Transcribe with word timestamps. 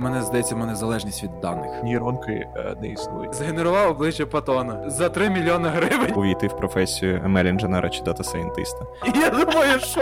Мене 0.00 0.22
здається, 0.22 0.56
мене 0.56 0.76
залежність 0.76 1.22
від 1.22 1.40
даних. 1.40 1.82
Нейронки 1.84 2.32
е, 2.32 2.76
не 2.80 2.88
існують. 2.88 3.34
Згенерував 3.34 3.90
обличчя 3.90 4.26
Патона 4.26 4.90
за 4.90 5.08
3 5.08 5.30
мільйони 5.30 5.68
гривень. 5.68 6.14
Увійти 6.14 6.48
в 6.48 6.56
професію 6.56 7.18
ML-інженера 7.26 7.90
чи 7.90 8.02
data 8.02 8.24
scientist 8.24 8.75
а. 8.75 8.86
І 9.06 9.18
я 9.18 9.30
думаю, 9.30 9.80
що 9.80 10.00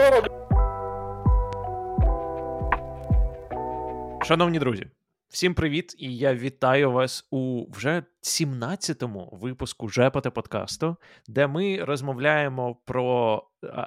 Шановні 4.25 4.59
друзі, 4.59 4.87
всім 5.29 5.53
привіт! 5.53 5.95
І 5.97 6.17
я 6.17 6.35
вітаю 6.35 6.91
вас 6.91 7.27
у 7.31 7.71
вже 7.71 8.03
17-му 8.23 9.29
випуску 9.41 9.89
Жепоте 9.89 10.29
подкасту, 10.29 10.95
де 11.27 11.47
ми 11.47 11.83
розмовляємо 11.83 12.75
про 12.85 13.43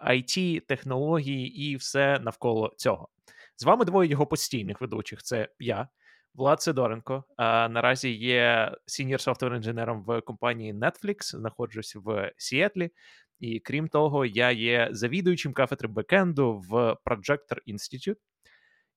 IT, 0.06 0.60
технології 0.60 1.62
і 1.62 1.76
все 1.76 2.18
навколо 2.22 2.72
цього. 2.76 3.08
З 3.56 3.64
вами 3.64 3.84
двоє 3.84 4.10
його 4.10 4.26
постійних 4.26 4.80
ведучих: 4.80 5.22
це 5.22 5.48
я, 5.58 5.88
Влад 6.34 6.62
Сидоренко. 6.62 7.24
А 7.36 7.68
наразі 7.68 8.10
є 8.10 8.72
senior 8.86 9.21
software 9.21 9.54
інженером 9.54 10.04
в 10.04 10.20
компанії 10.20 10.74
Netflix, 10.74 11.16
знаходжусь 11.22 11.96
в 11.96 12.32
Сіетлі. 12.36 12.90
І 13.38 13.61
крім 13.61 13.88
того, 13.88 14.24
я 14.24 14.50
є 14.50 14.88
завідуючим 14.93 15.52
кафедри 15.52 15.88
бекенду 15.88 16.62
в 16.68 16.96
Projector 17.04 17.58
Institute. 17.68 18.16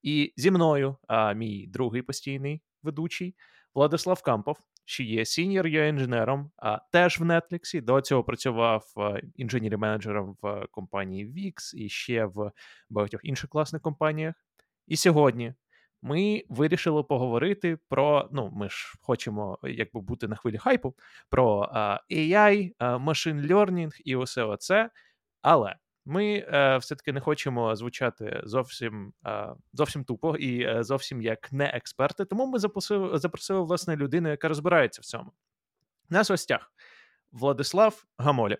І 0.02 0.34
зі 0.38 0.52
мною 0.52 0.98
а, 1.08 1.34
мій 1.34 1.68
другий 1.68 2.02
постійний 2.02 2.62
ведучий 2.84 3.36
Владислав 3.76 4.22
Кампов, 4.22 4.58
що 4.86 5.04
є 5.04 5.26
senior 5.26 5.68
інженером, 5.68 6.52
а 6.58 6.78
теж 6.92 7.20
в 7.20 7.24
Netflix. 7.24 7.82
До 7.82 8.02
цього 8.02 8.24
працював 8.24 8.84
engineering 9.36 9.78
менеджером 9.78 10.38
в 10.42 10.68
компанії 10.72 11.28
VIX 11.28 11.76
і 11.76 11.90
ще 11.90 12.26
в 12.26 12.52
багатьох 12.90 13.22
інших 13.24 13.50
класних 13.50 13.82
компаніях. 13.82 14.36
І 14.88 14.98
сьогодні 14.98 15.54
ми 16.06 16.44
вирішили 16.50 17.04
поговорити 17.04 17.78
про. 17.90 18.30
Ну, 18.32 18.52
ми 18.54 18.70
ж 18.70 18.94
хочемо 19.02 19.60
якби 19.64 20.02
бути 20.02 20.28
на 20.28 20.36
хвилі 20.36 20.58
хайпу, 20.58 20.96
про 21.30 21.70
AI, 22.12 22.76
machine 22.80 23.48
learning 23.48 24.02
і 24.06 24.16
усе 24.16 24.44
оце. 24.44 24.90
Але 25.42 25.76
ми 26.06 26.46
е, 26.48 26.78
все-таки 26.78 27.14
не 27.14 27.20
хочемо 27.20 27.76
звучати 27.76 28.42
зовсім 28.44 29.14
е, 29.26 29.48
зовсім 29.74 30.04
тупо 30.04 30.36
і 30.36 30.62
е, 30.62 30.84
зовсім 30.84 31.22
як 31.22 31.52
не 31.52 31.66
експерти. 31.66 32.26
Тому 32.26 32.46
ми 32.46 32.60
запросили, 32.60 33.18
запросили 33.18 33.62
власне 33.62 33.96
людину, 33.96 34.30
яка 34.30 34.48
розбирається 34.48 35.02
в 35.02 35.06
цьому. 35.06 35.32
Нас 36.10 36.30
гостях 36.30 36.74
Владислав 37.32 38.06
Гамоля, 38.18 38.58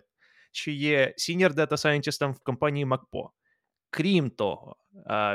що 0.52 0.70
є 0.70 1.14
senior 1.18 1.52
data 1.52 1.72
scientist 1.72 2.32
в 2.32 2.40
компанії 2.40 2.84
МакПо. 2.84 3.30
Крім 3.90 4.30
того, 4.30 4.76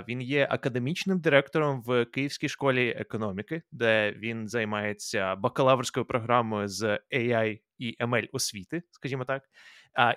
він 0.08 0.22
є 0.22 0.48
академічним 0.52 1.20
директором 1.20 1.82
в 1.82 2.06
Київській 2.06 2.50
школі 2.50 2.90
економіки, 2.90 3.62
де 3.72 4.12
він 4.12 4.48
займається 4.48 5.36
бакалаврською 5.36 6.06
програмою 6.06 6.68
з 6.68 7.00
AI 7.14 7.60
і 7.78 7.98
ML 8.00 8.28
освіти, 8.32 8.84
скажімо 8.92 9.26
так. 9.26 9.44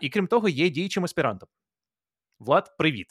І 0.00 0.08
крім 0.08 0.26
того, 0.26 0.48
є 0.48 0.70
діючим 0.70 1.04
аспірантом. 1.04 1.48
Влад, 2.38 2.76
привіт. 2.76 3.06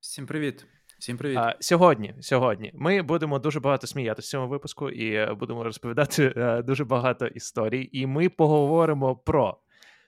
Всім 0.00 0.26
привіт. 0.26 0.66
Всім 0.98 1.16
привіт. 1.16 1.38
А, 1.38 1.56
Сьогодні 1.60 2.14
сьогодні 2.20 2.70
ми 2.74 3.02
будемо 3.02 3.38
дуже 3.38 3.60
багато 3.60 3.86
сміятися 3.86 4.26
в 4.26 4.30
цьому 4.30 4.48
випуску 4.48 4.90
і 4.90 5.14
е, 5.14 5.34
будемо 5.34 5.64
розповідати 5.64 6.34
е, 6.36 6.62
дуже 6.62 6.84
багато 6.84 7.26
історій. 7.26 7.88
І 7.92 8.06
ми 8.06 8.28
поговоримо 8.28 9.16
про 9.16 9.60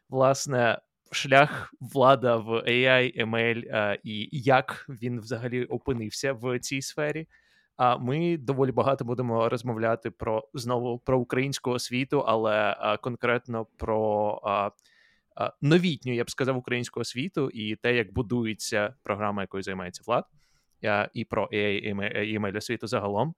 власне 0.09 0.79
шлях 1.15 1.75
влада 1.81 2.37
в 2.37 2.49
AI, 2.51 3.27
ML 3.27 3.97
і 4.05 4.29
як 4.33 4.87
він 4.89 5.21
взагалі 5.21 5.65
опинився 5.65 6.33
в 6.33 6.59
цій 6.59 6.83
сфері. 6.83 7.29
А 7.77 7.97
ми 7.97 8.37
доволі 8.37 8.73
багато 8.73 9.05
будемо 9.05 9.49
розмовляти 9.49 10.11
про 10.11 10.49
знову 10.55 10.99
про 10.99 11.19
українську 11.19 11.71
освіту, 11.71 12.21
але 12.21 12.77
конкретно 13.03 13.67
про 13.77 14.41
новітню, 15.63 16.15
я 16.15 16.25
б 16.25 16.31
сказав, 16.31 16.57
українську 16.57 17.01
освіту 17.01 17.51
і 17.51 17.77
те, 17.77 17.97
як 17.97 18.13
будується 18.13 18.95
програма, 19.03 19.43
якою 19.43 19.63
займається 19.63 20.03
влад, 20.07 20.25
і 21.15 21.25
про 21.25 21.49
AI 21.53 21.79
і 22.25 22.39
email 22.39 22.57
освіту 22.57 22.87
загалом. 22.87 23.35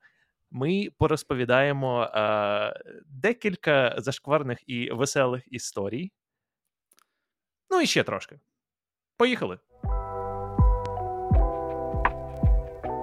Ми 0.51 0.89
порозповідаємо 0.99 2.03
е, 2.03 2.75
декілька 3.07 3.95
зашкварних 3.99 4.59
і 4.67 4.91
веселих 4.91 5.43
історій. 5.47 6.13
Ну 7.71 7.81
і 7.81 7.87
ще 7.87 8.05
трошки. 8.05 8.41
Поїхали. 9.17 9.59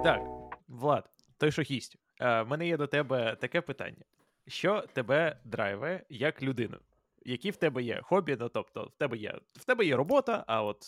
Так, 0.04 0.20
Влад, 0.68 1.10
той, 1.38 1.52
що 1.52 1.62
гість. 1.62 1.96
Е, 2.20 2.42
в 2.42 2.48
мене 2.48 2.66
є 2.66 2.76
до 2.76 2.86
тебе 2.86 3.36
таке 3.40 3.60
питання: 3.60 4.04
що 4.46 4.84
тебе 4.92 5.40
драйве 5.44 6.04
як 6.08 6.42
людину? 6.42 6.78
які 7.24 7.50
в 7.50 7.56
тебе 7.56 7.82
є 7.82 8.00
хобі, 8.02 8.36
ну 8.40 8.48
тобто, 8.48 8.84
в 8.84 8.98
тебе 8.98 9.16
є 9.16 9.40
в 9.52 9.64
тебе 9.64 9.84
є 9.84 9.96
робота, 9.96 10.44
а 10.46 10.62
от 10.62 10.84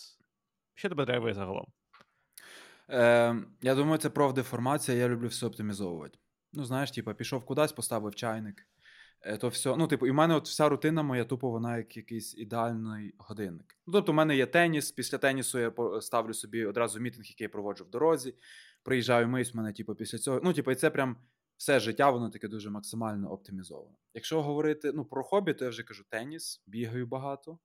що 0.75 0.89
тебе 0.89 1.05
драйвує 1.05 1.33
загалом? 1.33 1.67
Е, 2.89 3.35
Я 3.61 3.75
думаю, 3.75 3.97
це 3.97 4.09
профдеформація, 4.09 4.97
я 4.97 5.09
люблю 5.09 5.27
все 5.27 5.45
оптимізовувати. 5.45 6.19
Ну, 6.53 6.65
знаєш, 6.65 6.91
типу, 6.91 7.13
пішов 7.13 7.45
кудись, 7.45 7.71
поставив 7.71 8.15
чайник. 8.15 8.67
Е, 9.21 9.37
то 9.37 9.47
все, 9.47 9.75
ну, 9.75 9.87
типу, 9.87 10.07
і 10.07 10.11
в 10.11 10.13
мене 10.13 10.35
от 10.35 10.47
вся 10.47 10.69
рутина 10.69 11.03
моя 11.03 11.25
тупо 11.25 11.49
вона 11.49 11.77
як 11.77 11.97
якийсь 11.97 12.37
ідеальний 12.37 13.15
годинник. 13.17 13.77
Ну, 13.87 13.93
тобто, 13.93 14.11
у 14.11 14.15
мене 14.15 14.35
є 14.35 14.45
теніс. 14.45 14.91
Після 14.91 15.17
тенісу 15.17 15.59
я 15.59 15.71
ставлю 16.01 16.33
собі 16.33 16.65
одразу 16.65 16.99
мітинг, 16.99 17.25
який 17.25 17.45
я 17.45 17.49
проводжу 17.49 17.83
в 17.83 17.89
дорозі. 17.89 18.35
Приїжджаю 18.83 19.27
мись, 19.27 19.53
мене, 19.53 19.73
типу, 19.73 19.95
після 19.95 20.17
цього. 20.17 20.41
Ну, 20.43 20.53
типу, 20.53 20.71
і 20.71 20.75
це 20.75 20.89
прям 20.89 21.17
все 21.57 21.79
життя 21.79 22.09
воно 22.09 22.29
таке 22.29 22.47
дуже 22.47 22.69
максимально 22.69 23.31
оптимізоване. 23.31 23.95
Якщо 24.13 24.43
говорити 24.43 24.91
ну, 24.93 25.05
про 25.05 25.23
хобі, 25.23 25.53
то 25.53 25.65
я 25.65 25.69
вже 25.69 25.83
кажу 25.83 26.03
теніс, 26.09 26.63
бігаю 26.67 27.07
багато. 27.07 27.59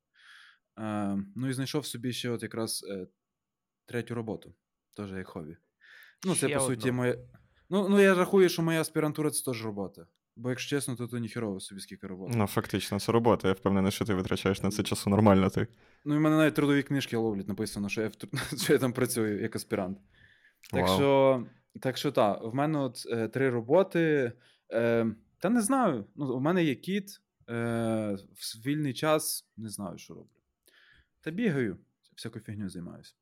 Е, 0.78 1.18
Ну 1.36 1.48
і 1.48 1.52
знайшов 1.52 1.86
собі 1.86 2.12
ще 2.12 2.30
от 2.30 2.42
якраз 2.42 2.84
е, 2.88 3.06
третю 3.86 4.14
роботу, 4.14 4.54
теж 4.96 5.12
як 5.12 5.28
хобі. 5.28 5.56
Ну, 6.24 6.34
це, 6.34 6.48
ще 6.48 6.58
по 6.58 6.64
суті, 6.64 6.92
моє. 6.92 7.18
Ну, 7.70 7.88
ну, 7.88 8.00
я 8.00 8.14
рахую, 8.14 8.48
що 8.48 8.62
моя 8.62 8.80
аспірантура 8.80 9.30
це 9.30 9.44
теж 9.44 9.64
робота. 9.64 10.06
Бо, 10.36 10.50
якщо 10.50 10.76
чесно, 10.76 10.96
то 10.96 11.06
то 11.06 11.18
ніхерово 11.18 11.60
собі 11.60 11.80
скільки 11.80 12.06
роботи. 12.06 12.32
Ну, 12.36 12.46
фактично, 12.46 13.00
це 13.00 13.12
робота. 13.12 13.48
Я 13.48 13.54
впевнений, 13.54 13.92
що 13.92 14.04
ти 14.04 14.14
витрачаєш 14.14 14.62
на 14.62 14.70
це 14.70 14.82
часу 14.82 15.10
нормально. 15.10 15.50
ти. 15.50 15.66
Ну, 16.04 16.14
і 16.14 16.18
в 16.18 16.20
мене 16.20 16.36
навіть 16.36 16.54
трудові 16.54 16.82
книжки 16.82 17.16
ловлять 17.16 17.48
написано, 17.48 17.88
що 17.88 18.02
я 18.02 18.08
в... 18.08 18.12
що 18.62 18.72
я 18.72 18.78
там 18.78 18.92
працюю 18.92 19.42
як 19.42 19.56
аспірант. 19.56 19.98
Так 20.70 20.86
Вау. 20.86 20.96
що 20.96 21.46
так 21.80 21.96
що 21.96 22.12
так, 22.12 22.42
в 22.42 22.54
мене 22.54 22.78
от 22.78 23.06
е, 23.10 23.28
три 23.28 23.50
роботи. 23.50 24.32
Е, 24.72 25.06
Та 25.38 25.50
не 25.50 25.62
знаю. 25.62 26.06
Ну, 26.16 26.34
У 26.34 26.40
мене 26.40 26.64
є 26.64 26.74
кіт. 26.74 27.20
Е, 27.48 28.16
В 28.32 28.66
вільний 28.66 28.94
час 28.94 29.48
не 29.56 29.68
знаю, 29.68 29.98
що 29.98 30.14
роблю. 30.14 30.28
Та 31.20 31.30
бігаю, 31.30 31.78
всякою 32.16 32.44
фігню 32.44 32.68
займаюся. 32.68 33.14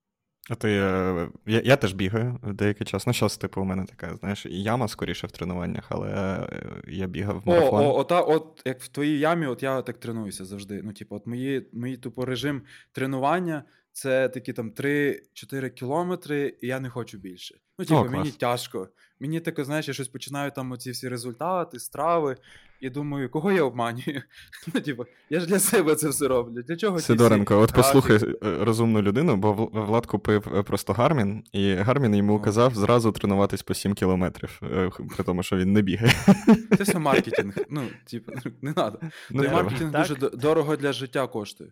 А 0.50 0.54
ти, 0.54 0.68
е, 0.68 1.28
я 1.46 1.62
я 1.64 1.76
теж 1.76 1.92
бігаю 1.92 2.38
деякий 2.42 2.86
час. 2.86 3.06
Ну, 3.06 3.14
зараз, 3.14 3.36
типу, 3.36 3.60
у 3.60 3.64
мене 3.64 3.84
така, 3.84 4.16
знаєш, 4.16 4.46
яма 4.46 4.88
скоріше 4.88 5.26
в 5.26 5.30
тренуваннях, 5.30 5.86
але 5.88 6.08
е, 6.08 6.48
я 6.88 7.06
бігав 7.06 7.42
в 7.44 7.48
марафон. 7.48 7.84
О, 7.84 7.94
о, 7.94 7.98
ота, 7.98 8.20
от 8.20 8.62
як 8.64 8.80
в 8.80 8.88
твоїй 8.88 9.18
ямі, 9.18 9.46
от 9.46 9.62
я 9.62 9.82
так 9.82 9.98
тренуюся 9.98 10.44
завжди. 10.44 10.80
Ну, 10.84 10.92
типу, 10.92 11.16
от 11.16 11.26
мої, 11.26 11.68
мої 11.72 11.96
тупо 11.96 12.24
режим 12.24 12.62
тренування 12.92 13.64
це 13.92 14.28
такі 14.28 14.52
там 14.52 14.70
3-4 14.70 15.70
кілометри, 15.70 16.56
і 16.60 16.66
я 16.66 16.80
не 16.80 16.90
хочу 16.90 17.18
більше. 17.18 17.54
Ну, 17.78 17.84
типу, 17.84 18.00
О, 18.00 18.04
мені 18.04 18.30
тяжко. 18.30 18.88
Мені 19.20 19.40
таке, 19.40 19.64
знаєш, 19.64 19.88
я 19.88 19.94
щось 19.94 20.08
починаю 20.08 20.50
там 20.50 20.72
оці 20.72 20.90
всі 20.90 21.08
результати, 21.08 21.78
страви, 21.78 22.36
і 22.80 22.90
думаю, 22.90 23.30
кого 23.30 23.52
я 23.52 23.62
обманюю? 23.62 24.22
Ну, 24.74 24.80
типу, 24.80 25.04
я 25.30 25.40
ж 25.40 25.46
для 25.46 25.58
себе 25.58 25.94
це 25.94 26.08
все 26.08 26.28
роблю. 26.28 26.62
Для 26.62 26.76
чого 26.76 27.00
Сидоренко, 27.00 27.58
от 27.58 27.72
послухай 27.72 28.16
е, 28.16 28.34
розумну 28.42 29.02
людину, 29.02 29.36
бо 29.36 29.52
Влад 29.72 30.06
купив 30.06 30.48
е, 30.54 30.62
просто 30.62 30.92
Гармін, 30.92 31.44
і 31.52 31.74
Гармін 31.74 32.14
йому 32.14 32.40
казав 32.40 32.74
зразу 32.74 33.12
тренуватись 33.12 33.62
по 33.62 33.74
7 33.74 33.94
кілометрів, 33.94 34.60
е, 34.62 34.90
при 35.16 35.24
тому, 35.24 35.42
що 35.42 35.56
він 35.56 35.72
не 35.72 35.82
бігає. 35.82 36.12
Це 36.76 36.82
все 36.82 36.98
маркетинг. 36.98 37.54
Ну, 37.70 37.82
типу, 38.04 38.32
не 38.62 38.72
треба. 38.72 38.98
Ну, 39.30 39.42
маркетинг 39.42 39.92
дуже 39.92 40.14
дорого 40.14 40.76
для 40.76 40.92
життя 40.92 41.26
коштує. 41.26 41.70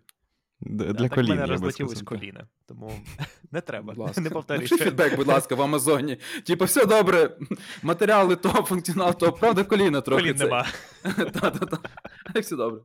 Для 0.61 0.95
так, 0.95 1.15
колін, 1.15 1.31
мене 1.31 1.47
розлетілось 1.47 2.03
коліна, 2.03 2.47
тому 2.67 2.93
не 3.53 3.61
треба. 3.61 3.95
Ласка. 3.97 4.21
Не 4.21 4.31
повторюйте. 4.31 4.77
фідбек, 4.77 5.17
будь 5.17 5.27
ласка, 5.27 5.55
в 5.55 5.63
Амазоні. 5.63 6.19
Типу, 6.47 6.65
все 6.65 6.87
добре, 6.87 7.37
матеріали 7.83 8.37
топ, 8.37 8.67
функціонал 8.67 9.15
топ, 9.15 9.41
правда, 9.41 9.65
коліна 9.65 10.01
трохи. 10.01 10.23
Колін 10.23 10.37
нема. 10.37 10.67
Так, 12.33 12.43
все 12.43 12.57
добре. 12.57 12.81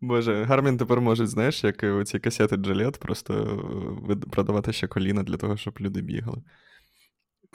Боже, 0.00 0.44
Гармін 0.44 0.78
тепер 0.78 1.00
можуть, 1.00 1.28
знаєш, 1.28 1.64
як 1.64 1.82
оці 1.82 2.18
касети 2.18 2.56
Джилет, 2.56 2.98
просто 2.98 3.34
продавати 4.30 4.72
ще 4.72 4.86
коліна 4.86 5.22
для 5.22 5.36
того, 5.36 5.56
щоб 5.56 5.74
люди 5.80 6.00
бігали. 6.00 6.42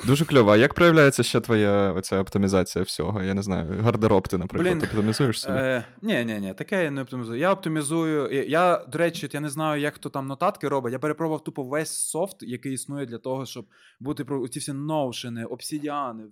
Дуже 0.04 0.26
кльово. 0.26 0.52
А 0.52 0.58
як 0.58 0.74
проявляється 0.74 1.24
ще 1.24 1.42
твоя 1.42 1.94
оця 1.94 2.20
оптимізація 2.20 2.84
всього? 2.84 3.24
Я 3.24 3.34
не 3.34 3.42
знаю, 3.42 3.82
гардероб 3.82 4.28
ти, 4.28 4.38
наприклад, 4.38 4.74
Блін, 4.74 4.84
оптимізуєш 4.84 5.42
собі? 5.42 5.58
Е, 5.58 5.86
ні, 6.02 6.26
ні, 6.26 6.40
ні, 6.40 6.54
таке 6.54 6.84
я 6.84 6.92
не 6.92 7.02
оптимізую. 7.02 7.40
Я 7.40 7.54
оптимізую. 7.54 8.46
Я, 8.50 8.86
до 8.88 8.98
речі, 8.98 9.30
я 9.34 9.40
не 9.40 9.50
знаю, 9.50 9.82
як 9.82 9.96
хто 9.96 10.10
там 10.10 10.28
нотатки 10.28 10.68
робить. 10.68 10.94
Я 10.94 11.00
перепробував 11.00 11.44
тупо 11.44 11.64
весь 11.64 11.92
софт, 11.92 12.38
який 12.44 12.74
існує 12.74 13.06
для 13.06 13.18
того, 13.18 13.46
щоб 13.46 13.66
бути 14.00 14.26
про 14.26 14.48
ці 14.48 14.60
всі 14.60 14.74
ноушени, 14.74 15.46
обсідіани, 15.46 16.24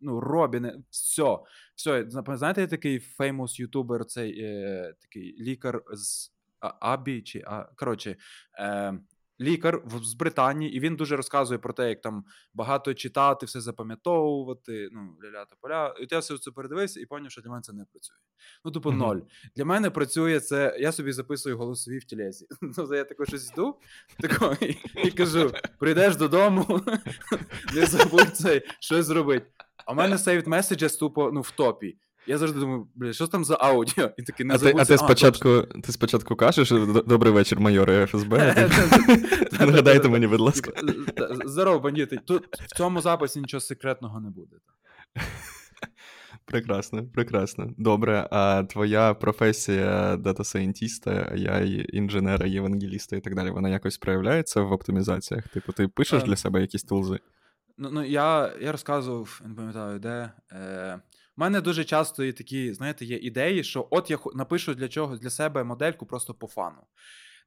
ну, 0.00 0.20
робіни, 0.20 0.74
все. 0.90 1.38
все. 1.76 2.06
Знаєте, 2.08 2.66
такий 2.66 2.98
феймус 2.98 3.60
ютубер, 3.60 4.04
цей 4.04 4.40
е, 4.40 4.94
такий 5.00 5.36
лікар 5.38 5.82
з 5.92 6.34
Абі 6.80 7.22
чи 7.22 7.42
а, 7.46 7.64
коротше, 7.76 8.16
е, 8.58 8.94
лікар 9.40 9.82
з 10.02 10.14
Британії, 10.14 10.76
і 10.76 10.80
він 10.80 10.96
дуже 10.96 11.16
розказує 11.16 11.58
про 11.58 11.72
те, 11.72 11.88
як 11.88 12.00
там 12.00 12.24
багато 12.54 12.94
читати, 12.94 13.46
все 13.46 13.60
запам'ятовувати. 13.60 14.88
Ну, 14.92 15.16
ля-ля 15.24 15.44
поля. 15.60 15.94
І 16.00 16.06
я 16.10 16.18
все 16.18 16.38
це 16.38 16.50
передивився 16.50 17.00
і 17.00 17.06
зрозумів, 17.08 17.30
що 17.30 17.42
для 17.42 17.50
мене 17.50 17.62
це 17.62 17.72
не 17.72 17.84
працює. 17.84 18.16
Ну, 18.64 18.70
тупо, 18.70 18.90
mm-hmm. 18.90 18.96
ноль. 18.96 19.20
Для 19.56 19.64
мене 19.64 19.90
працює 19.90 20.40
це. 20.40 20.76
Я 20.80 20.92
собі 20.92 21.12
записую 21.12 21.58
голосові 21.58 21.98
в 21.98 22.04
тілезі. 22.04 22.46
Ну, 22.60 22.94
я 22.94 23.04
тако 23.04 23.24
щось 23.26 23.52
йду 23.52 23.76
тако, 24.20 24.56
і, 24.60 24.76
і 25.04 25.10
кажу: 25.10 25.52
прийдеш 25.78 26.16
додому, 26.16 26.80
не 27.74 27.86
забудь 27.86 28.36
цей 28.36 28.62
щось 28.80 29.06
зробити. 29.06 29.46
А 29.86 29.92
в 29.92 29.96
мене 29.96 30.16
saved 30.16 30.48
messages 30.48 30.98
тупо 30.98 31.30
ну, 31.32 31.40
в 31.40 31.50
топі. 31.50 31.96
Я 32.26 32.38
завжди 32.38 32.60
думаю, 32.60 32.86
бля, 32.94 33.12
що 33.12 33.26
там 33.26 33.44
за 33.44 33.56
аудіо? 33.60 34.10
І 34.16 34.22
такий 34.22 34.46
не 34.46 34.54
А 34.54 34.58
ти, 34.58 34.74
а 34.78 34.84
ти 34.84 34.98
спочатку 34.98 35.62
ти 35.62 35.92
спочатку 35.92 36.36
кажеш, 36.36 36.70
добрий 37.06 37.32
вечір, 37.32 37.60
майори 37.60 38.06
ФСБ. 38.06 38.68
Нагадайте 39.60 40.08
мені, 40.08 40.26
будь 40.26 40.40
ласка. 40.40 40.72
Здорово, 41.44 41.78
бандити. 41.78 42.18
Тут 42.26 42.46
в 42.52 42.76
цьому 42.76 43.00
записі 43.00 43.40
нічого 43.40 43.60
секретного 43.60 44.20
не 44.20 44.30
буде. 44.30 44.56
Прекрасно, 46.46 47.06
прекрасно. 47.06 47.70
Добре. 47.78 48.28
А 48.30 48.62
твоя 48.62 49.14
професія 49.14 50.16
дата-сайентіста, 50.16 51.32
я 51.36 51.58
інженера, 51.92 52.46
євангеліста 52.46 53.16
і 53.16 53.20
так 53.20 53.34
далі, 53.34 53.50
вона 53.50 53.68
якось 53.68 53.98
проявляється 53.98 54.60
в 54.60 54.72
оптимізаціях? 54.72 55.48
Типу, 55.48 55.72
ти 55.72 55.88
пишеш 55.88 56.22
для 56.22 56.36
себе 56.36 56.60
якісь 56.60 56.82
тулзи? 56.82 57.18
Ну, 57.78 57.88
ну 57.92 58.04
я 58.04 58.52
я 58.60 58.72
розказував, 58.72 59.40
не 59.46 59.54
пам'ятаю, 59.54 59.98
де. 59.98 60.30
Е, 60.52 61.00
у 61.36 61.40
мене 61.40 61.60
дуже 61.60 61.84
часто 61.84 62.24
є 62.24 62.32
такі, 62.32 62.74
знаєте, 62.74 63.04
є 63.04 63.16
ідеї, 63.16 63.64
що 63.64 63.88
от 63.90 64.10
я 64.10 64.18
напишу 64.34 64.74
для 64.74 64.88
чогось 64.88 65.20
для 65.20 65.30
себе 65.30 65.64
модельку 65.64 66.06
просто 66.06 66.34
по 66.34 66.46
фану. 66.46 66.82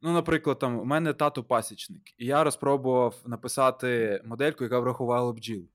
Ну, 0.02 0.14
наприклад, 0.14 0.60
там 0.60 0.80
у 0.80 0.86
мене 0.86 1.14
тато 1.14 1.44
пасічник, 1.44 2.02
і 2.18 2.26
я 2.26 2.44
розпробував 2.44 3.16
написати 3.26 4.22
модельку, 4.26 4.64
яка 4.64 4.80
врахувала 4.80 5.34
бджіл. 5.34 5.70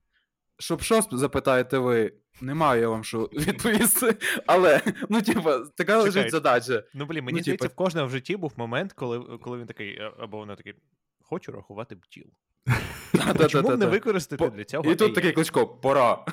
Щоб 0.59 0.81
що 0.81 1.01
запитаєте 1.11 1.77
ви, 1.77 2.13
не 2.41 2.53
маю 2.53 2.81
я 2.81 2.89
вам 2.89 3.03
що 3.03 3.19
відповісти. 3.33 4.17
Але, 4.45 4.81
ну, 5.09 5.21
типа, 5.21 5.59
така 5.59 6.01
лежить 6.01 6.31
задача. 6.31 6.83
Ну, 6.93 7.05
блін, 7.05 7.23
мені 7.23 7.37
ну, 7.37 7.43
здається, 7.43 7.67
типа... 7.67 7.73
в 7.73 7.75
кожного 7.75 8.07
в 8.07 8.09
житті 8.09 8.37
був 8.37 8.53
момент, 8.55 8.93
коли 8.93 9.37
коли 9.37 9.57
він 9.57 9.67
такий, 9.67 9.99
або 10.19 10.37
вона 10.37 10.55
такий, 10.55 10.73
хочу 11.21 11.51
рахувати 11.51 11.95
бджіл. 11.95 12.27
Чому 13.49 13.69
б 13.69 13.77
не 13.77 13.85
використати 13.85 14.49
для 14.49 14.63
цього? 14.63 14.91
І 14.91 14.95
тут 14.95 15.15
такий 15.15 15.31
кличко, 15.31 15.67
пора. 15.67 16.25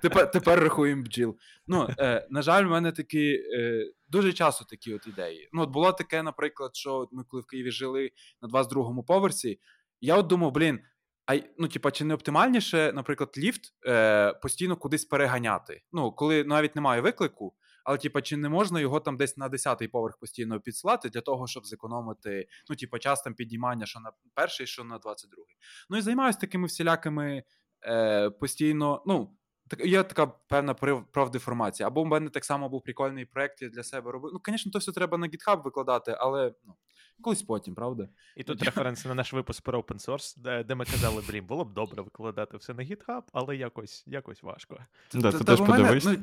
Типу, 0.00 0.20
тепер 0.32 0.60
рахуємо 0.60 1.02
бджіл. 1.02 1.36
Ну, 1.66 1.88
е, 1.98 2.26
На 2.30 2.42
жаль, 2.42 2.64
в 2.64 2.70
мене 2.70 2.92
такі 2.92 3.42
е, 3.54 3.86
дуже 4.08 4.32
часто 4.32 4.64
такі 4.64 4.94
от 4.94 5.06
ідеї. 5.06 5.48
Ну, 5.52 5.62
от 5.62 5.70
Було 5.70 5.92
таке, 5.92 6.22
наприклад, 6.22 6.76
що 6.76 7.08
ми 7.12 7.24
коли 7.28 7.42
в 7.42 7.46
Києві 7.46 7.70
жили 7.70 8.10
на 8.42 8.48
22-му 8.48 9.02
поверсі, 9.02 9.60
я 10.00 10.16
от 10.16 10.26
думав, 10.26 10.52
блін. 10.52 10.80
А 11.26 11.36
ну, 11.58 11.68
типа, 11.68 11.90
чи 11.90 12.04
не 12.04 12.14
оптимальніше, 12.14 12.92
наприклад, 12.94 13.34
ліфт 13.38 13.74
е, 13.86 14.32
постійно 14.32 14.76
кудись 14.76 15.04
переганяти? 15.04 15.82
Ну, 15.92 16.12
коли 16.12 16.44
навіть 16.44 16.76
немає 16.76 17.00
виклику, 17.00 17.54
але, 17.86 17.98
типа, 17.98 18.22
чи 18.22 18.36
не 18.36 18.48
можна 18.48 18.80
його 18.80 19.00
там 19.00 19.16
десь 19.16 19.36
на 19.36 19.48
10-й 19.48 19.88
поверх 19.88 20.18
постійно 20.18 20.60
підслати 20.60 21.08
для 21.08 21.20
того, 21.20 21.46
щоб 21.46 21.66
зекономити, 21.66 22.48
ну, 22.70 22.76
типа, 22.76 22.98
час 22.98 23.22
там 23.22 23.34
піднімання, 23.34 23.86
що 23.86 24.00
на 24.00 24.12
перший, 24.34 24.66
що 24.66 24.84
на 24.84 24.98
22-й. 24.98 25.56
Ну 25.90 25.96
і 25.96 26.00
займаюся 26.00 26.38
такими 26.38 26.66
всілякими 26.66 27.42
е, 27.86 28.30
постійно. 28.30 29.02
ну, 29.06 29.36
так, 29.68 29.86
Є 29.86 30.02
така 30.02 30.26
певна 30.26 30.74
правдеформація. 31.12 31.86
Або 31.86 32.02
в 32.02 32.06
мене 32.06 32.30
так 32.30 32.44
само 32.44 32.68
був 32.68 32.82
прикольний 32.82 33.24
проєкт, 33.24 33.62
я 33.62 33.68
для 33.68 33.82
себе 33.82 34.12
робив. 34.12 34.30
Ну, 34.34 34.40
звісно, 34.48 34.72
то 34.72 34.78
все 34.78 34.92
треба 34.92 35.18
на 35.18 35.26
GitHub 35.26 35.62
викладати, 35.62 36.16
але 36.18 36.54
ну, 36.64 36.74
Колись 37.22 37.42
потім, 37.42 37.74
правда? 37.74 38.08
І 38.36 38.42
тут 38.42 38.62
референс 38.62 39.04
на 39.04 39.14
наш 39.14 39.32
випуск 39.32 39.62
про 39.62 39.80
open 39.80 40.06
source, 40.08 40.38
де, 40.38 40.64
де 40.64 40.74
ми 40.74 40.84
казали, 40.84 41.22
блін, 41.28 41.46
було 41.46 41.64
б 41.64 41.72
добре 41.72 42.02
викладати 42.02 42.56
все 42.56 42.74
на 42.74 42.82
GitHub, 42.82 43.22
але 43.32 43.56
якось 43.56 44.04
якось 44.06 44.42
важко. 44.42 44.78
Да, 45.14 45.32
ти 45.32 45.44
теж 45.44 45.60
подивись. 45.60 46.04
Ну, 46.04 46.16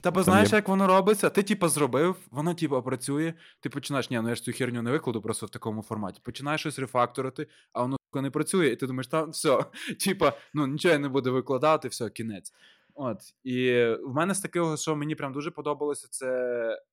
та 0.00 0.10
бо 0.10 0.22
знаєш, 0.22 0.52
як 0.52 0.68
воно 0.68 0.86
робиться? 0.86 1.30
Ти, 1.30 1.42
типу, 1.42 1.68
зробив, 1.68 2.16
воно, 2.30 2.54
типу, 2.54 2.82
працює. 2.82 3.34
Ти 3.60 3.68
починаєш, 3.70 4.10
ні, 4.10 4.20
ну 4.20 4.28
я 4.28 4.34
ж 4.34 4.42
цю 4.42 4.52
херню 4.52 4.82
не 4.82 4.90
викладу 4.90 5.22
просто 5.22 5.46
в 5.46 5.50
такому 5.50 5.82
форматі. 5.82 6.20
Починаєш 6.22 6.60
щось 6.60 6.78
рефакторити, 6.78 7.46
а 7.72 7.82
воно 7.82 7.96
не 8.14 8.30
працює, 8.30 8.68
і 8.68 8.76
ти 8.76 8.86
думаєш, 8.86 9.06
там 9.06 9.30
все, 9.30 9.64
типа, 10.04 10.32
ну 10.54 10.66
нічого 10.66 10.92
я 10.92 10.98
не 10.98 11.08
буду 11.08 11.32
викладати, 11.32 11.88
все, 11.88 12.10
кінець. 12.10 12.52
От 13.02 13.18
і 13.44 13.84
в 14.04 14.14
мене 14.14 14.34
з 14.34 14.40
такого, 14.40 14.76
що 14.76 14.96
мені 14.96 15.14
прям 15.14 15.32
дуже 15.32 15.50
подобалося, 15.50 16.08
це 16.10 16.28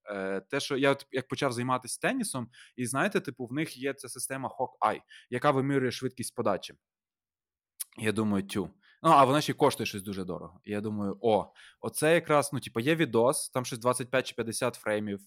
е, 0.06 0.40
те, 0.40 0.60
що 0.60 0.76
я 0.76 0.90
от 0.90 1.06
як 1.10 1.28
почав 1.28 1.52
займатися 1.52 1.98
тенісом, 2.02 2.48
і 2.76 2.86
знаєте, 2.86 3.20
типу, 3.20 3.46
в 3.46 3.52
них 3.52 3.76
є 3.76 3.94
ця 3.94 4.08
система 4.08 4.48
Hawk-Eye, 4.48 5.00
яка 5.30 5.50
вимірює 5.50 5.90
швидкість 5.90 6.34
подачі. 6.34 6.74
Я 7.98 8.12
думаю, 8.12 8.46
тю. 8.46 8.70
Ну, 9.02 9.10
а 9.10 9.24
вона 9.24 9.40
ще 9.40 9.52
коштує 9.52 9.86
щось 9.86 10.02
дуже 10.02 10.24
дорого. 10.24 10.60
І 10.64 10.70
я 10.70 10.80
думаю, 10.80 11.18
о, 11.20 11.52
оце 11.80 12.14
якраз, 12.14 12.50
ну, 12.52 12.60
типу, 12.60 12.80
є 12.80 12.94
відос, 12.94 13.50
там 13.50 13.64
щось 13.64 13.78
25 13.78 14.26
чи 14.26 14.34
50 14.34 14.74
фреймів. 14.74 15.20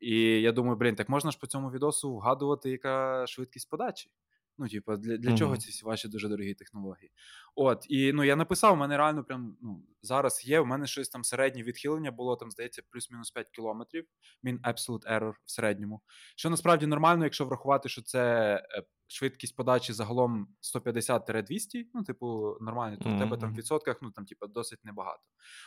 І 0.00 0.20
я 0.20 0.52
думаю, 0.52 0.76
блін, 0.76 0.94
так 0.94 1.08
можна 1.08 1.30
ж 1.30 1.38
по 1.38 1.46
цьому 1.46 1.70
відосу 1.70 2.14
вгадувати, 2.14 2.70
яка 2.70 3.26
швидкість 3.26 3.70
подачі. 3.70 4.10
Ну, 4.58 4.68
типу, 4.68 4.96
для 4.96 5.16
для 5.16 5.30
mm-hmm. 5.30 5.38
чого 5.38 5.56
ці 5.56 5.84
ваші 5.84 6.08
дуже 6.08 6.28
дорогі 6.28 6.54
технології? 6.54 7.10
От, 7.54 7.86
і 7.88 8.12
ну 8.12 8.24
я 8.24 8.36
написав, 8.36 8.72
у 8.72 8.76
мене 8.76 8.96
реально 8.96 9.24
прям 9.24 9.56
ну, 9.62 9.82
зараз 10.02 10.46
є. 10.46 10.60
У 10.60 10.64
мене 10.64 10.86
щось 10.86 11.08
там 11.08 11.24
середнє 11.24 11.62
відхилення 11.62 12.10
було, 12.10 12.36
там, 12.36 12.50
здається, 12.50 12.82
плюс-мінус 12.90 13.30
5 13.30 13.48
кілометрів. 13.50 14.04
Мін 14.42 14.60
absolute 14.64 15.12
error 15.12 15.32
в 15.44 15.50
середньому. 15.50 16.02
Що 16.36 16.50
насправді 16.50 16.86
нормально, 16.86 17.24
якщо 17.24 17.44
врахувати, 17.44 17.88
що 17.88 18.02
це 18.02 18.54
е, 18.56 18.82
швидкість 19.06 19.56
подачі 19.56 19.92
загалом 19.92 20.48
150-200, 20.74 21.84
ну, 21.94 22.02
типу, 22.02 22.56
нормально, 22.60 22.96
то 22.96 23.08
mm-hmm. 23.08 23.16
в 23.16 23.18
тебе 23.18 23.36
там 23.36 23.52
в 23.52 23.56
відсотках, 23.56 23.98
ну 24.02 24.10
там, 24.10 24.24
типу, 24.24 24.46
досить 24.46 24.84
небагато. 24.84 25.22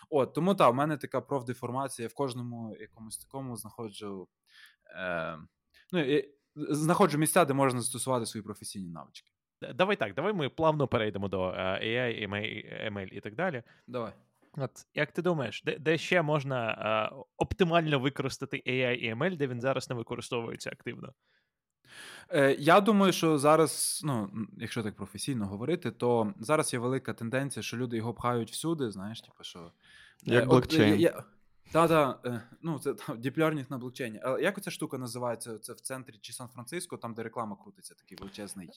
От, 0.09 0.33
тому 0.33 0.55
так, 0.55 0.71
у 0.71 0.73
мене 0.73 0.97
така 0.97 1.21
профдеформація 1.21 2.07
в 2.07 2.13
кожному 2.13 2.75
якомусь 2.79 3.17
такому 3.17 3.57
знаходжу. 3.57 4.27
Е, 4.95 5.37
ну, 5.91 5.99
знаходжу 6.56 7.18
місця, 7.18 7.45
де 7.45 7.53
можна 7.53 7.80
застосувати 7.80 8.25
свої 8.25 8.44
професійні 8.44 8.89
навички. 8.89 9.31
Давай 9.75 9.95
так, 9.95 10.13
давай 10.13 10.33
ми 10.33 10.50
плавно 10.50 10.88
перейдемо 10.88 11.27
до 11.27 11.50
е, 11.50 11.80
AI, 11.83 12.30
ML 12.94 13.07
і 13.07 13.19
так 13.19 13.36
далі. 13.36 13.63
Давай. 13.88 14.13
От 14.57 14.71
як 14.94 15.12
ти 15.12 15.21
думаєш, 15.21 15.63
де 15.65 15.80
де 15.80 15.98
ще 15.98 16.21
можна 16.21 16.56
а, 16.57 17.16
е, 17.16 17.23
оптимально 17.37 17.99
використати 17.99 18.64
AI 18.68 18.95
і 18.95 19.14
ML, 19.14 19.37
де 19.37 19.47
він 19.47 19.61
зараз 19.61 19.90
не 19.90 19.95
використовується 19.95 20.69
активно? 20.69 21.14
Е, 22.30 22.56
Я 22.59 22.81
думаю, 22.81 23.14
що 23.14 23.37
зараз, 23.37 24.02
ну 24.04 24.31
якщо 24.57 24.83
так 24.83 24.95
професійно 24.95 25.47
говорити, 25.47 25.92
то 25.92 26.33
зараз 26.40 26.73
є 26.73 26.80
велика 26.80 27.14
тенденція, 27.14 27.64
що 27.64 27.78
люди 27.78 27.97
його 27.97 28.14
пхають 28.14 28.52
всюди. 28.52 28.92
Знаєш, 28.92 29.21
типу, 29.21 29.44
що 29.44 29.71
як 30.23 30.47
блокчейн. 30.47 30.99
Я, 30.99 31.23
так, 31.71 31.90
так, 31.90 32.42
ну 32.61 32.80
це 32.80 32.95
діплернінг 33.18 33.66
на 33.69 33.78
блокчейні. 33.78 34.19
Але 34.23 34.42
як 34.42 34.57
оця 34.57 34.71
штука 34.71 34.97
називається? 34.97 35.59
Це 35.59 35.73
в 35.73 35.80
центрі 35.80 36.18
чи 36.21 36.33
Сан-Франциско, 36.33 36.97
там, 36.97 37.13
де 37.13 37.23
реклама 37.23 37.57
крутиться, 37.63 37.95
такий 37.95 38.18
величезний. 38.18 38.69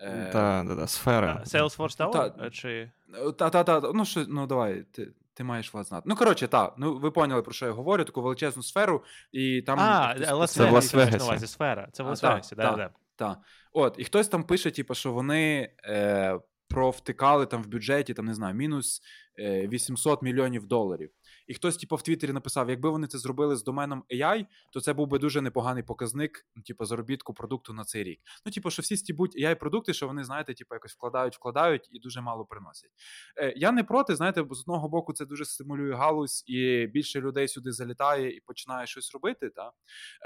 Е... 0.00 0.30
Так, 0.32 0.68
так, 0.68 0.78
так, 0.78 0.88
сфера. 0.88 1.42
Salesforce 1.46 1.98
Tower? 1.98 2.36
Та, 2.38 2.50
чи... 2.50 2.90
та, 3.38 3.50
та, 3.50 3.64
та, 3.64 3.80
ну, 3.80 4.04
що, 4.04 4.24
ну 4.28 4.46
давай, 4.46 4.82
ти, 4.82 5.12
ти 5.34 5.44
маєш 5.44 5.74
вас 5.74 5.88
знати. 5.88 6.04
Ну, 6.06 6.16
коротше, 6.16 6.48
так, 6.48 6.74
ну 6.78 6.98
ви 6.98 7.10
поняли, 7.10 7.42
про 7.42 7.52
що 7.52 7.66
я 7.66 7.72
говорю, 7.72 8.04
таку 8.04 8.22
величезну 8.22 8.62
сферу, 8.62 9.04
і 9.32 9.62
там. 9.62 9.80
А, 9.80 10.14
Лас-Вегасі. 10.18 11.46
Сфера. 11.46 11.88
Це 11.92 12.02
в 12.02 12.06
Лас-Вегасі, 12.06 12.56
так. 12.56 12.76
Так, 12.76 12.92
так. 13.16 13.38
От, 13.72 13.94
і 13.98 14.04
хтось 14.04 14.28
там 14.28 14.44
пише, 14.44 14.70
типу, 14.70 14.94
що 14.94 15.12
вони. 15.12 15.74
Е, 15.84 16.40
Провтикали 16.68 17.46
там 17.46 17.62
в 17.62 17.66
бюджеті, 17.66 18.14
там 18.14 18.24
не 18.24 18.34
знаю, 18.34 18.54
мінус 18.54 19.02
800 19.38 20.22
мільйонів 20.22 20.66
доларів. 20.66 21.10
І 21.46 21.54
хтось, 21.54 21.76
типу, 21.76 21.96
в 21.96 22.02
Твіттері 22.02 22.32
написав: 22.32 22.70
якби 22.70 22.90
вони 22.90 23.06
це 23.06 23.18
зробили 23.18 23.56
з 23.56 23.64
доменом 23.64 24.04
AI, 24.14 24.46
то 24.72 24.80
це 24.80 24.92
був 24.92 25.08
би 25.08 25.18
дуже 25.18 25.40
непоганий 25.40 25.82
показник, 25.82 26.46
ну, 26.56 26.62
типу, 26.62 26.84
заробітку 26.84 27.34
продукту 27.34 27.72
на 27.72 27.84
цей 27.84 28.04
рік. 28.04 28.20
Ну, 28.46 28.52
типу, 28.52 28.70
що 28.70 28.82
всі 28.82 28.96
ці 28.96 29.12
будь 29.12 29.36
ai 29.36 29.54
продукти, 29.54 29.94
що 29.94 30.06
вони, 30.06 30.24
знаєте, 30.24 30.54
типу, 30.54 30.74
якось 30.74 30.92
вкладають, 30.92 31.36
вкладають 31.36 31.88
і 31.90 31.98
дуже 31.98 32.20
мало 32.20 32.44
приносять. 32.44 32.90
Е, 33.36 33.54
Я 33.56 33.72
не 33.72 33.84
проти, 33.84 34.16
знаєте, 34.16 34.42
бо 34.42 34.54
з 34.54 34.60
одного 34.60 34.88
боку 34.88 35.12
це 35.12 35.26
дуже 35.26 35.44
стимулює 35.44 35.94
галузь, 35.94 36.44
і 36.46 36.86
більше 36.86 37.20
людей 37.20 37.48
сюди 37.48 37.72
залітає 37.72 38.36
і 38.36 38.40
починає 38.40 38.86
щось 38.86 39.12
робити. 39.14 39.50
Та? 39.50 39.72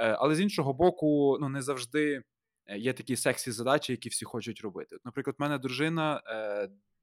Е, 0.01 0.17
Але 0.21 0.35
з 0.35 0.41
іншого 0.41 0.73
боку, 0.73 1.39
ну 1.41 1.49
не 1.49 1.63
завжди. 1.63 2.23
Е, 2.67 2.79
є 2.79 2.93
такі 2.93 3.17
сексі 3.17 3.53
задачі, 3.53 3.93
які 3.93 4.09
всі 4.09 4.25
хочуть 4.25 4.61
робити. 4.61 4.97
Наприклад, 5.05 5.37
в 5.39 5.43
мене 5.43 5.59
дружина 5.59 6.23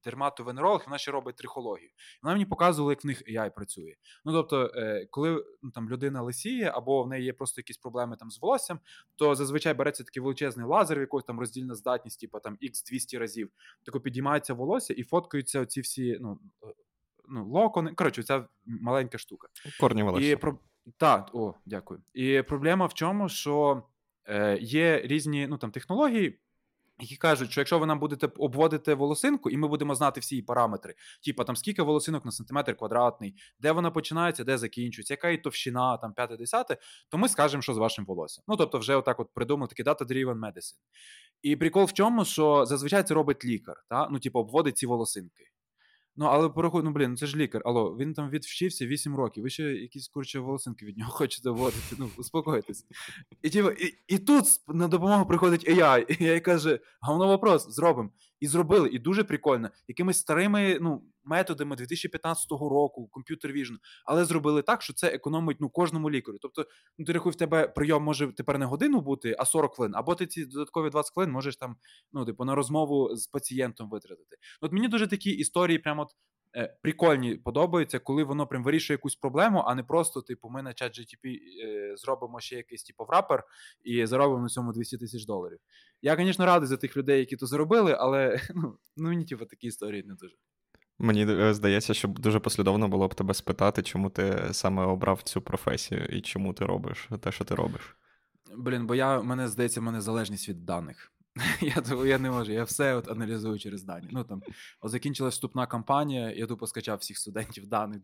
дерматовенеролог, 0.03 0.83
вона 0.86 0.98
ще 0.98 1.12
робить 1.12 1.36
трихологію. 1.36 1.89
Вона 2.24 2.33
мені 2.33 2.45
показувала, 2.45 2.91
як 2.91 3.03
в 3.03 3.07
них 3.07 3.24
AI 3.29 3.50
працює. 3.50 3.93
Ну 4.25 4.31
тобто, 4.31 4.72
е, 4.75 5.07
коли 5.10 5.45
ну, 5.62 5.72
там 5.72 5.89
людина 5.89 6.22
лисіє, 6.22 6.72
або 6.75 7.03
в 7.03 7.07
неї 7.07 7.25
є 7.25 7.33
просто 7.33 7.60
якісь 7.60 7.77
проблеми 7.77 8.15
там 8.19 8.31
з 8.31 8.41
волоссям, 8.41 8.79
то 9.15 9.36
зазвичай 9.36 9.74
береться 9.74 10.03
такий 10.03 10.22
величезний 10.24 10.65
лазер, 10.65 10.98
в 10.98 11.01
якогось 11.01 11.25
там 11.25 11.39
роздільна 11.39 11.75
здатність, 11.75 12.19
типу 12.19 12.39
там 12.39 12.57
x 12.62 12.89
200 12.89 13.17
разів. 13.17 13.50
Тако 13.86 14.00
підіймається 14.00 14.53
волосся 14.53 14.93
і 14.93 15.03
фоткаються 15.03 15.62
оці 15.62 15.81
всі 15.81 16.17
ну, 16.22 16.39
е, 16.63 16.74
ну, 17.29 17.45
локони. 17.45 17.93
Коротше, 17.93 18.24
ця 18.24 18.48
маленька 18.65 19.17
штука. 19.17 19.48
Корні 19.79 20.03
волосся. 20.03 20.29
І 20.29 20.36
про... 20.36 20.57
Так, 20.98 21.29
о, 21.33 21.53
дякую. 21.65 22.01
І 22.13 22.41
проблема 22.41 22.86
в 22.86 22.93
чому, 22.93 23.29
що 23.29 23.83
е, 24.25 24.57
є 24.62 25.01
різні 25.03 25.48
ну, 25.48 25.57
там, 25.57 25.72
технології, 25.72 26.39
які 27.00 27.15
кажуть, 27.15 27.51
що 27.51 27.62
якщо 27.62 27.79
ви 27.79 27.85
нам 27.85 28.00
будете 28.00 28.29
обводити 28.38 28.93
волосинку, 28.93 29.50
і 29.50 29.57
ми 29.57 29.67
будемо 29.67 29.95
знати 29.95 30.19
всі 30.19 30.35
її 30.35 30.43
параметри, 30.43 30.93
типу 31.25 31.43
там 31.43 31.55
скільки 31.55 31.81
волосинок 31.81 32.25
на 32.25 32.31
сантиметр 32.31 32.77
квадратний, 32.77 33.35
де 33.59 33.71
вона 33.71 33.91
починається, 33.91 34.43
де 34.43 34.57
закінчується, 34.57 35.13
яка 35.13 35.29
її 35.29 35.41
товщина, 35.41 35.97
там 35.97 36.13
5-10, 36.13 36.77
то 37.09 37.17
ми 37.17 37.29
скажемо, 37.29 37.62
що 37.62 37.73
з 37.73 37.77
вашим 37.77 38.05
волоссям. 38.05 38.43
Ну 38.47 38.57
тобто, 38.57 38.79
вже 38.79 38.95
отак 38.95 39.19
от 39.19 39.33
придумав 39.33 39.67
такий 39.69 39.85
data-driven 39.85 40.39
medicine. 40.39 40.75
І 41.41 41.55
прикол 41.55 41.83
в 41.83 41.93
чому, 41.93 42.25
що 42.25 42.65
зазвичай 42.65 43.03
це 43.03 43.13
робить 43.13 43.45
лікар, 43.45 43.75
та? 43.89 44.07
ну, 44.12 44.19
типу, 44.19 44.39
обводить 44.39 44.77
ці 44.77 44.85
волосинки. 44.85 45.43
Ну, 46.15 46.25
але 46.25 46.50
порахуй, 46.50 46.84
ну 46.84 46.91
блін, 46.91 47.10
ну 47.10 47.17
це 47.17 47.25
ж 47.25 47.38
лікар. 47.38 47.62
Алло, 47.65 47.98
він 48.00 48.13
там 48.13 48.29
відвчився 48.29 48.86
8 48.86 49.15
років. 49.15 49.43
Ви 49.43 49.50
ще 49.50 49.63
якісь 49.63 50.08
курчі 50.08 50.39
волосинки 50.39 50.86
від 50.86 50.98
нього 50.98 51.12
хочете 51.13 51.50
вводити. 51.50 51.96
Ну, 51.98 52.10
успокойтесь. 52.17 52.86
І 53.41 53.50
типу, 53.50 53.70
і, 53.70 53.98
і 54.08 54.17
тут 54.17 54.46
на 54.67 54.88
допомогу 54.88 55.25
приходить 55.25 55.70
AI, 55.70 56.22
і 56.22 56.24
я 56.24 56.39
каже: 56.39 56.79
говно 57.01 57.27
вопрос, 57.27 57.75
зробимо. 57.75 58.10
І 58.43 58.47
зробили, 58.47 58.89
і 58.89 59.00
дуже 59.00 59.23
прикольно, 59.23 59.69
якимись 59.88 60.17
старими 60.17 60.77
ну, 60.81 61.03
методами 61.23 61.75
2015 61.75 62.51
року, 62.51 63.07
комп'ютер 63.12 63.51
віжн, 63.51 63.73
але 64.05 64.25
зробили 64.25 64.62
так, 64.62 64.81
що 64.81 64.93
це 64.93 65.07
економить 65.07 65.57
ну, 65.59 65.69
кожному 65.69 66.09
лікарю. 66.09 66.38
Тобто, 66.41 66.65
ну, 66.97 67.05
ти 67.05 67.13
рахуй, 67.13 67.31
в 67.31 67.35
тебе 67.35 67.67
прийом 67.67 68.03
може 68.03 68.27
тепер 68.27 68.59
не 68.59 68.65
годину 68.65 69.01
бути, 69.01 69.35
а 69.39 69.45
40 69.45 69.75
хвилин, 69.75 69.95
або 69.95 70.15
ти 70.15 70.27
ці 70.27 70.45
додаткові 70.45 70.89
20 70.89 71.13
хвилин 71.13 71.31
можеш 71.31 71.55
там 71.55 71.75
ну, 72.13 72.25
типу, 72.25 72.45
на 72.45 72.55
розмову 72.55 73.15
з 73.15 73.27
пацієнтом 73.27 73.89
витратити. 73.89 74.38
От 74.62 74.71
мені 74.71 74.88
дуже 74.88 75.07
такі 75.07 75.29
історії, 75.29 75.79
прямо 75.79 76.01
от 76.01 76.09
прикольні 76.81 77.36
подобаються, 77.36 78.00
коли 78.00 78.24
воно 78.24 78.48
прям 78.48 78.63
вирішує 78.63 78.95
якусь 78.95 79.15
проблему, 79.15 79.63
а 79.67 79.75
не 79.75 79.83
просто, 79.83 80.22
типу, 80.22 80.50
ми 80.50 80.63
на 80.63 80.74
чат 80.74 81.00
GTP 81.00 81.38
е, 81.65 81.98
зробимо 81.98 82.39
ще 82.39 82.55
якийсь 82.55 82.83
типу 82.83 83.05
врапер 83.05 83.43
і 83.83 84.05
заробимо 84.05 84.41
на 84.41 84.48
цьому 84.48 84.74
200 84.74 84.98
тисяч 84.98 85.25
доларів. 85.25 85.60
Я, 86.01 86.15
звісно, 86.15 86.45
радий 86.45 86.67
за 86.67 86.77
тих 86.77 86.98
людей, 86.98 87.19
які 87.19 87.36
то 87.36 87.45
зробили, 87.45 87.95
але 88.00 88.39
ну, 88.55 88.77
ну 88.98 89.10
мені 89.10 89.25
типу, 89.25 89.45
такі 89.45 89.67
історії 89.67 90.03
не 90.03 90.13
дуже. 90.13 90.36
Мені 91.00 91.25
е, 91.29 91.53
здається, 91.53 91.93
що 91.93 92.07
дуже 92.07 92.39
послідовно 92.39 92.88
було 92.88 93.07
б 93.07 93.15
тебе 93.15 93.33
спитати, 93.33 93.83
чому 93.83 94.10
ти 94.10 94.50
саме 94.51 94.83
обрав 94.83 95.22
цю 95.22 95.41
професію 95.41 96.05
і 96.05 96.22
чому 96.22 96.53
ти 96.53 96.65
робиш 96.65 97.10
те, 97.22 97.31
що 97.31 97.45
ти 97.45 97.55
робиш. 97.55 97.98
Блін, 98.57 98.88
бо 98.88 98.95
я 98.95 99.22
мене 99.22 99.48
здається, 99.48 99.79
в 99.79 99.83
мене 99.83 100.01
залежність 100.01 100.50
від 100.50 100.65
даних. 100.65 101.12
Я 101.62 102.06
я 102.06 102.18
не 102.18 102.32
можу, 102.32 102.52
я 102.52 102.63
все 102.63 102.96
от 102.96 103.10
аналізую 103.10 103.60
через 103.60 103.84
дані. 103.84 104.08
Ну 104.12 104.24
там 104.24 104.42
от 104.82 104.92
закінчилась 104.92 105.34
вступна 105.34 105.68
кампанія, 105.68 106.32
я 106.32 106.48
тупо 106.48 106.68
скачав 106.68 106.98
всіх 106.98 107.18
студентів 107.18 107.68
даних. 107.68 108.02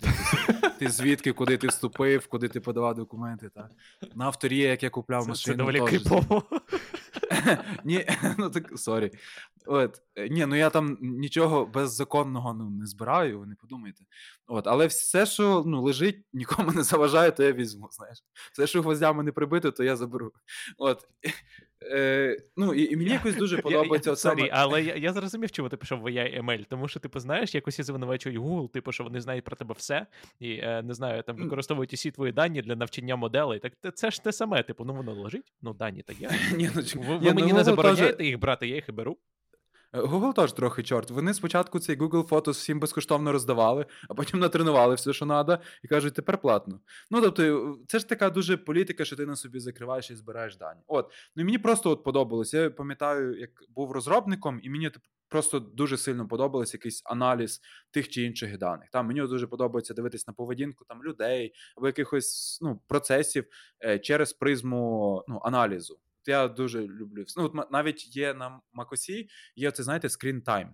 Ти 0.80 0.90
звідки, 0.90 1.34
куди 1.34 1.58
ти 1.58 1.68
вступив, 1.68 2.28
куди 2.28 2.48
ти 2.48 2.60
подавав 2.60 2.96
документи. 2.96 3.50
Так. 3.50 3.72
На 4.16 4.26
AUTO.RIA, 4.26 4.58
як 4.58 4.84
я 4.84 4.90
купляв 4.90 5.24
це, 5.24 5.30
машину. 5.30 5.54
Це 5.54 5.58
доволі 5.58 5.80
крипово. 5.90 6.44
Ні, 7.84 8.06
ну 8.38 8.50
так 8.50 8.80
sorry. 8.80 9.12
От, 9.66 10.02
Ні, 10.30 10.46
ну 10.46 10.56
я 10.56 10.70
там 10.70 10.98
нічого 11.02 11.66
беззаконного 11.66 12.54
ну, 12.54 12.70
не 12.70 12.86
збираю, 12.86 13.40
ви 13.40 13.46
не 13.46 13.56
подумайте. 13.56 14.04
От, 14.48 14.68
Але 14.68 14.88
все, 14.88 15.26
що 15.26 15.64
ну, 15.66 15.82
лежить, 15.82 16.26
нікому 16.34 16.72
не 16.72 16.84
заважає, 16.84 17.32
то 17.32 17.44
я 17.44 17.52
візьму. 17.52 17.90
знаєш. 17.92 18.18
Все, 18.54 18.68
що 18.68 18.82
гвоздями 18.82 19.24
не 19.24 19.32
прибито, 19.32 19.72
то 19.72 19.84
я 19.84 19.96
заберу. 19.96 20.32
От. 20.78 21.08
Е, 21.84 22.38
Ну, 22.58 22.74
і, 22.74 22.94
і 22.94 22.96
мені 22.96 23.10
якось 23.10 23.36
дуже 23.36 23.58
подобається. 23.62 24.16
Саме... 24.16 24.50
але 24.52 24.84
я 24.84 24.96
я 24.96 25.14
зрозумів, 25.14 25.52
чому 25.52 25.70
ти 25.70 25.78
пішов 25.78 26.00
в 26.00 26.06
AI 26.06 26.46
ML, 26.46 26.66
тому 26.70 26.88
що, 26.88 27.00
типу, 27.00 27.20
знаєш, 27.20 27.56
якось 27.56 27.80
я 27.80 27.86
звинувачують 27.86 28.38
Google, 28.38 28.70
типу, 28.70 28.92
що 28.92 29.04
вони 29.04 29.22
знають 29.22 29.44
про 29.44 29.56
тебе 29.56 29.76
все, 29.78 30.06
і 30.40 30.52
е, 30.52 30.82
не 30.84 30.94
знаю, 30.94 31.24
там 31.24 31.36
використовують 31.36 31.94
усі 31.94 32.12
твої 32.12 32.32
дані 32.32 32.62
для 32.62 32.76
навчання 32.76 33.16
моделей. 33.16 33.60
Так 33.60 33.96
це 33.96 34.12
ж 34.12 34.24
те 34.24 34.32
саме, 34.32 34.64
типу, 34.64 34.86
ну 34.86 34.94
воно 34.94 35.14
лежить, 35.14 35.54
ну 35.62 35.74
дані 35.74 36.02
та 36.02 36.14
я. 36.20 36.32
Ні, 36.56 36.70
ну, 36.76 36.82
Ви, 36.96 37.18
ви 37.18 37.34
мені 37.34 37.52
ну, 37.52 37.58
не 37.58 37.64
забороняєте 37.64 38.26
їх 38.26 38.40
брати, 38.40 38.68
я 38.68 38.76
їх 38.76 38.90
і 38.90 38.92
беру. 38.92 39.18
Е, 39.94 40.02
Google 40.02 40.34
теж 40.34 40.54
трохи 40.54 40.84
чорт. 40.84 41.12
Вони 41.12 41.34
спочатку 41.34 41.80
цей 41.80 41.98
Google 41.98 42.28
Photos 42.28 42.52
всім 42.52 42.80
безкоштовно 42.80 43.32
роздавали, 43.32 43.86
а 44.10 44.14
потім 44.14 44.40
натренували 44.40 44.96
все, 44.96 45.14
що 45.14 45.26
треба, 45.26 45.60
і 45.84 45.88
кажуть, 45.88 46.14
тепер 46.14 46.38
платно. 46.38 46.80
Ну 47.12 47.22
тобто, 47.22 47.78
це 47.88 48.00
ж 48.00 48.10
така 48.10 48.30
дуже 48.30 48.58
політика, 48.58 49.06
що 49.06 49.16
ти 49.16 49.26
на 49.26 49.36
собі 49.36 49.60
закриваєш 49.60 50.12
і 50.12 50.16
збираєш 50.16 50.58
дані. 50.58 50.82
От, 50.88 51.12
ну 51.36 51.44
мені 51.44 51.58
просто 51.58 51.92
от 51.92 52.04
подобалось. 52.04 52.54
Я 52.54 52.70
пам'ятаю, 52.70 53.40
як 53.40 53.52
був 53.70 53.92
розробником, 53.92 54.60
і 54.64 54.70
мені 54.70 54.92
просто 55.30 55.60
дуже 55.60 55.98
сильно 55.98 56.28
подобався 56.28 56.78
якийсь 56.78 57.02
аналіз 57.06 57.62
тих 57.92 58.10
чи 58.10 58.22
інших 58.22 58.58
даних. 58.58 58.90
Там 58.90 59.08
мені 59.08 59.22
дуже 59.22 59.48
подобається 59.48 59.94
дивитись 59.94 60.28
на 60.28 60.34
поведінку 60.34 60.86
там 60.86 61.04
людей 61.04 61.54
або 61.78 61.88
якихось 61.88 62.60
ну, 62.62 62.82
процесів 62.88 63.46
е, 63.86 64.00
через 64.00 64.34
призму 64.34 65.24
ну, 65.28 65.40
аналізу 65.44 66.00
я 66.26 66.48
дуже 66.48 66.88
люблю. 66.88 67.26
Ну, 67.38 67.44
от 67.44 67.72
навіть 67.72 68.16
є 68.16 68.34
на 68.34 68.62
Макосі, 68.74 69.30
є 69.56 69.72
це, 69.72 69.84
знаєте, 69.84 70.08
screen 70.08 70.44
time. 70.44 70.70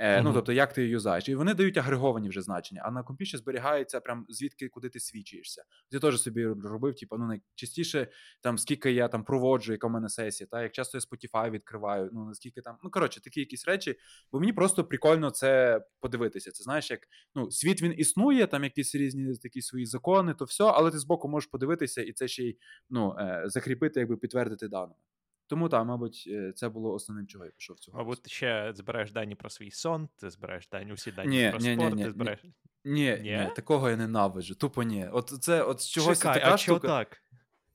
Е, 0.00 0.18
uh-huh. 0.18 0.22
Ну, 0.22 0.32
тобто, 0.32 0.52
як 0.52 0.72
ти 0.72 0.80
її 0.80 0.92
юзаєш. 0.92 1.28
І 1.28 1.34
вони 1.34 1.54
дають 1.54 1.76
агреговані 1.76 2.28
вже 2.28 2.42
значення, 2.42 2.82
а 2.84 2.90
на 2.90 3.02
компі 3.02 3.26
ще 3.26 3.38
зберігається 3.38 4.00
прям 4.00 4.26
звідки 4.28 4.68
куди 4.68 4.88
ти 4.88 5.00
свідчуєшся. 5.00 5.64
Я 5.90 6.00
теж 6.00 6.22
собі 6.22 6.46
робив, 6.46 6.94
типу, 6.94 7.16
ну 7.18 7.26
найчастіше 7.26 8.08
там 8.42 8.58
скільки 8.58 8.92
я 8.92 9.08
там 9.08 9.24
проводжу, 9.24 9.72
яка 9.72 9.86
в 9.86 9.90
мене 9.90 10.08
сесія, 10.08 10.48
та 10.50 10.62
як 10.62 10.72
часто 10.72 10.98
я 10.98 11.00
Spotify 11.00 11.50
відкриваю, 11.50 12.10
ну 12.12 12.24
наскільки 12.24 12.60
там. 12.60 12.78
Ну, 12.84 12.90
коротше, 12.90 13.20
такі 13.20 13.40
якісь 13.40 13.66
речі. 13.66 13.96
Бо 14.32 14.40
мені 14.40 14.52
просто 14.52 14.84
прикольно 14.84 15.30
це 15.30 15.80
подивитися. 16.00 16.50
Це 16.50 16.62
знаєш, 16.64 16.90
як 16.90 17.00
ну, 17.34 17.50
світ 17.50 17.82
він 17.82 17.94
існує, 17.96 18.46
там 18.46 18.64
якісь 18.64 18.94
різні 18.94 19.36
такі 19.36 19.62
свої 19.62 19.86
закони, 19.86 20.34
то 20.34 20.44
все, 20.44 20.64
але 20.64 20.90
ти 20.90 20.98
збоку 20.98 21.28
можеш 21.28 21.50
подивитися 21.50 22.02
і 22.02 22.12
це 22.12 22.28
ще 22.28 22.42
й 22.44 22.58
ну, 22.90 23.16
е, 23.18 23.42
закріпити, 23.46 24.00
якби 24.00 24.16
підтвердити 24.16 24.68
даними. 24.68 24.94
Тому 25.48 25.68
так, 25.68 25.86
мабуть, 25.86 26.24
е, 26.26 26.52
це 26.56 26.68
було 26.68 26.92
основним, 26.92 27.26
чого 27.26 27.44
я 27.44 27.50
пішов 27.50 27.78
цього. 27.78 27.98
Мабуть, 27.98 28.22
ти 28.22 28.30
ще 28.30 28.72
збираєш 28.74 29.12
дані 29.12 29.34
про 29.34 29.50
свій 29.50 29.70
сон, 29.70 30.08
ти 30.16 30.30
збираєш 30.30 30.68
дані 30.68 30.92
усі 30.92 31.12
дані 31.12 31.36
ні, 31.36 31.50
про 31.50 31.58
ні, 31.58 31.74
спорт, 31.74 31.94
ні, 31.94 32.04
ти 32.04 32.10
збираєш. 32.10 32.40
Ні, 32.84 33.18
ні, 33.22 33.30
ні, 33.30 33.50
такого 33.56 33.90
я 33.90 33.96
ненавиджу. 33.96 34.54
Тупо 34.54 34.82
ні. 34.82 35.08
От 35.12 35.28
це 35.40 35.62
от 35.62 35.80
з 35.80 35.88
чогось 35.88 36.18
Чекай, 36.18 36.34
така 36.34 36.54
а 36.54 36.56
штука. 36.56 36.88
так? 36.88 37.22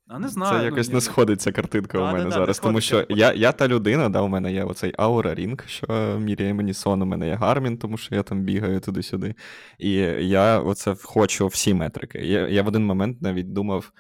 А 0.08 0.20
не 0.20 0.28
знаю. 0.28 0.60
Це 0.60 0.66
якось 0.66 0.88
ну, 0.88 0.94
не 0.94 1.02
сходиться 1.02 1.52
картинка 1.52 1.98
а, 1.98 2.02
у 2.02 2.14
мене 2.14 2.24
да, 2.24 2.32
зараз. 2.32 2.60
Тому 2.60 2.82
що 2.82 3.06
я 3.10 3.34
я 3.34 3.52
та 3.52 3.68
людина, 3.68 4.10
да, 4.10 4.22
у 4.22 4.28
мене 4.28 4.54
є 4.54 4.64
оцей 4.64 4.96
Aura 4.96 5.40
Ring, 5.40 5.68
що 5.68 6.18
міряє 6.20 6.54
мені 6.54 6.74
сон, 6.74 7.02
у 7.02 7.06
мене 7.06 7.28
є 7.28 7.36
Garmin, 7.36 7.78
тому 7.78 7.98
що 7.98 8.16
я 8.16 8.24
там 8.24 8.42
бігаю 8.42 8.80
туди-сюди. 8.80 9.36
І 9.78 9.92
я 10.20 10.60
оце 10.60 10.96
хочу 11.04 11.48
всі 11.48 11.74
метрики. 11.74 12.20
Я, 12.20 12.48
я 12.48 12.64
в 12.64 12.68
один 12.68 12.86
момент 12.86 13.22
навіть 13.22 13.54
думав. 13.54 13.92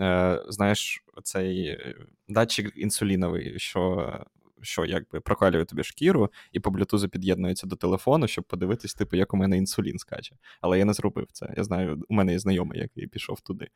Е, 0.00 0.42
знаєш, 0.48 1.04
цей 1.22 1.66
е, 1.66 1.94
датчик 2.28 2.72
інсуліновий, 2.76 3.58
що 3.58 4.12
що 4.62 4.84
якби 4.84 5.20
прокалює 5.20 5.64
тобі 5.64 5.84
шкіру, 5.84 6.30
і 6.52 6.60
по 6.60 6.70
блютузу 6.70 7.08
під'єднується 7.08 7.66
до 7.66 7.76
телефону, 7.76 8.28
щоб 8.28 8.44
подивитись, 8.44 8.94
типу, 8.94 9.16
як 9.16 9.34
у 9.34 9.36
мене 9.36 9.56
інсулін 9.56 9.98
скаче. 9.98 10.36
Але 10.60 10.78
я 10.78 10.84
не 10.84 10.92
зробив 10.92 11.26
це. 11.32 11.54
Я 11.56 11.64
знаю, 11.64 12.04
у 12.08 12.14
мене 12.14 12.32
є 12.32 12.38
знайомий, 12.38 12.80
який 12.80 13.06
пішов 13.06 13.40
туди. 13.40 13.68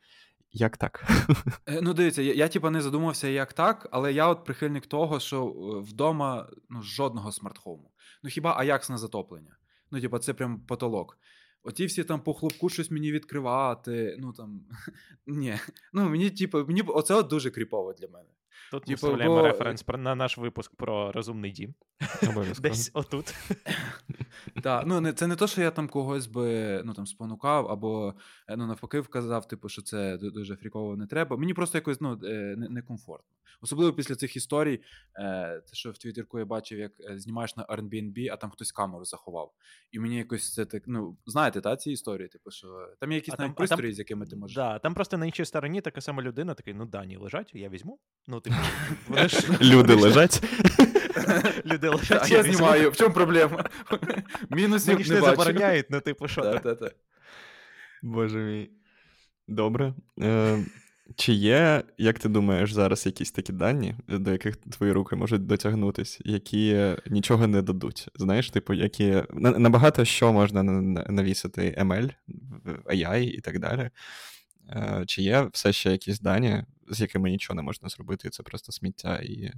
Як 0.51 0.77
так? 0.77 1.07
Е, 1.65 1.79
ну, 1.81 1.93
дивіться, 1.93 2.21
я, 2.21 2.33
я 2.33 2.47
типа 2.47 2.69
не 2.69 2.81
задумався, 2.81 3.27
як 3.27 3.53
так, 3.53 3.87
але 3.91 4.13
я 4.13 4.27
от 4.27 4.45
прихильник 4.45 4.85
того, 4.85 5.19
що 5.19 5.45
вдома 5.87 6.49
ну, 6.69 6.81
жодного 6.81 7.31
смартхому. 7.31 7.91
Ну 8.23 8.29
хіба 8.29 8.55
Аякс 8.57 8.89
на 8.89 8.97
затоплення? 8.97 9.57
Ну, 9.91 10.01
типа, 10.01 10.19
це 10.19 10.33
прям 10.33 10.59
потолок. 10.59 11.19
Оті 11.67 11.85
всі 11.85 12.03
там 12.03 12.21
по 12.21 12.33
хлопку 12.33 12.69
щось 12.69 12.91
мені 12.91 13.11
відкривати. 13.11 14.17
Ну 14.19 14.33
там 14.33 14.61
ні. 15.27 15.55
Ну 15.93 16.09
мені, 16.09 16.29
типу, 16.29 16.65
мені 16.65 16.81
оце 16.81 17.15
от 17.15 17.27
дуже 17.27 17.51
кріпово 17.51 17.93
для 17.93 18.07
мене. 18.07 18.29
Тут 18.71 18.87
ми 18.87 18.95
типу, 18.95 19.07
вставляємо 19.07 19.35
бо... 19.35 19.41
референс 19.41 19.85
на 19.87 20.15
наш 20.15 20.37
випуск 20.37 20.75
про 20.75 21.11
розумний 21.11 21.51
дім. 21.51 21.73
Десь 22.61 22.91
отут. 22.93 23.35
Так, 24.63 24.83
ну 24.87 25.11
це 25.11 25.27
не 25.27 25.35
то, 25.35 25.47
що 25.47 25.61
я 25.61 25.71
там 25.71 25.87
когось 25.87 26.27
би 26.27 26.81
ну, 26.85 26.93
там, 26.93 27.05
спонукав, 27.05 27.67
або 27.67 28.13
е, 28.47 28.57
ну, 28.57 28.67
навпаки 28.67 28.99
вказав, 28.99 29.47
типу, 29.47 29.69
що 29.69 29.81
це 29.81 30.17
дуже 30.17 30.55
фріково 30.55 30.95
не 30.95 31.07
треба. 31.07 31.37
Мені 31.37 31.53
просто 31.53 31.77
якось 31.77 32.01
ну, 32.01 32.19
е, 32.23 32.55
некомфортно. 32.57 33.35
Особливо 33.61 33.93
після 33.93 34.15
цих 34.15 34.35
історій, 34.35 34.81
е, 35.15 35.61
те, 35.61 35.73
що 35.73 35.91
в 35.91 35.97
Твіттерку 35.97 36.39
я 36.39 36.45
бачив, 36.45 36.79
як 36.79 36.91
знімаєш 37.15 37.55
на 37.55 37.65
Airbnb, 37.65 38.29
а 38.31 38.37
там 38.37 38.49
хтось 38.49 38.71
камеру 38.71 39.05
заховав. 39.05 39.53
І 39.91 39.99
мені 39.99 40.17
якось 40.17 40.53
це 40.53 40.65
так, 40.65 40.83
ну, 40.87 41.17
знаєте, 41.25 41.61
та, 41.61 41.75
ці 41.75 41.91
історії, 41.91 42.27
типу, 42.27 42.51
що 42.51 42.89
там 42.99 43.11
є 43.11 43.15
якісь 43.15 43.39
навіть 43.39 43.55
пристрої, 43.55 43.93
з 43.93 43.99
якими 43.99 44.25
ти 44.25 44.35
можеш. 44.35 44.55
Да, 44.55 44.79
Там 44.79 44.93
просто 44.93 45.17
на 45.17 45.25
іншій 45.25 45.45
стороні 45.45 45.81
така 45.81 46.01
сама 46.01 46.23
людина, 46.23 46.53
такий, 46.53 46.73
ну 46.73 46.85
дані 46.85 47.17
лежать, 47.17 47.51
я 47.53 47.69
візьму. 47.69 47.99
Ну, 48.27 48.39
типу, 48.39 48.55
Люди 49.61 49.93
лежать. 49.93 50.41
люди 51.65 51.87
А 51.87 51.95
лежать. 51.95 52.31
я 52.31 52.43
знімаю, 52.43 52.91
в 52.91 52.95
чому 52.95 53.13
проблема? 53.13 53.63
Мінусів 54.49 54.93
Мені 54.93 55.03
ж 55.03 55.13
не 55.13 55.19
не 55.19 55.25
забороняють, 55.25 55.85
ну 55.89 55.99
типу, 55.99 56.27
що? 56.27 56.41
Та, 56.41 56.53
ти? 56.53 56.59
та, 56.59 56.75
та. 56.75 56.91
Боже 58.03 58.37
мій. 58.37 58.69
Добре. 59.47 59.93
Е, 60.21 60.65
чи 61.15 61.33
є, 61.33 61.83
як 61.97 62.19
ти 62.19 62.29
думаєш, 62.29 62.73
зараз 62.73 63.05
якісь 63.05 63.31
такі 63.31 63.53
дані, 63.53 63.95
до 64.07 64.31
яких 64.31 64.55
твої 64.57 64.91
руки 64.91 65.15
можуть 65.15 65.45
дотягнутися, 65.45 66.19
які 66.25 66.95
нічого 67.09 67.47
не 67.47 67.61
дадуть? 67.61 68.07
Знаєш, 68.15 68.49
типу, 68.49 68.73
які 68.73 69.23
набагато 69.33 70.05
що 70.05 70.33
можна 70.33 70.63
на- 70.63 70.81
на- 70.81 71.05
навісити 71.09 71.75
ML, 71.79 72.09
AI 72.85 73.19
і 73.23 73.41
так 73.41 73.59
далі. 73.59 73.89
Е, 74.69 75.03
чи 75.07 75.21
є 75.21 75.49
все 75.53 75.73
ще 75.73 75.91
якісь 75.91 76.19
дані, 76.19 76.63
з 76.87 77.01
якими 77.01 77.29
нічого 77.29 77.55
не 77.55 77.61
можна 77.61 77.89
зробити, 77.89 78.29
це 78.29 78.43
просто 78.43 78.71
сміття 78.71 79.19
і 79.23 79.51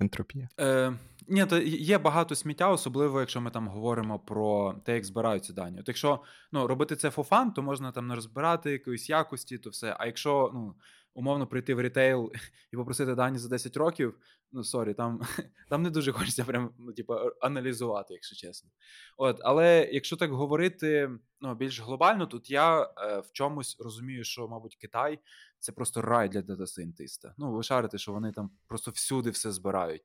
ентропія? 0.00 0.48
Е, 0.60 0.92
ні, 1.28 1.46
то 1.46 1.58
є 1.58 1.98
багато 1.98 2.34
сміття, 2.34 2.70
особливо 2.70 3.20
якщо 3.20 3.40
ми 3.40 3.50
там 3.50 3.68
говоримо 3.68 4.18
про 4.18 4.74
те, 4.84 4.94
як 4.94 5.04
збираються 5.04 5.52
дані. 5.52 5.80
От 5.80 5.88
якщо 5.88 6.22
ну, 6.52 6.66
робити 6.66 6.96
це 6.96 7.10
for 7.10 7.28
fun, 7.28 7.52
то 7.52 7.62
можна 7.62 7.92
там 7.92 8.06
не 8.06 8.14
розбирати 8.14 8.72
якоїсь 8.72 9.10
якості, 9.10 9.58
то 9.58 9.70
все. 9.70 9.96
А 9.98 10.06
якщо 10.06 10.50
ну, 10.54 10.74
умовно 11.14 11.46
прийти 11.46 11.74
в 11.74 11.82
рітейл 11.82 12.32
і 12.72 12.76
попросити 12.76 13.14
дані 13.14 13.38
за 13.38 13.48
10 13.48 13.76
років, 13.76 14.18
ну 14.52 14.64
sorry, 14.64 14.94
там, 14.94 15.20
там 15.68 15.82
не 15.82 15.90
дуже 15.90 16.12
хочеться 16.12 16.44
прям 16.44 16.74
ну, 16.78 16.92
типу, 16.92 17.14
аналізувати, 17.40 18.14
якщо 18.14 18.36
чесно. 18.36 18.70
От, 19.16 19.40
але 19.42 19.88
якщо 19.92 20.16
так 20.16 20.30
говорити 20.30 21.10
ну, 21.40 21.54
більш 21.54 21.80
глобально, 21.80 22.26
тут 22.26 22.50
я 22.50 22.82
е, 22.82 23.20
в 23.20 23.32
чомусь 23.32 23.76
розумію, 23.80 24.24
що, 24.24 24.48
мабуть, 24.48 24.76
Китай 24.76 25.18
це 25.58 25.72
просто 25.72 26.02
рай 26.02 26.28
для 26.28 26.42
дата-сайентиста. 26.42 27.34
Ну, 27.38 27.52
ви 27.52 27.62
шарите, 27.62 27.98
що 27.98 28.12
вони 28.12 28.32
там 28.32 28.50
просто 28.66 28.90
всюди 28.90 29.30
все 29.30 29.52
збирають. 29.52 30.02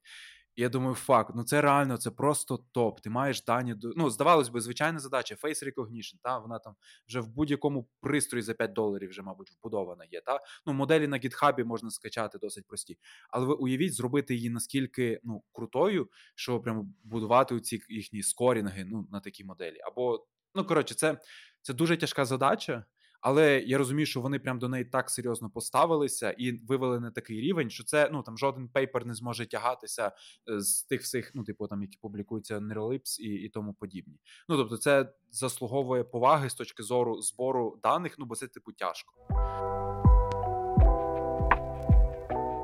Я 0.55 0.69
думаю, 0.69 0.95
факт, 0.95 1.31
ну 1.35 1.43
це 1.43 1.61
реально, 1.61 1.97
це 1.97 2.11
просто 2.11 2.65
топ. 2.71 3.01
Ти 3.01 3.09
маєш 3.09 3.43
дані 3.43 3.73
до. 3.73 3.93
Ну, 3.95 4.09
здавалось 4.09 4.49
би, 4.49 4.61
звичайна 4.61 4.99
задача, 4.99 5.35
face 5.35 5.63
recognition, 5.63 6.15
та 6.21 6.37
вона 6.37 6.59
там 6.59 6.75
вже 7.07 7.19
в 7.19 7.27
будь-якому 7.27 7.89
пристрої 8.01 8.43
за 8.43 8.53
5 8.53 8.73
доларів 8.73 9.09
вже, 9.09 9.21
мабуть, 9.21 9.51
вбудована 9.51 10.05
є. 10.11 10.21
Та? 10.21 10.39
Ну, 10.65 10.73
моделі 10.73 11.07
на 11.07 11.17
гітхабі 11.17 11.63
можна 11.63 11.91
скачати 11.91 12.37
досить 12.37 12.67
прості. 12.67 12.97
Але 13.29 13.45
ви 13.45 13.53
уявіть, 13.53 13.93
зробити 13.93 14.35
її 14.35 14.49
наскільки 14.49 15.19
ну, 15.23 15.43
крутою, 15.51 16.09
що 16.35 16.59
прямо 16.59 16.87
будувати 17.03 17.59
ці 17.59 17.81
їхні 17.89 18.23
скорінги 18.23 18.85
ну, 18.85 19.07
на 19.11 19.19
такі 19.19 19.43
моделі. 19.43 19.79
Або, 19.79 20.27
ну 20.55 20.65
коротше, 20.65 20.95
це, 20.95 21.17
це 21.61 21.73
дуже 21.73 21.97
тяжка 21.97 22.25
задача. 22.25 22.85
Але 23.23 23.59
я 23.59 23.77
розумію, 23.77 24.05
що 24.05 24.21
вони 24.21 24.39
прям 24.39 24.59
до 24.59 24.69
неї 24.69 24.85
так 24.85 25.09
серйозно 25.09 25.49
поставилися 25.49 26.31
і 26.31 26.51
вивели 26.51 26.99
на 26.99 27.11
такий 27.11 27.41
рівень, 27.41 27.69
що 27.69 27.83
це 27.83 28.09
ну 28.13 28.23
там 28.23 28.37
жоден 28.37 28.69
paper 28.69 29.05
не 29.05 29.13
зможе 29.13 29.45
тягатися 29.45 30.11
е, 30.49 30.59
з 30.59 30.83
тих 30.83 31.01
всіх, 31.01 31.31
ну 31.35 31.43
типу 31.43 31.67
там, 31.67 31.81
які 31.81 31.97
публікуються 32.01 32.59
NeurIPS 32.59 33.19
і, 33.19 33.29
і 33.29 33.49
тому 33.49 33.73
подібні. 33.73 34.19
Ну 34.49 34.57
тобто, 34.57 34.77
це 34.77 35.13
заслуговує 35.31 36.03
поваги 36.03 36.49
з 36.49 36.53
точки 36.53 36.83
зору 36.83 37.21
збору 37.21 37.79
даних, 37.83 38.15
ну 38.19 38.25
бо 38.25 38.35
це 38.35 38.47
типу 38.47 38.71
тяжко. 38.71 39.13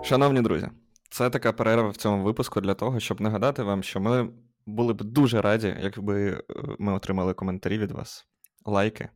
Шановні 0.04 0.42
друзі, 0.42 0.70
це 1.10 1.30
така 1.30 1.54
перерва 1.54 1.90
в 1.90 1.98
цьому 1.98 2.24
випуску 2.24 2.62
для 2.62 2.74
того, 2.74 3.00
щоб 3.00 3.22
нагадати 3.22 3.64
вам, 3.64 3.84
що 3.84 4.00
ми 4.00 4.30
були 4.66 4.94
б 4.94 5.04
дуже 5.04 5.42
раді, 5.42 5.78
якби 5.82 6.32
е, 6.32 6.44
ми 6.80 6.94
отримали 6.94 7.34
коментарі 7.34 7.78
від 7.78 7.92
вас, 7.92 8.28
лайки, 8.66 9.10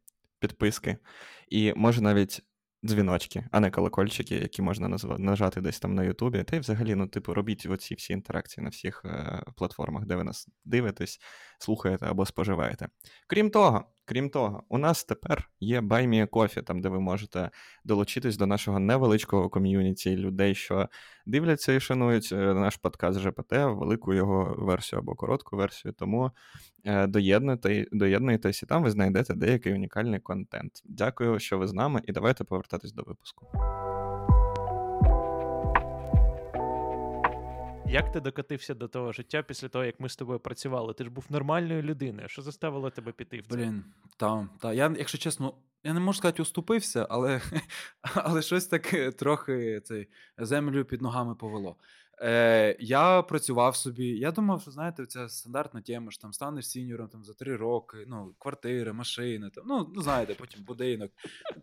підписки 0.48 0.98
і 1.50 1.74
може 1.76 2.02
навіть 2.02 2.42
дзвіночки, 2.86 3.46
а 3.52 3.60
не 3.60 3.72
колокольчики, 3.72 4.36
які 4.36 4.62
можна 4.62 4.88
назва- 4.88 5.20
нажати 5.20 5.62
десь 5.62 5.80
там 5.80 5.96
на 5.96 6.04
Ютубі. 6.04 6.44
Та 6.44 6.56
й 6.56 6.60
взагалі, 6.60 6.96
ну, 6.96 7.08
типу, 7.08 7.34
робіть 7.34 7.66
оці 7.66 7.96
всі 7.96 8.14
інтеракції 8.14 8.64
на 8.64 8.70
всіх 8.70 9.02
е, 9.06 9.44
платформах, 9.56 10.06
де 10.06 10.16
ви 10.16 10.24
нас 10.24 10.48
дивитесь, 10.66 11.20
слухаєте 11.60 12.06
або 12.06 12.26
споживаєте. 12.26 12.88
Крім 13.28 13.50
того, 13.50 13.86
крім 14.06 14.30
того, 14.30 14.64
у 14.70 14.78
нас 14.78 15.04
тепер 15.04 15.50
є 15.60 15.82
Кофі, 16.26 16.62
там, 16.62 16.82
де 16.82 16.90
ви 16.90 17.00
можете 17.00 17.50
долучитись 17.84 18.38
до 18.38 18.46
нашого 18.46 18.80
невеличкого 18.80 19.50
ком'юніті 19.50 20.18
людей, 20.18 20.56
що 20.56 20.90
дивляться 21.26 21.74
і 21.74 21.80
шанують 21.80 22.30
е, 22.32 22.36
наш 22.36 22.76
подкаст 22.76 23.20
ЖПТ, 23.20 23.52
велику 23.52 24.14
його 24.14 24.56
версію 24.58 25.00
або 25.00 25.16
коротку 25.16 25.58
версію. 25.58 25.94
Тому 25.94 26.32
е, 26.86 27.08
доєднуйтесь, 27.92 28.64
і 28.64 28.66
там 28.66 28.84
ви 28.84 28.92
знайдете 28.92 29.34
деякий 29.34 29.74
унікальний 29.74 30.20
контент. 30.20 30.72
Дякую, 30.86 31.40
що 31.40 31.58
ви 31.58 31.68
з 31.68 31.74
нами, 31.74 32.02
і 32.08 32.12
давайте 32.12 32.44
повертатись 32.44 32.94
до 32.94 33.04
випуску. 33.04 33.48
Як 37.94 38.12
ти 38.12 38.20
докотився 38.20 38.74
до 38.74 38.88
того 38.88 39.12
життя 39.12 39.44
після 39.44 39.70
того, 39.70 39.86
як 39.86 40.00
ми 40.00 40.10
з 40.10 40.16
тобою 40.16 40.40
працювали? 40.40 40.94
Ти 40.94 41.04
ж 41.04 41.10
був 41.10 41.26
нормальною 41.30 41.82
людиною. 41.82 42.30
Що 42.30 42.42
заставило 42.42 42.90
тебе 42.90 43.12
піти 43.12 43.40
в 43.40 43.48
це? 43.48 43.56
Блін, 43.56 43.84
та, 44.18 44.50
та. 44.60 44.74
Я, 44.74 44.96
якщо 44.98 45.18
чесно, 45.18 45.54
я 45.84 45.94
не 45.94 46.00
можу 46.00 46.18
сказати, 46.18 46.42
уступився, 46.42 47.08
але, 47.10 47.42
але 48.02 48.42
щось 48.42 48.68
таке 48.68 49.12
трохи 49.12 49.82
цей, 49.84 50.08
землю 50.38 50.86
під 50.86 51.02
ногами 51.02 51.36
повело. 51.36 51.76
Е, 52.22 52.76
я 52.80 53.22
працював 53.22 53.76
собі. 53.76 54.08
Я 54.08 54.32
думав, 54.32 54.62
що 54.62 54.72
знаєте, 54.72 55.06
це 55.06 55.30
стандартна 55.30 55.82
тема, 55.82 56.12
що 56.12 56.22
там 56.22 56.34
станеш 56.34 56.70
сіньором 56.70 57.08
там, 57.08 57.24
за 57.24 57.34
три 57.34 57.56
роки, 57.56 57.98
ну, 58.08 58.36
квартири, 58.40 58.94
машини, 58.94 59.50
там, 59.50 59.64
ну, 59.68 59.92
ну 59.96 60.02
знаєте, 60.02 60.36
потім 60.40 60.64
будинок. 60.64 61.12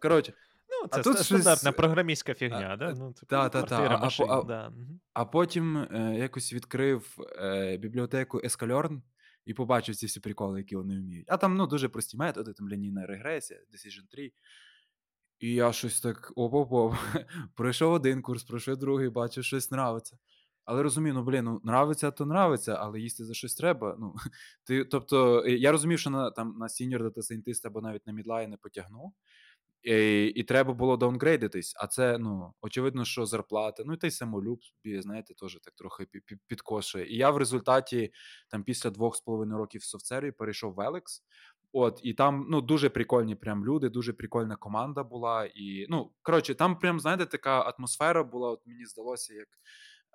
Коротше, 0.03 0.33
Ну, 0.71 0.89
А 0.93 1.03
тут 1.03 1.17
ст- 1.17 1.25
щось- 1.25 1.27
стандартна 1.43 1.73
програмістська 1.73 2.35
фігня, 2.35 2.69
А, 2.73 2.77
да? 2.77 2.95
Ну, 2.99 3.13
типу, 3.13 3.27
та-та-та, 3.27 3.67
квартира, 3.77 4.01
а- 4.03 4.35
а- 4.35 4.41
а- 4.41 4.43
да. 4.45 4.73
А 5.13 5.25
потім 5.25 5.77
е, 5.77 6.15
якось 6.19 6.53
відкрив 6.53 7.17
е, 7.39 7.77
бібліотеку 7.77 8.39
Escalern 8.41 9.03
і 9.45 9.55
побачив 9.55 9.97
ці 9.97 10.07
всі 10.07 10.21
приколи, 10.21 10.59
які 10.59 10.77
вони 10.77 11.01
вміють. 11.01 11.27
А 11.31 11.37
там 11.37 11.57
ну, 11.57 11.67
дуже 11.67 11.89
прості 11.89 12.17
методи, 12.17 12.53
там 12.53 12.69
лінійна 12.69 13.07
регресія, 13.07 13.61
Decision 13.61 14.19
Tree. 14.19 14.33
І 15.39 15.55
я 15.55 15.73
щось 15.73 16.01
так 16.01 16.33
оп-оп-оп. 16.37 16.95
Пройшов 17.57 17.93
один 17.93 18.23
курс, 18.23 18.45
пройшов 18.45 18.77
другий, 18.77 19.09
бачу, 19.09 19.43
щось 19.43 19.73
нравиться. 19.73 20.19
Але 20.65 20.83
розумію, 20.83 21.15
ну 21.15 21.23
блін, 21.25 21.45
ну 21.45 21.61
нравиться, 21.65 22.11
то 22.11 22.25
нравиться, 22.25 22.75
але 22.75 23.01
їсти 23.01 23.25
за 23.25 23.35
щось 23.35 23.55
треба. 23.55 23.97
Ну, 24.01 24.15
ти, 24.65 24.85
тобто, 24.85 25.47
я 25.47 25.73
розумів, 25.73 25.99
що 25.99 26.11
на, 26.11 26.31
там, 26.31 26.57
на 26.59 26.67
senior 26.67 26.99
data 27.03 27.17
scientist 27.19 27.61
або 27.67 27.81
навіть 27.81 28.07
на 28.07 28.13
мідлай 28.13 28.49
не 28.49 28.57
потягну. 28.57 29.13
І, 29.83 30.25
і 30.25 30.43
треба 30.43 30.73
було 30.73 30.97
даунгрейдитись, 30.97 31.75
а 31.77 31.87
це, 31.87 32.19
ну, 32.19 32.55
очевидно, 32.61 33.05
що 33.05 33.27
зарплата, 33.27 33.83
ну 33.87 33.93
і 33.93 33.97
той 33.97 34.11
самолюб, 34.11 34.61
знаєте, 34.85 35.35
теж 35.35 35.59
так 35.63 35.75
трохи 35.75 36.05
пі- 36.05 36.21
пі- 36.33 36.39
підкошує. 36.47 37.07
І 37.15 37.17
я 37.17 37.31
в 37.31 37.37
результаті, 37.37 38.13
там, 38.51 38.65
після 38.65 38.91
двох 38.91 39.17
з 39.17 39.21
половиною 39.21 39.59
років 39.59 39.81
в 39.81 39.85
софтсерві 39.85 40.31
перейшов 40.31 40.75
в 40.75 40.79
Elex. 40.79 41.03
От, 41.73 42.01
і 42.03 42.15
там 42.15 42.47
ну, 42.51 42.61
дуже 42.61 42.89
прикольні 42.91 43.35
прям 43.35 43.65
люди, 43.65 43.89
дуже 43.89 44.13
прикольна 44.13 44.57
команда 44.57 45.03
була. 45.03 45.45
І, 45.45 45.87
ну, 45.89 46.13
коротше, 46.23 46.55
там 46.55 46.79
прям, 46.79 47.01
знаєте, 47.01 47.27
така 47.27 47.61
атмосфера 47.61 48.25
була, 48.25 48.51
от 48.51 48.67
мені 48.67 48.85
здалося, 48.87 49.35
як 49.35 49.49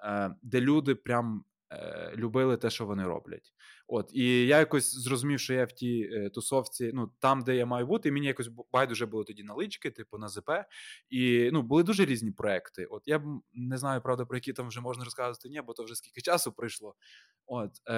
е, 0.05 0.35
де 0.41 0.61
люди 0.61 0.95
прям 0.95 1.43
е, 1.71 2.13
любили 2.15 2.57
те, 2.57 2.69
що 2.69 2.85
вони 2.85 3.03
роблять. 3.03 3.53
От, 3.87 4.11
і 4.13 4.47
я 4.47 4.59
якось 4.59 4.95
зрозумів, 4.95 5.39
що 5.39 5.53
я 5.53 5.65
в 5.65 5.71
тій 5.71 6.09
е, 6.13 6.29
тусовці, 6.29 6.91
ну 6.93 7.11
там, 7.19 7.41
де 7.43 7.55
я 7.55 7.65
маю 7.65 7.87
бути, 7.87 8.09
і 8.09 8.11
мені 8.11 8.27
якось 8.27 8.49
байдуже 8.73 9.05
було 9.05 9.23
тоді 9.23 9.43
налички, 9.43 9.91
типу 9.91 10.17
на 10.17 10.27
ЗП. 10.27 10.49
І 11.09 11.49
ну, 11.53 11.61
були 11.61 11.83
дуже 11.83 12.05
різні 12.05 12.31
проекти. 12.31 12.85
От 12.85 13.03
я 13.05 13.23
не 13.53 13.77
знаю, 13.77 14.01
правда, 14.01 14.25
про 14.25 14.37
які 14.37 14.53
там 14.53 14.67
вже 14.67 14.81
можна 14.81 15.03
розказувати, 15.03 15.49
ні, 15.49 15.61
бо 15.61 15.73
то 15.73 15.83
вже 15.83 15.95
скільки 15.95 16.21
часу 16.21 16.51
пройшло. 16.51 16.95
От, 17.47 17.71
е, 17.89 17.93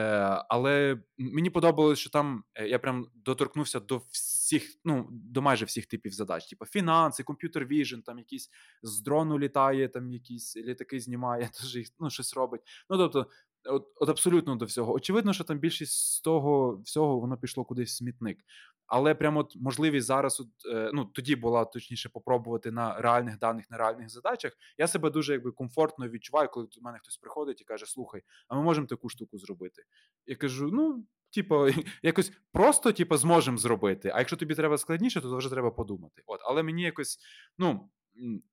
але 0.50 1.00
мені 1.18 1.50
подобалось, 1.50 2.00
що 2.00 2.10
там 2.10 2.44
е, 2.56 2.68
я 2.68 2.80
прям 2.80 3.08
доторкнувся 3.16 3.80
до 3.80 4.02
всіх, 4.12 4.64
ну 4.86 5.08
до 5.12 5.42
майже 5.42 5.66
всіх 5.66 5.86
типів 5.86 6.12
задач, 6.12 6.46
типу 6.46 6.66
фінанси, 6.66 7.24
комп'ютер 7.24 7.66
віжн, 7.66 8.00
там 8.00 8.18
якісь 8.18 8.50
з 8.84 9.02
дрону 9.02 9.40
літає, 9.40 9.88
там 9.88 10.12
якісь 10.12 10.58
літаки 10.58 11.00
знімає, 11.00 11.50
теж 11.62 11.76
їх 11.76 11.88
ну, 12.00 12.10
щось 12.10 12.34
робить. 12.34 12.62
Ну 12.90 12.98
тобто, 12.98 13.28
от, 13.66 13.88
от 13.96 14.10
абсолютно 14.10 14.56
до 14.56 14.66
всього. 14.66 14.94
Очевидно, 14.94 15.34
що 15.34 15.44
там 15.44 15.60
більшість 15.78 16.14
з 16.14 16.22
того 16.22 16.82
всього 16.86 17.20
воно 17.20 17.38
пішло 17.38 17.66
кудись 17.66 17.92
в 17.92 17.96
смітник. 17.96 18.40
Але 18.88 19.16
прямо 19.16 19.40
от 19.40 19.56
можливість 19.56 20.08
зараз, 20.08 20.40
от, 20.40 20.48
е, 20.74 20.92
ну 20.94 21.06
тоді 21.06 21.36
була 21.36 21.66
точніше 21.66 22.10
попробувати 22.10 22.72
на 22.72 23.02
реальних 23.02 23.40
даних, 23.40 23.70
на 23.70 23.78
реальних 23.78 24.10
задачах. 24.10 24.54
Я 24.78 24.88
себе 24.88 25.10
дуже 25.10 25.34
якби 25.34 25.52
комфортно 25.52 26.10
відчуваю, 26.10 26.50
коли 26.50 26.68
до 26.76 26.82
мене 26.82 27.00
хтось 27.00 27.18
приходить 27.18 27.62
і 27.62 27.64
каже: 27.64 27.86
Слухай, 27.86 28.22
а 28.48 28.56
ми 28.56 28.62
можемо 28.62 28.88
таку 28.88 29.10
штуку 29.10 29.38
зробити. 29.38 29.84
Я 30.26 30.36
кажу: 30.36 30.70
ну. 30.72 31.06
Типу, 31.36 31.68
якось 32.04 32.32
просто 32.52 32.92
типу, 32.92 33.18
зможемо 33.18 33.58
зробити. 33.58 34.12
А 34.16 34.20
якщо 34.20 34.38
тобі 34.38 34.56
треба 34.56 34.78
складніше, 34.78 35.22
то 35.22 35.38
вже 35.38 35.50
треба 35.50 35.72
подумати. 35.72 36.24
От, 36.26 36.40
але 36.44 36.64
мені 36.64 36.82
якось, 36.82 37.20
ну 37.58 37.90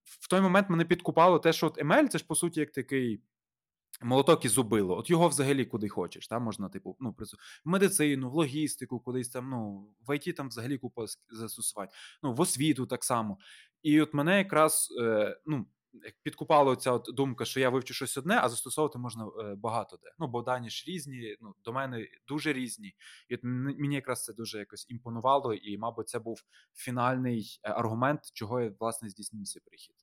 в 0.02 0.28
той 0.28 0.40
момент 0.40 0.70
мене 0.70 0.84
підкупало 0.84 1.38
те, 1.38 1.52
що 1.52 1.66
от 1.66 1.78
ML 1.78 2.08
це 2.08 2.18
ж 2.18 2.24
по 2.26 2.34
суті 2.34 2.60
як 2.60 2.72
такий 2.72 3.22
молоток 4.02 4.44
і 4.44 4.48
зубило. 4.48 4.98
От 4.98 5.10
його 5.10 5.28
взагалі 5.28 5.64
куди 5.64 5.88
хочеш. 5.88 6.28
Там 6.28 6.42
можна, 6.42 6.68
типу, 6.68 6.96
ну, 7.00 7.16
в 7.64 7.68
медицину, 7.68 8.30
в 8.30 8.34
логістику, 8.34 9.00
кудись 9.00 9.28
там, 9.28 9.50
ну, 9.50 9.88
в 10.08 10.16
ІТ 10.16 10.36
там 10.36 10.48
взагалі 10.48 10.78
купа 10.78 11.06
застосувань, 11.30 11.88
ну, 12.22 12.34
в 12.34 12.40
освіту 12.40 12.86
так 12.86 13.04
само. 13.04 13.38
І 13.82 14.00
от 14.00 14.14
мене 14.14 14.38
якраз, 14.38 14.88
е, 15.00 15.40
ну, 15.46 15.66
підкупала 16.22 16.76
ця 16.76 16.98
думка, 16.98 17.44
що 17.44 17.60
я 17.60 17.70
вивчу 17.70 17.94
щось 17.94 18.16
одне, 18.16 18.38
а 18.42 18.48
застосовувати 18.48 18.98
можна 18.98 19.26
е, 19.26 19.54
багато 19.54 19.96
де. 19.96 20.12
Ну, 20.18 20.26
бо 20.26 20.42
дані 20.42 20.70
ж 20.70 20.84
різні, 20.86 21.36
ну, 21.40 21.54
до 21.64 21.72
мене 21.72 22.06
дуже 22.28 22.52
різні. 22.52 22.94
І 23.28 23.34
от 23.34 23.40
мені 23.42 23.94
якраз 23.94 24.24
це 24.24 24.32
дуже 24.32 24.58
якось 24.58 24.90
імпонувало, 24.90 25.54
і, 25.54 25.78
мабуть, 25.78 26.08
це 26.08 26.18
був 26.18 26.40
фінальний 26.74 27.60
е, 27.62 27.70
аргумент, 27.70 28.20
чого 28.32 28.60
я 28.60 28.72
власне 28.80 29.08
здійснив 29.08 29.44
цей 29.44 29.62
прихід. 29.66 29.96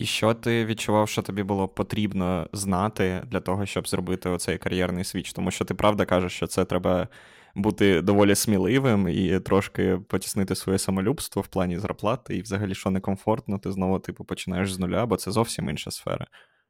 І 0.00 0.06
що 0.06 0.34
ти 0.34 0.64
відчував, 0.64 1.08
що 1.08 1.22
тобі 1.22 1.42
було 1.42 1.68
потрібно 1.68 2.48
знати 2.52 3.22
для 3.26 3.40
того, 3.40 3.66
щоб 3.66 3.88
зробити 3.88 4.28
оцей 4.28 4.58
кар'єрний 4.58 5.04
свіч? 5.04 5.32
Тому 5.32 5.50
що 5.50 5.64
ти 5.64 5.74
правда 5.74 6.04
кажеш, 6.04 6.32
що 6.32 6.46
це 6.46 6.64
треба 6.64 7.08
бути 7.54 8.02
доволі 8.02 8.34
сміливим 8.34 9.08
і 9.08 9.40
трошки 9.40 9.98
потіснити 10.08 10.54
своє 10.54 10.78
самолюбство 10.78 11.42
в 11.42 11.46
плані 11.46 11.78
зарплати, 11.78 12.36
і 12.36 12.42
взагалі, 12.42 12.74
що 12.74 12.90
некомфортно, 12.90 13.58
ти 13.58 13.72
знову 13.72 13.98
типу 13.98 14.24
починаєш 14.24 14.72
з 14.72 14.78
нуля, 14.78 15.06
бо 15.06 15.16
це 15.16 15.30
зовсім 15.30 15.68
інша 15.68 15.90
сфера. 15.90 16.26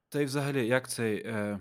Та 0.08 0.20
й 0.20 0.24
взагалі, 0.24 0.66
як 0.66 0.88
цей. 0.88 1.16
Е... 1.26 1.58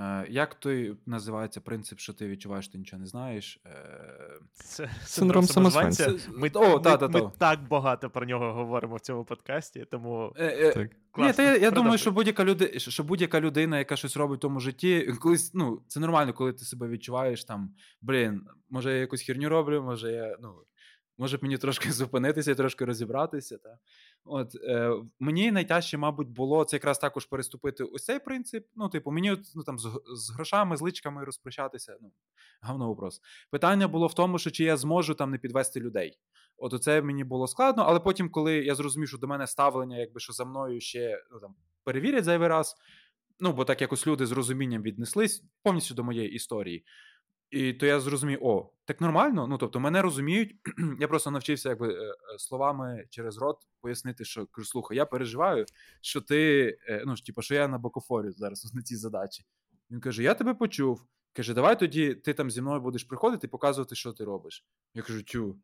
Е, 0.00 0.26
як 0.28 0.54
той 0.54 0.96
називається 1.06 1.60
принцип, 1.60 1.98
що 1.98 2.12
ти 2.12 2.28
відчуваєш, 2.28 2.64
що 2.64 2.72
ти 2.72 2.78
нічого 2.78 3.00
не 3.00 3.06
знаєш? 3.06 3.60
Е, 3.66 4.40
це 4.52 4.90
Синдром 5.04 5.44
самозванця. 5.44 6.14
Ми, 6.28 6.50
О, 6.54 6.78
та, 6.78 6.96
та, 6.96 7.08
ми, 7.08 7.22
ми 7.22 7.30
так 7.38 7.68
багато 7.68 8.10
про 8.10 8.26
нього 8.26 8.52
говоримо 8.52 8.96
в 8.96 9.00
цьому 9.00 9.24
подкасті, 9.24 9.86
тому. 9.90 10.32
Е, 10.36 10.72
так. 10.72 10.90
Ні, 11.18 11.32
та 11.32 11.42
Я 11.42 11.56
я 11.56 11.70
думаю, 11.70 11.98
що 11.98 12.12
будь-яка 12.12 12.44
людина, 12.44 12.78
що 12.78 13.04
будь-яка 13.04 13.40
людина, 13.40 13.78
яка 13.78 13.96
щось 13.96 14.16
робить 14.16 14.38
в 14.38 14.42
тому 14.42 14.60
житті, 14.60 15.14
колись, 15.20 15.54
ну, 15.54 15.82
це 15.88 16.00
нормально, 16.00 16.32
коли 16.32 16.52
ти 16.52 16.64
себе 16.64 16.88
відчуваєш 16.88 17.44
там, 17.44 17.74
блін, 18.02 18.42
може 18.70 18.92
я 18.92 18.98
якусь 18.98 19.22
херню 19.22 19.48
роблю, 19.48 19.82
може 19.82 20.12
я. 20.12 20.36
ну, 20.42 20.54
Може 21.18 21.36
б 21.36 21.42
мені 21.42 21.58
трошки 21.58 21.92
зупинитися 21.92 22.54
трошки 22.54 22.84
розібратися. 22.84 23.58
Та? 23.58 23.78
От, 24.24 24.54
е, 24.54 24.92
Мені 25.20 25.52
найтяжче, 25.52 25.98
мабуть, 25.98 26.28
було 26.28 26.64
це 26.64 26.76
якраз 26.76 26.98
також 26.98 27.26
переступити 27.26 27.84
ось 27.84 28.04
цей 28.04 28.18
принцип. 28.18 28.66
Ну, 28.76 28.88
типу, 28.88 29.10
мені 29.10 29.36
ну, 29.54 29.62
там, 29.62 29.78
з, 29.78 30.00
з 30.14 30.30
грошами, 30.30 30.76
з 30.76 30.80
личками 30.80 31.24
розпрощатися. 31.24 31.96
ну, 32.00 32.12
Гавно 32.60 32.88
вопрос. 32.88 33.20
Питання 33.50 33.88
було 33.88 34.06
в 34.06 34.14
тому, 34.14 34.38
що 34.38 34.50
чи 34.50 34.64
я 34.64 34.76
зможу 34.76 35.14
там 35.14 35.30
не 35.30 35.38
підвести 35.38 35.80
людей. 35.80 36.18
От 36.56 36.82
це 36.82 37.02
мені 37.02 37.24
було 37.24 37.46
складно, 37.46 37.82
але 37.86 38.00
потім, 38.00 38.30
коли 38.30 38.54
я 38.54 38.74
зрозумів, 38.74 39.08
що 39.08 39.18
до 39.18 39.26
мене 39.26 39.46
ставлення, 39.46 39.98
якби 39.98 40.20
що 40.20 40.32
за 40.32 40.44
мною 40.44 40.80
ще 40.80 41.22
ну, 41.32 41.40
там, 41.40 41.54
перевірять 41.84 42.24
зайвий 42.24 42.48
раз. 42.48 42.76
Ну, 43.40 43.52
бо 43.52 43.64
так 43.64 43.80
якось 43.80 44.06
люди 44.06 44.26
з 44.26 44.32
розумінням 44.32 44.82
віднеслись 44.82 45.44
повністю 45.62 45.94
до 45.94 46.04
моєї 46.04 46.32
історії. 46.32 46.84
І 47.52 47.72
то 47.72 47.86
я 47.86 48.00
зрозумів, 48.00 48.38
о, 48.42 48.72
так 48.84 49.00
нормально. 49.00 49.46
Ну 49.46 49.58
тобто, 49.58 49.80
мене 49.80 50.02
розуміють. 50.02 50.56
Я 51.00 51.08
просто 51.08 51.30
навчився 51.30 51.68
якби 51.68 51.94
е, 51.94 51.96
е, 51.96 52.14
словами 52.38 53.04
через 53.10 53.38
рот 53.38 53.56
пояснити, 53.80 54.24
що 54.24 54.46
слухай, 54.64 54.96
я 54.96 55.06
переживаю, 55.06 55.66
що 56.00 56.20
ти 56.20 56.66
е, 56.88 57.02
ну 57.06 57.16
ж 57.16 57.26
типу, 57.26 57.42
що 57.42 57.54
я 57.54 57.68
на 57.68 57.78
бокофорі 57.78 58.30
зараз 58.30 58.74
на 58.74 58.82
цій 58.82 58.96
задачі. 58.96 59.44
Він 59.90 60.00
каже: 60.00 60.22
Я 60.22 60.34
тебе 60.34 60.54
почув. 60.54 61.06
Каже, 61.32 61.54
давай 61.54 61.78
тоді 61.78 62.14
ти 62.14 62.34
там 62.34 62.50
зі 62.50 62.62
мною 62.62 62.80
будеш 62.80 63.04
приходити 63.04 63.46
і 63.46 63.50
показувати, 63.50 63.94
що 63.94 64.12
ти 64.12 64.24
робиш. 64.24 64.64
Я 64.94 65.02
кажу, 65.02 65.22
тю. 65.22 65.58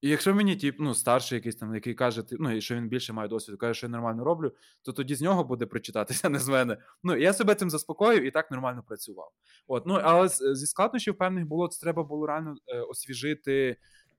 І 0.00 0.08
якщо 0.08 0.34
мені 0.34 0.56
тип, 0.56 0.76
ну, 0.78 0.94
старший 0.94 1.36
якийсь 1.36 1.56
там, 1.56 1.74
який 1.74 1.94
каже, 1.94 2.24
ну, 2.30 2.56
і 2.56 2.60
що 2.60 2.74
він 2.74 2.88
більше 2.88 3.12
має 3.12 3.28
досвіду, 3.28 3.58
каже, 3.58 3.74
що 3.74 3.86
я 3.86 3.90
нормально 3.90 4.24
роблю, 4.24 4.52
то 4.82 4.92
тоді 4.92 5.14
з 5.14 5.22
нього 5.22 5.44
буде 5.44 5.66
причитатися, 5.66 6.28
не 6.28 6.38
з 6.38 6.48
мене. 6.48 6.76
Ну, 7.02 7.16
я 7.16 7.32
себе 7.32 7.54
цим 7.54 7.70
заспокоїв 7.70 8.22
і 8.22 8.30
так 8.30 8.50
нормально 8.50 8.84
працював. 8.86 9.32
От, 9.66 9.86
ну, 9.86 9.94
Але 9.94 10.28
зі 10.28 10.66
складнощів 10.66 11.18
певних 11.18 11.46
було, 11.46 11.68
це 11.68 11.80
треба 11.80 12.04
було 12.04 12.26
реально 12.26 12.56
е, 12.66 12.80
освіжити 12.80 13.76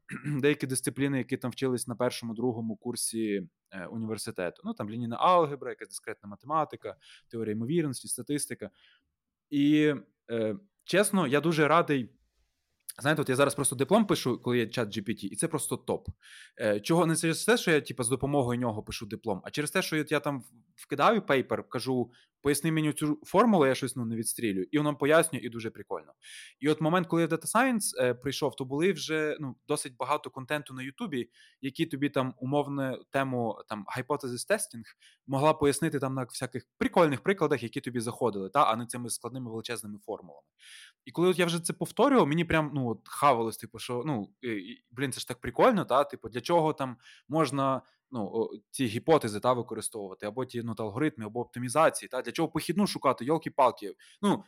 деякі 0.25 0.67
дисципліни, 0.67 1.17
які 1.17 1.37
там 1.37 1.51
вчились 1.51 1.87
на 1.87 1.95
першому, 1.95 2.33
другому 2.33 2.75
курсі 2.75 3.47
е, 3.71 3.85
університету. 3.85 4.61
Ну, 4.65 4.73
там 4.73 4.89
лінійна 4.89 5.15
алгебра, 5.15 5.69
якась 5.69 5.89
дискретна 5.89 6.29
математика, 6.29 6.95
теорія 7.31 7.53
ймовірності, 7.53 8.07
статистика. 8.07 8.69
І 9.49 9.95
е, 10.31 10.55
чесно, 10.83 11.27
я 11.27 11.41
дуже 11.41 11.67
радий. 11.67 12.09
Знаєте, 13.01 13.21
от 13.21 13.29
я 13.29 13.35
зараз 13.35 13.55
просто 13.55 13.75
диплом 13.75 14.05
пишу, 14.05 14.41
коли 14.41 14.57
є 14.57 14.67
чат 14.67 14.97
GPT, 14.97 15.25
і 15.25 15.35
це 15.35 15.47
просто 15.47 15.77
топ. 15.77 16.07
Е, 16.61 16.79
Чого 16.79 17.05
не 17.05 17.15
через 17.15 17.45
те, 17.45 17.57
що 17.57 17.71
я 17.71 17.81
типу, 17.81 18.03
з 18.03 18.09
допомогою 18.09 18.59
нього 18.59 18.83
пишу 18.83 19.05
диплом, 19.05 19.41
а 19.43 19.51
через 19.51 19.71
те, 19.71 19.81
що 19.81 19.95
я 19.95 20.19
там 20.19 20.43
вкидаю 20.75 21.21
paper, 21.21 21.69
кажу, 21.69 22.11
поясни 22.45 22.71
мені 22.71 22.93
цю 22.93 23.19
формулу, 23.23 23.65
я 23.65 23.75
щось 23.75 23.95
ну, 23.95 24.05
не 24.05 24.15
відстрілюю, 24.15 24.67
і 24.71 24.77
воно 24.77 24.95
пояснює, 24.95 25.41
і 25.41 25.49
дуже 25.49 25.69
прикольно. 25.69 26.13
І 26.59 26.69
от 26.69 26.81
момент, 26.81 27.07
коли 27.07 27.21
я 27.21 27.27
в 27.27 27.31
Data 27.31 27.55
Science 27.55 28.03
е, 28.03 28.13
прийшов, 28.13 28.55
то 28.55 28.65
були 28.65 28.91
вже 28.91 29.37
ну, 29.39 29.55
досить 29.67 29.95
багато 29.97 30.29
контенту 30.29 30.73
на 30.73 30.83
Ютубі, 30.83 31.29
які 31.61 31.85
тобі 31.85 32.09
там 32.09 32.33
умовну 32.37 33.03
тему 33.11 33.63
там 33.67 33.85
hypothesis 33.97 34.51
testing 34.51 34.83
могла 35.27 35.53
пояснити 35.53 35.99
там 35.99 36.13
на 36.13 36.23
всяких 36.23 36.67
прикольних 36.77 37.21
прикладах, 37.21 37.63
які 37.63 37.81
тобі 37.81 37.99
заходили, 37.99 38.49
та, 38.49 38.63
а 38.63 38.75
не 38.75 38.85
цими 38.85 39.09
складними 39.09 39.51
величезними 39.51 39.99
формулами. 40.05 40.47
І 41.05 41.11
коли 41.11 41.27
от 41.27 41.39
я 41.39 41.45
вже 41.45 41.59
це 41.59 41.73
повторював, 41.73 42.27
мені 42.27 42.45
прям 42.45 42.71
ну, 42.73 42.84
от 42.87 42.99
хавалось, 43.05 43.57
типу, 43.57 43.79
що 43.79 44.03
ну, 44.05 44.29
блін, 44.91 45.11
це 45.11 45.19
ж 45.19 45.27
так 45.27 45.41
прикольно, 45.41 45.85
та, 45.85 46.03
типу, 46.03 46.29
для 46.29 46.41
чого 46.41 46.73
там 46.73 46.97
можна 47.27 47.81
ну, 48.11 48.49
ці 48.71 48.85
гіпотези 48.85 49.39
та, 49.39 49.53
використовувати, 49.53 50.25
або 50.25 50.45
ті 50.45 50.63
ну, 50.63 50.75
та, 50.75 50.83
алгоритми, 50.83 51.25
або 51.25 51.39
оптимізації, 51.39 52.09
та, 52.09 52.21
для 52.21 52.31
чого 52.31 52.49
похідну 52.49 52.87
шукати, 52.87 53.25
йолки-палки. 53.25 53.95
Ну, 54.21 54.43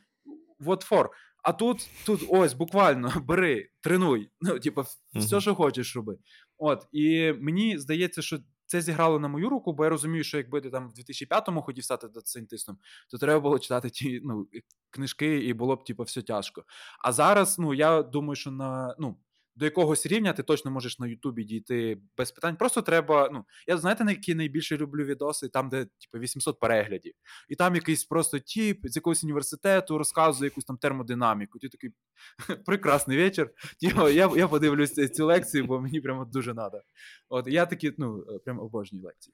what 0.59 0.89
for? 0.89 1.09
А 1.43 1.53
тут 1.53 1.89
тут 2.05 2.21
ось 2.29 2.53
буквально 2.53 3.13
бери, 3.27 3.69
тренуй, 3.81 4.29
ну, 4.41 4.59
типу, 4.59 4.83
все, 5.15 5.41
що 5.41 5.55
хочеш 5.55 5.95
роби. 5.95 6.17
От, 6.57 6.87
І 6.91 7.33
мені 7.39 7.77
здається, 7.77 8.21
що 8.21 8.39
це 8.67 8.81
зіграло 8.81 9.19
на 9.19 9.27
мою 9.27 9.49
руку, 9.49 9.73
бо 9.73 9.83
я 9.83 9.89
розумію, 9.89 10.23
що 10.23 10.37
якби 10.37 10.61
ти 10.61 10.69
там 10.69 10.89
в 10.89 10.93
2005-му 10.93 11.61
хотів 11.61 11.83
стати 11.83 12.07
доцентистом, 12.07 12.77
то 13.11 13.17
треба 13.17 13.39
було 13.39 13.59
читати 13.59 13.89
ті 13.89 14.21
ну, 14.23 14.47
книжки, 14.89 15.45
і 15.45 15.53
було 15.53 15.75
б 15.75 15.83
типу, 15.83 16.03
все 16.03 16.21
тяжко. 16.21 16.63
А 16.99 17.11
зараз, 17.11 17.59
ну 17.59 17.73
я 17.73 18.03
думаю, 18.03 18.35
що 18.35 18.51
на 18.51 18.95
ну 18.99 19.17
до 19.57 19.65
якогось 19.65 20.05
рівня 20.05 20.33
ти 20.33 20.43
точно 20.43 20.71
можеш 20.71 20.99
на 20.99 21.07
Ютубі 21.07 21.43
дійти 21.43 21.97
без 22.17 22.31
питань. 22.31 22.55
Просто 22.55 22.81
треба. 22.81 23.29
Ну, 23.33 23.45
я 23.67 23.77
знаєте, 23.77 24.03
на 24.03 24.11
які 24.11 24.35
найбільше 24.35 24.77
люблю 24.77 25.05
відоси, 25.05 25.49
там, 25.49 25.69
де 25.69 25.85
типу, 25.85 26.19
800 26.19 26.59
переглядів, 26.59 27.13
і 27.49 27.55
там 27.55 27.75
якийсь 27.75 28.05
просто 28.05 28.39
тіп 28.39 28.79
з 28.83 28.95
якогось 28.95 29.23
університету 29.23 29.97
розказує 29.97 30.47
якусь 30.47 30.65
там 30.65 30.77
термодинаміку. 30.77 31.59
Ти 31.59 31.69
такий 31.69 31.89
прекрасний 32.65 33.17
вечір. 33.17 33.49
Тіпо, 33.79 34.09
я 34.09 34.31
я 34.35 34.47
подивлюсь 34.47 34.93
цю 34.93 35.25
лекцію, 35.25 35.65
бо 35.65 35.81
мені 35.81 36.01
прямо 36.01 36.25
дуже 36.25 36.53
треба. 36.53 36.81
От 37.29 37.47
я 37.47 37.65
такі, 37.65 37.93
ну, 37.97 38.23
прям 38.45 38.59
обожнюю 38.59 39.05
лекції. 39.05 39.33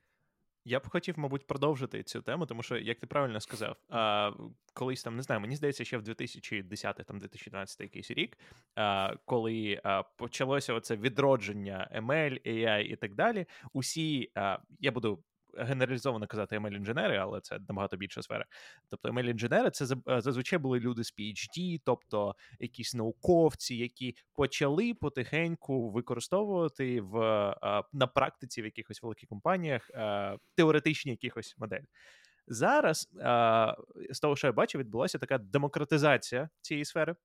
Я 0.65 0.79
б 0.79 0.89
хотів, 0.89 1.19
мабуть, 1.19 1.47
продовжити 1.47 2.03
цю 2.03 2.21
тему, 2.21 2.45
тому 2.45 2.63
що, 2.63 2.77
як 2.77 2.99
ти 2.99 3.07
правильно 3.07 3.39
сказав, 3.39 3.77
колись 4.73 5.03
там 5.03 5.15
не 5.15 5.21
знаю, 5.21 5.41
мені 5.41 5.55
здається, 5.55 5.85
ще 5.85 5.97
в 5.97 6.01
2010 6.01 6.95
там 6.95 7.19
2012 7.19 7.81
якийсь 7.81 8.11
рік, 8.11 8.37
коли 9.25 9.81
почалося 10.17 10.73
оце 10.73 10.95
відродження 10.95 11.89
ML, 11.95 12.47
AI 12.47 12.83
і 12.83 12.95
так 12.95 13.15
далі. 13.15 13.45
Усі 13.73 14.31
я 14.79 14.91
буду 14.91 15.23
генералізовано 15.57 16.27
казати 16.27 16.57
ml 16.57 16.75
інженери 16.75 17.17
але 17.17 17.41
це 17.41 17.59
набагато 17.69 17.97
більша 17.97 18.21
сфера. 18.21 18.45
Тобто 18.89 19.09
ml 19.09 19.29
інженери 19.29 19.71
це 19.71 19.95
е, 20.09 20.21
зазвичай 20.21 20.59
були 20.59 20.79
люди 20.79 21.03
з 21.03 21.13
PhD, 21.19 21.81
тобто 21.85 22.35
якісь 22.59 22.95
науковці, 22.95 23.75
які 23.75 24.15
почали 24.35 24.93
потихеньку 24.93 25.91
використовувати 25.91 27.01
в 27.01 27.17
е, 27.63 27.83
на 27.93 28.07
практиці 28.07 28.61
в 28.61 28.65
якихось 28.65 29.03
великих 29.03 29.29
компаніях 29.29 29.89
е, 29.93 30.37
теоретичні 30.55 31.11
якихось 31.11 31.55
моделі. 31.57 31.83
Зараз 32.47 33.09
з 34.09 34.19
того, 34.19 34.35
що 34.35 34.47
я 34.47 34.53
бачу, 34.53 34.77
відбулася 34.77 35.17
така 35.17 35.37
демократизація 35.37 36.49
цієї 36.61 36.85
сфери. 36.85 37.15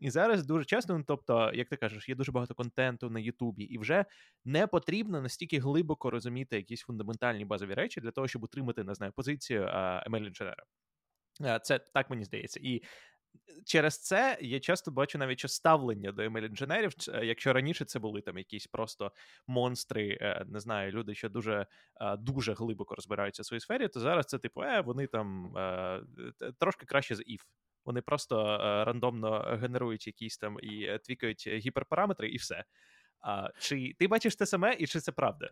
І 0.00 0.10
зараз 0.10 0.46
дуже 0.46 0.64
часто, 0.64 0.98
ну 0.98 1.04
тобто, 1.06 1.50
як 1.54 1.68
ти 1.68 1.76
кажеш, 1.76 2.08
є 2.08 2.14
дуже 2.14 2.32
багато 2.32 2.54
контенту 2.54 3.10
на 3.10 3.20
Ютубі, 3.20 3.64
і 3.64 3.78
вже 3.78 4.04
не 4.44 4.66
потрібно 4.66 5.20
настільки 5.20 5.58
глибоко 5.58 6.10
розуміти 6.10 6.56
якісь 6.56 6.82
фундаментальні 6.82 7.44
базові 7.44 7.74
речі 7.74 8.00
для 8.00 8.10
того, 8.10 8.28
щоб 8.28 8.44
утримати 8.44 8.84
не 8.84 8.94
знаю, 8.94 9.12
позицію 9.12 9.62
ml 10.06 10.26
інженера 10.26 10.64
Це 11.62 11.78
так 11.78 12.10
мені 12.10 12.24
здається. 12.24 12.60
І 12.62 12.82
через 13.64 14.02
це 14.02 14.38
я 14.40 14.60
часто 14.60 14.90
бачу 14.90 15.18
навіть 15.18 15.38
що 15.38 15.48
ставлення 15.48 16.12
до 16.12 16.22
ml 16.22 16.46
інженерів 16.46 16.92
Якщо 17.22 17.52
раніше 17.52 17.84
це 17.84 17.98
були 17.98 18.20
там 18.20 18.38
якісь 18.38 18.66
просто 18.66 19.12
монстри, 19.46 20.18
е, 20.20 20.44
не 20.48 20.60
знаю, 20.60 20.92
люди, 20.92 21.14
що 21.14 21.28
дуже 21.28 21.66
дуже 22.18 22.54
глибоко 22.54 22.94
розбираються 22.94 23.42
в 23.42 23.46
своїй 23.46 23.60
сфері, 23.60 23.88
то 23.88 24.00
зараз 24.00 24.26
це 24.26 24.38
типу, 24.38 24.62
е, 24.62 24.80
вони 24.80 25.06
там 25.06 25.56
е, 25.56 26.02
трошки 26.58 26.86
краще 26.86 27.14
з 27.14 27.20
if. 27.20 27.40
Вони 27.86 28.00
просто 28.00 28.40
е, 28.40 28.84
рандомно 28.84 29.58
генерують 29.60 30.06
якісь 30.06 30.38
там 30.38 30.58
і 30.62 30.82
е, 30.82 30.98
твікають 30.98 31.48
гіперпараметри, 31.48 32.28
і 32.28 32.36
все. 32.36 32.64
А, 33.20 33.48
Чи 33.58 33.94
ти 33.98 34.08
бачиш 34.08 34.36
те 34.36 34.46
саме, 34.46 34.76
і 34.78 34.86
чи 34.86 35.00
це 35.00 35.12
правда? 35.12 35.50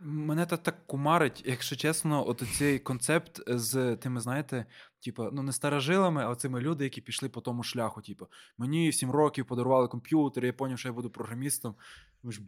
Мене 0.00 0.46
так 0.46 0.62
так 0.62 0.86
кумарить, 0.86 1.42
якщо 1.46 1.76
чесно, 1.76 2.28
от 2.28 2.42
цей 2.58 2.78
концепт 2.78 3.40
з 3.46 3.96
тими, 3.96 4.20
знаєте, 4.20 4.66
типу, 5.04 5.28
ну 5.32 5.42
не 5.42 5.52
старожилами, 5.52 6.26
а 6.26 6.34
цими 6.34 6.60
люди, 6.60 6.84
які 6.84 7.00
пішли 7.00 7.28
по 7.28 7.40
тому 7.40 7.62
шляху. 7.62 8.02
Типу, 8.02 8.26
мені 8.58 8.92
сім 8.92 9.10
років 9.10 9.46
подарували 9.46 9.88
комп'ютер, 9.88 10.44
я 10.44 10.52
зрозумів, 10.52 10.78
що 10.78 10.88
я 10.88 10.92
буду 10.92 11.10
програмістом. 11.10 11.74
Ви 12.22 12.32
ж 12.32 12.40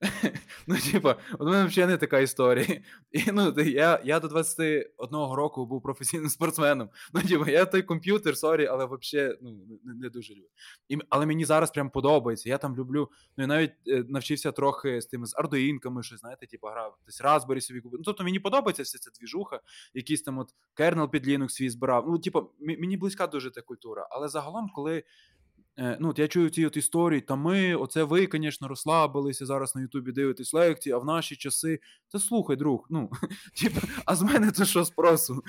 Ну, 0.66 0.76
типа, 0.92 1.16
у 1.38 1.44
мене 1.44 1.66
взагалі 1.66 1.90
не 1.90 1.96
така 1.96 2.18
історія. 2.18 2.66
І, 3.12 3.32
ну, 3.32 3.54
Я 3.60 4.00
я 4.04 4.20
до 4.20 4.28
21 4.28 4.86
року 5.10 5.66
був 5.66 5.82
професійним 5.82 6.28
спортсменом. 6.30 6.90
Ну, 7.14 7.22
типа, 7.22 7.50
я 7.50 7.64
той 7.64 7.82
комп'ютер, 7.82 8.36
sorry, 8.36 8.66
але 8.66 8.88
взагалі 8.90 9.36
ну, 9.42 9.50
не, 9.84 9.94
не 9.94 10.10
дуже 10.10 10.34
люблю. 10.34 10.48
Але 11.08 11.26
мені 11.26 11.44
зараз 11.44 11.70
прям 11.70 11.90
подобається. 11.90 12.48
Я 12.48 12.58
там 12.58 12.76
люблю. 12.76 13.10
Ну, 13.36 13.42
я 13.44 13.46
навіть 13.46 13.72
е, 13.86 14.04
навчився 14.08 14.52
трохи 14.52 15.00
з 15.00 15.06
тими 15.06 15.26
з 15.26 15.34
ардуїнками, 15.36 16.02
що, 16.02 16.16
знаєте, 16.16 16.46
типу, 16.46 16.66
грав 16.66 16.98
десь 17.06 17.22
Raspberry 17.22 17.60
собі 17.60 17.80
купив. 17.80 17.98
Ну, 17.98 18.04
тобто 18.04 18.24
мені 18.24 18.40
подобається 18.40 18.82
вся 18.82 18.98
ця 18.98 19.10
двіжуха, 19.20 19.60
якийсь 19.94 20.22
там 20.22 20.38
от 20.38 20.48
кернел 20.74 21.10
під 21.10 21.28
Linux 21.28 21.48
свій 21.48 21.70
збирав. 21.70 22.04
Ну, 22.08 22.18
типу, 22.18 22.50
мені 22.60 22.96
близька 22.96 23.26
дуже 23.26 23.50
та 23.50 23.62
культура. 23.62 24.08
Але 24.10 24.28
загалом, 24.28 24.70
коли. 24.74 25.02
Е, 25.78 25.96
ну, 26.00 26.08
от 26.08 26.18
Я 26.18 26.28
чую 26.28 26.50
ці 26.50 26.66
от 26.66 26.76
історії, 26.76 27.20
та 27.20 27.36
ми, 27.36 27.74
оце 27.74 28.02
ви, 28.02 28.28
звісно, 28.32 28.68
розслабилися, 28.68 29.46
зараз 29.46 29.74
на 29.74 29.82
Ютубі 29.82 30.12
дивитесь 30.12 30.54
лекції, 30.54 30.92
а 30.92 30.98
в 30.98 31.04
наші 31.04 31.36
часи. 31.36 31.80
Та 32.08 32.18
слухай, 32.18 32.56
друг, 32.56 32.86
ну, 32.90 33.10
типу, 33.62 33.80
а 34.04 34.16
з 34.16 34.22
мене 34.22 34.50
це 34.50 34.64
що 34.64 34.84
спросу? 34.84 35.42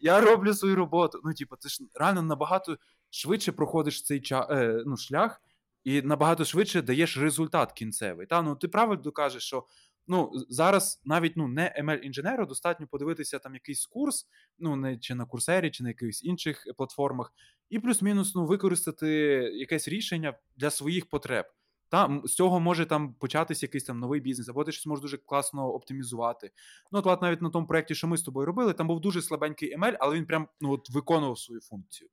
Я 0.00 0.20
роблю 0.20 0.54
свою 0.54 0.76
роботу. 0.76 1.20
Ну, 1.24 1.34
типу, 1.34 1.56
ти 1.56 1.68
ж 1.68 1.84
реально 1.94 2.22
набагато 2.22 2.76
швидше 3.10 3.52
проходиш 3.52 4.02
цей 4.02 4.20
ча, 4.20 4.48
е, 4.50 4.82
ну, 4.86 4.96
шлях 4.96 5.40
і 5.84 6.02
набагато 6.02 6.44
швидше 6.44 6.82
даєш 6.82 7.18
результат 7.18 7.72
кінцевий. 7.72 8.26
Та? 8.26 8.42
Ну, 8.42 8.56
Ти 8.56 8.68
правильно 8.68 9.12
кажеш, 9.12 9.42
що 9.42 9.64
ну, 10.06 10.30
зараз 10.48 11.02
навіть 11.04 11.36
ну, 11.36 11.48
не 11.48 11.74
ML-інженеру 11.84 12.46
достатньо 12.46 12.86
подивитися 12.86 13.38
там 13.38 13.54
якийсь 13.54 13.86
курс, 13.86 14.26
ну, 14.58 14.76
не 14.76 14.98
чи 14.98 15.14
на 15.14 15.24
курсері, 15.26 15.70
чи 15.70 15.82
на 15.82 15.88
якихось 15.88 16.24
інших 16.24 16.66
платформах, 16.76 17.32
і 17.70 17.78
плюс-мінус 17.78 18.34
ну, 18.34 18.46
використати 18.46 19.08
якесь 19.54 19.88
рішення 19.88 20.38
для 20.56 20.70
своїх 20.70 21.08
потреб. 21.08 21.46
Та, 21.88 22.20
з 22.24 22.34
цього 22.34 22.60
може 22.60 22.86
там 22.86 23.14
початися 23.14 23.66
якийсь 23.66 23.84
там 23.84 23.98
новий 23.98 24.20
бізнес, 24.20 24.48
або 24.48 24.64
ти 24.64 24.72
щось 24.72 24.86
можеш 24.86 25.02
дуже 25.02 25.16
класно 25.16 25.68
оптимізувати. 25.68 26.50
Ну, 26.92 27.02
от 27.04 27.22
навіть 27.22 27.42
на 27.42 27.50
тому 27.50 27.66
проєкті, 27.66 27.94
що 27.94 28.08
ми 28.08 28.16
з 28.16 28.22
тобою 28.22 28.46
робили, 28.46 28.72
там 28.72 28.86
був 28.86 29.00
дуже 29.00 29.22
слабенький 29.22 29.76
ML, 29.76 29.96
але 30.00 30.16
він 30.16 30.26
прям 30.26 30.48
ну, 30.60 30.72
от 30.72 30.90
виконував 30.90 31.38
свою 31.38 31.60
функцію. 31.60 32.10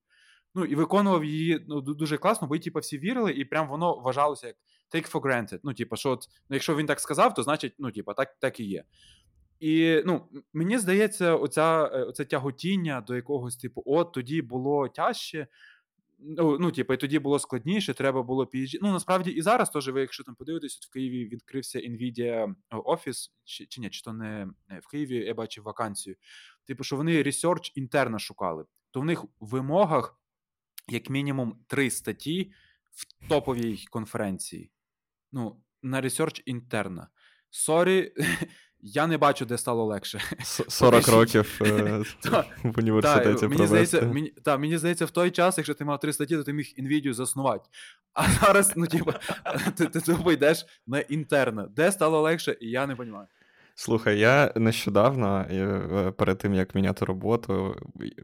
Ну, 0.55 0.65
і 0.65 0.75
виконував 0.75 1.25
її 1.25 1.65
ну, 1.67 1.81
дуже 1.81 2.17
класно, 2.17 2.47
бо 2.47 2.57
типу, 2.57 2.79
всі 2.79 2.97
вірили, 2.97 3.31
і 3.31 3.45
прям 3.45 3.69
воно 3.69 3.99
вважалося 3.99 4.47
як 4.47 4.55
take 4.93 5.11
for 5.11 5.21
granted. 5.21 5.59
Ну, 5.63 5.73
типу, 5.73 5.95
що 5.95 6.09
от, 6.09 6.25
ну, 6.49 6.55
якщо 6.55 6.75
він 6.75 6.85
так 6.85 6.99
сказав, 6.99 7.33
то 7.33 7.43
значить, 7.43 7.73
ну, 7.79 7.91
типу, 7.91 8.13
так 8.13 8.35
так 8.39 8.59
і 8.59 8.63
є. 8.63 8.83
І 9.59 10.03
ну, 10.05 10.29
мені 10.53 10.77
здається, 10.77 11.35
оця, 11.35 11.91
е, 11.93 12.03
оце 12.03 12.25
тяготіння 12.25 13.01
до 13.01 13.15
якогось, 13.15 13.57
типу, 13.57 13.83
от 13.85 14.11
тоді 14.11 14.41
було 14.41 14.87
тяжче. 14.87 15.47
Ну, 16.19 16.57
ну, 16.59 16.71
типу, 16.71 16.93
і 16.93 16.97
тоді 16.97 17.19
було 17.19 17.39
складніше, 17.39 17.93
треба 17.93 18.23
було 18.23 18.43
PhD. 18.43 18.77
Ну, 18.81 18.91
насправді, 18.91 19.31
і 19.31 19.41
зараз 19.41 19.69
теж 19.69 19.89
ви, 19.89 20.01
якщо 20.01 20.23
там 20.23 20.35
подивитесь, 20.35 20.77
в 20.77 20.93
Києві 20.93 21.25
відкрився 21.25 21.79
Nvidia 21.79 22.55
офіс, 22.71 23.33
чи, 23.43 23.65
чи 23.65 23.81
ні, 23.81 23.89
чи 23.89 24.01
то 24.01 24.13
не 24.13 24.47
в 24.81 24.87
Києві 24.91 25.15
я 25.15 25.33
бачив 25.33 25.63
вакансію. 25.63 26.15
Типу, 26.65 26.83
що 26.83 26.95
вони 26.95 27.23
research 27.23 27.71
інтерна 27.75 28.19
шукали. 28.19 28.65
То 28.91 29.01
в 29.01 29.05
них 29.05 29.23
в 29.23 29.29
вимогах, 29.39 30.19
як 30.87 31.09
мінімум, 31.09 31.59
три 31.67 31.89
статті 31.89 32.51
в 32.91 33.29
топовій 33.29 33.85
конференції 33.89 34.71
ну, 35.31 35.61
на 35.83 36.01
research 36.01 36.41
інтерна. 36.45 37.07
Sorry, 37.49 38.13
я 38.81 39.07
не 39.07 39.17
бачу, 39.17 39.45
де 39.45 39.57
стало 39.57 39.85
легше. 39.85 40.19
40 40.67 41.07
років 41.07 41.59
е, 41.61 42.03
в 42.63 42.79
університеті 42.79 43.67
здається, 43.67 44.01
мені, 44.57 44.77
здається, 44.77 45.05
в 45.05 45.11
той 45.11 45.31
час, 45.31 45.57
якщо 45.57 45.73
ти 45.73 45.85
мав 45.85 45.99
три 45.99 46.13
статті, 46.13 46.35
то 46.35 46.43
ти 46.43 46.53
міг 46.53 46.73
NVIDIA 46.79 47.13
заснувати. 47.13 47.69
А 48.13 48.29
зараз, 48.29 48.73
ну, 48.75 48.87
типу, 48.87 49.13
ти, 49.75 49.85
ти, 49.85 50.01
ти 50.01 50.33
йдеш 50.33 50.65
на 50.87 50.99
інтерна. 50.99 51.67
Де 51.75 51.91
стало 51.91 52.21
легше, 52.21 52.57
і 52.61 52.69
я 52.69 52.87
не 52.87 52.95
розумію. 52.95 53.27
Слухай, 53.79 54.19
я 54.19 54.51
нещодавно, 54.55 55.45
е, 55.51 56.11
перед 56.11 56.37
тим 56.37 56.53
як 56.53 56.75
міняти 56.75 57.05
роботу, 57.05 57.75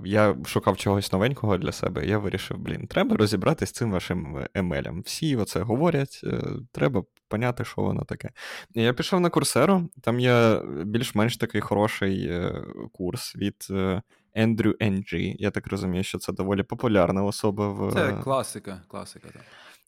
я 0.05 0.35
шукав 0.45 0.77
чогось 0.77 1.11
новенького 1.11 1.57
для 1.57 1.71
себе. 1.71 2.05
Я 2.05 2.17
вирішив, 2.17 2.57
блін, 2.57 2.87
треба 2.87 3.17
розібратися 3.17 3.69
з 3.69 3.71
цим 3.73 3.91
вашим 3.91 4.45
емелем. 4.53 5.01
Всі 5.01 5.35
оце 5.35 5.59
говорять, 5.59 6.21
е, 6.23 6.41
треба 6.71 7.03
поняти, 7.27 7.65
що 7.65 7.81
воно 7.81 8.03
таке. 8.03 8.29
Я 8.73 8.93
пішов 8.93 9.19
на 9.19 9.29
курсеру, 9.29 9.89
там 10.01 10.19
є 10.19 10.61
більш-менш 10.85 11.37
такий 11.37 11.61
хороший 11.61 12.27
е, 12.27 12.63
курс 12.93 13.35
від 13.35 13.67
Ендрю 14.33 14.75
Енджі. 14.79 15.35
Я 15.39 15.51
так 15.51 15.67
розумію, 15.67 16.03
що 16.03 16.17
це 16.17 16.33
доволі 16.33 16.63
популярна 16.63 17.23
особа 17.23 17.67
в. 17.69 17.93
Це 17.93 18.13
класика, 18.23 18.81
класика, 18.87 19.27
так. 19.33 19.43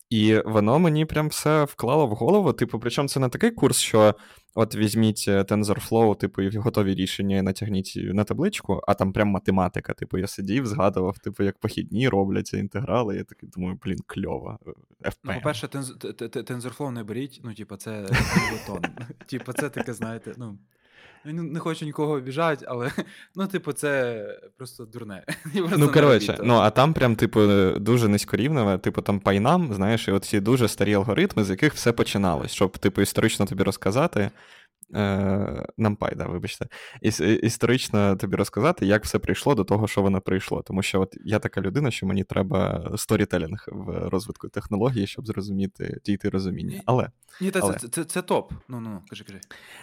І 0.09 0.41
воно 0.45 0.79
мені 0.79 1.05
прям 1.05 1.27
все 1.27 1.63
вклало 1.63 2.07
в 2.07 2.11
голову. 2.11 2.53
Типу, 2.53 2.79
причому 2.79 3.07
це 3.07 3.19
не 3.19 3.29
такий 3.29 3.51
курс, 3.51 3.79
що 3.79 4.15
от 4.55 4.75
візьміть 4.75 5.25
е, 5.27 5.41
TensorFlow, 5.41 6.17
типу, 6.17 6.41
і 6.41 6.57
готові 6.57 6.95
рішення 6.95 7.41
натягніть 7.41 7.93
на 7.95 8.23
табличку, 8.23 8.81
а 8.87 8.93
там 8.93 9.13
прям 9.13 9.27
математика. 9.27 9.93
Типу, 9.93 10.17
я 10.17 10.27
сидів, 10.27 10.67
згадував, 10.67 11.19
типу, 11.19 11.43
як 11.43 11.59
похідні 11.59 12.09
робляться 12.09 12.57
інтеграли. 12.57 13.15
Я 13.15 13.23
такий 13.23 13.49
думаю, 13.49 13.79
блін, 13.83 13.97
кльово. 14.07 14.59
FPM. 15.01 15.13
Ну, 15.23 15.33
по-перше, 15.33 15.67
TensorFlow 15.67 16.91
не 16.91 17.03
беріть, 17.03 17.41
ну, 17.43 17.53
типу, 17.53 17.75
це 17.75 18.01
бетон. 18.51 18.81
Типу, 19.25 19.53
це 19.53 19.69
таке, 19.69 19.93
знаєте, 19.93 20.33
ну. 20.37 20.57
Я 21.25 21.33
не 21.33 21.59
хочу 21.59 21.85
нікого 21.85 22.13
обіжати, 22.13 22.65
але 22.69 22.91
ну, 23.35 23.47
типу, 23.47 23.73
це 23.73 24.23
просто 24.57 24.85
дурне. 24.85 25.23
Просто 25.53 25.77
ну, 25.77 25.89
коротше, 25.89 26.37
ну 26.43 26.55
а 26.55 26.69
там 26.69 26.93
прям, 26.93 27.15
типу, 27.15 27.47
дуже 27.79 28.07
низькорівневе, 28.07 28.77
типу, 28.77 29.01
там 29.01 29.19
пайнам, 29.19 29.73
знаєш, 29.73 30.07
і 30.07 30.11
от 30.11 30.25
ці 30.25 30.39
дуже 30.39 30.67
старі 30.67 30.93
алгоритми, 30.93 31.43
з 31.43 31.49
яких 31.49 31.73
все 31.73 31.91
починалось, 31.91 32.51
щоб, 32.51 32.77
типу, 32.77 33.01
історично 33.01 33.45
тобі 33.45 33.63
розказати. 33.63 34.31
Е, 34.95 35.65
NumPy, 35.77 36.15
да, 36.15 36.25
вибачте, 36.25 36.67
Іс, 37.01 37.19
історично 37.19 38.15
тобі 38.15 38.35
розказати, 38.35 38.85
як 38.85 39.03
все 39.03 39.19
прийшло 39.19 39.55
до 39.55 39.63
того, 39.63 39.87
що 39.87 40.01
воно 40.01 40.21
прийшло. 40.21 40.61
Тому 40.61 40.81
що 40.81 41.01
от 41.01 41.17
я 41.25 41.39
така 41.39 41.61
людина, 41.61 41.91
що 41.91 42.05
мені 42.05 42.23
треба 42.23 42.91
сторітелінг 42.97 43.65
в 43.67 44.09
розвитку 44.09 44.49
технології, 44.49 45.07
щоб 45.07 45.27
зрозуміти, 45.27 46.01
дійти 46.05 46.29
розуміння. 46.29 46.81
Але 46.85 47.09
ні, 47.41 47.51
та 47.51 47.59
але, 47.63 47.73
це, 47.73 47.87
це 47.87 48.03
це, 48.03 48.21
топ. 48.21 48.51
Ну 48.67 48.79
ну 48.79 49.01
кажи, 49.09 49.23
кажи. 49.23 49.39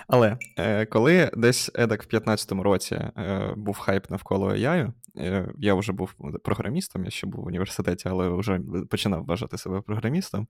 Але 0.08 0.36
е, 0.58 0.86
коли 0.86 1.30
десь 1.36 1.70
едак 1.74 2.02
в 2.02 2.16
15-му 2.16 2.62
році 2.62 2.94
е, 2.94 3.54
був 3.56 3.78
хайп 3.78 4.10
навколо 4.10 4.50
AI, 4.50 4.92
е, 5.16 5.52
я 5.58 5.74
вже 5.74 5.92
був 5.92 6.12
програмістом, 6.44 7.04
я 7.04 7.10
ще 7.10 7.26
був 7.26 7.44
в 7.44 7.46
університеті, 7.46 8.08
але 8.08 8.28
вже 8.28 8.60
починав 8.90 9.24
вважати 9.24 9.58
себе 9.58 9.80
програмістом. 9.80 10.48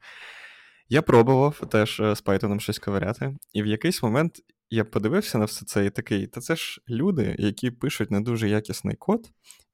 Я 0.89 1.03
пробував 1.03 1.67
теж 1.71 2.01
е, 2.01 2.17
з 2.17 2.25
Python 2.25 2.61
щось 2.61 2.79
ковиряти, 2.79 3.37
і 3.53 3.63
в 3.63 3.67
якийсь 3.67 4.03
момент 4.03 4.41
я 4.71 4.85
подивився 4.85 5.39
на 5.39 5.45
все 5.45 5.65
це 5.65 5.87
і 5.87 5.91
такий: 5.91 6.27
та 6.27 6.41
це 6.41 6.57
ж 6.57 6.81
люди, 6.89 7.37
які 7.39 7.71
пишуть 7.71 8.11
не 8.11 8.21
дуже 8.21 8.49
якісний 8.49 8.97
код, 8.97 9.31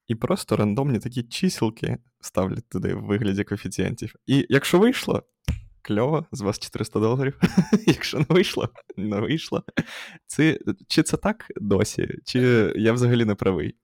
і 0.06 0.14
просто 0.14 0.56
рандомні 0.56 0.98
такі 0.98 1.22
чисілки 1.22 1.98
ставлять 2.20 2.68
туди 2.68 2.94
в 2.94 3.04
вигляді 3.04 3.44
коефіцієнтів. 3.44 4.14
І 4.26 4.46
якщо 4.48 4.78
вийшло, 4.78 5.22
кльово, 5.82 6.26
з 6.32 6.40
вас 6.40 6.58
400 6.58 7.00
доларів. 7.00 7.40
Якщо 7.86 8.18
не 8.18 8.26
вийшло, 8.28 8.68
не 8.96 9.20
вийшло. 9.20 9.64
Чи 10.88 11.02
це 11.02 11.16
так 11.16 11.46
досі, 11.56 12.08
чи 12.24 12.40
я 12.76 12.92
взагалі 12.92 13.24
не 13.24 13.34
правий? 13.34 13.74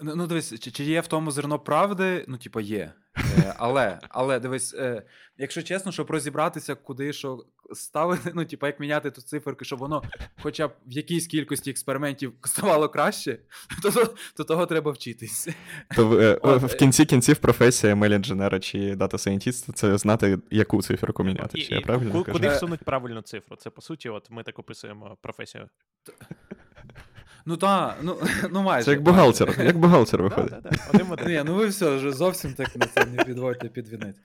Ну, 0.00 0.16
ну 0.16 0.26
дивись, 0.26 0.60
чи, 0.60 0.70
чи 0.70 0.84
є 0.84 1.00
в 1.00 1.06
тому 1.06 1.30
зерно 1.30 1.58
правди? 1.58 2.24
Ну, 2.28 2.36
типу, 2.36 2.60
є. 2.60 2.92
Е, 3.16 3.54
але 3.58 3.98
але 4.08 4.40
дивись, 4.40 4.74
е, 4.74 5.02
якщо 5.38 5.62
чесно, 5.62 5.92
щоб 5.92 6.10
розібратися, 6.10 6.74
куди 6.74 7.12
що 7.12 7.44
ставити, 7.72 8.32
ну, 8.34 8.44
типу, 8.44 8.66
як 8.66 8.80
міняти 8.80 9.10
ту 9.10 9.20
циферки, 9.20 9.64
щоб 9.64 9.78
воно 9.78 10.02
хоча 10.42 10.68
б 10.68 10.70
в 10.86 10.92
якійсь 10.92 11.26
кількості 11.26 11.70
експериментів 11.70 12.32
ставало 12.44 12.88
краще, 12.88 13.38
то 13.82 13.90
то, 13.90 14.14
то 14.36 14.44
того 14.44 14.66
треба 14.66 14.90
вчитись. 14.90 15.48
То 15.96 16.20
е, 16.20 16.34
От, 16.42 16.62
В 16.62 16.76
кінці 16.76 17.04
кінців 17.04 17.36
професія 17.36 17.94
мейл-інженера 17.94 18.60
чи 18.60 18.96
дата-сайентіста 18.96 19.72
це 19.72 19.98
знати, 19.98 20.38
яку 20.50 20.82
циферку 20.82 21.24
міняти. 21.24 21.62
чи 21.62 21.74
я 21.74 21.80
правильно 21.80 22.12
Куди, 22.12 22.24
кажу? 22.24 22.38
куди 22.38 22.48
всунуть 22.48 22.84
правильну 22.84 23.22
цифру? 23.22 23.56
Це 23.56 23.70
по 23.70 23.80
суті, 23.80 24.08
от 24.08 24.30
ми 24.30 24.42
так 24.42 24.58
описуємо 24.58 25.16
професію. 25.22 25.68
Ну 27.48 27.56
так, 27.56 27.98
ну 28.02 28.16
ну 28.50 28.62
майже. 28.62 28.84
Це 28.84 28.90
як 28.90 29.02
бухгалтер, 29.02 29.64
як 29.64 29.78
бухгалтер 29.78 30.22
виходить. 30.28 30.50
Да, 30.50 30.60
да, 30.60 31.16
да. 31.16 31.24
Ні, 31.24 31.42
ну 31.46 31.54
ви 31.54 31.66
все, 31.66 31.96
вже 31.96 32.12
зовсім 32.12 32.54
так 32.54 32.76
на 32.76 32.86
це 32.86 33.06
не 33.06 33.24
підводьте 33.24 33.68
під 33.68 33.88
вінець. 33.88 34.16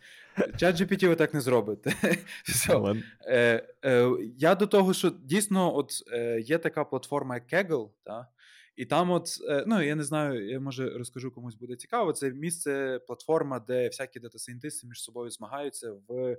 Чат 0.58 0.82
GPT 0.82 1.08
ви 1.08 1.16
так 1.16 1.34
не 1.34 1.42
зробите. 1.42 1.94
Все. 2.44 2.96
Е, 3.22 3.68
е, 3.86 4.10
Я 4.38 4.56
до 4.56 4.68
того, 4.68 4.94
що 4.94 5.10
дійсно 5.10 5.76
от 5.76 5.92
е, 6.14 6.40
є 6.40 6.58
така 6.58 6.84
платформа, 6.84 7.36
як 7.36 7.54
Kaggle, 7.54 7.90
та? 8.04 8.28
і 8.76 8.86
там, 8.86 9.12
от, 9.12 9.28
е, 9.50 9.64
ну 9.68 9.82
я 9.82 9.96
не 9.96 10.04
знаю, 10.04 10.50
я 10.50 10.60
може 10.60 10.90
розкажу 10.90 11.32
комусь 11.32 11.56
буде 11.56 11.76
цікаво. 11.76 12.14
Це 12.14 12.32
місце, 12.32 13.00
платформа, 13.08 13.60
де 13.60 13.88
всякі 13.88 14.20
дата-сайентисти 14.20 14.88
між 14.88 15.04
собою 15.04 15.30
змагаються 15.30 15.92
в 16.08 16.38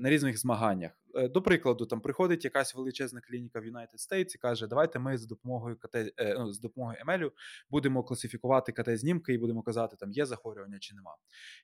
на 0.00 0.10
різних 0.10 0.38
змаганнях. 0.38 0.92
Е, 1.14 1.28
до 1.28 1.42
прикладу, 1.42 1.86
там 1.86 2.00
приходить 2.00 2.44
якась 2.44 2.74
величезна 2.74 3.20
клініка 3.20 3.60
в 3.60 3.64
United 3.64 4.10
States 4.10 4.34
і 4.34 4.38
каже: 4.38 4.66
Давайте 4.66 4.98
ми 4.98 5.18
за 5.18 5.26
допомогою 5.26 5.76
КТ, 5.76 5.94
е, 5.94 6.12
ну, 6.38 6.52
з 6.52 6.60
допомогою 6.60 6.98
Емелю 7.00 7.32
будемо 7.70 8.02
класифікувати 8.02 8.72
КТ-знімки 8.72 9.32
і 9.32 9.38
будемо 9.38 9.62
казати, 9.62 9.96
там 9.96 10.12
є 10.12 10.26
захворювання 10.26 10.78
чи 10.78 10.94
нема. 10.94 11.16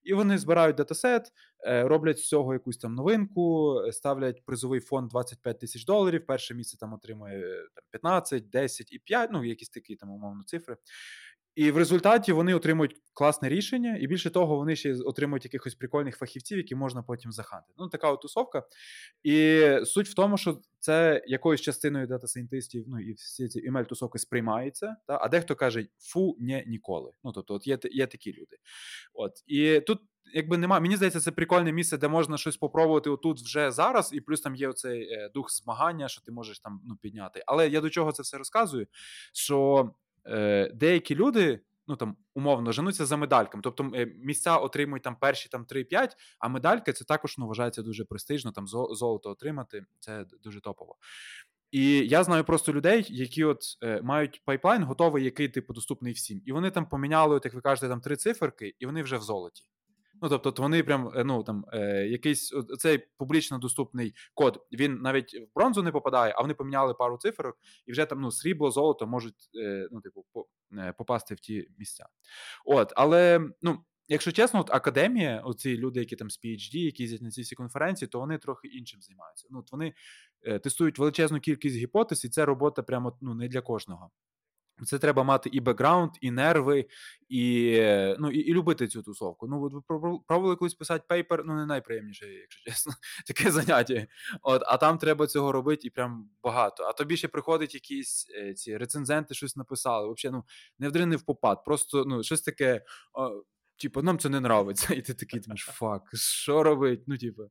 І 0.03 0.15
вони 0.15 0.39
збирають 0.39 0.77
датасет, 0.77 1.33
е, 1.67 1.83
роблять 1.83 2.19
з 2.19 2.29
цього 2.29 2.53
якусь 2.53 2.79
там 2.79 2.95
новинку, 2.95 3.77
ставлять 3.93 4.45
призовий 4.45 4.81
фонд 4.81 5.09
25 5.09 5.59
тисяч 5.59 5.85
доларів. 5.85 6.27
Перше 6.27 6.55
місце 6.55 6.79
там 6.79 6.93
отримує 6.93 7.41
там, 7.75 7.85
15, 7.91 8.51
10 8.51 8.93
і 8.93 8.99
5, 8.99 9.31
ну 9.33 9.45
якісь 9.45 9.69
такі 9.69 9.97
там 9.97 10.11
умовно 10.11 10.43
цифри. 10.43 10.77
І 11.55 11.71
в 11.71 11.77
результаті 11.77 12.33
вони 12.33 12.55
отримують 12.55 12.97
класне 13.13 13.49
рішення, 13.49 13.97
і 14.01 14.07
більше 14.07 14.31
того, 14.31 14.57
вони 14.57 14.77
ще 14.77 14.95
отримують 14.95 15.45
якихось 15.45 15.75
прикольних 15.75 16.17
фахівців, 16.17 16.59
які 16.59 16.75
можна 16.75 17.03
потім 17.03 17.33
захантити. 17.33 17.75
Ну, 17.79 17.89
така 17.89 18.11
от 18.13 18.21
тусовка. 18.21 18.63
І 19.23 19.61
суть 19.85 20.09
в 20.09 20.15
тому, 20.15 20.37
що 20.37 20.61
це 20.79 21.23
якоюсь 21.27 21.61
частиною 21.61 22.07
дата-сайентистів, 22.07 22.85
ну 22.89 23.01
і 23.01 23.13
всі 23.13 23.49
ці 23.49 23.71
ML 23.71 23.87
тусовки 23.87 24.19
сприймається, 24.19 24.97
та? 25.07 25.19
а 25.23 25.29
дехто 25.29 25.55
каже 25.55 25.87
фу, 25.99 26.37
ні, 26.41 26.65
ніколи. 26.67 27.13
Ну, 27.25 27.33
тобто, 27.33 27.55
от 27.55 27.67
є 27.67 27.79
є 27.83 28.07
такі 28.07 28.33
люди. 28.33 28.57
От. 29.15 29.33
І 29.47 29.81
тут, 29.81 30.01
якби 30.35 30.59
немає, 30.59 30.81
мені 30.81 30.97
здається, 30.97 31.21
це 31.21 31.31
прикольне 31.31 31.73
місце, 31.73 31.99
де 31.99 32.09
можна 32.09 32.39
щось 32.39 32.57
попробувати 32.57 33.11
отут 33.11 33.41
вже 33.41 33.71
зараз, 33.71 34.13
і 34.13 34.21
плюс 34.21 34.41
там 34.41 34.55
є 34.55 34.69
оцей 34.69 35.13
е, 35.13 35.31
дух 35.35 35.51
змагання, 35.51 36.09
що 36.09 36.23
ти 36.23 36.33
можеш 36.33 36.61
там 36.61 36.81
ну, 36.85 36.97
підняти. 36.97 37.43
Але 37.47 37.69
я 37.69 37.81
до 37.81 37.91
чого 37.91 38.13
це 38.13 38.23
все 38.23 38.39
розказую? 38.39 38.87
Що 39.33 39.91
е, 40.27 40.71
деякі 40.75 41.15
люди. 41.15 41.61
Ну 41.87 41.97
там 41.97 42.17
умовно 42.35 42.73
женуться 42.73 43.07
за 43.07 43.17
медальками. 43.17 43.63
Тобто 43.63 43.91
е, 43.95 44.07
місця 44.07 44.57
отримують 44.57 45.03
там 45.03 45.17
перші 45.17 45.49
там 45.49 45.65
3-5, 45.65 46.11
а 46.39 46.49
медальки 46.49 46.93
це 46.93 47.05
також 47.05 47.39
ну, 47.39 47.47
вважається 47.47 47.83
дуже 47.83 48.05
престижно. 48.05 48.53
Там 48.53 48.67
золото 48.69 49.31
отримати 49.31 49.85
це 49.99 50.27
дуже 50.43 50.61
топово. 50.61 50.97
І 51.71 52.09
я 52.09 52.25
знаю 52.25 52.45
просто 52.45 52.73
людей, 52.73 53.07
які 53.09 53.45
от 53.45 53.63
е, 53.83 54.03
мають 54.03 54.43
пайплайн 54.45 54.83
готовий, 54.83 55.25
який 55.25 55.49
типу 55.49 55.73
доступний 55.73 56.13
всім. 56.13 56.43
І 56.47 56.53
вони 56.53 56.71
там 56.71 56.89
поміняли, 56.89 57.37
от, 57.37 57.45
як 57.45 57.55
ви 57.55 57.61
кажете, 57.61 57.89
там 57.89 58.01
три 58.01 58.17
циферки, 58.17 58.75
і 58.79 58.87
вони 58.87 59.03
вже 59.03 59.17
в 59.17 59.23
золоті. 59.23 59.65
Ну, 60.23 60.29
тобто, 60.29 60.63
вони 60.63 60.83
прям 60.83 61.13
е, 61.17 61.25
ну 61.25 61.43
там 61.43 61.65
е, 61.73 62.07
якийсь 62.07 62.55
цей 62.79 62.99
публічно 63.17 63.59
доступний 63.59 64.15
код. 64.35 64.67
Він 64.73 64.99
навіть 65.03 65.35
в 65.35 65.55
бронзу 65.55 65.83
не 65.83 65.93
попадає, 65.93 66.35
а 66.37 66.41
вони 66.41 66.55
поміняли 66.55 66.95
пару 66.95 67.19
циферок, 67.19 67.59
і 67.87 67.93
вже 67.93 68.07
там 68.07 68.21
ну 68.21 68.31
срібло, 68.31 68.71
золото 68.71 69.07
можуть 69.07 69.51
е, 69.63 69.89
ну, 69.93 70.01
типу, 70.01 70.27
по, 70.33 70.47
е, 70.79 70.95
попасти 70.99 71.35
в 71.35 71.41
ті 71.41 71.69
місця. 71.79 72.07
От, 72.65 72.93
але 72.97 73.41
ну. 73.63 73.79
Якщо 74.13 74.33
чесно, 74.33 74.61
от 74.61 74.71
академія, 74.71 75.41
оці 75.45 75.77
люди, 75.77 76.01
які 76.01 76.17
там 76.17 76.31
з 76.31 76.45
PhD, 76.45 76.77
які 76.77 77.03
їздять 77.03 77.23
на 77.23 77.31
ці 77.31 77.43
всі 77.43 77.55
конференції, 77.55 78.09
то 78.09 78.21
вони 78.21 78.39
трохи 78.39 78.69
іншим 78.69 79.03
займаються. 79.03 79.49
Ну, 79.51 79.59
от 79.59 79.73
Вони 79.73 79.95
е, 80.43 80.59
тестують 80.59 80.99
величезну 80.99 81.41
кількість 81.41 81.77
гіпотез, 81.77 82.25
і 82.25 82.29
це 82.29 82.45
робота 82.45 82.83
прямо 82.83 83.19
ну, 83.21 83.35
не 83.35 83.49
для 83.49 83.61
кожного. 83.61 84.11
Це 84.87 84.99
треба 84.99 85.23
мати 85.23 85.51
і 85.53 85.61
бекграунд, 85.61 86.11
і 86.21 86.31
нерви, 86.31 86.87
і 87.29 87.73
ну, 88.19 88.31
і, 88.31 88.39
і 88.39 88.55
любити 88.55 88.89
цю 88.89 89.03
тусовку. 89.03 89.47
Ну, 89.49 89.65
от 89.65 89.73
ви 89.73 90.19
пробували 90.27 90.57
колись 90.57 90.75
писати 90.75 91.05
paper, 91.09 91.43
ну 91.45 91.55
не 91.55 91.67
найприємніше, 91.67 92.27
якщо 92.27 92.71
чесно, 92.71 92.93
таке 93.27 93.51
заняття. 93.51 94.07
От, 94.43 94.63
А 94.67 94.77
там 94.77 94.99
треба 94.99 95.27
цього 95.27 95.53
робити 95.53 95.87
і 95.87 95.91
прям 95.91 96.31
багато. 96.43 96.85
А 96.85 96.93
тобі 96.93 97.17
ще 97.17 97.29
приходять 97.29 97.75
якісь 97.75 98.27
е, 98.35 98.55
ці 98.55 98.77
рецензенти, 98.77 99.35
щось 99.35 99.57
написали. 99.57 100.15
Взагалі, 100.15 100.37
ну, 100.37 100.45
не 100.79 100.89
вдри 100.89 101.07
не 101.07 101.17
в 101.17 101.23
попад, 101.23 101.65
просто 101.65 102.05
ну, 102.05 102.23
щось 102.23 102.43
таке. 102.43 102.85
О, 103.13 103.43
Типу, 103.81 104.03
нам 104.03 104.19
це 104.19 104.29
не 104.29 104.37
нравиться. 104.37 104.95
І 104.95 105.03
ти 105.03 105.15
такий 105.15 105.41
думаєш, 105.41 105.61
fuck, 105.61 106.03
що 106.15 106.63
робить? 106.63 107.03
Ну, 107.07 107.19
типу, 107.19 107.43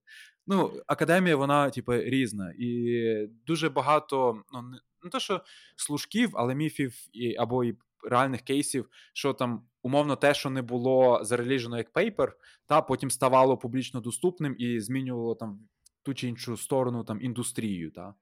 ну, 0.48 0.82
академія, 0.88 1.36
вона, 1.36 1.70
типу, 1.70 1.94
різна. 1.94 2.54
І 2.60 3.28
дуже 3.46 3.70
багато, 3.70 4.44
ну, 4.54 4.64
не 5.04 5.10
то, 5.10 5.20
що 5.20 5.42
слухів, 5.76 6.32
але 6.34 6.56
міфів 6.56 6.96
і, 7.14 7.36
або 7.36 7.64
і 7.64 7.78
реальних 8.04 8.42
кейсів, 8.42 8.90
що 9.14 9.34
там 9.34 9.68
умовно 9.82 10.16
те, 10.16 10.34
що 10.34 10.50
не 10.50 10.62
було 10.62 11.20
зарелізено 11.24 11.78
як 11.78 11.94
paper, 11.94 12.38
та 12.66 12.82
потім 12.82 13.12
ставало 13.12 13.58
публічно 13.58 14.02
доступним 14.02 14.56
і 14.60 14.80
змінювало 14.80 15.36
там 15.36 15.60
ту 16.04 16.14
чи 16.14 16.28
іншу 16.28 16.58
сторону 16.58 17.04
там 17.04 17.22
індустрію. 17.22 17.92
Та. 17.92 18.14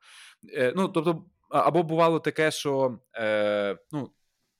Е, 0.54 0.74
ну, 0.76 0.88
тобто, 0.88 1.26
або 1.50 1.84
бувало 1.84 2.20
таке, 2.20 2.52
що 2.52 3.00
е, 3.16 3.78
ну, 3.92 4.12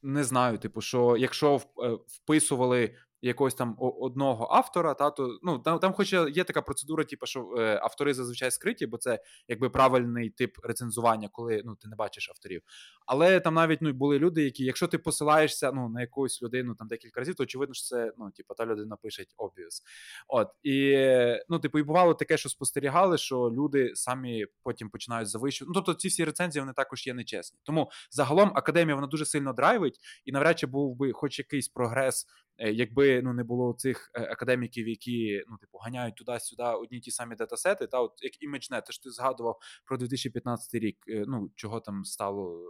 не 0.02 0.24
знаю, 0.24 0.58
типу, 0.58 0.82
що 0.82 1.18
якщо 1.18 1.56
е, 1.56 1.98
вписували 2.08 2.96
якогось 3.22 3.56
там 3.56 3.76
одного 3.80 4.48
автора, 4.52 4.94
та 4.94 5.12
то 5.12 5.40
ну 5.44 5.60
там, 5.60 5.80
там, 5.80 5.94
хоч 5.94 6.14
є 6.14 6.44
така 6.44 6.62
процедура, 6.62 7.04
типу, 7.04 7.26
що 7.26 7.56
е, 7.58 7.80
автори 7.84 8.14
зазвичай 8.14 8.52
скриті, 8.52 8.86
бо 8.86 8.98
це 8.98 9.20
якби 9.48 9.70
правильний 9.70 10.30
тип 10.30 10.58
рецензування, 10.64 11.30
коли 11.32 11.62
ну 11.66 11.76
ти 11.76 11.88
не 11.88 11.96
бачиш 11.96 12.30
авторів. 12.30 12.62
Але 13.06 13.40
там 13.40 13.54
навіть 13.54 13.82
ну 13.82 13.94
були 13.94 14.20
люди, 14.20 14.44
які, 14.44 14.64
якщо 14.64 14.88
ти 14.88 14.98
посилаєшся 14.98 15.72
ну 15.72 15.90
на 15.90 16.02
якусь 16.02 16.42
людину 16.42 16.76
там 16.76 16.88
декілька 16.88 17.20
разів, 17.20 17.36
то 17.36 17.44
очевидно, 17.44 17.74
що 17.74 17.84
це 17.84 18.14
ну, 18.18 18.32
типу, 18.32 18.54
та 18.54 18.66
людина 18.66 18.96
пише 18.96 19.24
obvious. 19.38 19.82
От 20.28 20.48
і 20.64 20.98
ну, 21.50 21.60
типу, 21.60 21.80
і 21.80 21.84
бувало 21.84 22.14
таке, 22.14 22.38
що 22.38 22.50
спостерігали, 22.50 23.18
що 23.18 23.38
люди 23.38 23.92
самі 23.96 24.46
потім 24.64 24.90
починають 24.90 25.30
завищувати. 25.30 25.70
Ну, 25.70 25.74
тобто, 25.74 25.94
ці 25.94 26.08
всі 26.08 26.26
рецензії 26.26 26.62
вони 26.62 26.74
також 26.74 27.08
є 27.08 27.14
нечесні. 27.14 27.60
Тому 27.64 27.92
загалом 28.12 28.52
академія 28.56 28.96
вона 28.96 29.08
дуже 29.08 29.26
сильно 29.26 29.54
драйвить, 29.54 30.00
і 30.26 30.32
навряд 30.32 30.60
чи 30.60 30.68
був 30.68 30.96
би 30.96 31.12
хоч 31.12 31.40
якийсь 31.40 31.68
прогрес, 31.68 32.28
якби 32.58 33.22
ну 33.22 33.34
не 33.34 33.44
було 33.44 33.74
цих 33.74 34.12
е, 34.16 34.22
академіків, 34.22 34.88
які 34.88 35.44
ну 35.48 35.58
типу 35.58 35.78
ганяють 35.78 36.16
туди-сюди 36.16 36.64
одні 36.64 37.00
ті 37.00 37.12
самі 37.12 37.36
датасети. 37.36 37.88
Та 37.88 38.02
от 38.02 38.12
як 38.22 38.34
ImageNet, 38.34 38.86
ти 38.86 38.94
ж 38.94 39.04
ти 39.04 39.12
згадував 39.12 39.60
про 39.86 39.98
2015 39.98 40.74
рік. 40.74 40.98
Е, 41.10 41.26
ну 41.28 41.52
чого 41.56 41.80
там 41.80 42.06
стало 42.06 42.66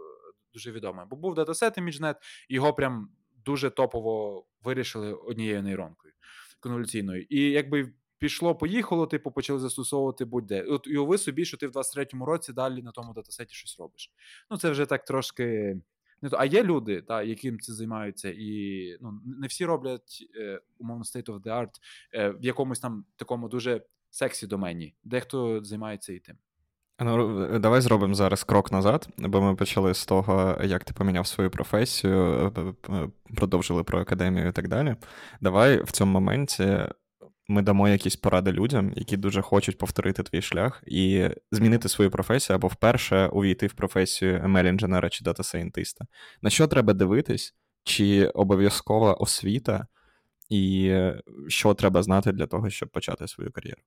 дуже 0.52 0.72
відоме. 0.72 1.04
Бо 1.10 1.16
був 1.16 1.34
датасет 1.34 1.78
ImageNet, 1.78 2.16
його 2.48 2.72
прям 2.72 3.08
дуже 3.44 3.70
топово 3.70 4.46
вирішили 4.62 5.12
однією 5.12 5.62
нейронкою 5.62 6.14
конволюційною. 6.60 7.26
І 7.28 7.40
якби. 7.40 7.92
Пішло, 8.20 8.54
поїхало, 8.54 9.06
типу, 9.06 9.30
почали 9.30 9.58
застосовувати 9.58 10.24
будь-де. 10.24 10.62
От 10.62 10.86
і 10.86 10.96
уяви 10.96 11.18
собі, 11.18 11.44
що 11.44 11.56
ти 11.56 11.66
в 11.66 11.70
23-му 11.70 12.24
році 12.24 12.52
далі 12.52 12.82
на 12.82 12.92
тому 12.92 13.12
датасеті 13.12 13.54
щось 13.54 13.78
робиш. 13.78 14.12
Ну, 14.50 14.56
це 14.56 14.70
вже 14.70 14.86
так 14.86 15.04
трошки 15.04 15.76
не 16.22 16.28
то. 16.28 16.36
А 16.40 16.44
є 16.44 16.62
люди, 16.62 17.02
та, 17.02 17.22
яким 17.22 17.60
це 17.60 17.72
займаються, 17.72 18.30
і 18.30 18.82
ну, 19.00 19.20
не 19.24 19.46
всі 19.46 19.64
роблять 19.64 20.28
е, 20.40 20.60
умовно 20.78 21.04
state 21.04 21.26
of 21.26 21.42
the 21.42 21.48
art 21.48 21.70
е, 22.14 22.30
в 22.30 22.44
якомусь 22.44 22.80
там 22.80 23.04
такому 23.16 23.48
дуже 23.48 23.82
сексі 24.10 24.46
домені. 24.46 24.94
Дехто 25.04 25.64
займається 25.64 26.12
і 26.12 26.18
тим. 26.18 26.36
Ну, 27.00 27.44
е, 27.44 27.58
давай 27.58 27.80
зробимо 27.80 28.14
зараз 28.14 28.44
крок 28.44 28.72
назад, 28.72 29.08
бо 29.18 29.40
ми 29.40 29.54
почали 29.54 29.94
з 29.94 30.06
того, 30.06 30.58
як 30.64 30.84
ти 30.84 30.94
поміняв 30.94 31.26
свою 31.26 31.50
професію, 31.50 32.52
продовжили 33.36 33.84
про 33.84 34.00
академію 34.00 34.48
і 34.48 34.52
так 34.52 34.68
далі. 34.68 34.96
Давай 35.40 35.82
в 35.82 35.90
цьому 35.90 36.12
моменті 36.12 36.78
ми 37.48 37.62
дамо 37.62 37.88
якісь 37.88 38.16
поради 38.16 38.52
людям, 38.52 38.92
які 38.96 39.16
дуже 39.16 39.42
хочуть 39.42 39.78
повторити 39.78 40.22
твій 40.22 40.42
шлях 40.42 40.82
і 40.86 41.28
змінити 41.52 41.88
свою 41.88 42.10
професію 42.10 42.56
або 42.56 42.68
вперше 42.68 43.26
увійти 43.26 43.66
в 43.66 43.72
професію 43.72 44.38
ML-інженера 44.38 45.08
чи 45.08 45.24
дата-сайентиста. 45.24 46.04
На 46.42 46.50
що 46.50 46.66
треба 46.66 46.92
дивитись, 46.92 47.54
чи 47.84 48.26
обов'язкова 48.26 49.12
освіта, 49.14 49.86
і 50.48 50.94
що 51.48 51.74
треба 51.74 52.02
знати 52.02 52.32
для 52.32 52.46
того, 52.46 52.70
щоб 52.70 52.88
почати 52.88 53.28
свою 53.28 53.52
кар'єру? 53.52 53.80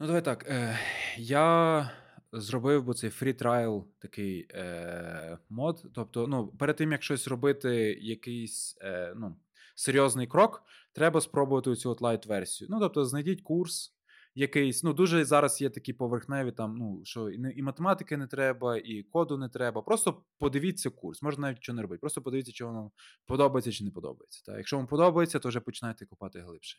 Ну, 0.00 0.06
давай 0.06 0.24
так. 0.24 0.46
Е, 0.48 0.78
Я 1.16 1.90
зробив 2.32 2.84
би 2.84 2.94
цей 2.94 3.10
free 3.10 3.42
trial 3.42 3.84
такий 3.98 4.46
е, 4.54 5.38
mode. 5.48 5.86
Тобто, 5.94 6.26
ну, 6.26 6.48
перед 6.48 6.76
тим, 6.76 6.92
як 6.92 7.02
щось 7.02 7.28
робити, 7.28 7.98
якийсь 8.00 8.78
е, 8.82 9.12
ну, 9.16 9.36
серйозний 9.80 10.26
крок, 10.26 10.62
треба 10.92 11.20
спробувати 11.20 11.74
цю 11.74 11.90
от 11.90 12.00
лайт-версію. 12.00 12.68
Ну, 12.70 12.80
тобто, 12.80 13.04
знайдіть 13.04 13.42
курс 13.42 13.94
якийсь. 14.34 14.82
Ну, 14.82 14.92
дуже 14.92 15.24
зараз 15.24 15.60
є 15.60 15.70
такі 15.70 15.92
поверхневі, 15.92 16.52
там, 16.52 16.76
ну, 16.76 17.00
що 17.04 17.30
і, 17.30 17.62
математики 17.62 18.16
не 18.16 18.26
треба, 18.26 18.76
і 18.76 19.02
коду 19.02 19.38
не 19.38 19.48
треба. 19.48 19.82
Просто 19.82 20.22
подивіться 20.38 20.90
курс, 20.90 21.22
можна 21.22 21.42
навіть 21.42 21.62
що 21.62 21.72
не 21.72 21.82
робити. 21.82 22.00
Просто 22.00 22.22
подивіться, 22.22 22.52
чи 22.52 22.64
воно 22.64 22.90
подобається 23.26 23.72
чи 23.72 23.84
не 23.84 23.90
подобається. 23.90 24.42
Так? 24.46 24.56
Якщо 24.56 24.76
вам 24.76 24.86
подобається, 24.86 25.38
то 25.38 25.48
вже 25.48 25.60
починайте 25.60 26.06
копати 26.06 26.40
глибше. 26.40 26.78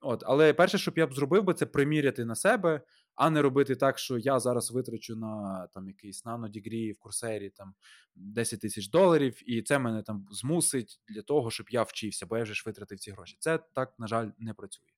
От, 0.00 0.22
Але 0.26 0.52
перше, 0.52 0.78
що 0.78 0.90
б 0.90 0.98
я 0.98 1.06
б 1.06 1.14
зробив, 1.14 1.44
би, 1.44 1.54
це 1.54 1.66
приміряти 1.66 2.24
на 2.24 2.34
себе, 2.34 2.80
а 3.14 3.30
не 3.30 3.42
робити 3.42 3.76
так, 3.76 3.98
що 3.98 4.18
я 4.18 4.40
зараз 4.40 4.70
витрачу 4.70 5.16
на 5.16 5.66
там 5.74 5.88
якийсь 5.88 6.24
нанодігрі 6.24 6.92
в 6.92 6.98
курсері 6.98 7.50
там 7.50 7.74
10 8.14 8.60
тисяч 8.60 8.88
доларів, 8.88 9.50
і 9.50 9.62
це 9.62 9.78
мене 9.78 10.02
там 10.02 10.26
змусить 10.30 11.00
для 11.08 11.22
того, 11.22 11.50
щоб 11.50 11.66
я 11.70 11.82
вчився, 11.82 12.26
бо 12.26 12.36
я 12.36 12.42
вже 12.42 12.54
ж 12.54 12.62
витратив 12.66 12.98
ці 12.98 13.10
гроші. 13.10 13.36
Це 13.40 13.58
так, 13.74 13.94
на 13.98 14.06
жаль, 14.06 14.28
не 14.38 14.54
працює. 14.54 14.88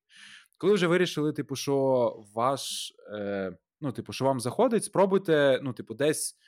Коли 0.57 0.75
вже 0.75 0.87
вирішили, 0.87 1.33
типу, 1.33 1.57
що 1.57 2.25
ваш, 2.35 2.93
е, 3.13 3.57
ну, 3.81 3.93
типу, 3.93 4.13
що 4.13 4.25
вам 4.25 4.41
заходить, 4.41 4.85
спробуйте, 4.85 5.61
ну, 5.63 5.73
типу, 5.73 5.95
десь 5.95 6.39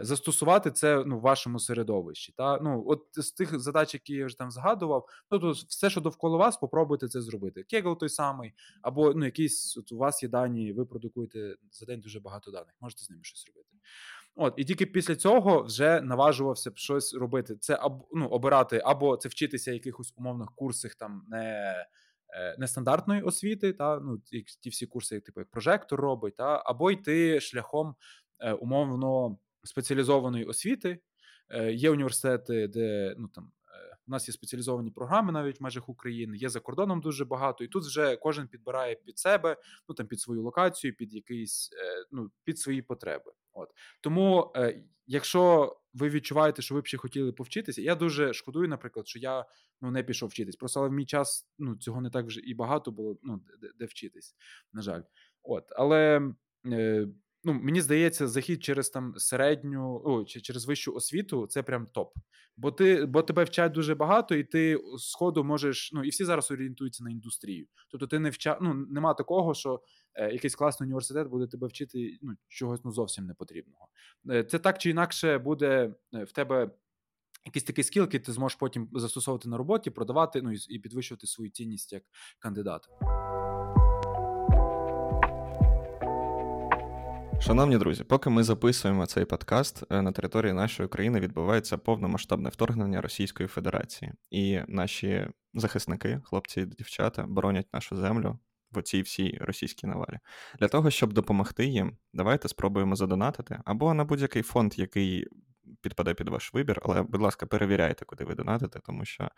застосувати 0.00 0.70
це 0.70 1.04
ну, 1.06 1.18
в 1.18 1.20
вашому 1.20 1.58
середовищі. 1.58 2.34
Та? 2.36 2.58
Ну, 2.58 2.84
от 2.86 3.06
З 3.12 3.32
тих 3.32 3.60
задач, 3.60 3.94
які 3.94 4.14
я 4.14 4.26
вже 4.26 4.38
там 4.38 4.50
згадував, 4.50 5.08
ну, 5.30 5.38
то 5.38 5.50
все, 5.50 5.90
що 5.90 6.00
довкола 6.00 6.36
вас, 6.36 6.56
попробуйте 6.56 7.08
це 7.08 7.20
зробити. 7.20 7.62
Кегл 7.62 7.98
той 7.98 8.08
самий, 8.08 8.52
або 8.82 9.14
ну, 9.14 9.24
якісь 9.24 9.76
от 9.76 9.92
у 9.92 9.96
вас 9.96 10.22
є 10.22 10.28
дані, 10.28 10.72
ви 10.72 10.84
продукуєте 10.84 11.56
за 11.72 11.86
день 11.86 12.00
дуже 12.00 12.20
багато 12.20 12.50
даних, 12.50 12.74
можете 12.80 13.02
з 13.02 13.10
ними 13.10 13.24
щось 13.24 13.46
робити. 13.46 13.68
От, 14.36 14.54
І 14.56 14.64
тільки 14.64 14.86
після 14.86 15.16
цього 15.16 15.62
вже 15.62 16.00
наважувався 16.00 16.70
б 16.70 16.78
щось 16.78 17.14
робити. 17.14 17.56
Це 17.56 17.80
ну, 18.12 18.26
обирати, 18.26 18.82
або 18.84 19.16
це 19.16 19.28
вчитися 19.28 19.72
якихось 19.72 20.12
умовних 20.16 20.48
курсах 20.54 20.94
там 20.94 21.24
не. 21.28 21.74
Е, 22.34 22.56
нестандартної 22.58 23.22
освіти, 23.22 23.72
та 23.72 24.00
ну 24.00 24.18
ті 24.60 24.70
всі 24.70 24.86
курси, 24.86 25.20
типу 25.20 25.40
як 25.40 25.50
прожектор 25.50 26.00
робить, 26.00 26.36
та 26.36 26.62
або 26.64 26.90
йти 26.90 27.40
шляхом 27.40 27.94
е, 28.40 28.52
умовно 28.52 29.38
спеціалізованої 29.64 30.44
освіти. 30.44 30.98
Е, 31.48 31.72
є 31.72 31.90
університети, 31.90 32.68
де 32.68 33.14
ну 33.18 33.28
там 33.28 33.44
е, 33.44 33.96
у 34.06 34.10
нас 34.10 34.28
є 34.28 34.32
спеціалізовані 34.32 34.90
програми 34.90 35.32
навіть 35.32 35.60
в 35.60 35.62
межах 35.62 35.88
України, 35.88 36.36
є 36.36 36.48
за 36.48 36.60
кордоном 36.60 37.00
дуже 37.00 37.24
багато, 37.24 37.64
і 37.64 37.68
тут 37.68 37.84
вже 37.84 38.16
кожен 38.16 38.48
підбирає 38.48 38.94
під 38.94 39.18
себе, 39.18 39.56
ну 39.88 39.94
там 39.94 40.06
під 40.06 40.20
свою 40.20 40.42
локацію, 40.42 40.96
під 40.96 41.14
якийсь 41.14 41.70
е, 41.72 42.06
ну 42.10 42.30
під 42.44 42.58
свої 42.58 42.82
потреби. 42.82 43.32
От 43.52 43.68
тому, 44.00 44.52
якщо 45.06 45.76
ви 45.94 46.08
відчуваєте, 46.08 46.62
що 46.62 46.74
ви 46.74 46.80
б 46.80 46.86
ще 46.86 46.96
хотіли 46.96 47.32
повчитися, 47.32 47.82
я 47.82 47.94
дуже 47.94 48.32
шкодую, 48.32 48.68
наприклад, 48.68 49.08
що 49.08 49.18
я 49.18 49.44
ну 49.80 49.90
не 49.90 50.02
пішов 50.02 50.28
вчитись. 50.28 50.56
Просто 50.56 50.80
але 50.80 50.88
в 50.88 50.92
мій 50.92 51.06
час 51.06 51.48
ну 51.58 51.76
цього 51.76 52.00
не 52.00 52.10
так 52.10 52.26
вже 52.26 52.40
і 52.40 52.54
багато 52.54 52.90
було. 52.90 53.18
Ну 53.22 53.40
де, 53.60 53.70
де 53.78 53.84
вчитись, 53.84 54.36
на 54.72 54.82
жаль, 54.82 55.02
от 55.42 55.64
але 55.76 56.32
ну, 57.44 57.52
мені 57.52 57.80
здається, 57.80 58.28
захід 58.28 58.64
через 58.64 58.90
там 58.90 59.14
середню, 59.16 60.02
о, 60.04 60.24
чи 60.24 60.40
через 60.40 60.66
вищу 60.66 60.94
освіту 60.94 61.46
це 61.46 61.62
прям 61.62 61.86
топ. 61.86 62.14
Бо 62.56 62.72
ти, 62.72 63.06
бо 63.06 63.22
тебе 63.22 63.44
вчать 63.44 63.72
дуже 63.72 63.94
багато, 63.94 64.34
і 64.34 64.44
ти 64.44 64.78
сходу 64.98 65.44
можеш. 65.44 65.90
Ну 65.92 66.04
і 66.04 66.08
всі 66.08 66.24
зараз 66.24 66.50
орієнтуються 66.50 67.04
на 67.04 67.10
індустрію. 67.10 67.66
Тобто, 67.90 68.06
ти 68.06 68.18
не 68.18 68.30
вча... 68.30 68.58
ну, 68.62 68.74
нема 68.74 69.14
такого, 69.14 69.54
що 69.54 69.82
е, 70.14 70.32
якийсь 70.32 70.54
класний 70.54 70.86
університет 70.86 71.28
буде 71.28 71.46
тебе 71.46 71.66
вчити 71.66 72.18
ну, 72.22 72.32
чогось 72.48 72.80
ну, 72.84 72.92
зовсім 72.92 73.26
не 73.26 73.34
потрібного. 73.34 73.88
Е, 74.30 74.44
це 74.44 74.58
так 74.58 74.78
чи 74.78 74.90
інакше 74.90 75.38
буде 75.38 75.94
е, 76.14 76.24
в 76.24 76.32
тебе. 76.32 76.70
Якийсь 77.44 77.64
такий 77.64 77.84
скіл, 77.84 78.02
який 78.02 78.20
ти 78.20 78.32
зможеш 78.32 78.56
потім 78.56 78.88
застосовувати 78.92 79.48
на 79.48 79.56
роботі, 79.56 79.90
продавати 79.90 80.42
ну 80.42 80.52
і 80.52 80.78
підвищувати 80.78 81.26
свою 81.26 81.50
цінність 81.50 81.92
як 81.92 82.02
кандидат. 82.38 82.88
Шановні 87.42 87.78
друзі, 87.78 88.04
поки 88.04 88.30
ми 88.30 88.44
записуємо 88.44 89.06
цей 89.06 89.24
подкаст, 89.24 89.84
е, 89.90 90.02
на 90.02 90.12
території 90.12 90.52
нашої 90.52 90.88
країни 90.88 91.20
відбувається 91.20 91.78
повномасштабне 91.78 92.48
вторгнення 92.48 93.00
Російської 93.00 93.48
Федерації, 93.48 94.12
і 94.30 94.60
наші 94.68 95.26
захисники, 95.54 96.20
хлопці 96.24 96.60
і 96.60 96.66
дівчата, 96.66 97.22
боронять 97.22 97.66
нашу 97.72 97.96
землю 97.96 98.38
в 98.72 98.82
цій 98.82 99.02
всій 99.02 99.38
російській 99.40 99.86
навалі. 99.86 100.18
Для 100.58 100.68
того 100.68 100.90
щоб 100.90 101.12
допомогти 101.12 101.66
їм, 101.66 101.96
давайте 102.12 102.48
спробуємо 102.48 102.96
задонатити 102.96 103.60
або 103.64 103.94
на 103.94 104.04
будь-який 104.04 104.42
фонд, 104.42 104.78
який 104.78 105.26
підпаде 105.80 106.14
під 106.14 106.28
ваш 106.28 106.54
вибір, 106.54 106.80
але, 106.82 107.02
будь 107.02 107.20
ласка, 107.20 107.46
перевіряйте, 107.46 108.04
куди 108.04 108.24
ви 108.24 108.34
донатите, 108.34 108.80
тому 108.80 109.04
що 109.04 109.28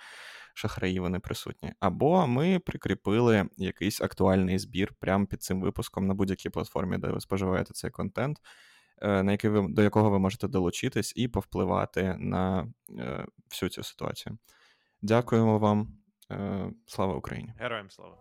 шахраї 0.54 1.00
вони 1.00 1.18
присутні. 1.18 1.72
Або 1.80 2.26
ми 2.26 2.58
прикріпили 2.58 3.48
якийсь 3.56 4.00
актуальний 4.00 4.58
збір 4.58 4.92
прямо 5.00 5.26
під 5.26 5.42
цим 5.42 5.60
випуском 5.60 6.06
на 6.06 6.14
будь-якій 6.14 6.50
платформі, 6.50 6.98
де 6.98 7.08
ви 7.08 7.20
споживаєте 7.20 7.74
цей 7.74 7.90
контент, 7.90 8.38
е, 9.02 9.22
на 9.22 9.32
який 9.32 9.50
ви, 9.50 9.66
до 9.68 9.82
якого 9.82 10.10
ви 10.10 10.18
можете 10.18 10.48
долучитись 10.48 11.12
і 11.16 11.28
повпливати 11.28 12.16
на 12.18 12.68
е, 12.98 13.26
всю 13.50 13.70
цю 13.70 13.82
ситуацію. 13.82 14.38
Дякуємо 15.02 15.58
вам. 15.58 15.88
Е, 16.30 16.70
слава 16.86 17.14
Україні! 17.14 17.52
Героям 17.58 17.90
слава! 17.90 18.18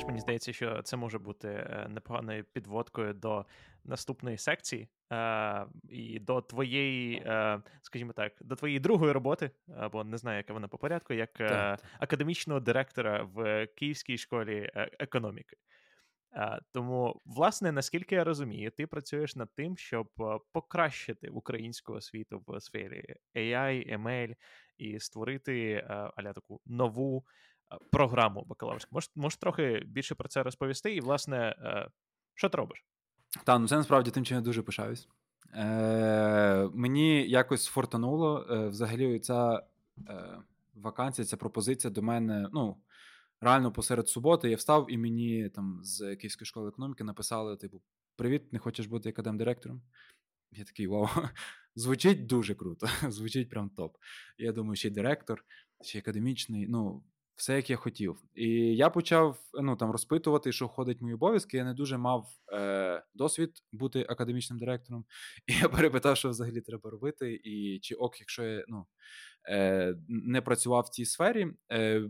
Знаєш, 0.00 0.08
мені 0.08 0.20
здається, 0.20 0.52
що 0.52 0.82
це 0.82 0.96
може 0.96 1.18
бути 1.18 1.48
е, 1.48 1.86
непоганою 1.88 2.44
підводкою 2.44 3.14
до 3.14 3.46
наступної 3.84 4.38
секції 4.38 4.88
е, 5.12 5.66
і 5.88 6.18
до 6.18 6.40
твоєї, 6.40 7.22
е, 7.26 7.62
скажімо 7.82 8.12
так, 8.12 8.32
до 8.40 8.56
твоєї 8.56 8.80
другої 8.80 9.12
роботи, 9.12 9.50
або 9.76 10.04
не 10.04 10.18
знаю, 10.18 10.36
яка 10.36 10.52
вона 10.52 10.68
по 10.68 10.78
порядку, 10.78 11.14
як 11.14 11.40
е, 11.40 11.76
академічного 11.98 12.60
директора 12.60 13.22
в 13.22 13.66
Київській 13.66 14.18
школі 14.18 14.70
е, 14.74 14.90
економіки. 14.98 15.56
Е, 16.32 16.60
тому, 16.72 17.20
власне, 17.24 17.72
наскільки 17.72 18.14
я 18.14 18.24
розумію, 18.24 18.70
ти 18.70 18.86
працюєш 18.86 19.36
над 19.36 19.54
тим, 19.54 19.76
щоб 19.76 20.08
покращити 20.52 21.28
українську 21.28 21.92
освіту 21.92 22.42
в 22.46 22.60
сфері 22.60 23.14
AI, 23.36 23.98
ML 23.98 24.34
і 24.78 25.00
створити 25.00 25.84
аля 26.16 26.32
таку 26.32 26.60
нову 26.66 27.24
програму 27.90 28.44
бакалаврську. 28.44 28.88
Можеш, 28.92 29.10
можеш 29.14 29.38
трохи 29.38 29.82
більше 29.86 30.14
про 30.14 30.28
це 30.28 30.42
розповісти, 30.42 30.94
і, 30.94 31.00
власне, 31.00 31.54
що 32.34 32.48
ти 32.48 32.58
робиш? 32.58 32.84
Так, 33.44 33.60
ну 33.60 33.68
це 33.68 33.76
насправді 33.76 34.10
тим, 34.10 34.24
чим 34.24 34.36
я 34.36 34.42
дуже 34.42 34.62
пишаюсь. 34.62 35.08
Е, 35.54 36.68
Мені 36.74 37.28
якось 37.28 37.66
фортануло 37.66 38.46
е, 38.50 38.68
взагалі 38.68 39.18
ця 39.18 39.62
е, 40.08 40.38
вакансія, 40.74 41.26
ця 41.26 41.36
пропозиція 41.36 41.90
до 41.90 42.02
мене. 42.02 42.48
ну, 42.52 42.76
Реально 43.42 43.72
посеред 43.72 44.08
суботи 44.08 44.50
я 44.50 44.56
встав, 44.56 44.86
і 44.88 44.98
мені 44.98 45.48
там 45.48 45.80
з 45.82 46.16
Київської 46.16 46.46
школи 46.46 46.68
економіки 46.68 47.04
написали: 47.04 47.56
типу, 47.56 47.82
привіт, 48.16 48.52
не 48.52 48.58
хочеш 48.58 48.86
бути 48.86 49.08
академ-директором? 49.08 49.80
Я 50.50 50.64
такий 50.64 50.86
вау, 50.86 51.08
звучить 51.74 52.26
дуже 52.26 52.54
круто, 52.54 52.88
звучить 53.08 53.50
прям 53.50 53.70
топ. 53.70 53.96
Я 54.38 54.52
думаю, 54.52 54.76
ще 54.76 54.88
й 54.88 54.90
директор, 54.90 55.44
ще 55.82 55.98
й 55.98 56.00
академічний. 56.00 56.66
Ну, 56.68 57.02
все, 57.40 57.56
як 57.56 57.70
я 57.70 57.76
хотів. 57.76 58.22
І 58.34 58.48
я 58.76 58.90
почав 58.90 59.38
ну, 59.62 59.76
там, 59.76 59.90
розпитувати, 59.90 60.52
що 60.52 60.66
входить 60.66 61.00
в 61.00 61.02
мої 61.02 61.14
обов'язки. 61.14 61.56
Я 61.56 61.64
не 61.64 61.74
дуже 61.74 61.98
мав 61.98 62.28
е, 62.52 63.02
досвід 63.14 63.50
бути 63.72 64.06
академічним 64.08 64.58
директором. 64.58 65.04
І 65.46 65.52
я 65.52 65.68
перепитав, 65.68 66.16
що 66.16 66.28
взагалі 66.28 66.60
треба 66.60 66.90
робити, 66.90 67.40
і 67.44 67.78
чи 67.82 67.94
ок, 67.94 68.20
якщо 68.20 68.44
я 68.44 68.64
ну, 68.68 68.86
е, 69.48 69.96
не 70.08 70.40
працював 70.40 70.84
в 70.84 70.88
цій 70.88 71.04
сфері. 71.04 71.46
Е, 71.72 72.02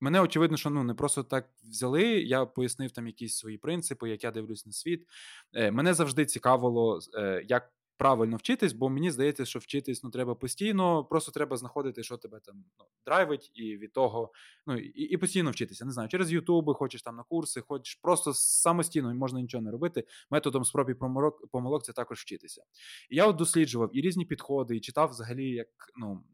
Мене 0.00 0.20
очевидно, 0.20 0.56
що 0.56 0.70
ну 0.70 0.84
не 0.84 0.94
просто 0.94 1.22
так 1.22 1.50
взяли. 1.64 2.02
Я 2.04 2.46
пояснив 2.46 2.90
там 2.90 3.06
якісь 3.06 3.36
свої 3.36 3.58
принципи, 3.58 4.10
як 4.10 4.24
я 4.24 4.30
дивлюсь 4.30 4.66
на 4.66 4.72
світ. 4.72 5.06
Е, 5.52 5.70
Мене 5.70 5.94
завжди 5.94 6.26
цікавило, 6.26 7.00
е, 7.18 7.44
як 7.48 7.72
правильно 8.02 8.36
вчитись, 8.36 8.72
бо 8.72 8.88
мені 8.88 9.10
здається, 9.10 9.44
що 9.44 9.58
вчитись 9.58 10.02
ну 10.04 10.10
треба 10.10 10.34
постійно, 10.34 11.04
просто 11.04 11.32
треба 11.32 11.56
знаходити, 11.56 12.02
що 12.02 12.16
тебе 12.16 12.40
там 12.40 12.64
ну, 12.78 12.84
драйвить, 13.06 13.50
і 13.54 13.76
від 13.76 13.92
того, 13.92 14.32
ну 14.66 14.78
і 14.78 15.02
і 15.02 15.16
постійно 15.16 15.50
вчитися. 15.50 15.84
Не 15.84 15.92
знаю, 15.92 16.08
через 16.08 16.32
Ютуби, 16.32 16.74
хочеш 16.74 17.02
там 17.02 17.16
на 17.16 17.22
курси, 17.22 17.60
хочеш 17.60 17.94
просто 17.94 18.34
самостійно 18.34 19.14
можна 19.14 19.40
нічого 19.40 19.62
не 19.62 19.70
робити. 19.70 20.04
Методом 20.30 20.64
спроб 20.64 20.90
і 20.90 20.94
помилок, 20.94 21.50
помилок 21.50 21.84
це 21.84 21.92
також 21.92 22.20
вчитися. 22.20 22.62
І 23.10 23.16
я 23.16 23.26
от 23.26 23.36
досліджував 23.36 23.90
і 23.92 24.00
різні 24.00 24.24
підходи, 24.24 24.76
і 24.76 24.80
читав 24.80 25.08
взагалі, 25.08 25.50
як 25.50 25.68
ну 25.96 26.24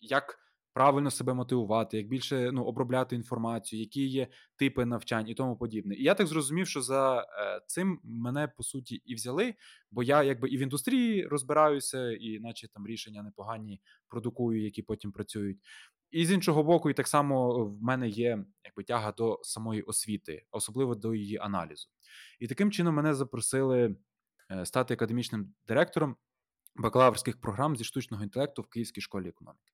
як 0.00 0.38
правильно 0.76 1.10
себе 1.10 1.34
мотивувати, 1.34 1.96
як 1.96 2.08
більше 2.08 2.50
ну, 2.52 2.64
обробляти 2.64 3.16
інформацію, 3.16 3.80
які 3.80 4.06
є 4.06 4.28
типи 4.56 4.84
навчань 4.84 5.28
і 5.28 5.34
тому 5.34 5.56
подібне. 5.56 5.94
І 5.94 6.02
я 6.02 6.14
так 6.14 6.26
зрозумів, 6.26 6.68
що 6.68 6.82
за 6.82 7.20
е, 7.20 7.24
цим 7.66 8.00
мене 8.04 8.48
по 8.48 8.62
суті 8.62 9.02
і 9.04 9.14
взяли, 9.14 9.54
бо 9.90 10.02
я 10.02 10.22
якби 10.22 10.48
і 10.48 10.56
в 10.56 10.60
індустрії 10.60 11.26
розбираюся, 11.26 12.10
і 12.10 12.38
наче 12.38 12.68
там 12.68 12.86
рішення 12.86 13.22
непогані 13.22 13.80
продукую, 14.08 14.64
які 14.64 14.82
потім 14.82 15.12
працюють. 15.12 15.58
І 16.10 16.26
з 16.26 16.32
іншого 16.32 16.62
боку, 16.62 16.90
і 16.90 16.94
так 16.94 17.08
само 17.08 17.64
в 17.64 17.82
мене 17.82 18.08
є 18.08 18.44
якби 18.64 18.82
тяга 18.82 19.12
до 19.12 19.40
самої 19.42 19.82
освіти, 19.82 20.44
особливо 20.50 20.94
до 20.94 21.14
її 21.14 21.36
аналізу. 21.36 21.88
І 22.40 22.46
таким 22.46 22.70
чином 22.70 22.94
мене 22.94 23.14
запросили 23.14 23.96
е, 24.50 24.66
стати 24.66 24.94
академічним 24.94 25.54
директором 25.66 26.16
бакалаврських 26.74 27.40
програм 27.40 27.76
зі 27.76 27.84
штучного 27.84 28.22
інтелекту 28.22 28.62
в 28.62 28.66
Київській 28.66 29.00
школі 29.00 29.28
економіки. 29.28 29.72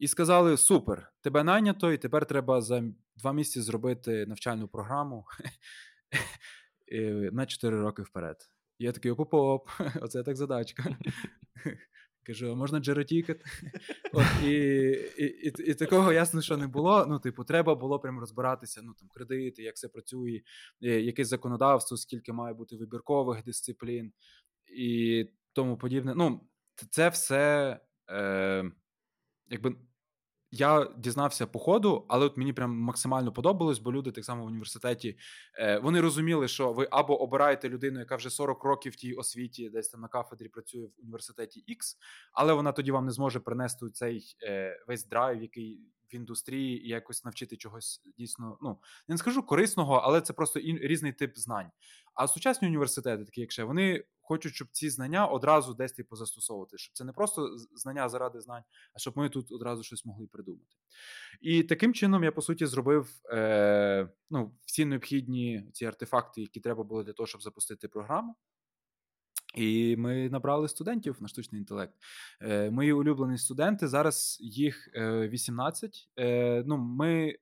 І 0.00 0.08
сказали: 0.08 0.56
Супер, 0.56 1.12
тебе 1.20 1.44
найнято, 1.44 1.92
і 1.92 1.98
тепер 1.98 2.26
треба 2.26 2.60
за 2.60 2.82
два 3.16 3.32
місяці 3.32 3.60
зробити 3.60 4.26
навчальну 4.26 4.68
програму 4.68 5.24
на 7.32 7.46
4 7.46 7.80
роки 7.80 8.02
вперед. 8.02 8.36
І 8.78 8.84
я 8.84 8.92
такий 8.92 9.10
оп-оп, 9.10 9.68
оце 10.00 10.22
так 10.22 10.36
задачка. 10.36 10.96
Кажу, 12.26 12.52
а 12.52 12.54
можна 12.54 12.80
джеротікет? 12.80 13.44
От, 14.12 14.26
і, 14.44 14.50
і, 15.18 15.24
і, 15.24 15.70
і 15.70 15.74
такого 15.74 16.12
ясно, 16.12 16.42
що 16.42 16.56
не 16.56 16.66
було. 16.66 17.06
Ну, 17.08 17.18
типу, 17.18 17.44
треба 17.44 17.74
було 17.74 17.98
прям 17.98 18.20
розбиратися, 18.20 18.80
ну 18.84 18.94
там 18.94 19.08
кредити, 19.08 19.62
як 19.62 19.76
це 19.76 19.88
працює, 19.88 20.40
яке 20.80 21.24
законодавство, 21.24 21.96
скільки 21.96 22.32
має 22.32 22.54
бути 22.54 22.76
вибіркових 22.76 23.44
дисциплін 23.44 24.12
і 24.66 25.24
тому 25.52 25.76
подібне. 25.76 26.14
Ну, 26.16 26.48
це 26.90 27.08
все. 27.08 27.80
Е, 28.10 28.70
якби 29.50 29.76
я 30.50 30.88
дізнався 30.96 31.46
по 31.46 31.58
ходу, 31.58 32.06
але 32.08 32.26
от 32.26 32.36
мені 32.36 32.52
прям 32.52 32.76
максимально 32.78 33.32
подобалось, 33.32 33.78
бо 33.78 33.92
люди 33.92 34.10
так 34.10 34.24
само 34.24 34.44
в 34.44 34.46
університеті 34.46 35.18
е, 35.58 35.78
вони 35.78 36.00
розуміли, 36.00 36.48
що 36.48 36.72
ви 36.72 36.88
або 36.90 37.22
обираєте 37.22 37.68
людину, 37.68 37.98
яка 37.98 38.16
вже 38.16 38.30
40 38.30 38.64
років 38.64 38.92
в 38.92 38.96
тій 38.96 39.12
освіті, 39.12 39.70
десь 39.70 39.88
там 39.88 40.00
на 40.00 40.08
кафедрі 40.08 40.48
працює 40.48 40.86
в 40.86 40.92
університеті 41.02 41.64
X, 41.68 41.96
але 42.32 42.52
вона 42.52 42.72
тоді 42.72 42.90
вам 42.90 43.06
не 43.06 43.12
зможе 43.12 43.40
принести 43.40 43.90
цей 43.90 44.36
е, 44.42 44.84
весь 44.88 45.08
драйв, 45.08 45.42
який 45.42 45.80
в 46.12 46.14
індустрії, 46.14 46.86
і 46.86 46.88
якось 46.88 47.24
навчити 47.24 47.56
чогось 47.56 48.02
дійсно. 48.18 48.58
Ну 48.62 48.78
я 49.08 49.12
не 49.12 49.18
скажу 49.18 49.42
корисного, 49.42 49.94
але 49.94 50.20
це 50.20 50.32
просто 50.32 50.60
ін, 50.60 50.78
різний 50.82 51.12
тип 51.12 51.38
знань. 51.38 51.70
А 52.14 52.28
сучасні 52.28 52.68
університети, 52.68 53.24
такі 53.24 53.40
як 53.40 53.52
ще, 53.52 53.64
вони 53.64 54.04
хочуть, 54.20 54.54
щоб 54.54 54.68
ці 54.72 54.90
знання 54.90 55.26
одразу 55.26 55.74
десь 55.74 55.92
типу 55.92 56.16
застосовувати, 56.16 56.78
щоб 56.78 56.94
це 56.94 57.04
не 57.04 57.12
просто 57.12 57.56
знання 57.74 58.08
заради 58.08 58.40
знань, 58.40 58.62
а 58.94 58.98
щоб 58.98 59.18
ми 59.18 59.28
тут 59.28 59.52
одразу 59.52 59.82
щось 59.82 60.04
могли 60.04 60.26
придумати. 60.26 60.76
І 61.40 61.62
таким 61.62 61.94
чином 61.94 62.24
я 62.24 62.32
по 62.32 62.42
суті 62.42 62.66
зробив 62.66 63.08
е, 63.32 64.08
ну, 64.30 64.54
всі 64.64 64.84
необхідні 64.84 65.64
ці 65.72 65.84
артефакти, 65.84 66.40
які 66.40 66.60
треба 66.60 66.84
було 66.84 67.02
для 67.02 67.12
того, 67.12 67.26
щоб 67.26 67.42
запустити 67.42 67.88
програму. 67.88 68.36
І 69.54 69.96
ми 69.96 70.28
набрали 70.28 70.68
студентів 70.68 71.16
на 71.20 71.28
штучний 71.28 71.58
інтелект. 71.60 71.94
Е, 72.40 72.70
Мої 72.70 72.92
улюблені 72.92 73.38
студенти 73.38 73.88
зараз 73.88 74.38
їх 74.40 74.88
18. 74.96 76.08
Е, 76.16 76.26
е, 76.26 76.64
Ну, 76.66 76.78
ми 76.78 77.36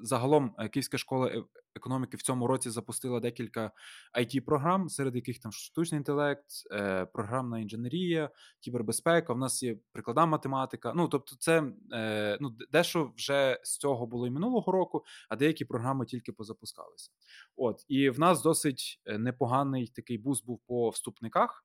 загалом 0.00 0.54
е, 0.58 0.68
Київська 0.68 0.98
школа 0.98 1.28
е, 1.28 1.42
економіки 1.76 2.16
в 2.16 2.22
цьому 2.22 2.46
році 2.46 2.70
запустила 2.70 3.20
декілька 3.20 3.70
it 4.18 4.40
програм, 4.40 4.88
серед 4.88 5.16
яких 5.16 5.40
там 5.40 5.52
штучний 5.52 5.98
інтелект, 5.98 6.46
е, 6.72 7.06
програмна 7.06 7.58
інженерія, 7.58 8.30
кібербезпека. 8.60 9.32
В 9.32 9.38
нас 9.38 9.62
є 9.62 9.76
прикладна 9.92 10.26
математика. 10.26 10.92
Ну 10.96 11.08
тобто, 11.08 11.36
це 11.36 11.72
е, 11.92 12.38
ну 12.40 12.56
дещо 12.72 13.12
вже 13.16 13.60
з 13.62 13.78
цього 13.78 14.06
було 14.06 14.26
і 14.26 14.30
минулого 14.30 14.72
року, 14.72 15.04
а 15.28 15.36
деякі 15.36 15.64
програми 15.64 16.06
тільки 16.06 16.32
позапускалися. 16.32 17.10
От 17.56 17.84
і 17.88 18.10
в 18.10 18.20
нас 18.20 18.42
досить 18.42 19.00
е, 19.06 19.18
непоганий 19.18 19.86
такий 19.86 20.18
буст 20.18 20.46
був 20.46 20.60
по 20.66 20.88
вступниках. 20.88 21.64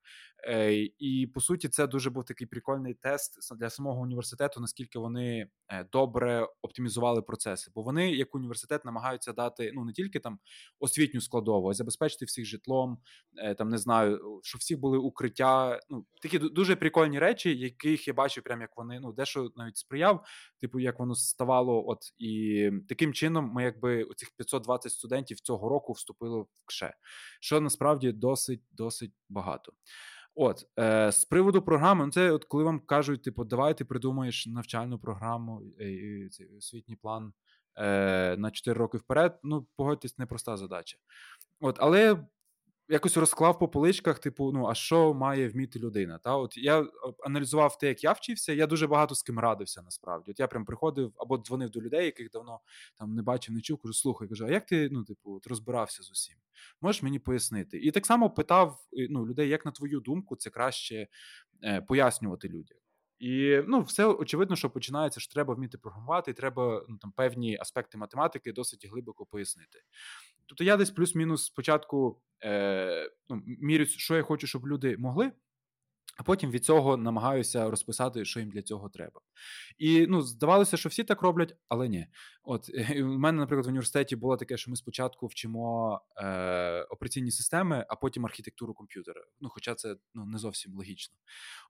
І 0.99 1.32
по 1.34 1.41
суті, 1.41 1.70
це 1.70 1.88
дуже 1.88 2.10
був 2.10 2.26
такий 2.26 2.47
прикольний 2.47 2.93
тест 2.93 3.55
для 3.58 3.70
самого 3.70 4.01
університету, 4.01 4.62
наскільки 4.62 4.99
вони 4.99 5.49
добре 5.91 6.47
оптимізували 6.62 7.22
процеси, 7.22 7.72
бо 7.76 7.82
вони, 7.82 8.12
як 8.12 8.36
університет, 8.36 8.86
намагаються 8.86 9.34
дати 9.34 9.72
ну 9.76 9.86
не 9.86 9.91
тільки 9.98 10.20
там 10.20 10.39
освітню 10.80 11.22
складову, 11.22 11.70
а 11.70 11.74
забезпечити 11.74 12.26
всіх 12.26 12.45
житлом. 12.45 12.98
Е, 13.38 13.56
там 13.56 13.70
не 13.70 13.78
знаю, 13.78 14.39
що 14.43 14.58
всіх 14.58 14.80
були 14.80 14.98
укриття. 14.98 15.80
Ну 15.89 16.06
такі 16.22 16.39
дуже 16.39 16.76
прикольні 16.76 17.20
речі, 17.20 17.58
яких 17.58 18.08
я 18.08 18.14
бачив, 18.14 18.43
прям 18.43 18.62
як 18.62 18.78
вони 18.78 19.00
ну 19.00 19.14
дещо 19.14 19.52
навіть 19.56 19.78
сприяв. 19.78 20.26
Типу, 20.62 20.80
як 20.80 21.00
воно 21.00 21.16
ставало, 21.16 21.88
от 21.88 22.00
і 22.18 22.72
таким 22.89 23.14
чином, 23.14 23.52
ми 23.54 23.64
якби 23.64 24.04
оцих 24.04 24.32
520 24.38 24.91
студентів 24.91 25.39
цього 25.39 25.70
року 25.70 25.93
вступили 25.93 26.41
в 26.41 26.48
КШЕ, 26.66 26.93
що 27.41 27.62
насправді 27.62 28.12
досить 28.12 28.62
досить 28.72 29.14
багато. 29.30 29.74
От 30.39 30.66
е, 30.80 31.12
з 31.12 31.26
приводу 31.26 31.62
програми, 31.62 32.06
ну 32.06 32.12
це 32.12 32.32
от 32.32 32.45
коли 32.45 32.64
вам 32.64 32.80
кажуть, 32.80 33.24
типу, 33.24 33.43
давай 33.43 33.78
ти 33.78 33.86
придумаєш 33.86 34.48
навчальну 34.48 35.00
програму, 35.00 35.62
і, 35.80 36.30
цей 36.30 36.48
освітній 36.58 36.95
план 36.95 37.34
е, 37.78 38.36
на 38.38 38.51
4 38.51 38.78
роки 38.78 38.97
вперед. 38.97 39.39
Ну, 39.43 39.67
погодьтесь, 39.75 40.17
непроста 40.17 40.57
задача. 40.57 40.97
От, 41.59 41.78
але 41.80 42.25
якось 42.89 43.17
розклав 43.17 43.59
по 43.59 43.67
поличках, 43.67 44.19
типу, 44.19 44.51
ну 44.51 44.67
а 44.67 44.75
що 44.75 45.13
має 45.13 45.49
вміти 45.49 45.80
людина? 45.80 46.17
Та 46.17 46.36
от 46.36 46.57
я 46.57 46.88
аналізував 47.25 47.78
те, 47.78 47.88
як 47.88 48.03
я 48.03 48.11
вчився. 48.11 48.53
Я 48.53 48.67
дуже 48.67 48.88
багато 48.88 49.15
з 49.15 49.23
ким 49.23 49.39
радився. 49.39 49.82
Насправді, 49.82 50.32
от 50.32 50.39
я 50.39 50.47
прям 50.47 50.65
приходив 50.65 51.13
або 51.17 51.38
дзвонив 51.38 51.69
до 51.69 51.82
людей, 51.82 52.05
яких 52.05 52.32
давно 52.32 52.59
там 52.97 53.15
не 53.15 53.21
бачив, 53.21 53.55
не 53.55 53.61
чув. 53.61 53.82
Кажу, 53.82 53.93
слухай, 53.93 54.28
кажу, 54.28 54.45
а 54.45 54.51
як 54.51 54.65
ти 54.65 54.89
ну, 54.91 55.03
типу, 55.03 55.41
розбирався 55.45 56.03
з 56.03 56.11
усім? 56.11 56.36
Можеш 56.82 57.03
мені 57.03 57.19
пояснити? 57.19 57.78
І 57.78 57.91
так 57.91 58.05
само 58.05 58.30
питав 58.30 58.80
ну, 59.09 59.28
людей, 59.28 59.49
як 59.49 59.65
на 59.65 59.71
твою 59.71 59.99
думку, 59.99 60.36
це 60.36 60.49
краще 60.49 61.07
е, 61.63 61.82
пояснювати 61.82 62.47
людям. 62.47 62.78
І 63.20 63.61
ну, 63.68 63.82
все 63.82 64.05
очевидно, 64.05 64.55
що 64.55 64.70
починається, 64.70 65.20
що 65.20 65.34
треба 65.34 65.53
вміти 65.53 65.78
програмувати, 65.78 66.32
і 66.32 66.34
треба 66.34 66.86
ну, 66.89 66.97
там 66.97 67.11
певні 67.11 67.57
аспекти 67.57 67.97
математики 67.97 68.53
досить 68.53 68.88
глибоко 68.91 69.26
пояснити. 69.26 69.80
Тобто 70.45 70.63
я 70.63 70.78
десь 70.78 70.91
плюс-мінус 70.91 71.45
спочатку 71.45 72.22
е, 72.43 73.11
ну, 73.30 73.41
мірю, 73.45 73.86
що 73.86 74.15
я 74.15 74.24
хочу, 74.24 74.47
щоб 74.47 74.68
люди 74.68 74.97
могли. 74.97 75.32
А 76.18 76.24
потім 76.24 76.51
від 76.51 76.65
цього 76.65 76.97
намагаюся 76.97 77.70
розписати, 77.70 78.26
що 78.26 78.39
їм 78.39 78.49
для 78.49 78.61
цього 78.61 78.89
треба. 78.89 79.22
І 79.78 80.07
ну, 80.07 80.22
здавалося, 80.22 80.78
що 80.78 80.89
всі 80.89 81.03
так 81.03 81.22
роблять, 81.22 81.55
але 81.70 81.88
ні. 81.88 82.07
От 82.43 82.70
у 82.99 83.05
мене, 83.05 83.39
наприклад, 83.39 83.65
в 83.65 83.70
університеті 83.70 84.15
було 84.15 84.38
таке, 84.38 84.57
що 84.57 84.72
ми 84.72 84.78
спочатку 84.78 85.28
вчимо 85.28 86.01
е, 86.18 86.82
операційні 86.82 87.32
системи, 87.32 87.86
а 87.89 87.95
потім 87.95 88.26
архітектуру 88.26 88.74
комп'ютера. 88.74 89.22
Ну, 89.41 89.49
хоча 89.49 89.76
це 89.76 89.95
ну, 90.13 90.26
не 90.26 90.38
зовсім 90.38 90.76
логічно. 90.76 91.18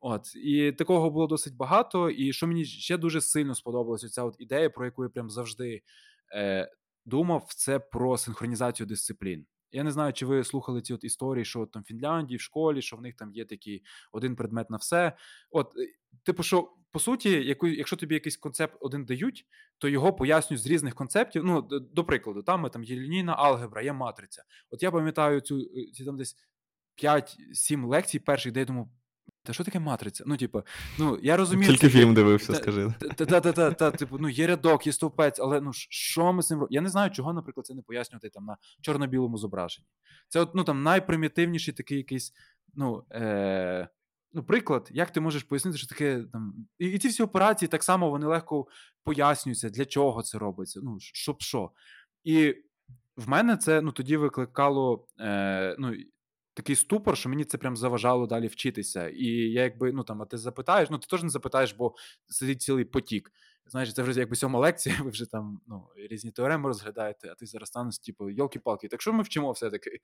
От 0.02 0.36
і 0.36 0.72
такого 0.72 1.10
було 1.10 1.28
досить 1.28 1.56
багато. 1.56 2.10
І 2.10 2.34
що 2.34 2.48
мені 2.48 2.66
ще 2.66 2.98
дуже 2.98 3.22
сильно 3.22 3.56
сподобалася 3.56 4.10
ця 4.10 4.24
от 4.24 4.36
ідея, 4.39 4.70
про 4.70 4.86
яку 4.86 5.04
я 5.04 5.10
прям 5.10 5.30
завжди 5.30 5.82
е, 6.36 6.72
думав, 7.06 7.48
це 7.56 7.80
про 7.80 8.18
синхронізацію 8.18 8.88
дисциплін. 8.88 9.45
Я 9.72 9.84
не 9.84 9.91
знаю, 9.91 10.13
чи 10.13 10.26
ви 10.26 10.43
слухали 10.43 10.82
ці 10.82 10.93
от 10.93 11.03
історії, 11.03 11.45
що 11.45 11.65
там 11.65 11.82
в 11.82 11.86
Фінляндії 11.86 12.38
в 12.38 12.41
школі, 12.41 12.82
що 12.82 12.97
в 12.97 13.01
них 13.01 13.15
там 13.15 13.34
є 13.34 13.45
такий 13.45 13.84
один 14.11 14.36
предмет 14.36 14.70
на 14.70 14.78
все. 14.78 15.18
От, 15.51 15.74
е, 15.78 15.93
типу, 16.24 16.43
що 16.43 16.74
по 16.91 16.99
суті, 16.99 17.30
яку, 17.30 17.68
якщо 17.68 17.95
тобі 17.95 18.13
якийсь 18.13 18.38
концепт 18.38 18.78
один 18.80 19.05
дають, 19.05 19.45
то 19.78 19.89
його 19.89 20.13
пояснюють 20.13 20.63
з 20.63 20.68
різних 20.68 20.95
концептів. 20.95 21.45
Ну, 21.45 21.61
до 21.72 22.03
прикладу, 22.03 22.43
там 22.43 22.70
там 22.70 22.84
є 22.84 22.95
лінійна 22.95 23.34
алгебра, 23.34 23.82
є 23.82 23.93
матриця. 23.93 24.43
От 24.70 24.84
я 24.84 24.91
пам'ятаю 24.91 25.41
цю 25.41 25.59
е, 25.59 25.91
ці 25.93 26.05
там 26.05 26.18
десь 26.18 26.36
5-7 27.03 27.88
лекцій 27.88 28.20
перших, 28.20 28.51
де 28.51 28.59
я 28.59 28.65
думав, 28.65 28.89
та 29.48 29.54
що 29.54 29.64
таке 29.64 29.80
матриця? 29.80 30.24
Ну, 30.28 30.38
типу, 30.38 30.64
ну 31.00 31.20
я 31.24 31.38
розумію. 31.38 31.72
Тільки 31.72 31.89
фільм 31.89 32.14
дивився, 32.14 32.54
скажи. 32.54 32.93
Та-та-та, 33.16 33.91
типу, 33.91 34.18
ну 34.20 34.30
є 34.30 34.48
рядок, 34.48 34.88
є 34.88 34.93
стовпець, 34.93 35.39
але 35.39 35.62
ну 35.62 35.72
що 35.89 36.34
ми 36.34 36.43
з 36.43 36.48
цим 36.48 36.56
робимо? 36.56 36.68
Я 36.72 36.82
не 36.82 36.89
знаю, 36.89 37.12
чого, 37.12 37.34
наприклад, 37.34 37.66
це 37.66 37.74
не 37.74 37.82
пояснювати 37.82 38.30
там 38.30 38.45
на 38.45 38.58
чорно-білому 38.82 39.38
зображенні. 39.38 39.88
Це 40.28 40.39
от, 40.39 40.56
ну 40.56 40.64
там 40.64 40.84
найпримітивніший 40.84 41.74
такий 41.74 41.98
якийсь, 41.98 42.34
ну. 42.74 43.04
Е... 43.12 43.88
Ну, 44.34 44.43
приклад, 44.43 44.89
як 44.91 45.12
ти 45.12 45.20
можеш 45.20 45.43
пояснити, 45.43 45.78
що 45.78 45.88
таке 45.88 46.24
там. 46.32 46.68
І, 46.80 46.88
і 46.88 46.98
ці 46.98 47.08
всі 47.08 47.24
операції 47.24 47.70
так 47.70 47.84
само 47.84 48.10
вони 48.10 48.26
легко 48.26 48.68
пояснюються, 49.04 49.70
для 49.70 49.86
чого 49.86 50.22
це 50.22 50.38
робиться. 50.38 50.80
Ну, 50.84 50.98
щоб 51.00 51.41
що. 51.41 51.72
І 52.24 52.56
в 53.16 53.30
мене 53.30 53.58
це 53.58 53.82
ну, 53.82 53.91
тоді 53.91 54.18
викликало 54.18 55.08
е, 55.20 55.76
ну, 55.80 55.93
такий 56.58 56.76
ступор, 56.76 57.18
що 57.18 57.30
мені 57.30 57.45
це 57.45 57.58
прям 57.58 57.78
заважало 57.78 58.28
далі 58.28 58.47
вчитися. 58.47 59.10
І 59.10 59.26
я 59.28 59.64
якби, 59.64 59.91
ну 59.91 60.03
там, 60.03 60.22
а 60.22 60.26
ти 60.26 60.38
запитаєш, 60.38 60.89
ну 60.89 60.97
ти 60.97 61.08
теж 61.08 61.24
не 61.24 61.30
запитаєш, 61.30 61.74
бо 61.74 61.95
сидить 62.28 62.62
цілий 62.62 62.86
потік. 62.86 63.32
Знаєш, 63.66 63.93
це 63.93 64.03
вже 64.03 64.20
якби 64.20 64.36
сьома 64.36 64.60
лекція, 64.60 64.95
ви 65.03 65.10
вже 65.10 65.26
там 65.26 65.62
ну, 65.68 65.88
різні 65.95 66.32
теореми 66.32 66.68
розглядаєте, 66.68 67.30
а 67.32 67.36
ти 67.36 67.45
зараз 67.45 67.68
станеш, 67.68 67.99
типу, 67.99 68.30
йолки-палки, 68.30 68.88
так 68.88 69.01
що 69.01 69.14
ми 69.14 69.24
вчимо 69.24 69.51
все-таки? 69.51 69.99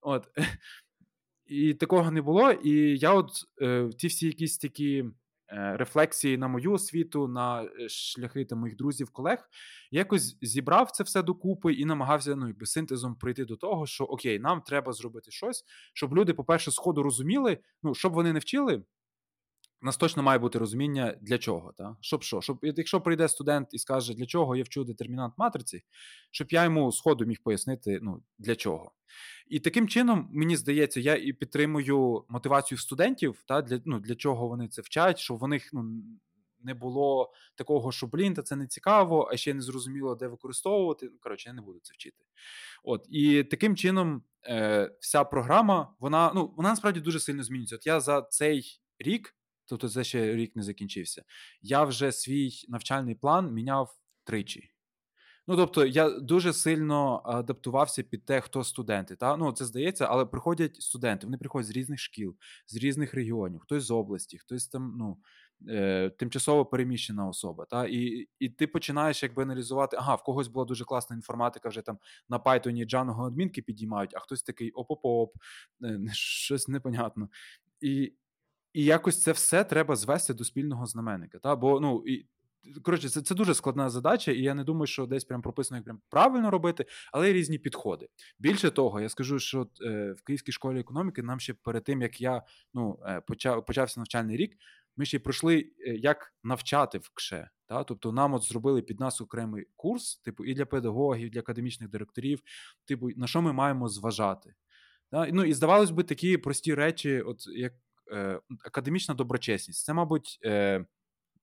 От. 0.00 0.28
І 1.46 1.74
такого 1.74 2.10
не 2.10 2.22
було. 2.22 2.50
І 2.50 2.98
я 2.98 3.12
от 3.12 3.30
е, 3.62 3.88
ті 3.98 4.06
всі 4.06 4.26
якісь 4.26 4.58
такі 4.58 5.04
рефлексії 5.50 6.38
на 6.38 6.48
мою 6.48 6.72
освіту, 6.72 7.28
на 7.28 7.62
е, 7.62 7.88
шляхи 7.88 8.44
там, 8.44 8.58
моїх 8.58 8.76
друзів, 8.76 9.10
колег, 9.10 9.48
якось 9.90 10.38
зібрав 10.42 10.90
це 10.90 11.04
все 11.04 11.22
докупи 11.22 11.72
і 11.72 11.84
намагався 11.84 12.36
ну, 12.36 12.46
якби, 12.46 12.66
синтезом 12.66 13.14
прийти 13.14 13.44
до 13.44 13.56
того, 13.56 13.86
що 13.86 14.04
окей, 14.04 14.38
нам 14.38 14.60
треба 14.60 14.92
зробити 14.92 15.30
щось, 15.30 15.64
щоб 15.94 16.16
люди, 16.16 16.34
по-перше, 16.34 16.70
сходу 16.70 17.02
розуміли, 17.02 17.58
ну, 17.82 17.94
щоб 17.94 18.12
вони 18.12 18.32
не 18.32 18.38
вчили. 18.38 18.82
У 19.82 19.86
нас 19.86 19.96
точно 19.96 20.22
має 20.22 20.38
бути 20.38 20.58
розуміння, 20.58 21.16
для 21.20 21.38
чого. 21.38 21.72
Та? 21.72 21.96
Щоб 22.00 22.22
що? 22.22 22.40
Щоб, 22.40 22.58
Якщо 22.62 23.00
прийде 23.00 23.28
студент 23.28 23.68
і 23.72 23.78
скаже, 23.78 24.14
для 24.14 24.26
чого 24.26 24.56
я 24.56 24.62
вчу 24.62 24.84
детермінант 24.84 25.34
матриці, 25.36 25.82
щоб 26.30 26.48
я 26.50 26.64
йому 26.64 26.92
сходу 26.92 27.24
міг 27.24 27.42
пояснити, 27.42 27.98
ну, 28.02 28.22
для 28.38 28.56
чого. 28.56 28.92
І 29.48 29.60
таким 29.60 29.88
чином, 29.88 30.28
мені 30.32 30.56
здається, 30.56 31.00
я 31.00 31.16
і 31.16 31.32
підтримую 31.32 32.24
мотивацію 32.28 32.78
студентів, 32.78 33.42
та, 33.46 33.62
для 33.62 33.80
ну, 33.84 34.00
для 34.00 34.14
чого 34.14 34.48
вони 34.48 34.68
це 34.68 34.82
вчать, 34.82 35.18
щоб 35.18 35.38
в 35.38 35.48
них 35.48 35.70
ну, 35.72 36.02
не 36.62 36.74
було 36.74 37.32
такого, 37.54 37.92
що 37.92 38.06
блін, 38.06 38.34
та 38.34 38.42
це 38.42 38.56
не 38.56 38.66
цікаво, 38.66 39.28
а 39.32 39.36
ще 39.36 39.54
не 39.54 39.60
зрозуміло, 39.60 40.14
де 40.14 40.28
використовувати. 40.28 41.08
Ну, 41.12 41.18
коротше, 41.20 41.48
я 41.48 41.54
не 41.54 41.62
буду 41.62 41.80
це 41.82 41.94
вчити. 41.94 42.24
От, 42.84 43.06
І 43.10 43.44
таким 43.44 43.76
чином, 43.76 44.22
е, 44.46 44.90
вся 45.00 45.24
програма, 45.24 45.94
вона 46.00 46.32
ну, 46.34 46.54
вона 46.56 46.68
насправді 46.68 47.00
дуже 47.00 47.20
сильно 47.20 47.42
змінюється. 47.42 47.76
От 47.76 47.86
я 47.86 48.00
за 48.00 48.22
цей 48.22 48.80
рік. 48.98 49.34
Тобто 49.68 49.88
це 49.88 50.04
ще 50.04 50.36
рік 50.36 50.56
не 50.56 50.62
закінчився. 50.62 51.24
Я 51.62 51.84
вже 51.84 52.12
свій 52.12 52.50
навчальний 52.68 53.14
план 53.14 53.52
міняв 53.52 53.96
тричі. 54.24 54.70
Ну, 55.50 55.56
тобто, 55.56 55.86
я 55.86 56.10
дуже 56.10 56.52
сильно 56.52 57.22
адаптувався 57.24 58.02
під 58.02 58.24
те, 58.24 58.40
хто 58.40 58.64
студенти. 58.64 59.16
Та? 59.16 59.36
Ну, 59.36 59.52
це 59.52 59.64
здається, 59.64 60.06
але 60.10 60.26
приходять 60.26 60.82
студенти, 60.82 61.26
вони 61.26 61.38
приходять 61.38 61.66
з 61.66 61.70
різних 61.70 61.98
шкіл, 61.98 62.36
з 62.66 62.76
різних 62.76 63.14
регіонів, 63.14 63.60
хтось 63.60 63.84
з 63.84 63.90
області, 63.90 64.38
хтось 64.38 64.68
там, 64.68 64.94
ну, 64.98 65.18
е, 65.68 66.10
тимчасово 66.10 66.66
переміщена 66.66 67.28
особа. 67.28 67.64
Та? 67.64 67.86
І 67.86 68.28
і 68.38 68.48
ти 68.48 68.66
починаєш 68.66 69.22
якби 69.22 69.42
аналізувати, 69.42 69.96
ага, 70.00 70.14
в 70.14 70.22
когось 70.22 70.48
була 70.48 70.64
дуже 70.64 70.84
класна 70.84 71.16
інформатика, 71.16 71.68
вже 71.68 71.82
там 71.82 71.98
на 72.28 72.38
Python 72.38 72.86
Django 72.86 73.26
адмінки 73.26 73.62
підіймають, 73.62 74.14
а 74.14 74.18
хтось 74.18 74.42
такий 74.42 74.70
оп-оп-оп, 74.70 75.32
е, 75.84 76.00
щось 76.12 76.68
непонятно. 76.68 77.28
І 77.80 78.12
і 78.78 78.84
якось 78.84 79.22
це 79.22 79.32
все 79.32 79.64
треба 79.64 79.96
звести 79.96 80.34
до 80.34 80.44
спільного 80.44 80.86
знаменника. 80.86 81.38
Та? 81.38 81.56
Бо 81.56 81.80
ну, 81.80 82.04
і 82.06 82.26
Коротше, 82.82 83.08
це 83.08 83.22
це 83.22 83.34
дуже 83.34 83.54
складна 83.54 83.90
задача, 83.90 84.32
і 84.32 84.42
я 84.42 84.54
не 84.54 84.64
думаю, 84.64 84.86
що 84.86 85.06
десь 85.06 85.24
прям 85.24 85.42
прописано, 85.42 85.76
як 85.76 85.84
прям 85.84 86.00
правильно 86.08 86.50
робити, 86.50 86.86
але 87.12 87.26
є 87.26 87.32
різні 87.32 87.58
підходи. 87.58 88.08
Більше 88.38 88.70
того, 88.70 89.00
я 89.00 89.08
скажу, 89.08 89.38
що 89.38 89.68
е, 89.82 90.12
в 90.12 90.22
Київській 90.22 90.52
школі 90.52 90.80
економіки 90.80 91.22
нам 91.22 91.40
ще 91.40 91.54
перед 91.54 91.84
тим, 91.84 92.02
як 92.02 92.20
я 92.20 92.42
ну, 92.74 92.98
е, 93.06 93.20
почав, 93.20 93.66
почався 93.66 94.00
навчальний 94.00 94.36
рік, 94.36 94.56
ми 94.96 95.04
ще 95.04 95.16
й 95.16 95.20
пройшли, 95.20 95.72
е, 95.86 95.94
як 95.94 96.34
навчати 96.44 96.98
в 96.98 97.10
КШЕ. 97.14 97.50
Та? 97.66 97.84
Тобто 97.84 98.12
нам 98.12 98.34
от 98.34 98.42
зробили 98.42 98.82
під 98.82 99.00
нас 99.00 99.20
окремий 99.20 99.66
курс, 99.76 100.16
типу, 100.16 100.44
і 100.44 100.54
для 100.54 100.66
педагогів, 100.66 101.26
і 101.26 101.30
для 101.30 101.40
академічних 101.40 101.90
директорів, 101.90 102.40
типу, 102.84 103.08
на 103.16 103.26
що 103.26 103.42
ми 103.42 103.52
маємо 103.52 103.88
зважати. 103.88 104.54
Та? 105.10 105.28
Ну 105.32 105.44
І 105.44 105.52
здавалось 105.52 105.90
би, 105.90 106.02
такі 106.02 106.36
прості 106.36 106.74
речі, 106.74 107.20
от 107.20 107.46
як 107.46 107.72
академічна 108.64 109.14
доброчесність. 109.14 109.84
Це, 109.84 109.92
мабуть. 109.92 110.38
Е, 110.44 110.84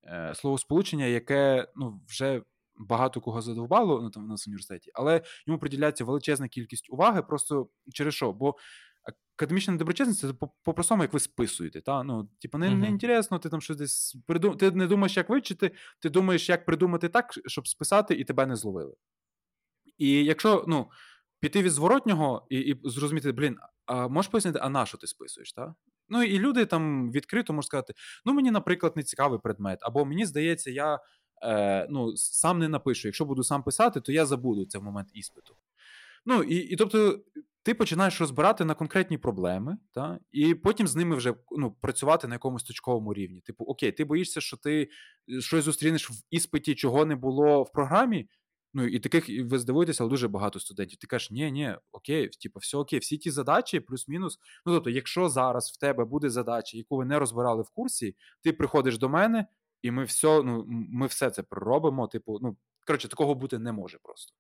Е, 0.08 0.36
словосполучення, 0.36 1.06
яке 1.06 1.68
ну, 1.76 2.02
вже 2.08 2.42
багато 2.78 3.22
кого 3.22 3.42
задовбало 3.42 4.02
ну, 4.02 4.10
там, 4.10 4.24
у 4.24 4.28
нас 4.28 4.48
в 4.48 4.50
університеті, 4.50 4.92
але 4.94 5.22
йому 5.48 5.60
приділяється 5.60 6.06
величезна 6.06 6.48
кількість 6.48 6.90
уваги, 6.90 7.22
просто 7.22 7.70
через 7.94 8.14
що? 8.14 8.34
Бо 8.34 8.56
академічна 9.36 9.76
доброчесність 9.76 10.20
це 10.20 10.34
по-простому, 10.64 11.04
як 11.04 11.14
ви 11.14 11.20
списуєте. 11.20 11.82
Та? 11.82 12.04
Ну, 12.04 12.30
типу, 12.40 12.58
не, 12.58 12.76
не 12.76 12.88
інтересно, 12.88 13.40
ти 13.40 13.50
там 13.50 13.62
щось 13.62 13.78
десь 13.78 14.18
придум... 14.28 14.58
Ти 14.58 14.72
не 14.72 14.88
думаєш, 14.88 15.18
як 15.18 15.30
вивчити, 15.30 15.72
ти 16.00 16.10
думаєш, 16.10 16.50
як 16.50 16.66
придумати 16.66 17.10
так, 17.10 17.34
щоб 17.46 17.68
списати, 17.68 18.14
і 18.14 18.24
тебе 18.24 18.46
не 18.46 18.56
зловили. 18.56 18.96
І 19.98 20.24
якщо 20.24 20.66
ну, 20.68 20.90
піти 21.40 21.64
від 21.64 21.72
зворотнього 21.72 22.48
і 22.50 22.60
і 22.60 22.80
зрозуміти, 22.84 23.32
блін, 23.32 23.58
а 23.86 24.08
можеш 24.08 24.32
пояснити, 24.32 24.60
а 24.62 24.70
на 24.70 24.86
що 24.86 24.98
ти 24.98 25.08
списуєш? 25.08 25.54
Та? 25.54 25.76
Ну 26.10 26.24
і 26.24 26.40
люди 26.40 26.66
там 26.66 27.12
відкрито 27.12 27.54
можуть 27.54 27.68
сказати: 27.68 27.94
ну 28.26 28.34
мені, 28.34 28.52
наприклад, 28.52 28.94
не 28.96 29.04
цікавий 29.04 29.40
предмет, 29.40 29.80
або 29.82 30.06
мені 30.06 30.26
здається, 30.26 30.72
я 30.72 31.00
е, 31.44 31.88
ну, 31.90 32.18
сам 32.18 32.60
не 32.60 32.70
напишу. 32.70 33.08
Якщо 33.08 33.26
буду 33.26 33.44
сам 33.44 33.64
писати, 33.64 34.02
то 34.02 34.12
я 34.12 34.26
забуду 34.26 34.66
це 34.66 34.78
в 34.78 34.84
момент 34.84 35.10
іспиту. 35.14 35.56
Ну 36.26 36.44
і, 36.44 36.56
і 36.56 36.76
тобто. 36.76 37.20
Ти 37.66 37.74
починаєш 37.74 38.22
розбирати 38.22 38.66
на 38.66 38.74
конкретні 38.74 39.18
проблеми, 39.18 39.78
та, 39.92 40.20
і 40.32 40.56
потім 40.56 40.88
з 40.88 40.96
ними 40.96 41.16
вже 41.16 41.34
ну, 41.58 41.72
працювати 41.72 42.28
на 42.28 42.36
якомусь 42.36 42.64
точковому 42.64 43.14
рівні. 43.14 43.42
Типу, 43.42 43.64
окей, 43.64 43.92
ти 43.92 44.06
боїшся, 44.06 44.42
що 44.42 44.58
ти 44.58 44.90
е, 45.30 45.42
щось 45.42 45.64
зустрінеш 45.64 46.12
в 46.12 46.14
іспиті, 46.30 46.76
чого 46.76 47.06
не 47.06 47.16
було 47.16 47.64
в 47.64 47.72
програмі. 47.72 48.30
Ну 48.78 48.88
і 48.88 49.00
таких 49.00 49.50
ви 49.52 49.60
здивуєтеся, 49.60 50.04
але 50.04 50.10
дуже 50.10 50.28
багато 50.28 50.60
студентів. 50.60 51.00
Ти 51.00 51.08
кажеш, 51.08 51.32
ні, 51.32 51.52
ні, 51.52 51.76
окей, 51.92 52.30
типу, 52.30 52.60
все 52.60 52.78
окей, 52.78 53.00
всі 53.00 53.18
ті 53.18 53.32
задачі, 53.32 53.80
плюс-мінус. 53.80 54.40
Ну 54.66 54.74
тобто, 54.74 54.90
якщо 54.90 55.30
зараз 55.30 55.72
в 55.72 55.78
тебе 55.78 56.06
буде 56.06 56.30
задача, 56.30 56.78
яку 56.78 56.98
ви 56.98 57.06
не 57.06 57.20
розбирали 57.20 57.64
в 57.64 57.70
курсі, 57.70 58.16
ти 58.44 58.54
приходиш 58.54 58.98
до 58.98 59.10
мене, 59.10 59.48
і 59.82 59.92
ми 59.92 60.04
все 60.04 60.44
ну, 60.44 60.66
ми 60.68 61.08
все 61.08 61.30
це 61.30 61.44
проробимо. 61.44 62.08
Типу, 62.08 62.40
ну 62.42 62.58
коротше, 62.88 63.08
такого 63.08 63.36
бути 63.36 63.60
не 63.60 63.72
може 63.72 63.98
просто. 64.04 64.34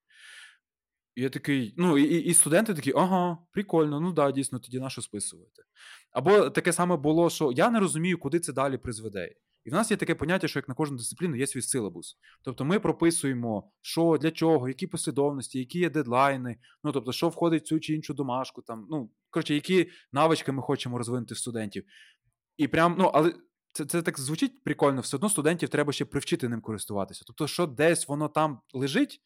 І 1.16 1.22
я 1.22 1.30
такий, 1.30 1.74
ну, 1.78 1.98
і 1.98 2.04
і 2.04 2.34
студенти 2.34 2.74
такі, 2.74 2.94
ага, 2.96 3.38
прикольно, 3.52 4.00
ну 4.00 4.12
да, 4.14 4.32
дійсно, 4.32 4.60
тоді 4.60 4.80
на 4.80 4.90
що 4.90 5.02
списувати. 5.02 5.64
Або 6.12 6.50
таке 6.50 6.74
саме 6.74 6.98
було, 6.98 7.30
що 7.30 7.52
я 7.52 7.70
не 7.70 7.80
розумію, 7.80 8.18
куди 8.18 8.40
це 8.40 8.54
далі 8.54 8.78
призведе. 8.78 9.36
І 9.66 9.70
в 9.70 9.74
нас 9.74 9.91
є 9.91 9.97
таке 9.97 10.16
поняття, 10.16 10.47
що 10.47 10.59
як 10.59 10.70
на 10.70 10.76
кожну 10.76 10.97
дисципліну 10.97 11.36
є 11.36 11.47
свій 11.47 11.61
силабус. 11.61 12.18
Тобто 12.41 12.66
ми 12.66 12.80
прописуємо, 12.80 13.72
що 13.82 14.18
для 14.22 14.32
чого, 14.32 14.68
які 14.68 14.88
послідовності, 14.88 15.59
які 15.59 15.80
є 15.80 15.89
дедлайни, 15.89 16.57
ну 16.84 16.91
тобто, 16.91 17.11
що 17.11 17.30
входить 17.30 17.63
в 17.63 17.66
цю 17.66 17.80
чи 17.80 17.93
іншу 17.93 18.13
домашку, 18.13 18.61
там, 18.61 18.88
ну, 18.89 19.09
коротше, 19.30 19.53
які 19.53 19.89
навички 20.13 20.51
ми 20.51 20.61
хочемо 20.61 20.97
розвинути 20.97 21.34
в 21.34 21.38
студентів. 21.38 21.84
І 22.57 22.68
прям, 22.68 22.95
ну, 22.99 23.11
але 23.13 23.34
це 23.72 23.86
це 23.86 24.01
так 24.01 24.20
звучить 24.20 24.63
прикольно, 24.63 25.01
все 25.01 25.18
одно 25.18 25.30
студентів 25.30 25.70
треба 25.70 25.93
ще 25.93 26.05
привчити 26.05 26.49
ним 26.49 26.61
користуватися. 26.61 27.24
Тобто, 27.28 27.47
що 27.47 27.68
десь 27.68 28.07
воно 28.07 28.28
там 28.28 28.59
лежить, 28.74 29.22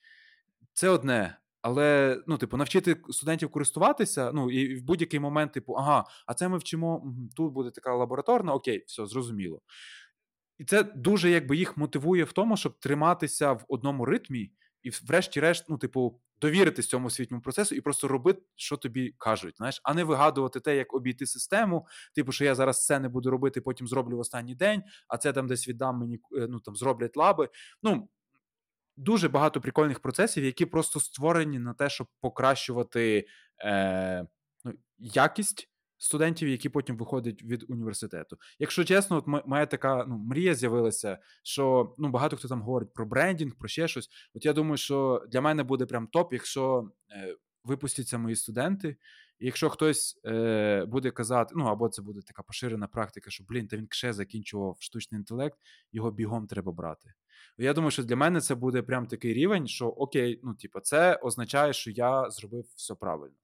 це 0.73 0.89
одне. 0.89 1.37
Але 1.61 2.17
ну, 2.27 2.37
типу, 2.37 2.57
навчити 2.57 3.01
студентів 3.09 3.51
користуватися, 3.51 4.31
ну 4.33 4.51
і 4.51 4.75
в 4.75 4.83
будь-який 4.83 5.19
момент, 5.19 5.51
типу, 5.51 5.73
ага, 5.73 6.05
а 6.25 6.33
це 6.33 6.47
ми 6.47 6.57
вчимо, 6.57 7.13
тут 7.35 7.53
буде 7.53 7.71
така 7.71 7.95
лабораторна, 7.95 8.53
окей, 8.53 8.83
все, 8.87 9.05
зрозуміло. 9.05 9.61
І 10.59 10.65
це 10.65 10.83
дуже 10.83 11.29
якби 11.29 11.57
їх 11.57 11.77
мотивує 11.77 12.23
в 12.23 12.31
тому, 12.31 12.57
щоб 12.57 12.79
триматися 12.79 13.51
в 13.51 13.65
одному 13.67 14.05
ритмі, 14.05 14.51
і, 14.83 14.89
врешті-решт, 14.89 15.65
ну, 15.69 15.77
типу, 15.77 16.21
довіритись 16.41 16.87
цьому 16.87 17.07
освітньому 17.07 17.41
процесу 17.41 17.75
і 17.75 17.81
просто 17.81 18.07
робити, 18.07 18.41
що 18.55 18.77
тобі 18.77 19.15
кажуть, 19.17 19.57
знаєш, 19.57 19.81
а 19.83 19.93
не 19.93 20.03
вигадувати 20.03 20.59
те, 20.59 20.75
як 20.75 20.93
обійти 20.93 21.25
систему. 21.25 21.87
Типу, 22.15 22.31
що 22.31 22.45
я 22.45 22.55
зараз 22.55 22.85
це 22.85 22.99
не 22.99 23.09
буду 23.09 23.29
робити, 23.31 23.61
потім 23.61 23.87
зроблю 23.87 24.17
в 24.17 24.19
останній 24.19 24.55
день, 24.55 24.83
а 25.07 25.17
це 25.17 25.33
там 25.33 25.47
десь 25.47 25.67
віддам 25.67 25.99
мені, 25.99 26.15
е, 26.15 26.47
ну 26.49 26.59
там 26.59 26.75
зроблять 26.75 27.17
лаби. 27.17 27.49
Ну 27.83 28.09
дуже 28.97 29.29
багато 29.29 29.61
прикольних 29.61 29.99
процесів, 29.99 30.43
які 30.43 30.65
просто 30.65 30.99
створені 30.99 31.59
на 31.59 31.73
те, 31.73 31.89
щоб 31.89 32.07
покращувати 32.21 33.27
е, 33.65 34.25
ну, 34.63 34.73
якість 34.97 35.69
студентів, 35.99 36.49
які 36.49 36.69
потім 36.69 36.97
виходять 36.97 37.43
від 37.43 37.65
університету. 37.69 38.37
Якщо 38.59 38.83
чесно, 38.83 39.17
от 39.17 39.47
моя 39.47 39.65
така 39.65 40.05
ну, 40.07 40.17
мрія 40.17 40.55
з'явилася, 40.55 41.17
що 41.43 41.95
ну 41.97 42.09
багато 42.09 42.37
хто 42.37 42.47
там 42.47 42.61
говорить 42.61 42.93
про 42.93 43.05
брендінг, 43.05 43.55
про 43.55 43.67
ще 43.67 43.87
щось. 43.87 44.09
От 44.33 44.45
я 44.45 44.53
думаю, 44.53 44.77
що 44.77 45.25
для 45.31 45.41
мене 45.41 45.63
буде 45.63 45.85
прям 45.85 46.07
топ, 46.07 46.33
якщо 46.33 46.91
е, 47.11 47.35
випустяться 47.63 48.17
мої 48.17 48.35
студенти. 48.35 48.97
І 49.39 49.45
якщо 49.45 49.69
хтось 49.69 50.19
е, 50.25 50.85
буде 50.85 51.11
казати, 51.11 51.53
ну 51.57 51.65
або 51.65 51.89
це 51.89 52.01
буде 52.01 52.21
така 52.21 52.43
поширена 52.43 52.87
практика, 52.87 53.29
що 53.29 53.43
блін, 53.43 53.67
та 53.67 53.77
він 53.77 53.87
кше 53.87 54.13
закінчував 54.13 54.77
штучний 54.79 55.19
інтелект, 55.19 55.57
його 55.91 56.11
бігом 56.11 56.47
треба 56.47 56.71
брати. 56.71 57.13
Я 57.57 57.73
думаю, 57.73 57.91
що 57.91 58.03
для 58.03 58.15
мене 58.15 58.41
це 58.41 58.55
буде 58.55 58.81
прям 58.81 59.07
такий 59.07 59.33
рівень, 59.33 59.67
що 59.67 59.87
окей, 59.87 60.39
ну 60.43 60.53
типу, 60.53 60.79
це 60.79 61.15
означає, 61.15 61.73
що 61.73 61.91
я 61.91 62.29
зробив 62.29 62.65
все 62.75 62.95
правильно. 62.95 63.35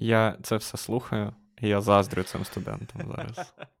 Я 0.00 0.36
це 0.42 0.56
все 0.56 0.76
слухаю, 0.76 1.32
і 1.62 1.68
я 1.68 1.80
заздрю 1.80 2.22
цим 2.22 2.44
студентам 2.44 3.14
зараз. 3.16 3.54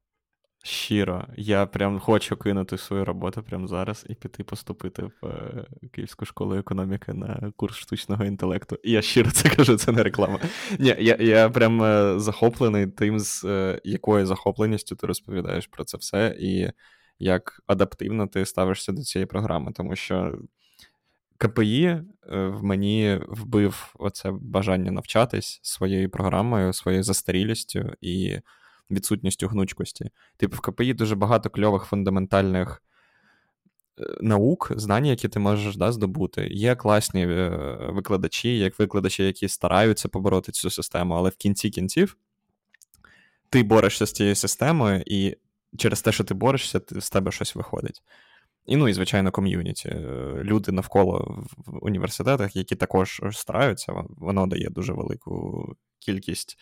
Щиро, 0.62 1.26
я 1.36 1.66
прям 1.66 2.00
хочу 2.00 2.36
кинути 2.36 2.78
свою 2.78 3.04
роботу 3.04 3.42
прямо 3.42 3.66
зараз 3.66 4.06
і 4.08 4.14
піти 4.14 4.44
поступити 4.44 5.02
в 5.02 5.26
е, 5.26 5.66
Київську 5.92 6.24
школу 6.24 6.54
економіки 6.54 7.12
на 7.12 7.52
курс 7.56 7.76
штучного 7.76 8.24
інтелекту. 8.24 8.78
І 8.82 8.92
я 8.92 9.02
щиро 9.02 9.30
це 9.30 9.48
кажу, 9.48 9.76
це 9.76 9.92
не 9.92 10.02
реклама. 10.02 10.40
Ні, 10.78 10.96
я 10.98 11.16
я 11.20 11.50
прям 11.50 11.82
е, 11.82 12.18
захоплений 12.18 12.86
тим, 12.86 13.18
з 13.20 13.44
е, 13.44 13.80
якою 13.84 14.26
захопленістю 14.26 14.96
ти 14.96 15.06
розповідаєш 15.06 15.66
про 15.66 15.84
це 15.84 15.98
все, 15.98 16.36
і 16.40 16.70
як 17.18 17.62
адаптивно 17.66 18.26
ти 18.26 18.46
ставишся 18.46 18.92
до 18.92 19.02
цієї 19.02 19.26
програми, 19.26 19.72
тому 19.76 19.96
що 19.96 20.38
КПІ 21.38 21.84
е, 21.84 22.02
в 22.28 22.64
мені 22.64 23.20
вбив 23.28 23.94
оце 23.98 24.30
бажання 24.30 24.90
навчатись 24.90 25.60
своєю 25.62 26.10
програмою, 26.10 26.72
своєю 26.72 27.02
застарілістю 27.02 27.92
і 28.00 28.38
відсутністю 28.90 29.48
гнучкості. 29.48 30.10
Типу, 30.36 30.56
в 30.56 30.60
КПІ 30.60 30.94
дуже 30.94 31.14
багато 31.14 31.50
кльових 31.50 31.84
фундаментальних 31.84 32.82
е, 33.98 34.02
наук, 34.20 34.72
знань, 34.76 35.06
які 35.06 35.28
ти 35.28 35.38
можеш 35.38 35.76
да, 35.76 35.92
здобути. 35.92 36.48
Є 36.50 36.76
класні 36.76 37.26
е, 37.26 37.50
викладачі, 37.80 38.58
як 38.58 38.78
викладачі, 38.78 39.24
які 39.24 39.48
стараються 39.48 40.08
побороти 40.08 40.52
цю 40.52 40.70
систему, 40.70 41.14
але 41.14 41.30
в 41.30 41.36
кінці 41.36 41.70
кінців 41.70 42.16
ти 43.50 43.62
борешся 43.62 44.06
з 44.06 44.12
цією 44.12 44.34
системою, 44.34 45.02
і 45.06 45.36
через 45.78 46.02
те, 46.02 46.12
що 46.12 46.24
ти 46.24 46.34
борешся, 46.34 46.80
з 46.90 47.10
тебе 47.10 47.32
щось 47.32 47.54
виходить. 47.54 48.02
І, 48.68 48.76
ну, 48.76 48.88
і, 48.88 48.92
звичайно, 48.92 49.30
ком'юніті. 49.30 49.88
Люди 50.42 50.72
навколо 50.72 51.44
в 51.56 51.84
університетах, 51.84 52.56
які 52.56 52.76
також 52.76 53.22
стараються, 53.32 53.92
воно 54.08 54.46
дає 54.46 54.70
дуже 54.70 54.92
велику 54.92 55.76
кількість, 55.98 56.58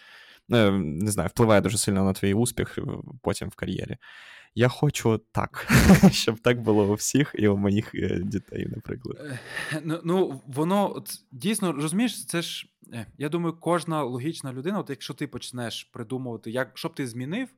е, 0.52 0.70
не 0.70 1.10
знаю, 1.10 1.28
впливає 1.28 1.60
дуже 1.60 1.78
сильно 1.78 2.04
на 2.04 2.12
твій 2.12 2.34
успіх 2.34 2.78
потім 3.22 3.48
в 3.48 3.54
кар'єрі. 3.54 3.96
Я 4.54 4.68
хочу 4.68 5.20
так, 5.32 5.68
щоб 6.12 6.38
так 6.38 6.62
було 6.62 6.84
у 6.84 6.94
всіх 6.94 7.34
і 7.38 7.48
у 7.48 7.56
моїх 7.56 7.94
е, 7.94 8.20
дітей, 8.24 8.66
наприклад. 8.74 9.16
Е, 9.20 9.38
ну, 9.84 10.00
ну 10.04 10.40
воно 10.46 11.04
дійсно 11.32 11.72
розумієш, 11.72 12.26
це 12.26 12.42
ж 12.42 12.66
я 13.18 13.28
думаю, 13.28 13.56
кожна 13.60 14.02
логічна 14.02 14.52
людина, 14.52 14.78
от 14.78 14.90
якщо 14.90 15.14
ти 15.14 15.26
почнеш 15.26 15.84
придумувати, 15.84 16.50
як 16.50 16.78
що 16.78 16.88
б 16.88 16.94
ти 16.94 17.06
змінив 17.06 17.48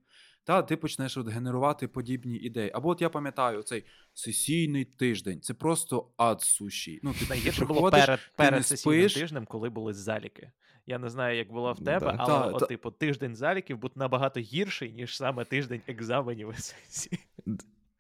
та 0.48 0.62
ти 0.62 0.76
почнеш 0.76 1.16
от 1.16 1.28
генерувати 1.28 1.88
подібні 1.88 2.36
ідеї. 2.36 2.70
Або 2.74 2.88
от 2.88 3.02
я 3.02 3.08
пам'ятаю 3.08 3.62
цей 3.62 3.84
сесійний 4.14 4.84
тиждень. 4.84 5.40
Це 5.40 5.54
просто 5.54 6.08
ад 6.16 6.40
суші. 6.40 7.00
Ну, 7.02 7.14
ти, 7.20 7.26
Найгірше 7.28 7.64
було 7.64 7.90
перед 7.90 8.20
перед 8.36 8.66
сесійним 8.66 9.08
тижнем, 9.08 9.46
коли 9.46 9.70
були 9.70 9.94
заліки. 9.94 10.50
Я 10.86 10.98
не 10.98 11.08
знаю, 11.08 11.38
як 11.38 11.52
було 11.52 11.72
в 11.72 11.84
тебе, 11.84 12.06
да, 12.06 12.16
але, 12.18 12.26
та, 12.26 12.46
от, 12.46 12.58
та... 12.58 12.66
типу, 12.66 12.90
тиждень 12.90 13.36
заліків 13.36 13.78
буде 13.78 13.92
набагато 13.96 14.40
гірший, 14.40 14.92
ніж 14.92 15.16
саме 15.16 15.44
тиждень 15.44 15.80
екзаменів 15.86 16.54
і 16.58 16.60
сесії. 16.60 17.20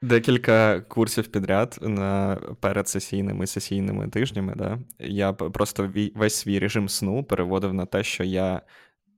Декілька 0.02 0.80
курсів 0.80 1.26
підряд 1.28 1.78
на 1.82 2.40
перед 2.60 2.88
сесійними 2.88 3.46
сесійними 3.46 4.08
тижнями. 4.08 4.54
Да? 4.56 4.78
Я 4.98 5.32
просто 5.32 5.92
весь 6.14 6.34
свій 6.34 6.58
режим 6.58 6.88
сну 6.88 7.24
переводив 7.24 7.74
на 7.74 7.86
те, 7.86 8.04
що 8.04 8.24
я 8.24 8.62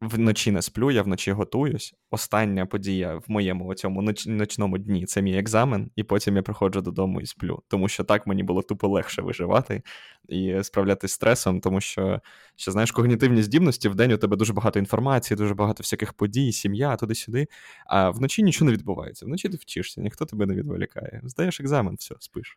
вночі 0.00 0.50
не 0.50 0.62
сплю, 0.62 0.90
я 0.90 1.02
вночі 1.02 1.32
готуюсь. 1.32 1.94
Остання 2.10 2.66
подія 2.66 3.14
в 3.14 3.24
моєму 3.28 3.74
цьому 3.74 4.02
ноч... 4.02 4.26
ночному 4.26 4.78
дні 4.78 5.06
це 5.06 5.22
мій 5.22 5.38
екзамен, 5.38 5.90
і 5.96 6.02
потім 6.02 6.36
я 6.36 6.42
приходжу 6.42 6.80
додому 6.80 7.20
і 7.20 7.26
сплю. 7.26 7.62
Тому 7.68 7.88
що 7.88 8.04
так 8.04 8.26
мені 8.26 8.42
було 8.42 8.62
тупо 8.62 8.88
легше 8.88 9.22
виживати 9.22 9.82
і 10.28 10.62
справлятися 10.62 11.12
з 11.12 11.14
стресом, 11.14 11.60
тому 11.60 11.80
що, 11.80 12.20
що 12.56 12.72
знаєш, 12.72 12.92
когнітивні 12.92 13.42
здібності 13.42 13.88
в 13.88 13.94
день 13.94 14.12
у 14.12 14.16
тебе 14.16 14.36
дуже 14.36 14.52
багато 14.52 14.78
інформації, 14.78 15.38
дуже 15.38 15.54
багато 15.54 15.82
всяких 15.82 16.12
подій, 16.12 16.52
сім'я, 16.52 16.96
туди-сюди. 16.96 17.46
А 17.86 18.10
вночі 18.10 18.42
нічого 18.42 18.70
не 18.70 18.72
відбувається. 18.72 19.26
Вночі 19.26 19.48
ти 19.48 19.56
вчишся, 19.56 20.00
ніхто 20.00 20.24
тебе 20.24 20.46
не 20.46 20.54
відволікає. 20.54 21.20
Здаєш 21.24 21.60
екзамен, 21.60 21.94
все, 21.94 22.14
спиш. 22.18 22.56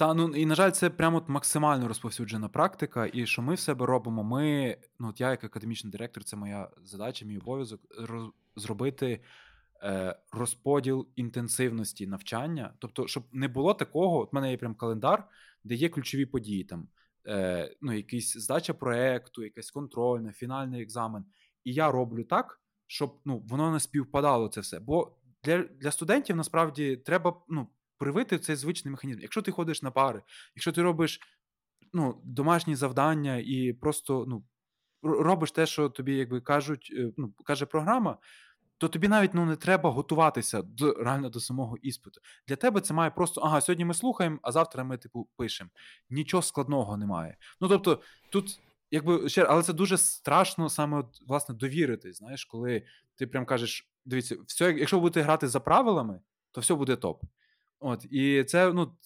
Та 0.00 0.14
ну 0.14 0.28
і 0.28 0.46
на 0.46 0.54
жаль, 0.54 0.70
це 0.70 0.90
прямо 0.90 1.16
от 1.16 1.28
максимально 1.28 1.88
розповсюджена 1.88 2.48
практика. 2.48 3.10
І 3.12 3.26
що 3.26 3.42
ми 3.42 3.54
в 3.54 3.58
себе 3.58 3.86
робимо? 3.86 4.24
Ми, 4.24 4.76
ну 4.98 5.08
от 5.08 5.20
я, 5.20 5.30
як 5.30 5.44
академічний 5.44 5.90
директор, 5.90 6.24
це 6.24 6.36
моя 6.36 6.70
задача, 6.84 7.26
мій 7.26 7.38
обов'язок 7.38 7.80
роз, 7.98 8.30
зробити 8.56 9.20
е, 9.82 10.16
розподіл 10.32 11.08
інтенсивності 11.16 12.06
навчання. 12.06 12.74
Тобто, 12.78 13.06
щоб 13.06 13.24
не 13.32 13.48
було 13.48 13.74
такого, 13.74 14.18
от 14.18 14.32
в 14.32 14.34
мене 14.34 14.50
є 14.50 14.56
прям 14.56 14.74
календар, 14.74 15.28
де 15.64 15.74
є 15.74 15.88
ключові 15.88 16.26
події, 16.26 16.64
там 16.64 16.88
е, 17.26 17.74
ну, 17.80 17.92
якийсь 17.92 18.36
здача 18.36 18.74
проекту, 18.74 19.44
якийсь 19.44 19.70
контрольне, 19.70 20.32
фінальний 20.32 20.82
екзамен. 20.82 21.24
І 21.64 21.72
я 21.72 21.90
роблю 21.90 22.24
так, 22.24 22.60
щоб 22.86 23.20
ну, 23.24 23.38
воно 23.38 23.72
не 23.72 23.80
співпадало 23.80 24.48
це 24.48 24.60
все. 24.60 24.80
Бо 24.80 25.16
для 25.44 25.58
для 25.58 25.90
студентів 25.90 26.36
насправді 26.36 26.96
треба 26.96 27.42
ну, 27.48 27.68
привити 28.00 28.38
цей 28.38 28.56
звичний 28.56 28.92
механізм. 28.92 29.20
Якщо 29.20 29.42
ти 29.42 29.50
ходиш 29.50 29.82
на 29.82 29.90
пари, 29.90 30.22
якщо 30.54 30.72
ти 30.72 30.82
робиш 30.82 31.20
ну, 31.92 32.20
домашні 32.24 32.76
завдання 32.76 33.36
і 33.36 33.72
просто 33.72 34.24
ну, 34.28 34.44
робиш 35.02 35.52
те, 35.52 35.66
що 35.66 35.88
тобі 35.88 36.16
якби 36.16 36.40
кажуть, 36.40 36.92
е, 36.96 37.12
ну, 37.16 37.32
каже 37.44 37.66
програма, 37.66 38.18
то 38.78 38.88
тобі 38.88 39.08
навіть 39.08 39.34
ну, 39.34 39.46
не 39.46 39.56
треба 39.56 39.90
готуватися 39.90 40.62
до 40.62 40.94
реально 40.94 41.28
до 41.28 41.40
самого 41.40 41.76
іспиту. 41.76 42.20
Для 42.48 42.56
тебе 42.56 42.80
це 42.80 42.94
має 42.94 43.10
просто 43.10 43.40
ага, 43.40 43.60
сьогодні 43.60 43.84
ми 43.84 43.94
слухаємо, 43.94 44.38
а 44.42 44.52
завтра 44.52 44.84
ми, 44.84 44.96
типу, 44.96 45.28
пишемо. 45.36 45.70
Нічого 46.10 46.42
складного 46.42 46.96
немає. 46.96 47.36
Ну 47.60 47.68
тобто, 47.68 48.00
тут. 48.30 48.60
Якби 48.92 49.28
ще, 49.28 49.44
але 49.44 49.62
це 49.62 49.72
дуже 49.72 49.98
страшно 49.98 50.68
саме 50.68 51.04
власне 51.26 51.54
довірити. 51.54 52.12
Знаєш, 52.12 52.44
коли 52.44 52.82
ти 53.16 53.26
прям 53.26 53.46
кажеш: 53.46 53.90
дивіться, 54.04 54.36
все, 54.46 54.72
якщо 54.72 55.00
будете 55.00 55.22
грати 55.22 55.48
за 55.48 55.60
правилами, 55.60 56.20
то 56.52 56.60
все 56.60 56.74
буде 56.74 56.96
топ. 56.96 57.22
От, 57.80 58.04
І 58.10 58.44
це 58.44 58.72
ну, 58.72 58.96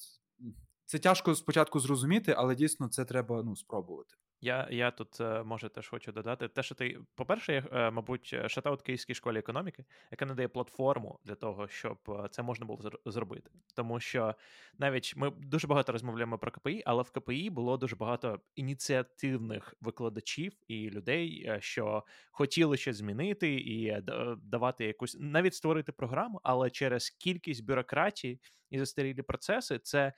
це 0.86 0.98
тяжко 0.98 1.34
спочатку 1.34 1.80
зрозуміти, 1.80 2.34
але 2.36 2.54
дійсно 2.54 2.88
це 2.88 3.04
треба 3.04 3.42
ну, 3.42 3.56
спробувати. 3.56 4.14
Я 4.40 4.68
я 4.70 4.90
тут 4.90 5.20
е, 5.20 5.42
може 5.42 5.68
теж 5.68 5.88
хочу 5.88 6.12
додати. 6.12 6.48
Те, 6.48 6.62
що 6.62 6.74
ти, 6.74 6.98
по-перше, 7.14 7.64
е, 7.72 7.90
мабуть, 7.90 8.36
шатаут 8.46 8.82
Київській 8.82 9.14
школі 9.14 9.38
економіки, 9.38 9.84
яка 10.10 10.26
надає 10.26 10.48
платформу 10.48 11.18
для 11.24 11.34
того, 11.34 11.68
щоб 11.68 11.98
е, 12.08 12.28
це 12.30 12.42
можна 12.42 12.66
було 12.66 12.90
зробити. 13.06 13.50
Тому 13.74 14.00
що 14.00 14.34
навіть 14.78 15.16
ми 15.16 15.30
дуже 15.30 15.66
багато 15.66 15.92
розмовляємо 15.92 16.38
про 16.38 16.50
КПІ, 16.50 16.82
але 16.86 17.02
в 17.02 17.10
КПІ 17.10 17.50
було 17.50 17.76
дуже 17.76 17.96
багато 17.96 18.40
ініціативних 18.54 19.74
викладачів 19.80 20.52
і 20.68 20.90
людей, 20.90 21.50
що 21.60 22.04
хотіли 22.32 22.76
щось 22.76 22.96
змінити 22.96 23.54
і 23.54 23.96
давати 24.36 24.84
якусь 24.84 25.16
навіть 25.20 25.54
створити 25.54 25.92
програму, 25.92 26.40
але 26.42 26.70
через 26.70 27.10
кількість 27.10 27.64
бюрократії 27.64 28.40
і 28.70 28.78
застарілі 28.78 29.22
процеси 29.22 29.78
це 29.78 30.12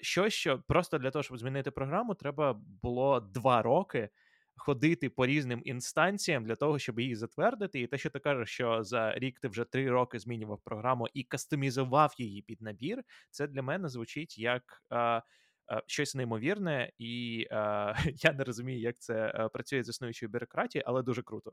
щось, 0.00 0.34
що 0.34 0.62
просто 0.68 0.98
для 0.98 1.10
того, 1.10 1.22
щоб 1.22 1.38
змінити 1.38 1.70
програму, 1.70 2.14
треба 2.14 2.60
було 2.82 3.20
два 3.20 3.62
роки 3.62 4.08
ходити 4.56 5.10
по 5.10 5.26
різним 5.26 5.62
інстанціям 5.64 6.44
для 6.44 6.56
того, 6.56 6.78
щоб 6.78 7.00
її 7.00 7.16
затвердити. 7.16 7.80
І 7.80 7.86
те, 7.86 7.98
що 7.98 8.10
ти 8.10 8.18
кажеш, 8.18 8.50
що 8.50 8.84
за 8.84 9.14
рік 9.14 9.40
ти 9.40 9.48
вже 9.48 9.64
три 9.64 9.90
роки 9.90 10.18
змінював 10.18 10.60
програму 10.64 11.08
і 11.14 11.22
кастомізував 11.22 12.14
її 12.18 12.42
під 12.42 12.62
набір, 12.62 13.02
це 13.30 13.46
для 13.46 13.62
мене 13.62 13.88
звучить 13.88 14.38
як. 14.38 14.82
Щось 15.86 16.14
неймовірне, 16.14 16.92
і 16.98 17.46
е, 17.50 17.56
я 18.14 18.32
не 18.32 18.44
розумію, 18.44 18.80
як 18.80 18.98
це 18.98 19.32
е, 19.34 19.48
працює 19.48 19.82
з 19.82 19.88
існуючою 19.88 20.30
бюрократією, 20.30 20.84
але 20.88 21.02
дуже 21.02 21.22
круто. 21.22 21.52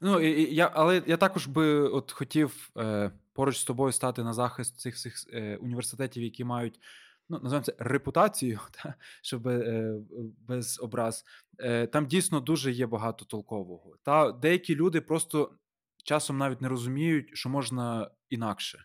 Ну 0.00 0.20
і, 0.20 0.54
я, 0.54 0.70
але 0.74 1.02
я 1.06 1.16
також 1.16 1.46
би 1.46 1.88
от 1.88 2.12
хотів 2.12 2.70
е, 2.76 3.10
поруч 3.32 3.58
з 3.58 3.64
тобою 3.64 3.92
стати 3.92 4.24
на 4.24 4.32
захист 4.32 4.78
цих 4.78 4.96
цих 4.96 5.14
е, 5.32 5.56
університетів, 5.56 6.22
які 6.22 6.44
мають 6.44 6.80
ну, 7.28 7.38
називаємо 7.38 7.64
це 7.64 7.74
репутацію, 7.78 8.60
та, 8.70 8.94
щоб 9.22 9.48
е, 9.48 9.94
без 10.38 10.80
образ. 10.80 11.24
Е, 11.58 11.86
Там 11.86 12.06
дійсно 12.06 12.40
дуже 12.40 12.72
є 12.72 12.86
багато 12.86 13.24
толкового. 13.24 13.96
Та 14.02 14.32
деякі 14.32 14.74
люди 14.76 15.00
просто 15.00 15.58
часом 16.04 16.38
навіть 16.38 16.60
не 16.60 16.68
розуміють, 16.68 17.30
що 17.32 17.48
можна 17.48 18.10
інакше. 18.30 18.84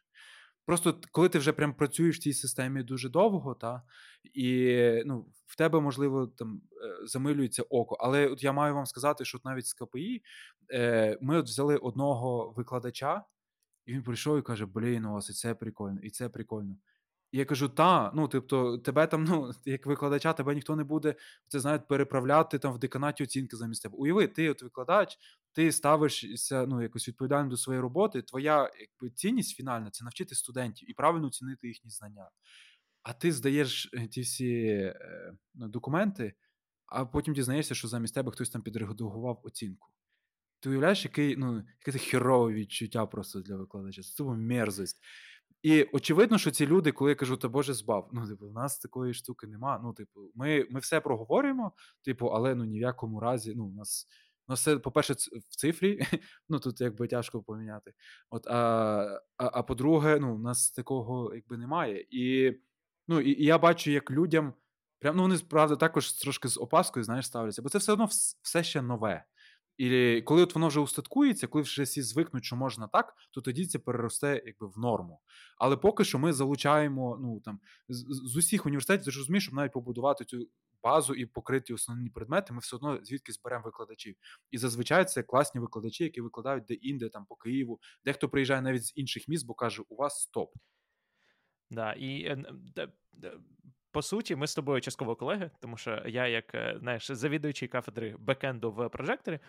Просто 0.65 0.99
коли 1.11 1.29
ти 1.29 1.39
вже 1.39 1.53
прям 1.53 1.73
працюєш 1.73 2.17
в 2.17 2.21
цій 2.21 2.33
системі 2.33 2.83
дуже 2.83 3.09
довго, 3.09 3.55
та, 3.55 3.83
і 4.33 4.77
ну, 5.05 5.25
в 5.45 5.55
тебе, 5.55 5.79
можливо, 5.79 6.27
там 6.27 6.61
е, 6.83 7.07
замилюється 7.07 7.63
око. 7.63 7.97
Але 7.99 8.27
от 8.27 8.43
я 8.43 8.51
маю 8.51 8.75
вам 8.75 8.85
сказати, 8.85 9.25
що 9.25 9.37
от 9.37 9.45
навіть 9.45 9.67
з 9.67 9.73
КПІ 9.73 10.23
е, 10.73 11.17
ми 11.21 11.37
от 11.37 11.45
взяли 11.45 11.77
одного 11.77 12.53
викладача, 12.57 13.23
і 13.85 13.93
він 13.93 14.03
прийшов 14.03 14.39
і 14.39 14.41
каже: 14.41 14.65
Блін, 14.65 15.05
у 15.05 15.13
вас 15.13 15.29
і 15.29 15.33
це 15.33 15.55
прикольно, 15.55 15.99
і 16.03 16.09
це 16.09 16.29
прикольно. 16.29 16.75
Я 17.33 17.45
кажу, 17.45 17.69
та, 17.69 18.11
ну, 18.15 18.27
тобто, 18.27 18.77
тебе 18.77 19.07
там, 19.07 19.23
ну, 19.23 19.51
як 19.65 19.85
викладача, 19.85 20.33
тебе 20.33 20.55
ніхто 20.55 20.75
не 20.75 20.83
буде 20.83 21.15
це 21.47 21.59
знають, 21.59 21.87
переправляти 21.87 22.59
там 22.59 22.73
в 22.73 22.79
деканаті 22.79 23.23
оцінки 23.23 23.57
замість 23.57 23.83
тебе. 23.83 23.95
Уяви, 23.97 24.27
ти 24.27 24.49
от 24.49 24.63
викладач, 24.63 25.17
ти 25.51 25.71
ставишся 25.71 26.65
ну, 26.65 26.81
якось 26.81 27.07
відповідально 27.07 27.49
до 27.49 27.57
своєї 27.57 27.81
роботи. 27.81 28.21
Твоя 28.21 28.71
якби, 28.79 29.15
цінність 29.15 29.55
фінальна 29.55 29.89
це 29.91 30.03
навчити 30.03 30.35
студентів 30.35 30.89
і 30.89 30.93
правильно 30.93 31.27
оцінити 31.27 31.67
їхні 31.67 31.89
знання. 31.89 32.29
А 33.03 33.13
ти 33.13 33.31
здаєш 33.31 33.89
е, 33.93 34.07
ті 34.07 34.21
всі 34.21 34.65
е, 34.65 35.33
ну, 35.53 35.67
документи, 35.67 36.33
а 36.85 37.05
потім 37.05 37.33
дізнаєшся, 37.33 37.75
що 37.75 37.87
замість 37.87 38.13
тебе 38.13 38.31
хтось 38.31 38.49
там 38.49 38.61
підредагував 38.61 39.41
оцінку. 39.43 39.89
Ти 40.59 40.69
уявляєш, 40.69 41.03
який, 41.05 41.37
ну, 41.37 41.55
яке 41.55 41.91
це 41.91 41.97
херове 41.99 42.53
відчуття 42.53 43.05
просто 43.05 43.41
для 43.41 43.55
викладача. 43.55 44.01
Це 44.01 44.23
мерзость. 44.23 45.01
І 45.63 45.83
очевидно, 45.83 46.37
що 46.37 46.51
ці 46.51 46.67
люди, 46.67 46.91
коли 46.91 47.11
я 47.11 47.15
кажу, 47.15 47.37
та 47.37 47.49
Боже 47.49 47.73
збав, 47.73 48.09
ну, 48.13 48.27
типу, 48.27 48.49
в 48.49 48.53
нас 48.53 48.79
такої 48.79 49.13
штуки 49.13 49.47
нема. 49.47 49.79
Ну, 49.83 49.93
типу, 49.93 50.21
ми 50.35 50.67
ми 50.69 50.79
все 50.79 51.01
проговорюємо, 51.01 51.71
типу, 52.05 52.27
але 52.27 52.55
ну 52.55 52.65
ні 52.65 52.79
в 52.79 52.81
якому 52.81 53.19
разі, 53.19 53.53
ну, 53.55 53.65
у 53.65 53.71
нас 53.73 54.07
у 54.47 54.51
нас 54.51 54.59
все, 54.59 54.77
по-перше, 54.77 55.13
в 55.49 55.55
цифрі, 55.55 55.99
ну 56.49 56.59
тут 56.59 56.81
якби 56.81 57.07
тяжко 57.07 57.41
поміняти. 57.41 57.93
От, 58.29 58.47
А 58.47 59.21
а, 59.37 59.49
а 59.53 59.63
по-друге, 59.63 60.19
ну, 60.19 60.35
у 60.35 60.39
нас 60.39 60.71
такого 60.71 61.35
якби 61.35 61.57
немає. 61.57 62.05
І 62.09 62.57
ну, 63.07 63.21
і, 63.21 63.41
і 63.41 63.45
я 63.45 63.57
бачу, 63.57 63.91
як 63.91 64.11
людям, 64.11 64.53
прям, 64.99 65.15
ну 65.15 65.21
вони 65.21 65.37
правда 65.37 65.75
також 65.75 66.13
трошки 66.13 66.47
з 66.47 66.57
опаскою 66.57 67.03
знаєш, 67.03 67.25
ставляться, 67.25 67.61
бо 67.61 67.69
це 67.69 67.77
все 67.77 67.93
одно 67.93 68.05
все 68.41 68.63
ще 68.63 68.81
нове. 68.81 69.25
І 69.81 70.21
коли 70.21 70.43
от 70.43 70.55
воно 70.55 70.67
вже 70.67 70.79
устаткується, 70.79 71.47
коли 71.47 71.61
вже 71.61 71.83
всі 71.83 72.01
звикнуть, 72.01 72.45
що 72.45 72.55
можна 72.55 72.87
так, 72.87 73.15
то 73.31 73.41
тоді 73.41 73.65
це 73.65 73.79
переросте 73.79 74.43
якби 74.45 74.67
в 74.67 74.79
норму. 74.79 75.21
Але 75.57 75.77
поки 75.77 76.03
що 76.03 76.19
ми 76.19 76.33
залучаємо 76.33 77.17
ну 77.21 77.39
там 77.39 77.59
з, 77.89 78.05
з 78.09 78.35
усіх 78.35 78.65
університетів, 78.65 79.05
ти 79.05 79.11
ж 79.11 79.19
розумієш, 79.19 79.43
щоб 79.43 79.55
навіть 79.55 79.71
побудувати 79.71 80.25
цю 80.25 80.47
базу 80.83 81.13
і 81.13 81.25
покрити 81.25 81.73
основні 81.73 82.09
предмети, 82.09 82.53
ми 82.53 82.59
все 82.59 82.75
одно 82.75 82.99
звідки 83.03 83.31
зберемо 83.31 83.63
викладачів. 83.65 84.15
І 84.51 84.57
зазвичай 84.57 85.05
це 85.05 85.23
класні 85.23 85.61
викладачі, 85.61 86.03
які 86.03 86.21
викладають 86.21 86.65
де-інде, 86.65 87.09
там 87.09 87.25
по 87.25 87.35
Києву, 87.35 87.79
дехто 88.05 88.29
приїжджає 88.29 88.61
навіть 88.61 88.85
з 88.85 88.93
інших 88.95 89.27
міст, 89.27 89.45
бо 89.45 89.53
каже, 89.53 89.83
у 89.89 89.95
вас 89.95 90.21
стоп. 90.21 90.53
Да, 91.69 91.93
і 91.93 92.23
е, 92.23 92.43
по 93.91 94.01
суті, 94.01 94.35
ми 94.35 94.47
з 94.47 94.55
тобою 94.55 94.81
частково 94.81 95.15
колеги, 95.15 95.51
тому 95.59 95.77
що 95.77 96.03
я, 96.05 96.27
як 96.27 96.55
е, 96.55 96.75
знаєш, 96.79 97.11
завідуючий 97.11 97.67
кафедри 97.67 98.15
бекенду 98.19 98.71
в 98.71 98.89
прожекторі, 98.89 99.39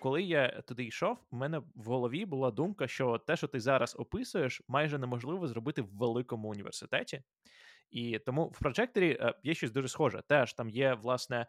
коли 0.00 0.22
я 0.22 0.60
туди 0.60 0.84
йшов, 0.84 1.18
у 1.30 1.36
мене 1.36 1.58
в 1.58 1.84
голові 1.84 2.24
була 2.24 2.50
думка, 2.50 2.88
що 2.88 3.18
те, 3.18 3.36
що 3.36 3.46
ти 3.46 3.60
зараз 3.60 3.96
описуєш, 3.98 4.62
майже 4.68 4.98
неможливо 4.98 5.48
зробити 5.48 5.82
в 5.82 5.96
великому 5.96 6.48
університеті. 6.48 7.22
І 7.90 8.18
тому 8.18 8.44
в 8.46 8.58
прожекторі 8.58 9.18
е, 9.20 9.34
є 9.42 9.54
щось 9.54 9.70
дуже 9.70 9.88
схоже. 9.88 10.22
Теж 10.28 10.52
там 10.52 10.70
є, 10.70 10.94
власне, 10.94 11.46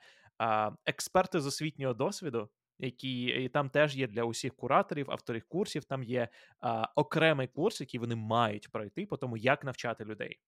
експерти 0.86 1.40
з 1.40 1.46
освітнього 1.46 1.94
досвіду. 1.94 2.50
Які 2.80 3.26
і 3.26 3.50
там 3.50 3.70
теж 3.70 3.96
є 3.96 4.08
для 4.08 4.24
усіх 4.24 4.56
кураторів, 4.56 5.12
авторів 5.12 5.44
курсів. 5.48 5.84
Там 5.84 6.04
є 6.04 6.28
а, 6.60 6.88
окремий 6.96 7.48
курс, 7.48 7.82
який 7.82 8.00
вони 8.00 8.16
мають 8.16 8.72
пройти, 8.72 9.06
по 9.06 9.18
тому 9.18 9.38
як 9.38 9.64
навчати 9.64 10.06
людей. 10.06 10.40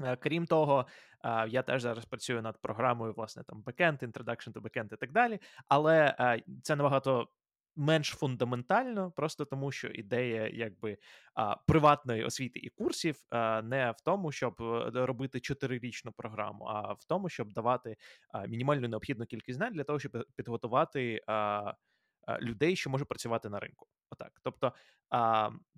Е, 0.00 0.16
крім 0.16 0.46
того, 0.46 0.86
я 1.48 1.62
теж 1.62 1.82
зараз 1.82 2.04
працюю 2.04 2.42
над 2.42 2.60
програмою, 2.62 3.12
власне, 3.12 3.42
там 3.42 3.62
Backend, 3.62 4.12
Introduction 4.12 4.52
to 4.52 4.60
Backend 4.60 4.94
і 4.94 4.96
так 4.96 5.12
далі. 5.12 5.38
Але 5.68 6.14
це 6.62 6.76
набагато 6.76 7.28
менш 7.76 8.08
фундаментально, 8.08 9.10
просто 9.10 9.44
тому 9.44 9.72
що 9.72 9.88
ідея 9.88 10.48
якби 10.48 10.98
приватної 11.66 12.24
освіти 12.24 12.58
і 12.58 12.68
курсів 12.68 13.16
не 13.62 13.94
в 13.98 14.00
тому, 14.04 14.32
щоб 14.32 14.62
е, 14.62 14.90
робити 15.06 15.40
чотирирічну 15.40 16.12
програму, 16.12 16.64
а 16.64 16.92
в 16.92 17.04
тому, 17.04 17.28
щоб 17.28 17.52
давати 17.52 17.96
мінімальну 18.48 18.88
необхідну 18.88 19.26
кількість 19.26 19.56
знань 19.56 19.72
для 19.72 19.84
того, 19.84 19.98
щоб 19.98 20.24
підготувати. 20.36 21.20
Людей, 22.40 22.76
що 22.76 22.90
може 22.90 23.04
працювати 23.04 23.48
на 23.48 23.60
ринку, 23.60 23.86
отак. 24.12 24.40
Тобто, 24.42 24.72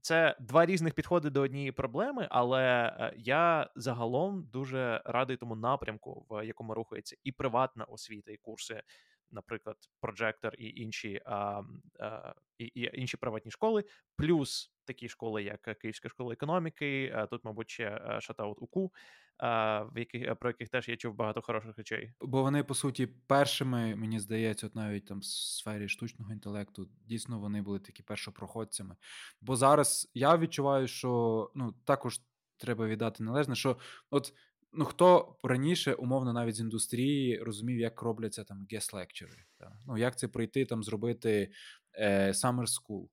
це 0.01 0.37
два 0.41 0.67
різних 0.67 0.95
підходи 0.95 1.31
до 1.31 1.41
однієї 1.41 1.73
проблеми, 1.73 2.29
але 2.31 2.63
е, 3.01 3.15
я 3.17 3.71
загалом 3.77 4.45
дуже 4.53 5.03
радий 5.05 5.37
тому 5.37 5.57
напрямку, 5.57 6.27
в 6.31 6.47
якому 6.47 6.75
рухається 6.75 7.17
і 7.25 7.33
приватна 7.33 7.85
освіта, 7.85 8.33
і 8.33 8.37
курси 8.37 8.83
наприклад, 9.31 9.77
Projector 10.03 10.55
і 10.55 10.81
інші 10.83 11.21
а, 11.25 11.63
а, 12.01 12.35
і, 12.59 12.65
і 12.65 13.01
інші 13.01 13.17
приватні 13.17 13.51
школи, 13.51 13.85
плюс 14.17 14.74
такі 14.85 15.09
школи, 15.09 15.43
як 15.43 15.79
Київська 15.79 16.09
школа 16.09 16.33
економіки, 16.33 17.17
тут, 17.31 17.45
мабуть, 17.45 17.71
ще 17.71 18.19
Шатаут 18.21 18.63
УКУ, 18.63 18.93
в 19.41 19.93
яких 19.97 20.37
про 20.37 20.51
яких 20.51 20.69
теж 20.69 20.89
я 20.89 20.97
чув 20.97 21.15
багато 21.15 21.43
хороших 21.43 21.79
речей. 21.79 22.13
Бо 22.21 22.43
вони, 22.43 22.65
по 22.65 22.75
суті, 22.75 23.07
першими, 23.07 23.97
мені 23.97 24.21
здається, 24.21 24.67
от 24.67 24.75
навіть 24.75 25.07
там 25.07 25.19
в 25.19 25.25
сфері 25.25 25.89
штучного 25.89 26.33
інтелекту, 26.33 26.89
дійсно 27.07 27.39
вони 27.39 27.63
були 27.63 27.79
такі 27.79 28.03
першопроходцями. 28.03 28.97
Бо 29.41 29.57
зараз 29.57 30.11
я 30.15 30.37
відчуваю, 30.37 30.89
що 30.89 31.51
ну 31.55 31.75
також 31.85 32.21
треба 32.57 32.87
віддати 32.87 33.23
належне, 33.25 33.55
що 33.55 33.79
от 34.11 34.35
ну 34.73 34.85
хто 34.85 35.37
раніше, 35.43 35.95
умовно, 35.95 36.33
навіть 36.33 36.55
з 36.55 36.61
індустрії 36.61 37.39
розумів, 37.39 37.79
як 37.79 38.03
робляться 38.03 38.45
там 38.45 38.67
guest 38.73 38.95
lecture, 38.95 39.31
ну 39.87 39.99
як 39.99 40.19
це 40.19 40.29
пройти, 40.29 40.65
там 40.65 40.83
зробити 40.83 41.53
е, 41.95 42.29
summer 42.29 42.67
school. 42.67 43.09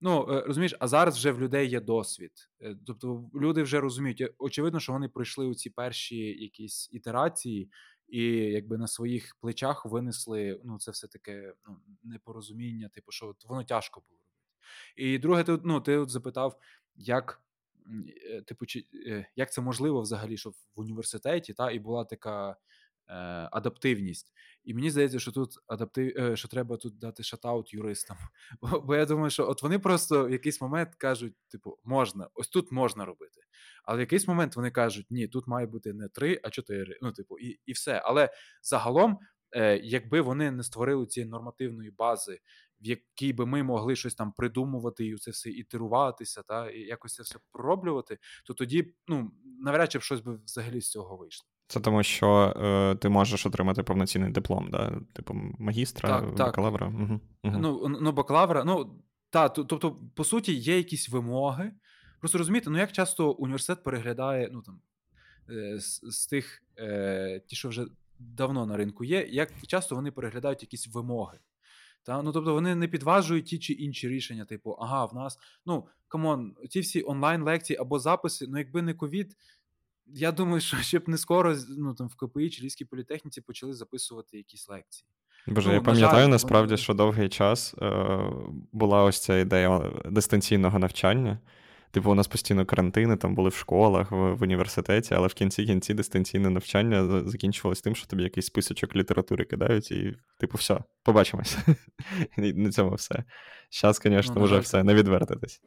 Ну, 0.00 0.26
е, 0.30 0.40
розумієш, 0.40 0.74
а 0.78 0.88
зараз 0.88 1.16
вже 1.16 1.32
в 1.32 1.40
людей 1.40 1.68
є 1.68 1.80
досвід. 1.80 2.32
Е, 2.60 2.76
тобто 2.86 3.30
люди 3.34 3.62
вже 3.62 3.80
розуміють, 3.80 4.20
е, 4.20 4.34
очевидно, 4.38 4.80
що 4.80 4.92
вони 4.92 5.08
пройшли 5.08 5.46
у 5.46 5.54
ці 5.54 5.70
перші 5.70 6.16
якісь 6.16 6.88
ітерації, 6.92 7.70
і 8.08 8.22
якби 8.32 8.78
на 8.78 8.86
своїх 8.86 9.36
плечах 9.40 9.86
винесли 9.86 10.60
ну, 10.64 10.78
це 10.78 10.90
все 10.90 11.08
таке 11.08 11.54
ну, 11.68 11.76
непорозуміння, 12.02 12.88
типу, 12.88 13.12
що 13.12 13.34
воно 13.46 13.64
тяжко 13.64 14.02
було 14.08 14.20
робити. 14.20 14.52
І 14.96 15.18
друге, 15.18 15.44
ти 15.44 15.58
ну, 15.64 15.80
ти 15.80 15.96
от 15.96 16.10
запитав, 16.10 16.58
як 16.96 17.42
типу, 18.46 18.66
чи 18.66 18.84
як 19.36 19.52
це 19.52 19.60
можливо 19.60 20.00
взагалі, 20.00 20.36
що 20.36 20.50
в 20.50 20.56
університеті 20.74 21.54
та 21.54 21.70
і 21.70 21.78
була 21.78 22.04
така 22.04 22.56
адаптивність. 23.52 24.32
І 24.64 24.74
мені 24.74 24.90
здається, 24.90 25.18
що 25.18 25.32
тут 25.32 25.50
адаптив, 25.66 26.12
е, 26.18 26.36
що 26.36 26.48
треба 26.48 26.76
тут 26.76 26.98
дати 26.98 27.22
шатаут 27.22 27.74
юристам. 27.74 28.16
Бо, 28.60 28.80
бо 28.80 28.96
я 28.96 29.06
думаю, 29.06 29.30
що 29.30 29.48
от 29.48 29.62
вони 29.62 29.78
просто 29.78 30.26
в 30.26 30.30
якийсь 30.30 30.60
момент 30.60 30.94
кажуть: 30.94 31.34
типу, 31.48 31.78
можна, 31.84 32.28
ось 32.34 32.48
тут 32.48 32.72
можна 32.72 33.04
робити. 33.04 33.40
Але 33.84 33.96
в 33.96 34.00
якийсь 34.00 34.28
момент 34.28 34.56
вони 34.56 34.70
кажуть, 34.70 35.06
ні, 35.10 35.28
тут 35.28 35.46
має 35.46 35.66
бути 35.66 35.92
не 35.92 36.08
три, 36.08 36.40
а 36.42 36.50
чотири. 36.50 36.98
Ну, 37.02 37.12
типу, 37.12 37.38
і, 37.38 37.60
і 37.66 37.72
все. 37.72 38.02
Але 38.04 38.28
загалом. 38.62 39.18
Якби 39.82 40.20
вони 40.20 40.50
не 40.50 40.62
створили 40.62 41.06
цієї 41.06 41.30
нормативної 41.30 41.90
бази 41.90 42.40
в 42.84 42.86
якій 42.86 43.32
би 43.32 43.46
ми 43.46 43.62
могли 43.62 43.96
щось 43.96 44.14
там 44.14 44.32
придумувати 44.32 45.06
і 45.06 45.16
це 45.16 45.30
все 45.30 45.50
ітеруватися, 45.50 46.42
та 46.42 46.70
і 46.70 46.80
якось 46.80 47.14
це 47.14 47.22
все 47.22 47.38
пророблювати, 47.52 48.18
то 48.46 48.54
тоді 48.54 48.94
ну 49.08 49.30
навряд 49.60 49.92
чи 49.92 49.98
б 49.98 50.02
щось 50.02 50.20
би 50.20 50.34
взагалі 50.34 50.80
з 50.80 50.90
цього 50.90 51.16
вийшло. 51.16 51.48
Це 51.66 51.80
тому, 51.80 52.02
що 52.02 52.54
е, 52.56 52.94
ти 52.94 53.08
можеш 53.08 53.46
отримати 53.46 53.82
повноцінний 53.82 54.30
диплом, 54.30 54.70
да? 54.70 55.00
типу 55.12 55.34
магістра, 55.58 56.20
так, 56.20 56.36
бакалавра. 56.36 56.86
Так. 56.86 56.94
Угу. 56.94 57.20
Ну, 57.58 57.98
ну, 58.00 58.12
бакалавра, 58.12 58.64
ну 58.64 59.00
та, 59.30 59.48
тобто, 59.48 59.96
по 60.14 60.24
суті, 60.24 60.54
є 60.54 60.76
якісь 60.76 61.08
вимоги. 61.08 61.72
Просто 62.20 62.38
розумієте, 62.38 62.70
ну 62.70 62.78
як 62.78 62.92
часто 62.92 63.32
університет 63.32 63.84
переглядає 63.84 64.50
ну 64.52 64.62
там 64.62 64.80
е, 65.50 65.80
з, 65.80 66.00
з 66.02 66.26
тих, 66.26 66.62
е, 66.78 67.40
ті, 67.46 67.56
що 67.56 67.68
вже 67.68 67.86
давно 68.18 68.66
на 68.66 68.76
ринку 68.76 69.04
є, 69.04 69.26
як 69.30 69.52
часто 69.66 69.94
вони 69.94 70.10
переглядають 70.10 70.62
якісь 70.62 70.88
вимоги. 70.88 71.38
Та? 72.02 72.22
Ну, 72.22 72.32
Тобто 72.32 72.54
вони 72.54 72.74
не 72.74 72.88
підважують 72.88 73.46
ті 73.46 73.58
чи 73.58 73.72
інші 73.72 74.08
рішення, 74.08 74.44
типу, 74.44 74.70
ага, 74.70 75.04
в 75.04 75.14
нас, 75.14 75.38
ну, 75.66 75.86
come 76.08 76.35
on, 76.35 76.56
ці 76.70 76.80
всі 76.80 77.04
онлайн-лекції 77.06 77.76
або 77.76 77.98
записи, 77.98 78.46
ну, 78.48 78.58
якби 78.58 78.82
не 78.82 78.94
ковід, 78.94 79.36
я 80.06 80.32
думаю, 80.32 80.60
що 80.60 80.76
ще 80.76 80.98
б 80.98 81.08
не 81.08 81.18
скоро 81.18 81.56
ну, 81.78 81.94
там, 81.94 82.08
в 82.08 82.16
КПІ 82.16 82.50
чи 82.50 82.62
Львівській 82.62 82.84
політехніці 82.84 83.40
почали 83.40 83.74
записувати 83.74 84.36
якісь 84.36 84.68
лекції. 84.68 85.08
Боже, 85.46 85.68
ну, 85.68 85.74
я 85.74 85.80
пам'ятаю 85.80 86.24
жаль, 86.24 86.30
насправді, 86.30 86.70
вони... 86.70 86.76
що 86.76 86.94
довгий 86.94 87.28
час 87.28 87.74
е, 87.82 88.18
була 88.72 89.02
ось 89.04 89.20
ця 89.20 89.38
ідея 89.38 89.92
дистанційного 90.04 90.78
навчання. 90.78 91.38
Типу, 91.90 92.10
у 92.10 92.14
нас 92.14 92.28
постійно 92.28 92.66
карантини, 92.66 93.16
там 93.16 93.34
були 93.34 93.48
в 93.50 93.54
школах, 93.54 94.10
в, 94.10 94.34
в 94.34 94.42
університеті, 94.42 95.14
але 95.14 95.28
в 95.28 95.34
кінці 95.34 95.64
кінці 95.64 95.94
дистанційне 95.94 96.50
навчання 96.50 97.22
закінчувалось 97.28 97.80
тим, 97.80 97.94
що 97.94 98.06
тобі 98.06 98.22
якийсь 98.22 98.46
списочок 98.46 98.96
літератури 98.96 99.44
кидають, 99.44 99.90
і, 99.90 100.16
типу, 100.38 100.58
все, 100.58 100.78
побачимось. 101.02 101.58
На 102.36 102.70
цьому 102.70 102.94
все. 102.94 103.24
Зараз, 103.70 104.00
звісно, 104.04 104.44
вже 104.44 104.58
все, 104.58 104.82
не 104.82 104.94
відвертитись. 104.94 105.60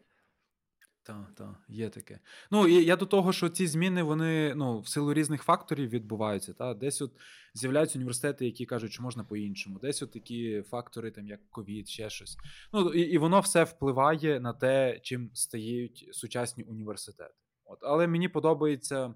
Так, 1.08 1.36
так, 1.36 1.56
є 1.70 1.90
таке. 1.90 2.20
Ну, 2.52 2.68
і 2.68 2.86
я 2.86 2.96
до 2.96 3.06
того, 3.06 3.34
що 3.34 3.50
ці 3.50 3.68
зміни 3.68 4.04
вони 4.04 4.56
ну, 4.56 4.80
в 4.80 4.88
силу 4.88 5.14
різних 5.14 5.44
факторів 5.44 5.90
відбуваються. 5.90 6.54
Та? 6.54 6.74
Десь 6.74 7.02
от 7.02 7.12
з'являються 7.54 8.00
університети, 8.00 8.46
які 8.46 8.66
кажуть, 8.66 8.92
що 8.92 9.04
можна 9.04 9.24
по-іншому. 9.24 9.80
Десь 9.80 10.02
от 10.02 10.12
такі 10.12 10.62
фактори, 10.62 11.12
там, 11.12 11.28
як 11.28 11.40
ковід, 11.50 11.88
ще 11.88 12.10
щось. 12.10 12.38
Ну, 12.74 12.94
І 12.94 13.02
і 13.02 13.18
воно 13.18 13.40
все 13.40 13.64
впливає 13.64 14.40
на 14.40 14.54
те, 14.54 15.00
чим 15.04 15.32
стають 15.34 16.10
сучасні 16.12 16.64
університети. 16.64 17.34
От. 17.66 17.80
Але 17.82 18.08
мені 18.08 18.30
подобається 18.30 19.14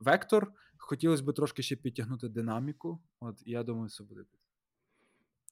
вектор. 0.00 0.52
Хотілося 0.78 1.22
б 1.22 1.32
трошки 1.32 1.62
ще 1.62 1.76
підтягнути 1.76 2.28
динаміку. 2.28 3.02
От, 3.20 3.42
І 3.44 3.50
я 3.50 3.62
думаю, 3.62 3.86
все 3.86 4.04
буде. 4.04 4.24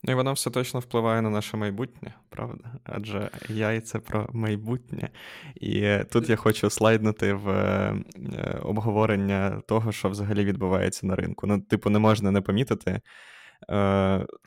Ну 0.04 0.12
і 0.12 0.14
все 0.32 0.50
точно 0.50 0.80
впливає 0.80 1.22
на 1.22 1.30
наше 1.30 1.56
майбутнє, 1.56 2.14
правда? 2.28 2.64
Адже 2.84 3.30
яйце 3.48 3.98
про 3.98 4.28
майбутнє. 4.32 5.08
І 5.60 5.98
тут 6.12 6.28
я 6.28 6.36
хочу 6.36 6.70
слайднути 6.70 7.32
в 7.32 7.48
е, 7.48 7.94
обговорення 8.62 9.62
того, 9.68 9.92
що 9.92 10.08
взагалі 10.08 10.44
відбувається 10.44 11.06
на 11.06 11.16
ринку. 11.16 11.46
Ну, 11.46 11.60
типу, 11.60 11.90
не 11.90 11.98
можна 11.98 12.30
не 12.30 12.40
помітити 12.40 12.90
Е, 12.90 13.00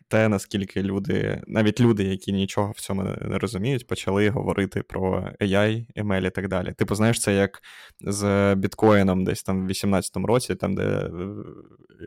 те, 0.08 0.30
наскільки 0.30 0.84
люди, 0.84 1.42
навіть 1.48 1.82
люди, 1.82 2.04
які 2.04 2.34
нічого 2.34 2.72
в 2.72 2.80
цьому 2.80 3.04
не 3.04 3.38
розуміють, 3.38 3.88
почали 3.88 4.30
говорити 4.30 4.84
про 4.84 5.34
AI, 5.42 5.86
ML 5.96 6.28
і 6.28 6.30
так 6.30 6.48
далі. 6.48 6.74
Типу, 6.74 6.96
знаєш, 6.96 7.20
це 7.22 7.36
як 7.36 7.62
з 8.02 8.56
біткоїном 8.56 9.24
десь 9.24 9.44
там 9.44 9.68
в 9.68 9.70
18-му 9.70 10.28
році, 10.28 10.56
там, 10.56 10.76
де 10.76 10.84
е, 10.84 11.10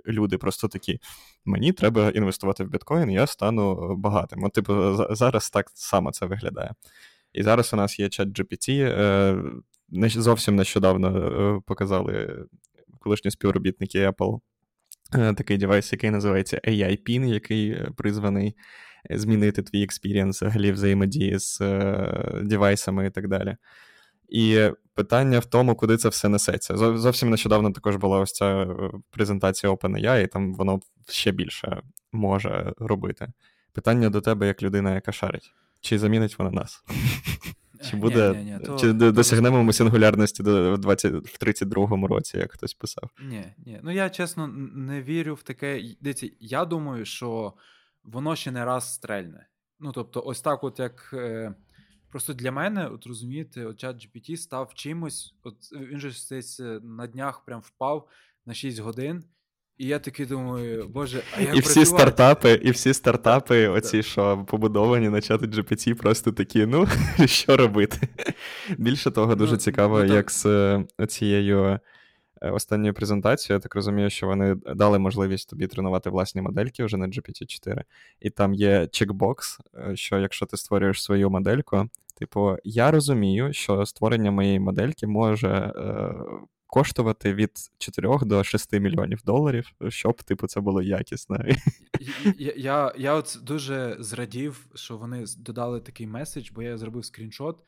люди 0.07 0.39
просто 0.39 0.69
такі: 0.69 1.01
мені 1.45 1.73
треба 1.73 2.11
інвестувати 2.11 2.65
в 2.65 2.71
біткоін, 2.71 3.11
я 3.11 3.27
стану 3.27 3.97
багатим. 3.97 4.45
От, 4.45 4.53
типу, 4.53 4.95
зараз 5.11 5.51
так 5.51 5.71
само 5.75 6.13
це 6.13 6.27
виглядає. 6.27 6.75
І 7.33 7.43
зараз 7.43 7.73
у 7.73 7.77
нас 7.77 7.99
є 7.99 8.09
чат 8.09 8.29
GPT. 8.29 8.71
Е, 8.71 9.43
зовсім 10.09 10.57
нещодавно 10.57 11.63
показали 11.67 12.45
колишні 13.01 13.31
співробітники 13.31 14.09
Apple 14.09 14.35
Е, 14.37 14.41
такий 15.11 15.59
девайс, 15.59 15.93
який 15.93 16.11
називається 16.11 16.61
AI 16.65 16.85
Pin, 16.85 17.25
який 17.25 17.71
е, 17.71 17.91
призваний 17.97 18.57
е, 19.11 19.19
змінити 19.19 19.63
твій 19.63 19.83
experience 19.83 20.43
взагалі 20.43 20.73
взаємодії 20.73 21.39
з 21.39 21.59
девайсами 22.43 23.07
і 23.07 23.11
так 23.11 23.29
далі. 23.29 23.57
І 24.29 24.71
питання 24.95 25.39
в 25.39 25.45
тому, 25.45 25.75
куди 25.75 25.97
це 25.97 26.09
все 26.09 26.29
несеться. 26.29 26.77
Зовсім 26.77 27.31
нещодавно 27.31 27.73
також 27.73 27.97
була 27.97 28.21
ось 28.21 28.33
ця 28.33 28.67
презентація 29.11 29.73
OpenAI, 29.73 30.25
і 30.25 30.27
там 30.27 30.55
воно 30.55 30.81
ще 31.09 31.33
більше 31.33 31.83
може 32.13 32.73
робити. 32.79 33.29
Питання 33.73 34.11
до 34.11 34.21
тебе, 34.21 34.47
як 34.47 34.63
людина, 34.63 34.95
яка 34.95 35.13
шарить. 35.13 35.53
Чи 35.81 35.99
замінить 35.99 36.39
вона 36.39 36.51
нас? 36.51 36.85
Чи 37.91 37.97
буде, 37.97 38.33
ні, 38.33 38.45
ні, 38.45 38.59
ні, 38.69 38.79
чи 38.79 38.95
то, 38.95 39.13
досягнемо 39.13 39.65
ми 39.65 39.73
сингулярності 39.73 40.43
до 40.43 40.77
20, 40.77 41.13
в 41.13 41.45
32-му 41.45 42.07
році, 42.07 42.39
як 42.39 42.53
хтось 42.53 42.75
писав? 42.75 43.11
Ні, 43.23 43.45
ні. 43.67 43.81
Ну 43.83 43.91
я 43.91 44.11
чесно 44.11 44.49
не 44.75 45.03
вірю 45.03 45.35
в 45.35 45.43
таке. 45.43 45.95
Дивіться, 46.01 46.29
я 46.41 46.65
думаю, 46.65 47.05
що 47.05 47.53
воно 48.05 48.37
ще 48.37 48.51
не 48.51 48.65
раз 48.65 48.95
стрельне. 48.95 49.47
Ну, 49.81 49.93
тобто, 49.93 50.23
ось 50.27 50.41
так, 50.41 50.65
от 50.65 50.79
як. 50.79 51.11
Е, 51.13 51.55
просто 52.11 52.35
для 52.35 52.53
мене, 52.53 52.87
от 52.87 53.07
розумієте, 53.07 53.67
от 53.67 53.77
чат 53.77 53.97
GPT 53.97 54.37
став 54.37 54.75
чимось. 54.75 55.35
От 55.43 55.57
він 55.73 56.01
же 56.01 56.43
на 56.83 57.07
днях 57.07 57.45
прям 57.45 57.61
впав 57.61 58.09
на 58.47 58.55
6 58.55 58.79
годин. 58.79 59.25
І 59.79 59.87
я 59.87 59.99
такий 59.99 60.27
думаю, 60.27 60.89
боже, 60.89 61.23
а 61.37 61.41
як 61.41 61.57
І 61.57 61.61
всі 61.61 61.85
стартапи, 61.85 62.53
і 62.53 62.71
всі 62.71 62.95
стартапи, 62.95 63.69
оці, 63.69 64.03
що 64.03 64.45
побудовані 64.49 65.09
на 65.09 65.21
чату 65.21 65.47
GPT, 65.47 65.95
просто 65.95 66.33
такі, 66.33 66.67
ну, 66.67 66.87
що 67.27 67.57
робити? 67.57 68.09
Більше 68.79 69.11
того, 69.11 69.35
дуже 69.35 69.53
ну, 69.53 69.59
цікаво, 69.59 70.05
ну, 70.05 70.15
як 70.15 70.31
з 70.31 70.85
цією 71.09 71.81
е, 72.43 72.51
останньої 72.51 72.93
презентації, 72.93 73.55
я 73.55 73.61
так 73.61 73.75
розумію, 73.75 74.11
що 74.11 74.27
вони 74.27 74.55
дали 74.55 74.99
можливість 74.99 75.51
тобі 75.51 75.67
тренувати 75.67 76.11
власні 76.11 76.43
модельки 76.43 76.85
вже 76.85 76.97
на 76.97 77.07
GPT-4, 77.07 77.83
і 78.21 78.31
там 78.31 78.55
є 78.55 78.87
чекбокс, 78.87 79.59
е, 79.75 79.97
що 79.97 80.19
якщо 80.19 80.47
ти 80.47 80.57
створюєш 80.57 81.03
свою 81.03 81.31
модельку, 81.31 81.89
типу, 82.19 82.57
я 82.65 82.91
розумію, 82.91 83.53
що 83.53 83.87
створення 83.87 84.31
моєї 84.31 84.61
модельки 84.61 85.07
може. 85.07 85.73
Коштувати 86.71 87.35
від 87.35 87.51
4 87.79 88.19
до 88.23 88.45
6 88.45 88.73
мільйонів 88.73 89.23
доларів, 89.25 89.73
щоб 89.89 90.23
типу 90.23 90.47
це 90.47 90.61
було 90.61 90.83
якісно. 90.83 91.45
Я 92.39 92.53
я, 92.57 92.93
я 92.97 93.15
от 93.15 93.39
дуже 93.43 93.97
зрадів, 93.99 94.67
що 94.75 94.97
вони 94.97 95.25
додали 95.39 95.81
такий 95.81 96.07
меседж, 96.07 96.51
бо 96.51 96.63
я 96.63 96.79
зробив 96.79 97.05
скріншот 97.05 97.65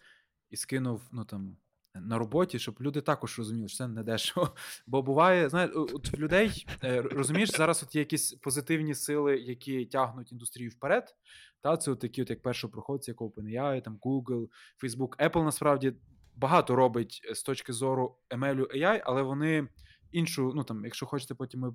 і 0.50 0.56
скинув 0.56 1.02
ну 1.12 1.24
там 1.24 1.56
на 1.94 2.18
роботі, 2.18 2.58
щоб 2.58 2.76
люди 2.80 3.00
також 3.00 3.38
розуміли, 3.38 3.68
що 3.68 3.78
це 3.78 3.88
не 3.88 4.02
дешево. 4.02 4.50
Бо 4.86 5.02
буває, 5.02 5.48
знаєш, 5.48 5.70
от 5.74 6.18
людей 6.18 6.66
е, 6.84 7.02
розумієш, 7.02 7.50
зараз 7.50 7.82
от 7.82 7.94
є 7.94 8.00
якісь 8.00 8.32
позитивні 8.32 8.94
сили, 8.94 9.36
які 9.38 9.86
тягнуть 9.86 10.32
індустрію 10.32 10.70
вперед. 10.70 11.14
Та 11.60 11.76
це 11.76 11.90
от 11.90 12.00
такі, 12.00 12.22
от 12.22 12.30
як 12.30 12.42
першопроходці, 12.42 13.10
як 13.10 13.20
OpenAI, 13.20 13.82
там 13.82 13.98
Google, 14.02 14.48
Facebook, 14.82 15.30
Apple 15.30 15.44
насправді 15.44 15.92
багато 16.40 16.76
робить 16.76 17.20
е, 17.30 17.34
з 17.34 17.42
точки 17.42 17.72
зору 17.72 18.16
ML 18.30 18.76
AI, 18.76 19.02
але 19.04 19.22
вони 19.22 19.68
іншу, 20.12 20.52
ну 20.56 20.64
там, 20.64 20.84
якщо 20.84 21.06
хочете, 21.06 21.34
потім 21.34 21.60
ми 21.60 21.74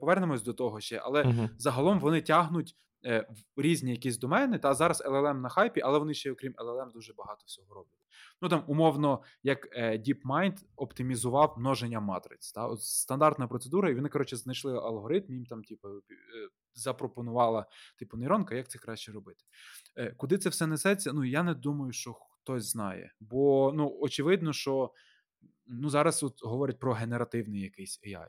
повернемось 0.00 0.42
до 0.42 0.52
того 0.52 0.80
ще, 0.80 0.96
але 0.96 1.22
uh-huh. 1.22 1.48
загалом 1.58 2.00
вони 2.00 2.22
тягнуть 2.22 2.76
е, 3.04 3.28
в 3.56 3.60
різні 3.60 3.90
якісь 3.90 4.18
домени. 4.18 4.58
Та 4.58 4.74
зараз 4.74 5.02
LLM 5.06 5.40
на 5.40 5.48
хайпі, 5.48 5.80
але 5.80 5.98
вони 5.98 6.14
ще, 6.14 6.32
окрім 6.32 6.52
LLM, 6.52 6.92
дуже 6.92 7.12
багато 7.12 7.42
всього 7.46 7.74
роблять. 7.74 7.98
Ну 8.42 8.48
там 8.48 8.64
умовно, 8.66 9.22
як 9.42 9.68
е, 9.72 9.98
DeepMind 9.98 10.56
оптимізував 10.76 11.54
множення 11.58 12.00
матриць. 12.00 12.52
Та 12.52 12.66
От 12.66 12.82
стандартна 12.82 13.48
процедура, 13.48 13.90
і 13.90 13.94
вони 13.94 14.08
коротше 14.08 14.36
знайшли 14.36 14.72
алгоритм, 14.76 15.32
їм 15.32 15.46
там, 15.46 15.64
типу, 15.64 15.88
е, 15.88 16.02
запропонувала 16.74 17.66
типу 17.98 18.16
нейронка, 18.16 18.54
як 18.54 18.68
це 18.68 18.78
краще 18.78 19.12
робити. 19.12 19.44
Е, 19.96 20.14
Куди 20.16 20.38
це 20.38 20.48
все 20.48 20.66
несеться? 20.66 21.12
Ну 21.12 21.24
я 21.24 21.42
не 21.42 21.54
думаю, 21.54 21.92
що 21.92 22.12
хтось 22.12 22.64
знає. 22.64 23.12
Бо 23.20 23.72
ну, 23.74 23.98
очевидно, 24.00 24.52
що 24.52 24.92
ну, 25.66 25.90
зараз 25.90 26.22
от 26.22 26.42
говорять 26.42 26.78
про 26.78 26.92
генеративний 26.92 27.60
якийсь 27.60 28.00
AI. 28.06 28.28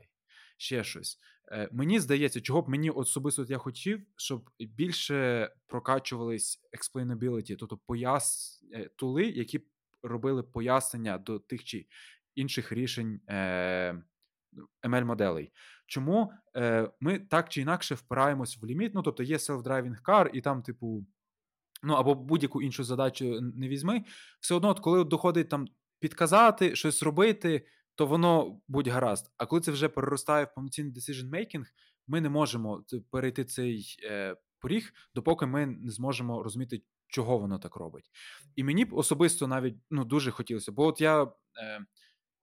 Ще 0.60 0.84
щось. 0.84 1.18
Е, 1.52 1.68
Мені 1.72 2.00
здається, 2.00 2.40
чого 2.40 2.62
б 2.62 2.68
мені 2.68 2.90
особисто 2.90 3.44
я 3.48 3.58
хотів, 3.58 4.06
щоб 4.16 4.50
більше 4.58 5.50
прокачувались 5.66 6.60
explainability, 6.78 7.56
тобто 7.56 7.76
пояс 7.76 8.58
е, 8.72 8.90
тули, 8.96 9.24
які 9.24 9.60
робили 10.02 10.42
пояснення 10.42 11.18
до 11.18 11.38
тих 11.38 11.64
чи 11.64 11.86
інших 12.34 12.72
рішень 12.72 13.20
е, 13.28 14.02
ML-моделей. 14.82 15.52
Чому 15.86 16.32
е, 16.56 16.90
ми 17.00 17.18
так 17.18 17.48
чи 17.48 17.60
інакше 17.60 17.94
впираємось 17.94 18.58
в 18.62 18.66
ліміт? 18.66 18.94
Ну, 18.94 19.02
тобто 19.02 19.22
є 19.22 19.36
self-driving 19.36 20.02
car, 20.04 20.30
і 20.32 20.40
там, 20.40 20.62
типу, 20.62 21.06
ну 21.82 21.94
або 21.94 22.14
будь-яку 22.14 22.62
іншу 22.62 22.84
задачу 22.84 23.40
не 23.40 23.68
візьми, 23.68 24.04
все 24.40 24.54
одно, 24.54 24.68
от 24.68 24.80
коли 24.80 25.04
доходить 25.04 25.48
там 25.48 25.66
підказати, 26.00 26.76
щось 26.76 27.02
робити, 27.02 27.66
то 28.00 28.06
воно 28.06 28.60
будь 28.68 28.88
гаразд. 28.88 29.32
А 29.36 29.46
коли 29.46 29.60
це 29.62 29.72
вже 29.72 29.88
переростає 29.88 30.44
в 30.44 30.54
повноцінний 30.54 30.94
decision 30.94 31.30
making, 31.30 31.64
ми 32.06 32.20
не 32.20 32.28
можемо 32.28 32.84
перейти 33.10 33.44
цей 33.44 33.96
е, 34.02 34.36
поріг, 34.58 34.92
допоки 35.14 35.46
ми 35.46 35.66
не 35.66 35.90
зможемо 35.90 36.42
розуміти, 36.42 36.82
чого 37.08 37.38
воно 37.38 37.58
так 37.58 37.76
робить. 37.76 38.10
І 38.56 38.64
мені 38.64 38.84
б 38.84 38.94
особисто 38.94 39.46
навіть 39.46 39.76
ну, 39.90 40.04
дуже 40.04 40.30
хотілося, 40.30 40.72
бо 40.72 40.86
от 40.86 41.00
я. 41.00 41.22
Е, 41.62 41.86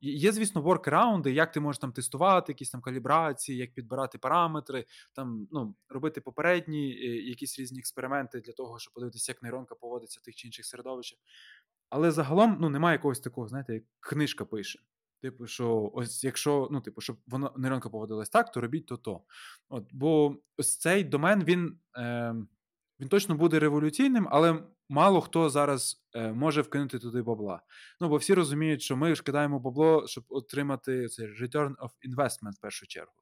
Є, 0.01 0.32
звісно, 0.32 0.62
воркараунди, 0.62 1.32
як 1.32 1.51
ти 1.51 1.60
можеш 1.60 1.80
там 1.80 1.91
тестувати, 1.91 2.51
якісь 2.51 2.70
там 2.70 2.82
калібрації, 2.82 3.58
як 3.58 3.74
підбирати 3.74 4.18
параметри, 4.18 4.86
там 5.14 5.47
ну, 5.51 5.76
робити 5.89 6.22
попередні 6.22 6.91
е, 6.91 7.05
якісь 7.05 7.60
різні 7.60 7.80
експерименти 7.80 8.39
для 8.39 8.53
того, 8.53 8.80
щоб 8.80 8.93
подивитися, 8.93 9.32
як 9.32 9.43
нейронка 9.43 9.76
поводиться 9.76 10.20
в 10.22 10.26
тих 10.26 10.36
чи 10.36 10.47
інших 10.47 10.66
середовищах. 10.66 11.20
Але 11.89 12.12
загалом 12.12 12.58
ну, 12.60 12.70
немає 12.70 12.95
якогось 12.95 13.20
такого, 13.20 13.47
знаєте, 13.47 13.74
як 13.74 13.84
книжка 13.99 14.45
пише. 14.45 14.80
Типу, 15.22 15.47
що 15.47 15.91
ось 15.93 16.24
якщо, 16.24 16.68
ну, 16.72 16.82
типу, 16.82 17.01
щоб 17.01 17.18
воно 17.28 17.53
нейронка 17.57 17.89
поводилась 17.89 18.30
так, 18.30 18.51
то 18.51 18.61
робіть 18.61 18.86
то-то. 18.86 19.22
От, 19.70 19.89
Бо 19.93 20.38
ось 20.57 20.78
цей 20.78 21.03
домен 21.03 21.43
він, 21.43 21.80
е, 21.97 22.36
він 22.99 23.09
точно 23.09 23.36
буде 23.36 23.59
революційним, 23.59 24.28
але 24.32 24.63
мало 24.89 25.21
хто 25.21 25.49
зараз 25.49 26.05
е, 26.15 26.33
може 26.33 26.61
вкинути 26.61 26.99
туди 26.99 27.21
бабла. 27.21 27.61
Ну, 27.99 28.09
бо 28.09 28.17
всі 28.17 28.33
розуміють, 28.33 28.81
що 28.81 28.97
ми 28.97 29.15
ж 29.15 29.23
кидаємо 29.23 29.59
бабло, 29.59 30.07
щоб 30.07 30.23
отримати 30.29 31.07
цей 31.07 31.27
return 31.27 31.75
of 31.75 31.89
investment 32.09 32.51
в 32.51 32.61
першу 32.61 32.88
чергу. 32.88 33.13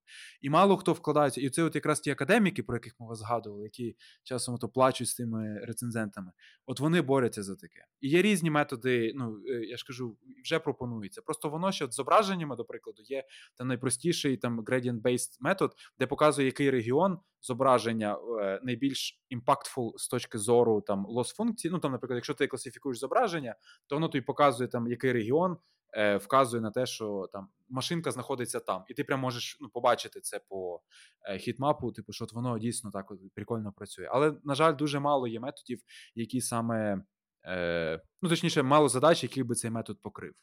І 0.41 0.49
мало 0.49 0.78
хто 0.78 0.93
вкладається. 0.93 1.41
І 1.41 1.49
це 1.49 1.63
от 1.63 1.76
якраз 1.76 1.99
ті 1.99 2.11
академіки, 2.11 2.63
про 2.63 2.76
яких 2.76 2.95
ми 2.99 3.07
вас 3.07 3.20
згадували, 3.20 3.63
які 3.63 3.95
часом 4.24 4.55
ото 4.55 4.70
плачуть 4.70 5.07
з 5.07 5.16
тими 5.16 5.59
рецензентами. 5.63 6.32
От 6.66 6.80
вони 6.80 7.01
борються 7.01 7.43
за 7.43 7.55
таке. 7.55 7.86
І 8.01 8.09
є 8.09 8.22
різні 8.22 8.49
методи, 8.49 9.13
ну 9.16 9.38
е, 9.47 9.66
я 9.66 9.78
ж 9.78 9.86
кажу, 9.88 10.18
вже 10.43 10.59
пропонується. 10.59 11.22
Просто 11.22 11.49
воно 11.49 11.72
ще 11.72 11.86
от 11.86 11.93
зображеннями, 11.93 12.55
до 12.55 12.66
прикладу, 12.66 13.01
є 13.05 13.24
там 13.57 13.68
найпростіший 13.68 14.38
там 14.38 14.61
gradient-based 14.61 15.38
метод, 15.39 15.76
де 15.99 16.07
показує, 16.07 16.45
який 16.45 16.70
регіон 16.70 17.20
зображення 17.45 18.18
е, 18.41 18.59
найбільш 18.63 19.22
impactful 19.32 19.91
з 19.97 20.07
точки 20.07 20.38
зору 20.38 20.82
там 20.82 21.07
loss 21.07 21.38
функції. 21.56 21.72
Ну 21.72 21.80
там, 21.80 21.91
наприклад, 21.91 22.18
якщо 22.18 22.34
ти 22.34 22.47
класифікуєш 22.47 22.99
зображення, 22.99 23.56
то 23.88 23.95
воно 23.95 24.08
тобі 24.08 24.22
показує 24.22 24.70
там 24.70 24.88
який 24.88 25.12
регіон. 25.12 25.58
Е, 25.97 26.18
вказує 26.18 26.62
на 26.62 26.72
те, 26.72 26.86
що 26.86 27.30
там 27.34 27.47
машинка 27.70 28.12
знаходиться 28.12 28.60
там, 28.60 28.84
і 28.88 28.93
ти 28.93 29.03
прям 29.03 29.20
можеш 29.20 29.58
ну, 29.62 29.70
побачити 29.70 30.20
це 30.22 30.39
по 30.39 30.82
е, 31.24 31.38
хітмапу, 31.38 31.91
типу, 31.91 32.14
що 32.14 32.26
от 32.26 32.34
воно 32.34 32.60
дійсно 32.60 32.91
так 32.91 33.12
от 33.12 33.20
прикольно 33.34 33.72
працює. 33.72 34.08
Але, 34.12 34.34
на 34.43 34.56
жаль, 34.56 34.76
дуже 34.76 34.99
мало 34.99 35.28
є 35.28 35.39
методів, 35.39 35.80
які 36.16 36.41
саме, 36.41 37.01
е, 37.45 38.01
ну 38.22 38.30
точніше, 38.30 38.64
мало 38.64 38.89
задач, 38.89 39.24
які 39.24 39.43
би 39.43 39.56
цей 39.56 39.72
метод 39.72 40.01
покрив. 40.01 40.34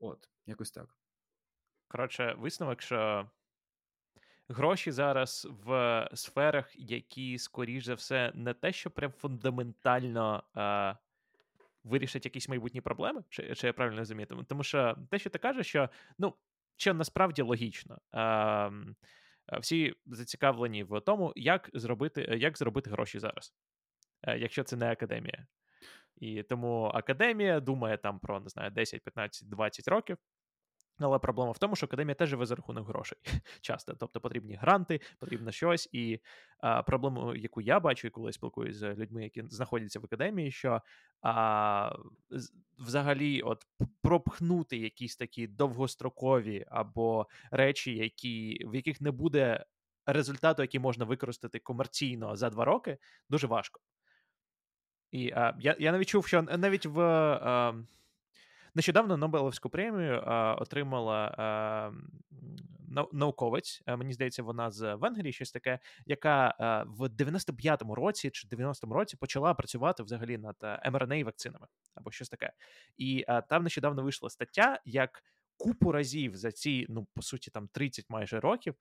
От, 0.00 0.18
якось 0.46 0.70
так. 0.70 0.86
Коротше, 1.88 2.36
висновок, 2.38 2.82
що 2.82 3.30
гроші 4.50 4.90
зараз 4.90 5.48
в 5.64 6.08
сферах, 6.14 6.72
які, 6.74 7.38
скоріш 7.38 7.84
за 7.84 7.94
все, 7.94 8.32
не 8.34 8.54
те, 8.54 8.72
що 8.72 8.90
прям 8.90 9.12
фундаментально 9.12 10.42
е, 10.56 10.96
вирішать 11.84 12.24
якісь 12.24 12.48
майбутні 12.48 12.80
проблеми, 12.80 13.22
чи, 13.28 13.54
чи 13.54 13.66
я 13.66 13.72
правильно 13.72 13.98
розумію? 13.98 14.26
Тому 14.48 14.62
що 14.62 14.96
те, 15.10 15.18
що 15.18 15.30
ти 15.30 15.38
кажеш, 15.38 15.66
що 15.66 15.90
ну, 16.18 16.34
що 16.76 16.94
насправді 16.94 17.42
логічно. 17.42 17.98
Е, 18.14 18.70
всі 19.60 19.94
зацікавлені 20.06 20.84
в 20.84 21.00
тому, 21.00 21.32
як 21.36 21.70
зробити 21.74 22.22
як 22.22 22.58
зробити 22.58 22.90
гроші 22.90 23.18
зараз, 23.18 23.54
е, 24.22 24.38
якщо 24.38 24.64
це 24.64 24.76
не 24.76 24.90
академія. 24.92 25.46
І 26.16 26.42
тому 26.42 26.84
академія 26.84 27.60
думає 27.60 27.96
там 27.96 28.18
про 28.18 28.40
не 28.40 28.48
знаю 28.48 28.70
10, 28.70 29.02
15, 29.02 29.48
20 29.48 29.88
років. 29.88 30.16
Але 31.00 31.18
проблема 31.18 31.50
в 31.50 31.58
тому, 31.58 31.76
що 31.76 31.86
академія 31.86 32.14
теж 32.14 32.28
живе 32.28 32.46
за 32.46 32.54
рахунок 32.54 32.88
грошей 32.88 33.18
часто. 33.60 33.94
Тобто 33.94 34.20
потрібні 34.20 34.54
гранти, 34.54 35.00
потрібно 35.18 35.52
щось. 35.52 35.88
І 35.92 36.20
а, 36.58 36.82
проблему, 36.82 37.34
яку 37.34 37.60
я 37.60 37.80
бачу, 37.80 38.10
коли 38.10 38.26
я 38.26 38.32
спілкуюся 38.32 38.78
з 38.78 38.98
людьми, 38.98 39.22
які 39.22 39.42
знаходяться 39.48 40.00
в 40.00 40.04
академії, 40.04 40.50
що 40.50 40.82
а, 41.22 41.96
взагалі 42.78 43.42
от 43.42 43.66
пропхнути 44.02 44.76
якісь 44.76 45.16
такі 45.16 45.46
довгострокові 45.46 46.64
або 46.68 47.26
речі, 47.50 47.96
які, 47.96 48.66
в 48.66 48.74
яких 48.74 49.00
не 49.00 49.10
буде 49.10 49.64
результату, 50.06 50.62
який 50.62 50.80
можна 50.80 51.04
використати 51.04 51.58
комерційно 51.58 52.36
за 52.36 52.50
два 52.50 52.64
роки, 52.64 52.98
дуже 53.28 53.46
важко. 53.46 53.80
І 55.10 55.30
а, 55.30 55.56
я 55.60 55.76
я 55.78 55.92
навіть 55.92 56.08
чув, 56.08 56.26
що 56.26 56.42
навіть 56.42 56.86
в. 56.86 57.00
А, 57.00 57.74
Нещодавно 58.74 59.16
Нобелевську 59.16 59.70
премію 59.70 60.22
а, 60.26 60.54
отримала 60.54 61.34
а, 61.38 61.92
науковець. 63.12 63.82
А, 63.86 63.96
мені 63.96 64.12
здається, 64.12 64.42
вона 64.42 64.70
з 64.70 64.94
Венгрії, 64.94 65.32
щось 65.32 65.52
таке, 65.52 65.78
яка 66.06 66.54
в 66.88 67.04
95-му 67.04 67.94
році 67.94 68.30
чи 68.30 68.48
90-му 68.48 68.94
році 68.94 69.16
почала 69.16 69.54
працювати 69.54 70.02
взагалі 70.02 70.38
над 70.38 70.56
mRNA 70.62 71.24
вакцинами 71.24 71.66
або 71.94 72.10
щось 72.10 72.28
таке. 72.28 72.52
І 72.96 73.24
там 73.48 73.62
нещодавно 73.62 74.02
вийшла 74.02 74.30
стаття, 74.30 74.80
як 74.84 75.22
купу 75.56 75.92
разів 75.92 76.36
за 76.36 76.52
ці, 76.52 76.86
ну 76.88 77.06
по 77.14 77.22
суті, 77.22 77.50
там 77.50 77.68
30 77.68 78.10
майже 78.10 78.40
років 78.40 78.74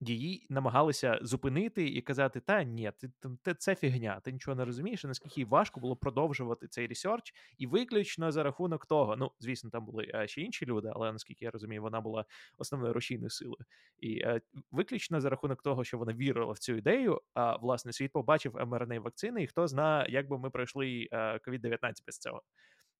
її 0.00 0.46
намагалися 0.50 1.18
зупинити 1.22 1.88
і 1.88 2.00
казати: 2.00 2.40
Та 2.40 2.64
ні, 2.64 2.92
ти 2.98 3.10
ти 3.42 3.54
це 3.54 3.74
фігня, 3.74 4.20
ти 4.20 4.32
нічого 4.32 4.54
не 4.54 4.64
розумієш. 4.64 5.04
Наскільки 5.04 5.44
важко 5.44 5.80
було 5.80 5.96
продовжувати 5.96 6.68
цей 6.68 6.86
ресерч, 6.86 7.34
і 7.58 7.66
виключно 7.66 8.32
за 8.32 8.42
рахунок 8.42 8.86
того, 8.86 9.16
ну 9.16 9.32
звісно, 9.40 9.70
там 9.70 9.84
були 9.84 10.10
е, 10.14 10.28
ще 10.28 10.40
інші 10.40 10.66
люди, 10.66 10.90
але 10.94 11.12
наскільки 11.12 11.44
я 11.44 11.50
розумію, 11.50 11.82
вона 11.82 12.00
була 12.00 12.24
основною 12.58 12.92
рушійною 12.92 13.30
силою. 13.30 13.64
І 13.98 14.18
е, 14.18 14.40
виключно 14.70 15.20
за 15.20 15.30
рахунок 15.30 15.62
того, 15.62 15.84
що 15.84 15.98
вона 15.98 16.12
вірила 16.12 16.52
в 16.52 16.58
цю 16.58 16.76
ідею, 16.76 17.20
а 17.34 17.56
власне 17.56 17.92
світ 17.92 18.12
побачив 18.12 18.56
mRNA 18.56 18.98
вакцини, 18.98 19.42
і 19.42 19.46
хто 19.46 19.68
знає, 19.68 20.06
як 20.10 20.28
би 20.28 20.38
ми 20.38 20.50
пройшли 20.50 21.08
COVID-19 21.12 21.84
е, 21.84 21.92
без 22.06 22.18
цього. 22.18 22.42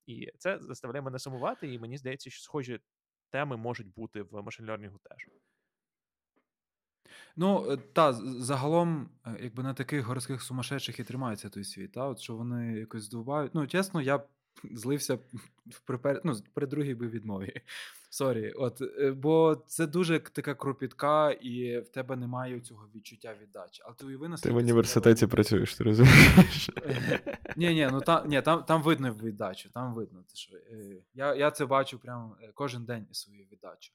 І 0.06 0.30
це 0.38 0.58
заставляє 0.60 1.02
мене 1.02 1.18
сумувати, 1.18 1.74
і 1.74 1.78
мені 1.78 1.98
здається, 1.98 2.30
що 2.30 2.42
схожі 2.42 2.80
теми 3.30 3.56
можуть 3.56 3.94
бути 3.94 4.22
в 4.22 4.32
машин-лернінгу 4.32 4.98
теж. 5.02 5.28
Ну, 7.40 7.72
е, 7.72 7.76
та, 7.92 8.12
загалом, 8.22 9.08
е, 9.26 9.36
якби 9.42 9.62
на 9.62 9.74
таких 9.74 10.04
городських 10.04 10.42
сумасшедших 10.42 11.00
і 11.00 11.04
тримається 11.04 11.48
той 11.48 11.64
світ, 11.64 11.92
та, 11.92 12.04
от 12.04 12.18
що 12.20 12.34
вони 12.34 12.78
якось 12.78 13.02
здобувають. 13.02 13.54
Ну, 13.54 13.66
чесно, 13.66 14.02
я 14.02 14.20
злився 14.64 15.18
при, 15.84 15.98
пер... 15.98 16.20
ну, 16.24 16.36
при 16.54 16.66
другій 16.66 16.94
би 16.94 17.08
відмові. 17.08 17.60
Sorry. 18.10 18.50
От, 18.50 18.80
е, 18.80 19.12
Бо 19.12 19.62
це 19.66 19.86
дуже 19.86 20.18
така 20.18 20.54
кропітка, 20.54 21.30
і 21.30 21.78
в 21.78 21.88
тебе 21.88 22.16
немає 22.16 22.60
цього 22.60 22.88
відчуття 22.94 23.34
віддачі. 23.42 23.82
Але 23.86 23.94
ти 23.94 24.06
уяви 24.06 24.36
Ти 24.42 24.50
в 24.50 24.56
університеті 24.56 25.20
тебе... 25.20 25.30
працюєш, 25.30 25.74
ти 25.74 25.84
розумієш? 25.84 26.70
Ні, 27.56 27.74
ні, 27.74 27.88
ну 27.92 28.00
там 28.00 28.28
ні, 28.28 28.42
там, 28.42 28.64
там 28.64 28.82
видно 28.82 29.12
віддачу. 29.12 29.70
Там 29.70 29.94
видно. 29.94 30.24
що, 30.34 30.56
Я 31.14 31.34
я 31.34 31.50
це 31.50 31.66
бачу 31.66 31.98
прямо 31.98 32.36
кожен 32.54 32.84
день 32.84 33.06
свою 33.12 33.44
віддачу. 33.52 33.92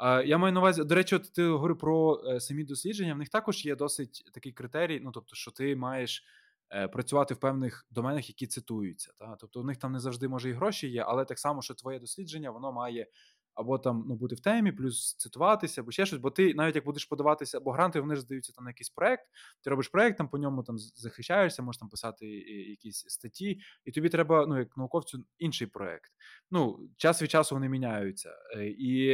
Я 0.00 0.38
маю 0.38 0.52
на 0.52 0.60
увазі, 0.60 0.84
до 0.84 0.94
речі, 0.94 1.14
от 1.14 1.32
ти 1.32 1.46
говорив 1.46 1.78
про 1.78 2.22
е, 2.26 2.40
самі 2.40 2.64
дослідження. 2.64 3.14
В 3.14 3.18
них 3.18 3.28
також 3.28 3.64
є 3.64 3.76
досить 3.76 4.30
такий 4.34 4.52
критерій, 4.52 5.00
ну 5.00 5.10
тобто, 5.12 5.36
що 5.36 5.50
ти 5.50 5.76
маєш 5.76 6.24
е, 6.70 6.88
працювати 6.88 7.34
в 7.34 7.36
певних 7.36 7.86
доменах, 7.90 8.28
які 8.28 8.46
цитуються. 8.46 9.12
Та? 9.18 9.36
Тобто, 9.40 9.60
у 9.60 9.64
них 9.64 9.76
там 9.76 9.92
не 9.92 10.00
завжди 10.00 10.28
може 10.28 10.50
і 10.50 10.52
гроші 10.52 10.88
є, 10.88 11.02
але 11.02 11.24
так 11.24 11.38
само, 11.38 11.62
що 11.62 11.74
твоє 11.74 11.98
дослідження, 11.98 12.50
воно 12.50 12.72
має. 12.72 13.06
Або 13.54 13.78
там 13.78 14.04
ну, 14.08 14.14
бути 14.14 14.34
в 14.34 14.40
темі, 14.40 14.72
плюс 14.72 15.14
цитуватися, 15.14 15.80
або 15.80 15.90
ще 15.90 16.06
щось. 16.06 16.18
Бо 16.18 16.30
ти 16.30 16.54
навіть 16.54 16.74
як 16.74 16.84
будеш 16.84 17.04
подаватися, 17.04 17.60
бо 17.60 17.72
гранти 17.72 18.00
вони 18.00 18.14
ж 18.14 18.20
здаються 18.20 18.52
там 18.52 18.64
на 18.64 18.70
якийсь 18.70 18.90
проект, 18.90 19.24
ти 19.62 19.70
робиш 19.70 19.88
проект, 19.88 20.18
там 20.18 20.28
по 20.28 20.38
ньому 20.38 20.62
там 20.62 20.78
захищаєшся, 20.78 21.62
можеш 21.62 21.80
там 21.80 21.88
писати 21.88 22.26
якісь 22.70 23.04
статті, 23.08 23.60
і 23.84 23.92
тобі 23.92 24.08
треба, 24.08 24.46
ну 24.46 24.58
як 24.58 24.76
науковцю, 24.76 25.24
інший 25.38 25.66
проект. 25.66 26.12
Ну, 26.50 26.88
час 26.96 27.22
від 27.22 27.30
часу 27.30 27.54
вони 27.54 27.68
міняються. 27.68 28.30
Е, 28.56 28.66
і 28.66 29.08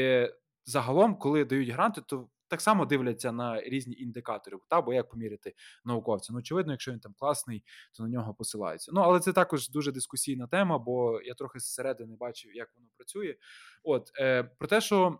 загалом, 0.64 1.16
коли 1.16 1.44
дають 1.44 1.68
гранти, 1.68 2.00
то 2.06 2.28
так 2.50 2.60
само 2.60 2.86
дивляться 2.86 3.32
на 3.32 3.60
різні 3.60 3.94
індикатори, 3.94 4.58
та 4.68 4.82
бо 4.82 4.92
як 4.92 5.08
поміряти 5.08 5.54
науковця. 5.84 6.32
Ну, 6.32 6.38
очевидно, 6.38 6.72
якщо 6.72 6.92
він 6.92 7.00
там 7.00 7.14
класний, 7.18 7.64
то 7.96 8.02
на 8.02 8.08
нього 8.08 8.34
посилаються. 8.34 8.90
Ну, 8.94 9.00
але 9.00 9.20
це 9.20 9.32
також 9.32 9.68
дуже 9.68 9.92
дискусійна 9.92 10.46
тема, 10.46 10.78
бо 10.78 11.20
я 11.22 11.34
трохи 11.34 11.58
зсередини 11.58 12.16
бачив, 12.16 12.54
як 12.54 12.68
воно 12.76 12.88
працює. 12.96 13.34
От 13.82 14.10
е, 14.20 14.42
про 14.42 14.68
те, 14.68 14.80
що 14.80 15.18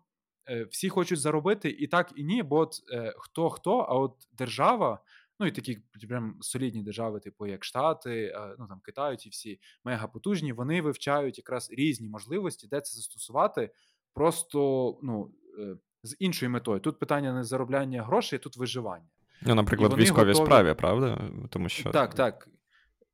е, 0.48 0.64
всі 0.64 0.88
хочуть 0.88 1.20
заробити, 1.20 1.70
і 1.70 1.86
так, 1.86 2.12
і 2.16 2.24
ні, 2.24 2.42
бо 2.42 2.56
от 2.56 2.74
е, 2.92 3.14
хто 3.18 3.50
хто, 3.50 3.78
а 3.78 3.94
от 3.94 4.28
держава. 4.32 5.02
Ну 5.40 5.46
і 5.46 5.50
такі 5.50 5.78
прям 6.08 6.38
солідні 6.40 6.82
держави, 6.82 7.20
типу 7.20 7.46
як 7.46 7.64
Штати, 7.64 8.24
е, 8.24 8.56
ну 8.58 8.66
там 8.68 8.80
Китай, 8.80 9.16
ці 9.16 9.28
всі 9.28 9.60
мегапотужні, 9.84 10.52
вони 10.52 10.82
вивчають 10.82 11.38
якраз 11.38 11.70
різні 11.70 12.08
можливості, 12.08 12.68
де 12.68 12.80
це 12.80 12.96
застосувати 12.96 13.70
просто 14.14 14.98
ну, 15.02 15.30
е, 15.58 15.76
з 16.02 16.16
іншою 16.18 16.50
метою. 16.50 16.80
Тут 16.80 16.98
питання 16.98 17.32
не 17.32 17.44
заробляння 17.44 18.02
грошей, 18.02 18.38
тут 18.38 18.56
виживання. 18.56 19.08
Ну, 19.42 19.54
наприклад, 19.54 19.98
військовій 19.98 20.28
готові... 20.28 20.46
справі, 20.46 20.74
правда? 20.74 21.30
Тому 21.50 21.68
що... 21.68 21.90
Так, 21.90 22.14
так. 22.14 22.48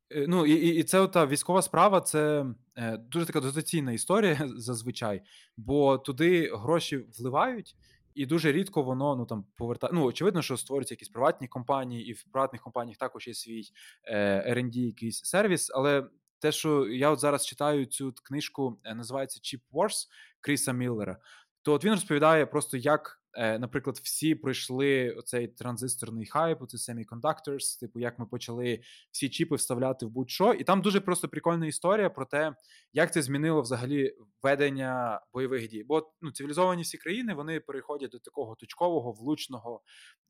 Е, 0.09 0.25
ну, 0.27 0.45
І 0.45 0.51
і, 0.51 0.75
і 0.75 0.83
це 0.83 1.07
та 1.07 1.25
військова 1.25 1.61
справа 1.61 2.01
це 2.01 2.45
е, 2.75 2.97
дуже 2.97 3.25
така 3.25 3.39
дотаційна 3.39 3.91
історія 3.91 4.37
зазвичай, 4.55 5.21
бо 5.57 5.97
туди 5.97 6.51
гроші 6.53 7.05
вливають, 7.19 7.75
і 8.15 8.25
дуже 8.25 8.51
рідко 8.51 8.83
воно 8.83 9.15
ну 9.15 9.25
там 9.25 9.45
повертає. 9.57 9.93
Ну, 9.93 10.03
очевидно, 10.03 10.41
що 10.41 10.57
створюються 10.57 10.93
якісь 10.93 11.09
приватні 11.09 11.47
компанії, 11.47 12.09
і 12.09 12.13
в 12.13 12.23
приватних 12.23 12.61
компаніях 12.61 12.97
також 12.97 13.27
є 13.27 13.33
свій 13.33 13.63
е, 14.05 14.55
R&D 14.55 14.77
якийсь 14.77 15.23
сервіс. 15.23 15.71
Але 15.75 16.03
те, 16.39 16.51
що 16.51 16.87
я 16.87 17.09
от 17.09 17.19
зараз 17.19 17.45
читаю 17.45 17.85
цю 17.85 18.13
книжку, 18.23 18.79
е, 18.83 18.95
називається 18.95 19.39
Cheap 19.43 19.61
Wars 19.73 20.07
Кріса 20.41 20.73
Міллера, 20.73 21.17
то 21.61 21.73
от 21.73 21.85
він 21.85 21.91
розповідає 21.91 22.45
просто, 22.45 22.77
як, 22.77 23.21
е, 23.33 23.59
наприклад, 23.59 23.99
всі 24.03 24.35
пройшли 24.35 25.11
оцей 25.11 25.47
транзисторний 25.47 26.25
хайп, 26.25 26.61
оце 26.61 26.93
semiconductors, 26.93 27.79
типу, 27.79 27.99
як 27.99 28.19
ми 28.19 28.25
почали 28.25 28.81
всі 29.11 29.29
чіпи 29.29 29.55
вставляти 29.55 30.05
в 30.05 30.09
будь-що. 30.09 30.53
І 30.53 30.63
там 30.63 30.81
дуже 30.81 30.99
просто 30.99 31.27
прикольна 31.27 31.67
історія 31.67 32.09
про 32.09 32.25
те, 32.25 32.53
як 32.93 33.13
це 33.13 33.21
змінило 33.21 33.61
взагалі 33.61 34.15
ведення 34.43 35.21
бойових 35.33 35.69
дій. 35.69 35.83
Бо 35.83 36.11
ну, 36.21 36.31
цивілізовані 36.31 36.81
всі 36.81 36.97
країни 36.97 37.33
вони 37.33 37.59
переходять 37.59 38.11
до 38.11 38.19
такого 38.19 38.55
точкового 38.55 39.11
влучного 39.11 39.81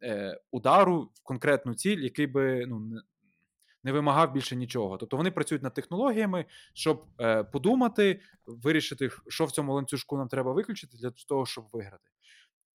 е, 0.04 0.40
удару 0.52 1.02
в 1.14 1.24
конкретну 1.24 1.76
ціль, 1.76 2.00
який 2.00 2.28
би 2.28 2.66
ну 2.68 3.02
не 3.88 3.94
вимагав 3.94 4.34
більше 4.34 4.56
нічого. 4.56 4.98
Тобто 4.98 5.18
вони 5.18 5.32
працюють 5.32 5.64
над 5.64 5.74
технологіями, 5.74 6.46
щоб 6.74 7.06
е, 7.20 7.44
подумати, 7.44 8.22
вирішити, 8.46 9.10
що 9.28 9.46
в 9.46 9.52
цьому 9.52 9.74
ланцюжку 9.74 10.18
нам 10.18 10.28
треба 10.28 10.54
виключити 10.54 10.98
для 10.98 11.12
того, 11.12 11.46
щоб 11.46 11.66
виграти. 11.74 12.10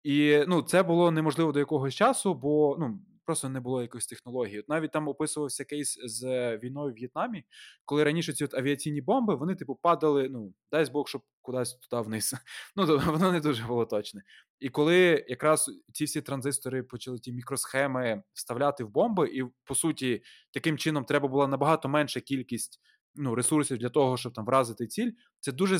І 0.03 0.43
ну, 0.47 0.61
це 0.61 0.83
було 0.83 1.11
неможливо 1.11 1.51
до 1.51 1.59
якогось 1.59 1.93
часу, 1.93 2.33
бо 2.33 2.77
ну, 2.79 2.99
просто 3.31 3.49
не 3.49 3.59
було 3.59 3.81
якоїсь 3.81 4.07
технології. 4.07 4.59
От 4.59 4.69
навіть 4.69 4.91
там 4.91 5.07
описувався 5.07 5.63
кейс 5.65 5.99
з 6.05 6.23
війною 6.57 6.91
в 6.91 6.95
В'єтнамі, 6.95 7.43
коли 7.85 8.03
раніше 8.03 8.33
ці 8.33 8.45
от 8.45 8.53
авіаційні 8.53 9.01
бомби 9.01 9.35
вони, 9.35 9.55
типу, 9.55 9.75
падали, 9.75 10.29
ну, 10.29 10.53
дай 10.71 10.89
Бог, 10.91 11.07
щоб 11.07 11.21
кудись 11.41 11.73
туди 11.73 12.01
вниз. 12.01 12.33
Ну, 12.75 12.87
то 12.87 12.97
воно 12.97 13.31
не 13.31 13.39
дуже 13.39 13.63
було 13.63 13.85
точне. 13.85 14.23
І 14.59 14.69
коли 14.69 15.25
якраз 15.27 15.71
ці 15.93 16.05
всі 16.05 16.21
транзистори 16.21 16.83
почали 16.83 17.19
ті 17.19 17.33
мікросхеми 17.33 18.23
вставляти 18.33 18.83
в 18.83 18.89
бомби, 18.89 19.27
і 19.27 19.43
по 19.63 19.75
суті, 19.75 20.23
таким 20.53 20.77
чином 20.77 21.05
треба 21.05 21.27
була 21.27 21.47
набагато 21.47 21.89
менша 21.89 22.19
кількість 22.19 22.81
ну, 23.15 23.35
ресурсів 23.35 23.77
для 23.77 23.89
того, 23.89 24.17
щоб 24.17 24.33
там 24.33 24.45
вразити 24.45 24.87
ціль, 24.87 25.11
це 25.39 25.51
дуже 25.51 25.79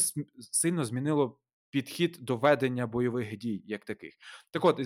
сильно 0.52 0.86
змінило 0.86 1.40
підхід 1.72 2.18
до 2.22 2.38
ведення 2.38 2.88
бойових 2.88 3.38
дій, 3.38 3.64
як 3.66 3.86
таких. 3.86 4.14
Так 4.52 4.66
от 4.66 4.82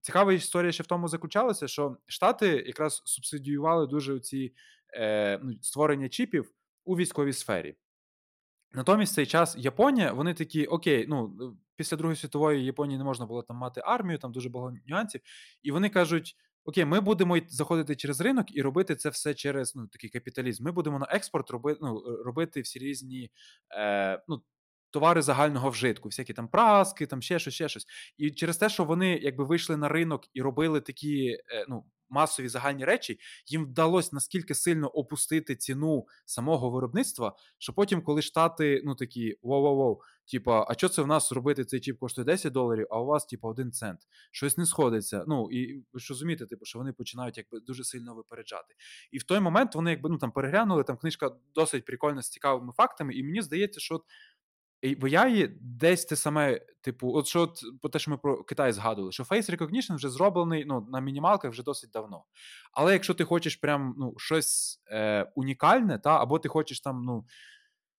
цікава 0.00 0.32
історія 0.32 0.72
ще 0.72 0.82
в 0.82 0.86
тому 0.86 1.08
заключалася, 1.08 1.68
що 1.68 1.96
Штати 2.06 2.64
якраз 2.66 3.02
субсидіювали 3.04 3.86
дуже 3.86 4.20
ці 4.20 4.54
е, 4.94 5.38
ну, 5.42 5.52
створення 5.62 6.08
чіпів 6.08 6.52
у 6.84 6.96
військовій 6.96 7.32
сфері. 7.32 7.74
Натомість 8.72 9.12
в 9.12 9.14
цей 9.14 9.26
час 9.26 9.56
Японія, 9.58 10.12
вони 10.12 10.34
такі, 10.34 10.66
окей, 10.66 11.06
ну 11.08 11.36
після 11.76 11.96
Другої 11.96 12.16
світової 12.16 12.64
Японії 12.64 12.98
не 12.98 13.04
можна 13.04 13.26
було 13.26 13.42
там 13.42 13.56
мати 13.56 13.82
армію, 13.84 14.18
там 14.18 14.32
дуже 14.32 14.48
багато 14.48 14.76
нюансів. 14.86 15.20
І 15.62 15.72
вони 15.72 15.88
кажуть: 15.88 16.36
Окей, 16.64 16.84
ми 16.84 17.00
будемо 17.00 17.38
заходити 17.48 17.96
через 17.96 18.20
ринок 18.20 18.56
і 18.56 18.62
робити 18.62 18.96
це 18.96 19.08
все 19.08 19.34
через 19.34 19.76
ну, 19.76 19.86
такий 19.86 20.10
капіталізм. 20.10 20.64
Ми 20.64 20.72
будемо 20.72 20.98
на 20.98 21.06
експорт 21.10 21.50
роби, 21.50 21.76
ну, 21.80 22.02
робити 22.24 22.60
всі 22.60 22.78
різні 22.78 23.30
е, 23.76 24.22
ну, 24.28 24.42
товари 24.92 25.22
загального 25.22 25.70
вжитку, 25.70 26.08
всякі 26.08 26.32
там 26.32 26.48
праски, 26.48 27.06
там 27.06 27.22
ще 27.22 27.38
щось, 27.38 27.54
ще 27.54 27.68
щось. 27.68 27.86
І 28.16 28.30
через 28.30 28.56
те, 28.56 28.68
що 28.68 28.84
вони 28.84 29.18
якби 29.22 29.44
вийшли 29.44 29.76
на 29.76 29.88
ринок 29.88 30.28
і 30.34 30.42
робили 30.42 30.80
такі 30.80 31.28
е, 31.28 31.66
ну, 31.68 31.84
масові 32.12 32.48
загальні 32.48 32.84
речі, 32.84 33.18
їм 33.46 33.64
вдалося 33.64 34.10
наскільки 34.12 34.54
сильно 34.54 34.88
опустити 34.88 35.56
ціну 35.56 36.06
самого 36.24 36.70
виробництва, 36.70 37.36
що 37.58 37.72
потім, 37.72 38.02
коли 38.02 38.22
штати 38.22 38.82
ну 38.84 38.94
такі 38.94 39.38
воу-воу-воу, 39.42 39.96
типа, 40.32 40.66
а 40.68 40.74
що 40.74 40.88
це 40.88 41.02
в 41.02 41.06
нас 41.06 41.32
робити 41.32 41.64
цей 41.64 41.80
чіп 41.80 41.98
коштує 41.98 42.24
10 42.24 42.52
доларів, 42.52 42.86
а 42.90 43.00
у 43.00 43.06
вас, 43.06 43.26
типа, 43.26 43.48
1 43.48 43.72
цент. 43.72 44.00
Щось 44.30 44.58
не 44.58 44.66
сходиться. 44.66 45.24
Ну 45.26 45.48
і 45.50 45.84
ви 45.92 46.00
ж 46.00 46.06
розумієте, 46.08 46.46
типу, 46.46 46.64
що 46.64 46.78
вони 46.78 46.92
починають 46.92 47.36
якби 47.36 47.60
дуже 47.60 47.84
сильно 47.84 48.14
випереджати. 48.14 48.74
І 49.12 49.18
в 49.18 49.22
той 49.22 49.40
момент 49.40 49.74
вони 49.74 49.90
якби 49.90 50.10
ну 50.10 50.18
там 50.18 50.32
переглянули, 50.32 50.84
там 50.84 50.96
книжка 50.96 51.30
досить 51.54 51.84
прикольна 51.84 52.22
з 52.22 52.30
цікавими 52.30 52.72
фактами, 52.72 53.14
і 53.14 53.22
мені 53.22 53.42
здається, 53.42 53.80
що. 53.80 54.02
Бо 54.98 55.08
я 55.08 55.28
її 55.28 55.58
десь 55.60 56.04
те 56.04 56.16
саме, 56.16 56.60
типу, 56.80 57.14
от 57.14 57.26
що 57.26 57.52
по 57.82 57.88
те, 57.88 57.98
що 57.98 58.10
ми 58.10 58.16
про 58.16 58.44
Китай 58.44 58.72
згадували, 58.72 59.12
що 59.12 59.22
Face 59.22 59.56
Recognition 59.56 59.94
вже 59.94 60.08
зроблений 60.08 60.64
ну, 60.64 60.86
на 60.90 61.00
мінімалках 61.00 61.50
вже 61.50 61.62
досить 61.62 61.90
давно. 61.90 62.24
Але 62.72 62.92
якщо 62.92 63.14
ти 63.14 63.24
хочеш 63.24 63.56
прям 63.56 63.94
ну, 63.98 64.14
щось 64.16 64.82
е, 64.90 65.32
унікальне, 65.34 65.98
та, 65.98 66.22
або 66.22 66.38
ти 66.38 66.48
хочеш 66.48 66.80
там, 66.80 67.04
ну 67.04 67.24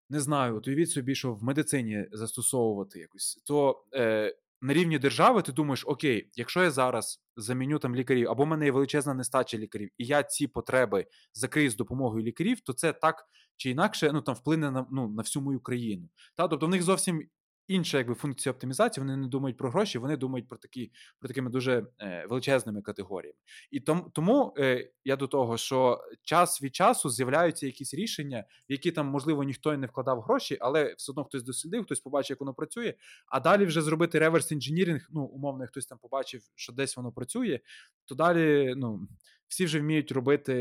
не 0.09 0.19
знаю, 0.19 0.57
от 0.57 0.67
уявіть 0.67 0.91
собі, 0.91 1.15
що 1.15 1.33
в 1.33 1.43
медицині 1.43 2.07
застосовувати 2.11 2.99
якось, 2.99 3.43
то 3.45 3.83
е, 3.93 4.35
на 4.63 4.73
рівні 4.73 4.99
держави 4.99 5.41
ти 5.41 5.51
думаєш, 5.51 5.83
окей, 5.87 6.29
якщо 6.35 6.63
я 6.63 6.71
зараз 6.71 7.21
заміню 7.37 7.79
там 7.79 7.95
лікарів, 7.95 8.29
або 8.29 8.43
в 8.43 8.47
мене 8.47 8.65
є 8.65 8.71
величезна 8.71 9.13
нестача 9.13 9.57
лікарів, 9.57 9.89
і 9.97 10.05
я 10.05 10.23
ці 10.23 10.47
потреби 10.47 11.05
закрию 11.33 11.69
з 11.69 11.75
допомогою 11.75 12.23
лікарів, 12.23 12.61
то 12.61 12.73
це 12.73 12.93
так 12.93 13.25
чи 13.57 13.69
інакше 13.69 14.11
ну, 14.13 14.21
там 14.21 14.35
вплине 14.35 14.71
на 14.71 14.85
ну, 14.91 15.07
на 15.07 15.21
всю 15.21 15.43
мою 15.43 15.59
країну. 15.59 16.09
Та? 16.35 16.47
Тобто 16.47 16.65
в 16.65 16.69
них 16.69 16.83
зовсім 16.83 17.23
інша 17.67 17.97
якби, 17.97 18.13
функція 18.13 18.53
оптимізації, 18.53 19.01
вони 19.01 19.17
не 19.17 19.27
думають 19.27 19.57
про 19.57 19.69
гроші, 19.69 19.97
вони 19.97 20.17
думають 20.17 20.47
про 20.47 20.57
такі 20.57 20.91
про 21.19 21.27
такими 21.27 21.49
дуже 21.49 21.87
е, 21.99 22.25
величезними 22.29 22.81
категоріями. 22.81 23.37
І 23.71 23.79
том, 23.79 24.11
тому 24.13 24.53
е, 24.57 24.89
я 25.05 25.15
до 25.15 25.27
того, 25.27 25.57
що 25.57 26.03
час 26.23 26.61
від 26.61 26.75
часу 26.75 27.09
з'являються 27.09 27.65
якісь 27.65 27.93
рішення, 27.93 28.45
в 28.69 28.71
які 28.71 28.91
там, 28.91 29.07
можливо, 29.07 29.43
ніхто 29.43 29.73
і 29.73 29.77
не 29.77 29.87
вкладав 29.87 30.21
гроші, 30.21 30.57
але 30.61 30.93
все 30.97 31.11
одно 31.11 31.23
хтось 31.23 31.43
дослідив, 31.43 31.83
хтось 31.83 31.99
побачив, 31.99 32.35
як 32.35 32.39
воно 32.39 32.53
працює. 32.53 32.93
А 33.27 33.39
далі 33.39 33.65
вже 33.65 33.81
зробити 33.81 34.19
реверс 34.19 34.51
інженірінг, 34.51 35.07
ну, 35.11 35.23
умовно, 35.23 35.67
хтось 35.67 35.85
там 35.85 35.97
побачив, 35.97 36.41
що 36.55 36.73
десь 36.73 36.97
воно 36.97 37.11
працює, 37.11 37.59
то 38.05 38.15
далі 38.15 38.73
ну, 38.77 39.07
всі 39.47 39.65
вже 39.65 39.79
вміють 39.79 40.11
робити. 40.11 40.53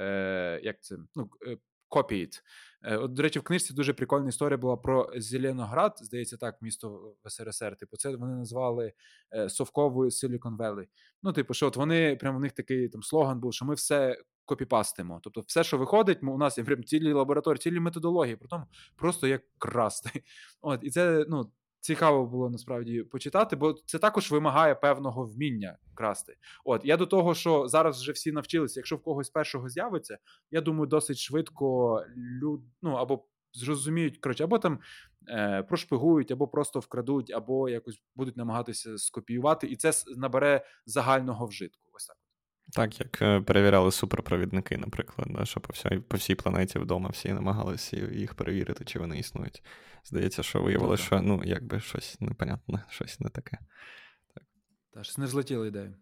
Е, 0.00 0.60
як 0.62 0.82
це, 0.82 0.96
ну, 1.14 1.30
copy. 1.90 2.24
Е, 2.24 2.28
От, 2.84 3.12
до 3.12 3.22
речі, 3.22 3.38
в 3.38 3.42
книжці 3.42 3.74
дуже 3.74 3.92
прикольна 3.92 4.28
історія 4.28 4.58
була 4.58 4.76
про 4.76 5.12
Зеленоград, 5.16 5.98
здається, 6.00 6.36
так, 6.36 6.62
місто 6.62 7.14
в 7.24 7.30
СРСР. 7.30 7.76
Типу, 7.76 7.96
це 7.96 8.16
вони 8.16 8.34
назвали 8.34 8.92
е, 9.34 9.48
совковою 9.48 10.10
Silicon 10.10 10.56
Valley. 10.56 10.86
Ну, 11.22 11.32
типу, 11.32 11.54
що 11.54 11.66
от 11.66 11.76
вони 11.76 12.16
прямо 12.16 12.38
в 12.38 12.40
них 12.40 12.52
такий 12.52 12.88
там 12.88 13.02
слоган 13.02 13.40
був, 13.40 13.54
що 13.54 13.64
ми 13.64 13.74
все 13.74 14.16
копіпастимо. 14.44 15.20
Тобто, 15.22 15.40
все, 15.40 15.64
що 15.64 15.78
виходить, 15.78 16.18
у 16.22 16.38
нас 16.38 16.58
є 16.58 16.64
прям 16.64 16.84
цілі 16.84 17.12
лабораторії, 17.12 17.58
цілі 17.58 17.80
методології, 17.80 18.36
про 18.36 18.48
тому 18.48 18.64
просто 18.96 19.26
як 19.26 19.42
красти. 19.58 20.22
От, 20.60 20.80
і 20.82 20.90
це 20.90 21.26
ну. 21.28 21.50
Цікаво 21.82 22.26
було 22.26 22.50
насправді 22.50 23.02
почитати, 23.02 23.56
бо 23.56 23.72
це 23.72 23.98
також 23.98 24.30
вимагає 24.30 24.74
певного 24.74 25.24
вміння 25.24 25.78
красти. 25.94 26.36
От 26.64 26.84
я 26.84 26.96
до 26.96 27.06
того, 27.06 27.34
що 27.34 27.68
зараз 27.68 28.00
вже 28.00 28.12
всі 28.12 28.32
навчилися. 28.32 28.80
Якщо 28.80 28.96
в 28.96 29.02
когось 29.02 29.30
першого 29.30 29.68
з'явиться, 29.68 30.18
я 30.50 30.60
думаю, 30.60 30.86
досить 30.86 31.18
швидко 31.18 32.00
люд, 32.42 32.60
ну 32.82 32.92
або 32.92 33.24
зрозуміють, 33.52 34.18
коротше, 34.18 34.44
або 34.44 34.58
там 34.58 34.78
е, 35.28 35.62
прошпигують, 35.62 36.30
або 36.30 36.48
просто 36.48 36.78
вкрадуть, 36.78 37.30
або 37.30 37.68
якось 37.68 38.02
будуть 38.16 38.36
намагатися 38.36 38.98
скопіювати, 38.98 39.66
і 39.66 39.76
це 39.76 39.92
набере 40.16 40.64
загального 40.86 41.46
вжитку. 41.46 41.90
Ось 41.92 42.06
так. 42.06 42.16
Так, 42.72 43.00
як 43.00 43.22
е, 43.22 43.40
перевіряли 43.40 43.92
суперпровідники, 43.92 44.78
наприклад, 44.78 45.28
да, 45.30 45.44
що 45.44 45.60
по 45.60 45.72
всій, 45.72 45.98
по 45.98 46.16
всій 46.16 46.34
планеті 46.34 46.78
вдома 46.78 47.08
всі 47.08 47.32
намагалися 47.32 47.96
їх 47.96 48.34
перевірити, 48.34 48.84
чи 48.84 48.98
вони 48.98 49.18
існують. 49.18 49.62
Здається, 50.04 50.42
що 50.42 50.62
виявилося, 50.62 51.02
що 51.04 51.20
ну, 51.22 51.42
якби 51.44 51.80
щось 51.80 52.20
непонятне, 52.20 52.84
щось 52.90 53.20
не 53.20 53.30
таке. 53.30 53.58
Так, 54.34 54.44
Та 54.94 55.04
щось 55.04 55.18
не 55.18 55.26
злетіла 55.26 55.66
ідея. 55.66 55.94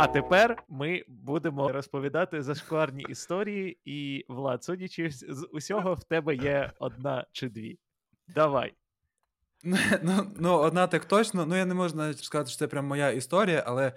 А 0.00 0.06
тепер 0.06 0.62
ми 0.68 1.04
будемо 1.08 1.72
розповідати 1.72 2.42
зашкварні 2.42 3.06
історії, 3.08 3.78
і 3.84 4.24
Влад, 4.28 4.64
судячи 4.64 5.10
з 5.10 5.48
усього, 5.52 5.94
в 5.94 6.04
тебе 6.04 6.34
є 6.34 6.72
одна 6.78 7.26
чи 7.32 7.48
дві. 7.48 7.78
Давай. 8.28 8.74
Ну, 10.02 10.32
ну, 10.38 10.58
одна 10.58 10.86
так 10.86 11.04
точно. 11.04 11.46
Ну, 11.46 11.56
я 11.56 11.64
не 11.64 11.74
можу 11.74 11.96
навіть 11.96 12.18
сказати, 12.18 12.50
що 12.50 12.58
це 12.58 12.66
прям 12.66 12.86
моя 12.86 13.10
історія, 13.10 13.64
але 13.66 13.92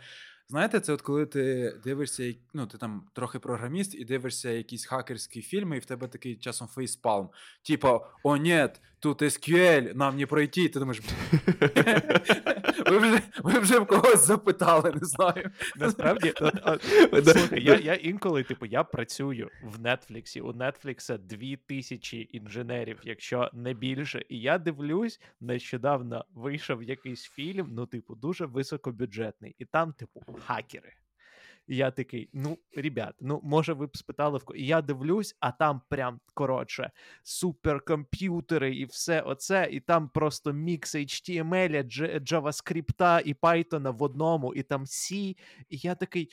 знаєте, 0.51 0.79
це 0.79 0.93
от 0.93 1.01
коли 1.01 1.25
ти 1.25 1.75
дивишся, 1.83 2.33
ну, 2.53 2.67
ти 2.67 2.77
там 2.77 3.03
трохи 3.13 3.39
програміст, 3.39 3.95
і 3.95 4.05
дивишся 4.05 4.49
якісь 4.49 4.85
хакерські 4.85 5.41
фільми, 5.41 5.77
і 5.77 5.79
в 5.79 5.85
тебе 5.85 6.07
такий 6.07 6.35
часом 6.35 6.67
фейспалм. 6.67 7.29
Типа, 7.67 7.99
о, 8.23 8.37
ні, 8.37 8.67
тут 8.99 9.21
SQL, 9.21 9.95
нам 9.95 10.17
не 10.17 10.25
пройти, 10.25 10.69
ти 10.69 10.79
думаєш. 10.79 11.01
Ви 12.85 12.97
вже 12.97 13.21
ви 13.43 13.59
вже 13.59 13.79
в 13.79 13.85
когось 13.87 14.25
запитали, 14.27 14.91
не 15.01 15.07
знаю. 15.07 15.49
Насправді, 15.75 16.33
слухай, 17.23 17.63
я 17.63 17.75
я 17.75 17.93
інколи, 17.93 18.43
типу, 18.43 18.65
я 18.65 18.83
працюю 18.83 19.49
в 19.63 19.79
Нетфліксі. 19.79 20.41
У 20.41 20.53
Нетфлікса 20.53 21.17
дві 21.17 21.57
тисячі 21.57 22.29
інженерів, 22.31 22.99
якщо 23.03 23.49
не 23.53 23.73
більше. 23.73 24.25
І 24.29 24.39
я 24.39 24.57
дивлюсь, 24.57 25.21
нещодавно 25.39 26.25
вийшов 26.33 26.83
якийсь 26.83 27.23
фільм, 27.23 27.67
ну, 27.71 27.85
типу, 27.85 28.15
дуже 28.15 28.45
високобюджетний, 28.45 29.55
і 29.59 29.65
там, 29.65 29.93
типу, 29.93 30.21
хакери. 30.45 30.93
І 31.67 31.75
я 31.75 31.91
такий, 31.91 32.29
ну, 32.33 32.57
ребят, 32.77 33.13
ну, 33.19 33.39
може, 33.43 33.73
ви 33.73 33.87
б 33.87 33.97
спитали 33.97 34.37
в 34.37 34.43
І 34.55 34.65
я 34.65 34.81
дивлюсь, 34.81 35.35
а 35.39 35.51
там 35.51 35.81
прям 35.89 36.19
коротше 36.33 36.91
суперкомп'ютери 37.23 38.75
і 38.75 38.85
все 38.85 39.21
оце, 39.21 39.67
і 39.71 39.79
там 39.79 40.09
просто 40.09 40.53
мікс 40.53 40.95
HTML, 40.95 41.89
JavaScript 42.31 43.21
і 43.21 43.33
Python 43.33 43.97
в 43.97 44.03
одному, 44.03 44.53
і 44.53 44.63
там 44.63 44.85
C. 44.85 45.13
І 45.69 45.77
я 45.77 45.95
такий. 45.95 46.29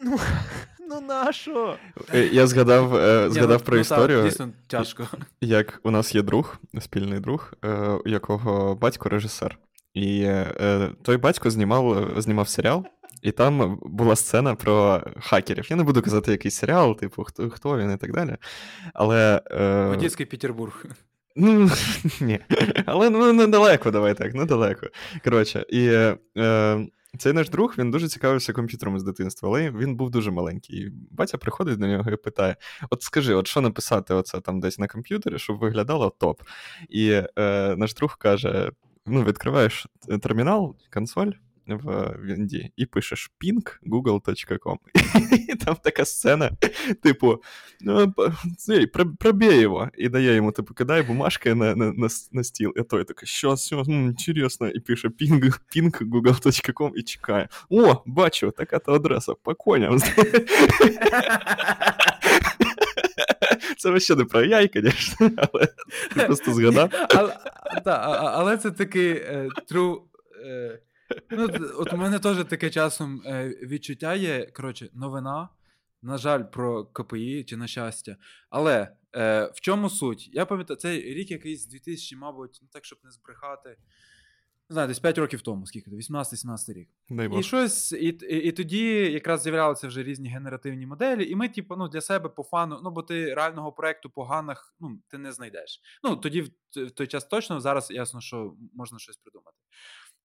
Ну, 0.00 0.18
ну 0.88 1.00
нащо? 1.00 1.76
Е, 2.14 2.26
я 2.26 2.46
згадав 2.46 2.96
е, 2.96 3.30
згадав 3.30 3.60
ну, 3.60 3.64
про 3.66 3.76
ну, 3.76 3.80
історію. 3.80 4.18
Так, 4.18 4.28
дійсно 4.28 4.52
тяжко. 4.66 5.08
Як 5.40 5.80
у 5.82 5.90
нас 5.90 6.14
є 6.14 6.22
друг, 6.22 6.56
спільний 6.80 7.20
друг, 7.20 7.52
е, 7.64 7.68
у 8.04 8.08
якого 8.08 8.74
батько 8.74 9.08
режисер. 9.08 9.58
І 9.94 10.22
е, 10.24 10.90
той 11.02 11.16
батько 11.16 11.50
знімав 11.50 12.14
знімав 12.20 12.48
серіал, 12.48 12.84
і 13.24 13.32
там 13.32 13.78
була 13.82 14.16
сцена 14.16 14.54
про 14.54 15.02
хакерів. 15.20 15.70
Я 15.70 15.76
не 15.76 15.82
буду 15.82 16.02
казати 16.02 16.30
якийсь 16.30 16.54
серіал, 16.54 16.96
типу, 16.96 17.24
хто 17.24 17.50
хто 17.50 17.78
він 17.78 17.92
і 17.92 17.96
так 17.96 18.12
далі. 18.12 18.36
Але. 18.94 19.42
Е... 19.50 19.66
Одеський 19.84 20.26
Петербург. 20.26 20.84
Ну, 21.36 21.70
ні. 22.20 22.40
Але 22.86 23.10
ну, 23.10 23.32
недалеко, 23.32 23.90
давай 23.90 24.14
так, 24.14 24.34
недалеко. 24.34 24.86
Коротше, 25.24 25.66
і 25.68 25.86
е, 26.38 26.86
цей 27.18 27.32
наш 27.32 27.48
друг 27.48 27.74
він 27.78 27.90
дуже 27.90 28.08
цікавився 28.08 28.52
комп'ютером 28.52 28.98
з 28.98 29.02
дитинства, 29.02 29.48
але 29.48 29.70
він 29.70 29.96
був 29.96 30.10
дуже 30.10 30.30
маленький. 30.30 30.78
І 30.78 30.92
батя 31.10 31.38
приходить 31.38 31.78
до 31.78 31.86
нього 31.86 32.10
і 32.10 32.16
питає: 32.16 32.56
От 32.90 33.02
скажи, 33.02 33.34
от 33.34 33.46
що 33.46 33.60
написати 33.60 34.14
оце 34.14 34.40
там 34.40 34.60
десь 34.60 34.78
на 34.78 34.86
комп'ютері, 34.86 35.38
щоб 35.38 35.58
виглядало 35.58 36.10
топ. 36.10 36.42
І 36.88 37.22
е, 37.38 37.74
наш 37.76 37.94
друг 37.94 38.18
каже: 38.18 38.70
ну, 39.06 39.24
відкриваєш 39.24 39.86
термінал, 40.20 40.76
консоль 40.92 41.30
в 41.66 42.16
Вінді 42.24 42.72
і 42.76 42.86
пишеш 42.86 43.30
ping 43.44 43.78
google.com. 43.86 44.76
І 45.48 45.54
там 45.54 45.76
така 45.82 46.04
сцена, 46.04 46.50
типу, 47.02 47.42
ну, 47.80 48.14
пробій 49.18 49.54
його. 49.60 49.88
І 49.98 50.08
дає 50.08 50.34
йому, 50.34 50.52
типу, 50.52 50.74
кидає 50.74 51.02
бумажки 51.02 51.54
на 51.54 51.74
на, 51.76 51.92
на, 51.92 52.08
на 52.32 52.44
стіл. 52.44 52.72
І 52.76 52.82
той 52.82 53.04
такий, 53.04 53.28
що, 53.28 53.52
все, 53.52 53.82
інтересно, 53.86 54.68
і 54.68 54.80
пише 54.80 55.08
ping, 55.08 55.58
ping 55.76 56.08
google.com 56.10 56.90
і 56.94 57.02
чекає. 57.02 57.48
О, 57.70 58.02
бачу, 58.06 58.50
така 58.50 58.78
то 58.78 58.92
адреса, 58.92 59.32
по 59.42 59.54
коням. 59.54 59.98
Це 63.78 63.88
вообще 63.88 64.16
не 64.16 64.24
про 64.24 64.44
яй, 64.44 64.70
звісно, 64.74 65.30
але 65.52 65.66
ти 66.14 66.20
просто 66.26 66.54
згадав. 66.54 66.90
Але, 67.10 67.36
та, 67.84 67.92
але 68.34 68.56
це 68.56 68.70
такий 68.70 69.10
е, 69.10 69.48
true. 69.72 69.98
Ну, 71.30 71.48
От 71.78 71.92
у 71.92 71.96
мене 71.96 72.18
теж 72.18 72.44
таке 72.44 72.70
часом 72.70 73.22
е, 73.26 73.48
відчуття 73.62 74.14
є. 74.14 74.46
Коротше, 74.46 74.90
новина. 74.94 75.48
На 76.02 76.18
жаль, 76.18 76.42
про 76.42 76.84
КПІ 76.84 77.44
чи 77.44 77.56
на 77.56 77.66
щастя. 77.66 78.16
Але 78.50 78.96
е, 79.16 79.50
в 79.54 79.60
чому 79.60 79.90
суть? 79.90 80.30
Я 80.32 80.46
пам'ятаю, 80.46 80.76
це 80.76 80.92
рік 80.92 81.30
якийсь 81.30 81.66
2000, 81.66 82.16
мабуть, 82.16 82.58
ну 82.62 82.68
так, 82.72 82.84
щоб 82.84 82.98
не 83.04 83.10
збрехати 83.10 83.76
не 84.70 84.74
знаю, 84.74 84.88
десь 84.88 84.98
5 84.98 85.18
років 85.18 85.42
тому, 85.42 85.66
скільки 85.66 85.90
18-17 85.90 86.72
рік. 86.72 86.88
Дай 87.10 87.38
І 87.38 87.42
щось, 87.42 87.92
і, 87.92 87.96
і 87.96 88.48
і, 88.48 88.52
тоді 88.52 89.12
якраз 89.12 89.42
з'являлися 89.42 89.88
вже 89.88 90.02
різні 90.02 90.28
генеративні 90.28 90.86
моделі, 90.86 91.30
і 91.30 91.36
ми, 91.36 91.48
типу, 91.48 91.76
ну, 91.76 91.88
для 91.88 92.00
себе 92.00 92.28
по 92.28 92.42
фану, 92.42 92.80
ну, 92.84 92.90
бо 92.90 93.02
ти 93.02 93.34
реального 93.34 93.72
проекту 93.72 94.10
поганих 94.10 94.74
ну, 94.80 94.98
ти 95.08 95.18
не 95.18 95.32
знайдеш. 95.32 95.80
Ну, 96.02 96.16
тоді 96.16 96.40
в 96.40 96.90
той 96.90 97.06
час 97.06 97.24
точно, 97.24 97.60
зараз 97.60 97.90
ясно, 97.90 98.20
що 98.20 98.56
можна 98.74 98.98
щось 98.98 99.16
придумати. 99.16 99.56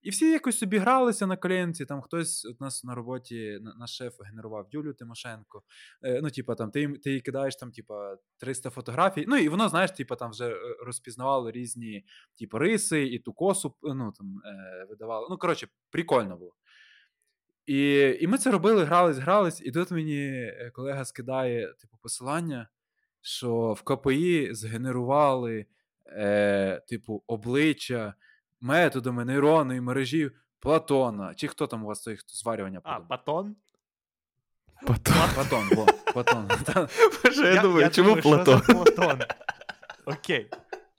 І 0.02 0.10
всі 0.10 0.30
якось 0.30 0.58
собі 0.58 0.78
гралися 0.78 1.26
на 1.26 1.36
коленці. 1.36 1.84
Там 1.84 2.00
хтось 2.00 2.44
у 2.44 2.64
нас 2.64 2.84
на 2.84 2.94
роботі, 2.94 3.58
наш 3.78 3.96
шеф 3.96 4.14
генерував 4.20 4.66
Юлю 4.70 4.92
Тимошенко. 4.92 5.62
Е, 6.02 6.20
ну, 6.22 6.30
типа, 6.30 6.54
там, 6.54 6.70
ти 6.70 6.88
ти 6.88 7.12
їй 7.12 7.20
кидаєш 7.20 7.56
там, 7.56 7.72
типа, 7.72 8.16
300 8.38 8.70
фотографій. 8.70 9.24
Ну, 9.28 9.36
і 9.36 9.48
воно, 9.48 9.68
знаєш, 9.68 9.90
типа, 9.90 10.16
там 10.16 10.30
вже 10.30 10.48
е, 10.48 10.56
розпізнавало 10.86 11.50
різні 11.50 12.04
типу, 12.38 12.58
риси, 12.58 13.06
і 13.06 13.18
ту 13.18 13.32
косу 13.32 13.74
ну, 13.82 14.12
там, 14.12 14.42
е, 14.44 14.86
видавало. 14.88 15.26
Ну, 15.30 15.38
коротше, 15.38 15.68
прикольно 15.90 16.36
було. 16.36 16.54
І 17.66 18.16
і 18.20 18.26
ми 18.26 18.38
це 18.38 18.50
робили, 18.50 18.84
грались, 18.84 19.18
грались, 19.18 19.60
і 19.64 19.72
тут 19.72 19.90
мені 19.90 20.26
е, 20.26 20.70
колега 20.74 21.04
скидає 21.04 21.74
типу, 21.80 21.96
посилання, 22.02 22.68
що 23.20 23.72
в 23.72 23.82
КПІ 23.82 24.48
згенерували 24.52 25.66
е, 26.06 26.82
типу, 26.88 27.24
обличчя 27.26 28.14
методами 28.60 29.24
нейронної 29.24 29.80
мережі 29.80 30.30
Платона. 30.60 31.34
Чи 31.34 31.48
хто 31.48 31.66
там 31.66 31.84
у 31.84 31.86
вас 31.86 32.00
хто 32.00 32.34
зварювання 32.34 32.80
А, 32.84 33.00
Патон? 33.00 33.56
Патон. 34.86 35.14
Патон, 35.36 35.68
бо, 35.72 35.86
Патон. 36.14 36.48
Боже, 37.24 37.54
я 37.54 37.62
думаю, 37.62 37.90
чому 37.90 38.16
Платон? 38.16 38.60
Платон? 38.60 39.18
Окей. 40.04 40.50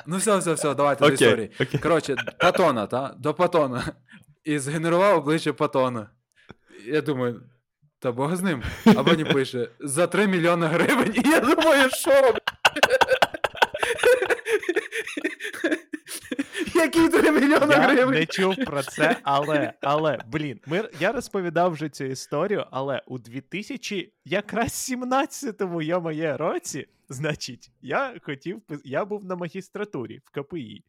Ну, 0.05 0.17
все, 0.17 0.37
все, 0.37 0.53
все, 0.53 0.73
давайте 0.75 1.07
до 1.07 1.13
історії. 1.13 1.51
Коротше, 1.83 2.15
Патона, 2.39 2.87
та? 2.87 3.15
До 3.17 3.33
Патона. 3.33 3.83
І 4.43 4.59
згенерував 4.59 5.17
обличчя 5.17 5.53
Патона. 5.53 6.09
Я 6.85 7.01
думаю, 7.01 7.43
та 7.99 8.11
Бог 8.11 8.35
з 8.35 8.41
ним. 8.41 8.63
А 8.85 9.03
мені 9.03 9.25
пише 9.25 9.69
за 9.79 10.07
3 10.07 10.27
мільйони 10.27 10.65
гривень. 10.65 11.13
І 11.25 11.29
я 11.29 11.39
думаю, 11.39 11.89
що? 11.89 12.33
Які 16.81 17.07
3 17.09 17.31
мільйони 17.31 17.67
Я 17.73 17.79
гривень. 17.79 18.13
не 18.19 18.25
чув 18.25 18.55
про 18.65 18.83
це, 18.83 19.15
але, 19.23 19.73
але, 19.81 20.19
блін, 20.27 20.59
ми, 20.65 20.83
я 20.99 21.11
розповідав 21.11 21.71
вже 21.71 21.89
цю 21.89 22.03
історію, 22.03 22.65
але 22.71 23.01
у 23.07 23.17
2000 23.19 24.11
якраз 24.25 24.69
17-му 24.69 25.81
я 25.81 25.99
моє 25.99 26.37
році, 26.37 26.87
значить, 27.11 27.71
я 27.81 28.13
хотів 28.21 28.61
я 28.83 29.05
був 29.05 29.25
на 29.25 29.35
магістратурі 29.35 30.21
в 30.25 30.29
КПІ. 30.31 30.83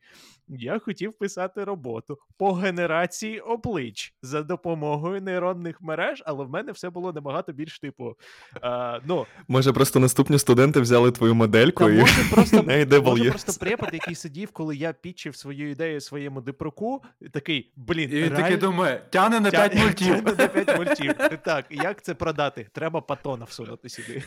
Я 0.48 0.78
хотів 0.78 1.12
писати 1.12 1.64
роботу 1.64 2.18
по 2.38 2.52
генерації 2.52 3.40
облич 3.40 4.14
за 4.22 4.42
допомогою 4.42 5.22
нейронних 5.22 5.80
мереж, 5.80 6.22
але 6.26 6.44
в 6.44 6.50
мене 6.50 6.72
все 6.72 6.90
було 6.90 7.12
набагато 7.12 7.52
більш 7.52 7.78
типу. 7.80 8.16
Е, 8.62 9.00
ну, 9.06 9.26
Може, 9.48 9.72
просто 9.72 10.00
наступні 10.00 10.38
студенти 10.38 10.80
взяли 10.80 11.12
твою 11.12 11.34
модельку 11.34 11.84
та 11.84 11.90
і 11.90 11.98
може 11.98 12.24
просто, 12.34 12.62
може 13.02 13.30
просто 13.30 13.52
препод, 13.60 13.88
який 13.92 14.14
сидів, 14.14 14.50
коли 14.52 14.76
я 14.76 14.92
pitch 14.92 15.23
ив 15.23 15.36
свою 15.36 15.70
ідею 15.70 16.00
своєму 16.00 16.40
дипкеруку, 16.40 17.02
такий, 17.32 17.72
блін, 17.76 18.10
І 18.12 18.22
він 18.22 18.30
такий 18.30 18.56
думає, 18.56 19.02
тяне 19.10 19.40
на 19.40 19.50
5 19.50 19.72
Тя- 19.72 19.78
мультів. 19.78 20.06
тягне 20.24 20.34
на 20.38 20.48
5 20.48 20.78
мультів. 20.78 21.14
Так, 21.44 21.66
як 21.70 22.02
це 22.02 22.14
продати? 22.14 22.68
Треба 22.72 23.00
патона 23.00 23.44
всунути 23.44 23.88
сюди. 23.88 24.22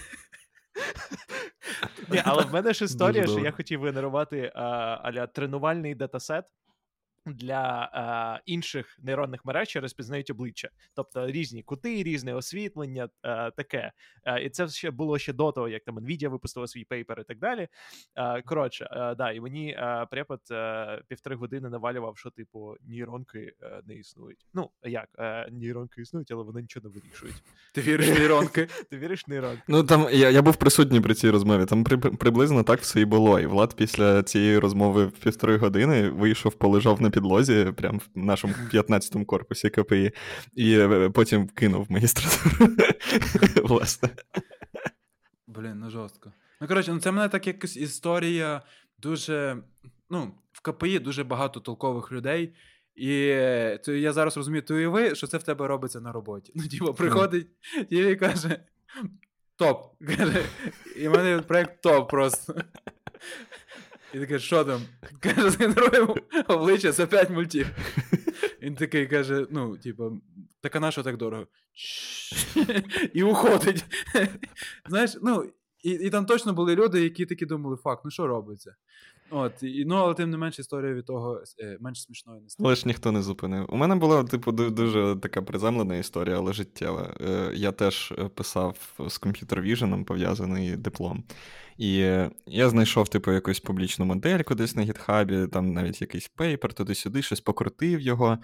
Ні, 2.10 2.22
але 2.26 2.44
в 2.44 2.54
мене 2.54 2.74
ж 2.74 2.86
історія, 2.86 3.28
що 3.28 3.40
я 3.40 3.52
хотів 3.52 3.84
генерувати 3.84 4.52
а, 4.56 4.64
аля 5.04 5.28
тренувальний 5.28 5.96
датасет. 5.96 6.46
Для 7.26 7.90
а, 7.94 8.40
інших 8.46 9.00
нейронних 9.04 9.46
мереж, 9.46 9.68
що 9.68 9.82
розпізнають 9.82 10.30
обличчя, 10.30 10.70
тобто 10.96 11.28
різні 11.28 11.64
кути, 11.64 12.04
різне 12.04 12.34
освітлення, 12.34 13.10
а, 13.22 13.52
таке. 13.52 13.92
А, 14.24 14.40
і 14.40 14.50
це 14.50 14.68
ще 14.68 14.92
було 14.92 15.20
ще 15.20 15.34
до 15.34 15.52
того, 15.52 15.70
як 15.70 15.84
там 15.84 16.00
Nvidia 16.00 16.30
випустила 16.30 16.68
свій 16.68 16.84
paper 16.84 17.20
і 17.20 17.24
так 17.24 17.40
далі. 17.40 17.68
Коротше, 18.46 18.88
да, 19.18 19.32
і 19.32 19.40
мені 19.40 19.78
препод 20.12 20.40
а, 20.52 21.00
півтори 21.08 21.36
години 21.36 21.70
навалював, 21.70 22.18
що 22.18 22.30
типу 22.30 22.76
нейронки 22.82 23.54
а, 23.62 23.82
не 23.88 23.96
існують. 23.96 24.46
Ну 24.54 24.70
як 24.84 25.10
а, 25.18 25.46
нейронки 25.52 26.02
існують, 26.02 26.32
але 26.32 26.44
вони 26.44 26.62
нічого 26.62 26.90
не 26.90 27.00
вирішують. 27.00 27.44
Ти 27.74 27.82
віриш 27.82 28.08
нейронки? 28.20 28.68
Ти 28.90 28.98
віриш 28.98 29.28
нейронки? 29.28 29.64
Ну 29.68 29.84
там 29.84 30.08
я, 30.12 30.30
я 30.30 30.42
був 30.42 30.56
присутній 30.56 31.02
при 31.02 31.14
цій 31.14 31.30
розмові. 31.30 31.66
Там 31.66 31.84
при, 31.84 31.98
приблизно 31.98 32.64
так 32.64 32.80
все 32.80 33.02
і 33.02 33.06
було. 33.06 33.40
І 33.40 33.46
Влад 33.46 33.74
після 33.76 34.24
цієї 34.24 34.60
розмови 34.60 35.06
в 35.06 35.12
півтори 35.12 35.58
години 35.58 36.10
вийшов, 36.10 36.54
полежав 36.54 37.02
на 37.02 37.10
підлозі, 37.16 37.74
прямо 37.78 37.98
в 37.98 38.20
нашому 38.20 38.54
15-му 38.74 39.26
корпусі 39.26 39.70
КПІ, 39.70 40.12
і 40.54 40.80
е, 40.80 41.10
потім 41.10 41.48
кинув 41.48 41.86
магістратуру. 41.90 42.76
Власне. 43.64 44.10
Блін, 45.48 45.80
ну 45.80 45.90
жорстко. 45.90 46.32
Ну, 46.62 46.68
коротше, 46.68 46.94
ну 46.94 47.00
це 47.00 47.12
мене 47.12 47.30
так 47.30 47.48
якась 47.48 47.78
історія 47.78 48.62
дуже. 49.00 49.58
Ну, 50.10 50.32
в 50.52 50.62
КПІ 50.62 51.00
дуже 51.00 51.24
багато 51.24 51.60
толкових 51.60 52.12
людей. 52.12 52.56
І 52.96 53.28
е, 53.28 53.80
то 53.86 53.94
я 53.94 54.14
зараз 54.14 54.38
розумію, 54.38 54.62
ти 54.62 54.74
уяви, 54.74 55.16
що 55.16 55.28
це 55.28 55.38
в 55.38 55.44
тебе 55.44 55.68
робиться 55.68 56.02
на 56.02 56.12
роботі. 56.12 56.52
Ну, 56.56 56.68
типу, 56.68 56.94
приходить 56.94 57.48
і 57.90 58.16
каже: 58.16 58.60
топ. 59.56 59.84
Каже, 60.18 60.46
і 60.96 61.08
в 61.08 61.12
мене 61.12 61.42
проєкт 61.42 61.82
топ 61.82 62.10
просто. 62.10 62.56
І 64.16 64.20
такий, 64.20 64.40
що 64.40 64.64
там? 64.64 64.82
Каже, 65.20 65.50
згенеруємо 65.50 66.16
обличчя 66.48 66.92
за 66.92 67.08
5 67.08 67.30
мультів. 67.30 67.68
Він 68.62 68.76
такий 68.76 69.08
каже: 69.08 69.48
ну, 69.52 69.78
типу, 69.78 70.22
так 70.62 70.76
а 70.76 70.80
на 70.80 70.92
що 70.92 71.04
так 71.04 71.18
дорого? 71.18 71.48
І 73.14 73.24
уходить. 73.24 73.86
Знаєш, 74.90 75.18
ну, 75.22 75.52
і, 75.84 75.92
і 75.92 76.10
там 76.10 76.26
точно 76.26 76.54
були 76.54 76.76
люди, 76.76 77.02
які 77.02 77.26
такі 77.26 77.46
думали, 77.46 77.78
fuck, 77.78 78.02
ну 78.06 78.12
що 78.12 78.28
робиться? 78.28 78.76
От, 79.30 79.64
і, 79.64 79.86
ну, 79.86 79.96
але 79.96 80.14
тим 80.14 80.30
не 80.30 80.38
менш 80.38 80.60
історія 80.60 80.94
від 80.94 81.06
того 81.06 81.42
е, 81.60 81.78
менш 81.80 82.02
смішною 82.02 82.42
не 82.42 82.50
стала. 82.50 82.70
Але 82.70 82.76
ж 82.76 82.84
ніхто 82.88 83.12
не 83.12 83.22
зупинив. 83.22 83.66
У 83.70 83.78
мене 83.78 83.96
була, 83.96 84.24
типу, 84.24 84.52
дуже 84.52 85.16
така 85.22 85.42
приземлена 85.42 85.96
історія, 85.96 86.38
але 86.38 86.54
життєва. 86.54 87.14
Е, 87.22 87.52
Я 87.54 87.72
теж 87.72 88.14
е, 88.18 88.28
писав 88.28 88.78
з 89.08 89.18
computer 89.18 89.62
vision 89.62 89.95
ом 89.95 90.06
пов'язаний 90.06 90.78
диплом. 90.78 91.24
І 91.78 91.94
я 92.48 92.70
знайшов, 92.70 93.08
типу, 93.08 93.32
якусь 93.32 93.60
публічну 93.60 94.06
модельку 94.06 94.56
десь 94.56 94.76
на 94.76 94.82
гітхабі, 94.82 95.48
там 95.48 95.74
навіть 95.74 96.02
якийсь 96.02 96.28
paper, 96.28 96.74
туди-сюди, 96.74 97.22
щось 97.22 97.42
покрутив 97.42 98.00
його, 98.00 98.38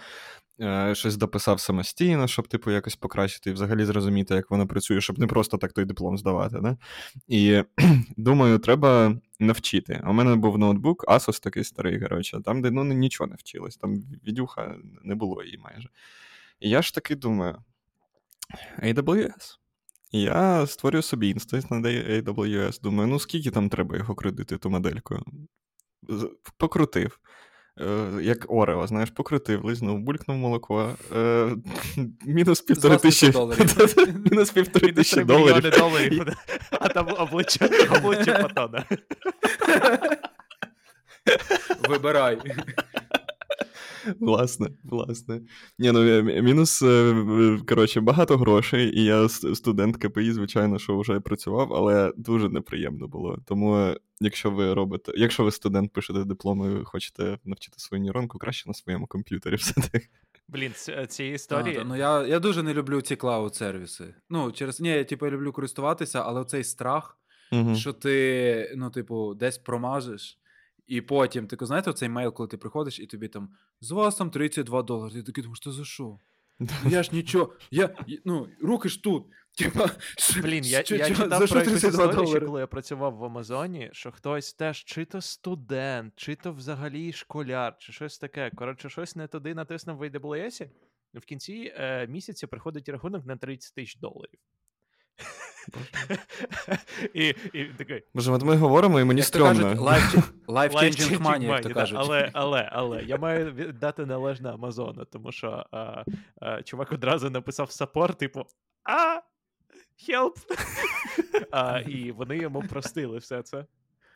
е, 0.61 0.95
щось 0.95 1.17
дописав 1.17 1.59
самостійно, 1.59 2.27
щоб, 2.27 2.47
типу, 2.47 2.71
якось 2.71 2.95
покращити 2.95 3.49
і 3.49 3.53
взагалі 3.53 3.85
зрозуміти, 3.85 4.35
як 4.35 4.51
воно 4.51 4.67
працює, 4.67 5.01
щоб 5.01 5.19
не 5.19 5.27
просто 5.27 5.57
так 5.57 5.73
той 5.73 5.85
диплом 5.85 6.17
здавати. 6.17 6.59
Да? 6.61 6.77
І 7.27 7.63
думаю, 8.17 8.59
треба 8.59 9.15
навчити. 9.39 10.03
У 10.07 10.13
мене 10.13 10.35
був 10.35 10.57
ноутбук, 10.57 11.05
Asus 11.07 11.43
такий 11.43 11.63
старий, 11.63 11.99
коротше, 11.99 12.41
там, 12.45 12.61
де 12.61 12.71
ну, 12.71 12.83
нічого 12.83 13.27
не 13.29 13.35
вчилось, 13.35 13.77
там 13.77 14.03
відюха 14.27 14.75
не 15.03 15.15
було 15.15 15.43
її 15.43 15.57
майже. 15.57 15.89
І 16.59 16.69
я 16.69 16.81
ж 16.81 16.93
таки 16.93 17.15
думаю: 17.15 17.57
AWS. 18.83 19.57
Я 20.11 20.67
створюю 20.67 21.01
собі 21.01 21.29
інстанс 21.29 21.69
на 21.69 21.77
AWS. 21.77 22.81
Думаю, 22.81 23.09
ну 23.09 23.19
скільки 23.19 23.51
там 23.51 23.69
треба 23.69 23.97
його 23.97 24.15
крутити, 24.15 24.57
ту 24.57 24.69
модельку? 24.69 25.19
Покрутив. 26.57 27.19
Е, 27.79 28.09
Як 28.21 28.45
Орео, 28.47 28.87
знаєш, 28.87 29.09
покрутив, 29.09 29.65
лизнув, 29.65 29.99
булькнув 29.99 30.37
молоко. 30.37 30.95
Е, 31.15 31.49
мінус 32.25 32.61
півтори 32.61 32.97
тисячі 32.97 33.31
доларів. 33.31 33.75
Мінус 34.31 34.49
півтори 34.51 34.93
тисячі 34.93 35.23
доларів. 35.23 35.71
доларів. 35.79 36.27
А 36.71 36.87
там 36.87 37.07
обличчя, 37.17 37.69
обличчя 37.97 38.39
патона. 38.39 38.85
Вибирай. 41.89 42.37
Власне, 44.19 44.69
власне. 44.83 45.41
Ні, 45.79 45.91
ну 45.91 46.07
е, 46.07 46.41
мінус, 46.41 46.81
е, 46.81 47.59
коротше, 47.67 48.01
багато 48.01 48.37
грошей, 48.37 48.99
і 48.99 49.03
я 49.03 49.29
студент 49.29 49.97
КПІ, 49.97 50.31
звичайно, 50.31 50.79
що 50.79 50.99
вже 50.99 51.19
працював, 51.19 51.73
але 51.73 52.13
дуже 52.17 52.49
неприємно 52.49 53.07
було. 53.07 53.37
Тому, 53.45 53.77
е, 53.77 53.97
якщо 54.19 54.51
ви 54.51 54.73
робите, 54.73 55.11
якщо 55.15 55.43
ви 55.43 55.51
студент 55.51 55.93
пишете 55.93 56.23
диплом 56.23 56.81
і 56.81 56.85
хочете 56.85 57.37
навчити 57.45 57.79
свою 57.79 58.03
нейронку, 58.03 58.39
краще 58.39 58.69
на 58.69 58.73
своєму 58.73 59.07
комп'ютері 59.07 59.55
все-таки. 59.59 60.07
Блін, 60.47 60.71
ці 61.07 61.23
історії. 61.23 61.75
та, 61.75 61.83
ну 61.83 61.95
я, 61.95 62.27
я 62.27 62.39
дуже 62.39 62.63
не 62.63 62.73
люблю 62.73 63.01
ці 63.01 63.15
клауд-сервіси. 63.15 64.13
Ну, 64.29 64.51
через 64.51 64.81
ні, 64.81 64.89
я 64.89 65.03
типу 65.03 65.25
я 65.25 65.31
люблю 65.31 65.51
користуватися, 65.51 66.21
але 66.25 66.45
цей 66.45 66.63
страх, 66.63 67.17
Угу. 67.53 67.75
що 67.75 67.93
ти, 67.93 68.73
ну, 68.75 68.89
типу, 68.89 69.33
десь 69.33 69.57
промажеш, 69.57 70.39
і 70.87 71.01
потім, 71.01 71.47
ти 71.47 71.65
знаєте, 71.65 71.89
оцей 71.89 72.09
мейл, 72.09 72.33
коли 72.33 72.49
ти 72.49 72.57
приходиш, 72.57 72.99
і 72.99 73.07
тобі 73.07 73.27
там 73.27 73.49
з 73.81 73.91
вас 73.91 74.15
там 74.15 74.29
32 74.29 74.83
долари. 74.83 75.13
Ти 75.13 75.23
такий 75.23 75.43
думаєш, 75.43 75.59
що 75.59 75.71
за 75.71 75.85
що? 75.85 76.19
Я 76.85 77.03
ж 77.03 77.09
нічого, 77.13 77.53
я, 77.71 77.95
ну, 78.25 78.47
руки 78.61 78.89
ж 78.89 79.03
тут. 79.03 79.23
Типа, 79.57 79.89
Блін, 80.41 80.63
я, 80.63 80.77
я 80.77 80.83
читав 80.83 81.49
про 81.49 81.59
якусь 81.59 81.83
історію, 81.83 82.45
коли 82.45 82.59
я 82.59 82.67
працював 82.67 83.15
в 83.15 83.25
Амазоні, 83.25 83.89
що 83.93 84.11
хтось 84.11 84.53
теж 84.53 84.83
чи 84.83 85.05
то 85.05 85.21
студент, 85.21 86.13
чи 86.15 86.35
то 86.35 86.53
взагалі 86.53 87.13
школяр, 87.13 87.77
чи 87.79 87.93
щось 87.93 88.17
таке. 88.17 88.51
Коротше, 88.55 88.89
щось 88.89 89.15
не 89.15 89.27
туди 89.27 89.55
натиснув 89.55 89.97
в 89.97 90.01
AWS, 90.01 90.69
в 91.13 91.21
кінці 91.21 91.73
е, 91.75 92.07
місяця 92.07 92.47
приходить 92.47 92.89
рахунок 92.89 93.25
на 93.25 93.37
30 93.37 93.75
тисяч 93.75 93.95
доларів. 93.95 94.39
і, 97.13 97.35
і 97.53 97.65
такий. 97.65 98.03
Боже, 98.13 98.31
от 98.31 98.43
ми 98.43 98.55
говоримо, 98.55 98.99
і 98.99 99.03
мені 99.03 99.21
стрьомно. 99.21 99.67
life, 99.73 100.23
life 100.47 100.71
changing 100.71 101.21
money, 101.21 101.43
як 101.43 101.61
то 101.61 101.73
кажуть. 101.73 101.97
Але, 102.01 102.29
але, 102.33 102.69
але 102.71 103.03
я 103.03 103.17
маю 103.17 103.51
віддати 103.51 104.05
належне 104.05 104.49
Амазону, 104.49 105.05
тому 105.05 105.31
що 105.31 105.65
а, 105.71 106.03
а, 106.41 106.63
чувак 106.63 106.91
одразу 106.91 107.29
написав 107.29 107.71
саппорт, 107.71 108.17
типу, 108.17 108.45
а, 108.83 109.21
help! 110.09 110.35
а, 111.51 111.79
і 111.79 112.11
вони 112.11 112.37
йому 112.37 112.61
простили 112.61 113.17
все 113.17 113.41
це. 113.41 113.65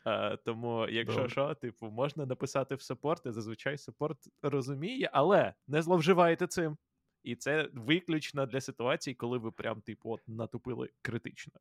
А, 0.04 0.36
тому, 0.36 0.88
якщо 0.90 1.16
Добре. 1.16 1.30
що, 1.30 1.54
типу, 1.54 1.86
можна 1.88 2.26
написати 2.26 2.76
в 2.76 2.82
саппорт, 2.82 3.26
і 3.26 3.32
зазвичай 3.32 3.78
саппорт 3.78 4.18
розуміє, 4.42 5.10
але 5.14 5.54
не 5.68 5.82
зловживайте 5.82 6.48
цим. 6.48 6.78
І 7.26 7.36
це 7.36 7.70
виключно 7.74 8.46
для 8.46 8.62
ситуацій, 8.62 9.14
коли 9.14 9.38
ви 9.38 9.52
прям, 9.52 9.82
типу, 9.82 10.12
от 10.12 10.22
натупили 10.28 10.90
критично. 11.02 11.54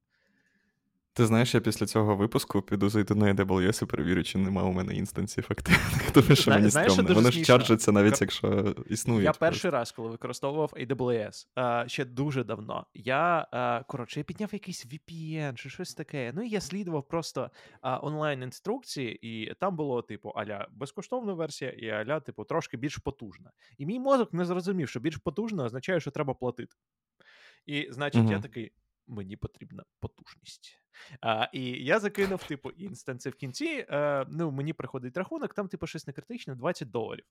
Ти 1.16 1.26
знаєш, 1.26 1.54
я 1.54 1.60
після 1.60 1.86
цього 1.86 2.16
випуску 2.16 2.62
піду 2.62 2.88
зайти 2.88 3.14
на 3.14 3.34
AWS 3.34 3.82
і 3.82 3.86
перевірю, 3.86 4.22
чи 4.24 4.38
нема 4.38 4.62
у 4.62 4.72
мене 4.72 4.94
інстансів 4.94 5.46
активних, 5.48 6.10
тому 6.12 6.26
що 6.26 6.42
Зна- 6.42 6.54
мені 6.56 6.68
знаєш, 6.68 6.92
що. 6.92 7.02
Вони 7.02 7.30
ж 7.30 7.44
чарджаться 7.44 7.92
навіть, 7.92 8.20
якщо 8.20 8.74
існують. 8.86 9.24
Я 9.24 9.30
просто. 9.30 9.40
перший 9.40 9.70
раз, 9.70 9.92
коли 9.92 10.08
використовував 10.08 10.72
AWS, 10.76 11.46
ще 11.88 12.04
дуже 12.04 12.44
давно. 12.44 12.86
Я 12.94 13.46
коротше, 13.88 14.20
я 14.20 14.24
підняв 14.24 14.48
якийсь 14.52 14.86
VPN 14.86 15.54
чи 15.54 15.70
щось 15.70 15.94
таке. 15.94 16.32
Ну 16.34 16.42
і 16.42 16.48
я 16.48 16.60
слідував 16.60 17.08
просто 17.08 17.50
онлайн-інструкції, 17.82 19.18
і 19.28 19.54
там 19.54 19.76
було, 19.76 20.02
типу, 20.02 20.28
аля 20.28 20.68
безкоштовна 20.70 21.32
версія, 21.32 21.70
і 21.70 21.88
аля, 21.90 22.20
типу, 22.20 22.44
трошки 22.44 22.76
більш 22.76 22.96
потужна. 22.96 23.50
І 23.78 23.86
мій 23.86 24.00
мозок 24.00 24.32
не 24.32 24.44
зрозумів, 24.44 24.88
що 24.88 25.00
більш 25.00 25.16
потужна 25.16 25.64
означає, 25.64 26.00
що 26.00 26.10
треба 26.10 26.34
платити. 26.34 26.76
І, 27.66 27.88
значить, 27.90 28.30
я 28.30 28.40
такий. 28.40 28.72
Мені 29.06 29.36
потрібна 29.36 29.84
потужність. 30.00 30.80
А, 31.20 31.48
і 31.52 31.84
я 31.84 31.98
закинув, 31.98 32.44
типу, 32.44 32.70
інстанси 32.70 33.30
в 33.30 33.34
кінці. 33.34 33.86
Е, 33.90 34.26
ну, 34.28 34.50
мені 34.50 34.72
приходить 34.72 35.16
рахунок, 35.16 35.54
там, 35.54 35.68
типу, 35.68 35.86
щось 35.86 36.06
не 36.06 36.12
критичне, 36.12 36.54
20 36.54 36.90
доларів. 36.90 37.24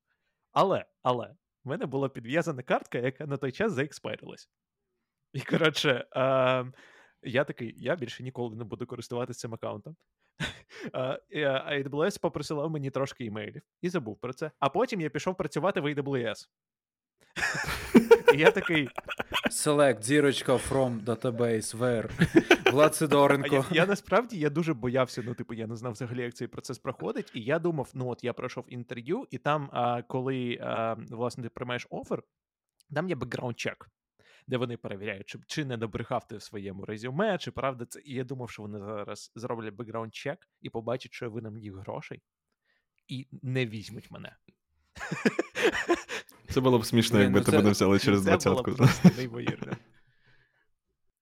Але, 0.52 0.86
але, 1.04 1.36
в 1.64 1.70
мене 1.70 1.86
була 1.86 2.10
підв'язана 2.10 2.64
картка, 2.64 2.98
яка 2.98 3.26
на 3.26 3.38
той 3.38 3.52
час 3.52 3.72
заекспайрилась. 3.72 4.50
І 5.34 5.41
коротше, 5.41 6.06
е, 6.16 6.66
я 7.24 7.44
такий, 7.44 7.74
я 7.78 7.95
більше 7.95 8.24
ніколи 8.24 8.56
не 8.56 8.64
буду 8.64 8.86
користуватися 8.86 9.40
цим 9.40 9.54
аккаунтом. 9.54 9.95
Е, 11.34 11.48
А 11.48 11.76
AWS 11.76 12.20
попросила 12.22 12.68
мені 12.68 12.91
трошки 12.91 13.26
імейлів 13.26 13.62
і 13.82 13.90
забув 13.90 14.20
про 14.20 14.34
це. 14.34 14.52
А 14.60 14.70
потім 14.70 15.02
я 15.02 15.10
пішов 15.10 15.38
працювати 15.38 15.82
в 15.82 15.86
AWS. 15.86 16.48
І 18.34 18.38
я 18.38 18.52
такий, 18.52 18.90
Select, 19.53 20.01
зірочка 20.01 20.53
from 20.53 21.03
database, 21.03 21.77
where. 21.77 22.09
Влад 22.71 22.95
Сидоренко. 22.95 23.55
я, 23.55 23.65
я 23.71 23.85
насправді 23.85 24.39
я 24.39 24.49
дуже 24.49 24.73
боявся. 24.73 25.23
Ну, 25.25 25.34
типу, 25.34 25.53
я 25.53 25.67
не 25.67 25.75
знав 25.75 25.91
взагалі, 25.91 26.21
як 26.21 26.34
цей 26.34 26.47
процес 26.47 26.80
проходить. 26.80 27.31
І 27.34 27.41
я 27.41 27.59
думав, 27.59 27.91
ну 27.93 28.09
от 28.09 28.23
я 28.23 28.34
пройшов 28.34 28.65
інтерв'ю, 28.67 29.27
і 29.31 29.38
там, 29.38 29.69
а, 29.73 30.01
коли 30.01 30.57
а, 30.61 30.95
власне 31.09 31.43
ти 31.43 31.49
приймаєш 31.49 31.88
offer, 31.90 32.23
там 32.93 33.09
є 33.09 33.15
background 33.15 33.60
check, 33.60 33.90
де 34.47 34.57
вони 34.57 34.77
перевіряють, 34.77 35.27
чи, 35.27 35.39
чи 35.47 35.65
не 35.65 35.77
набрехав 35.77 36.27
ти 36.27 36.38
в 36.38 36.41
своєму 36.41 36.85
резюме, 36.85 37.38
чи 37.38 37.51
правда 37.51 37.85
це. 37.85 38.01
І 38.05 38.13
я 38.13 38.23
думав, 38.23 38.49
що 38.49 38.61
вони 38.61 38.80
зараз 38.80 39.31
зроблять 39.35 39.73
background 39.73 40.15
check 40.15 40.48
і 40.61 40.69
побачать, 40.69 41.13
що 41.13 41.25
я 41.25 41.30
винен 41.30 41.57
їх 41.57 41.73
грошей, 41.73 42.21
і 43.07 43.27
не 43.41 43.65
візьмуть 43.65 44.11
мене. 44.11 44.35
Це 46.53 46.61
було 46.61 46.80
б 46.80 46.85
смішно, 46.85 47.21
якби 47.21 47.39
ну 47.39 47.45
тебе 47.45 47.63
не 47.63 47.71
взяли 47.71 47.99
через 47.99 48.23
Це 48.23 48.49
було 48.49 48.61
двадцятку. 48.61 49.09
неймовірно. 49.17 49.73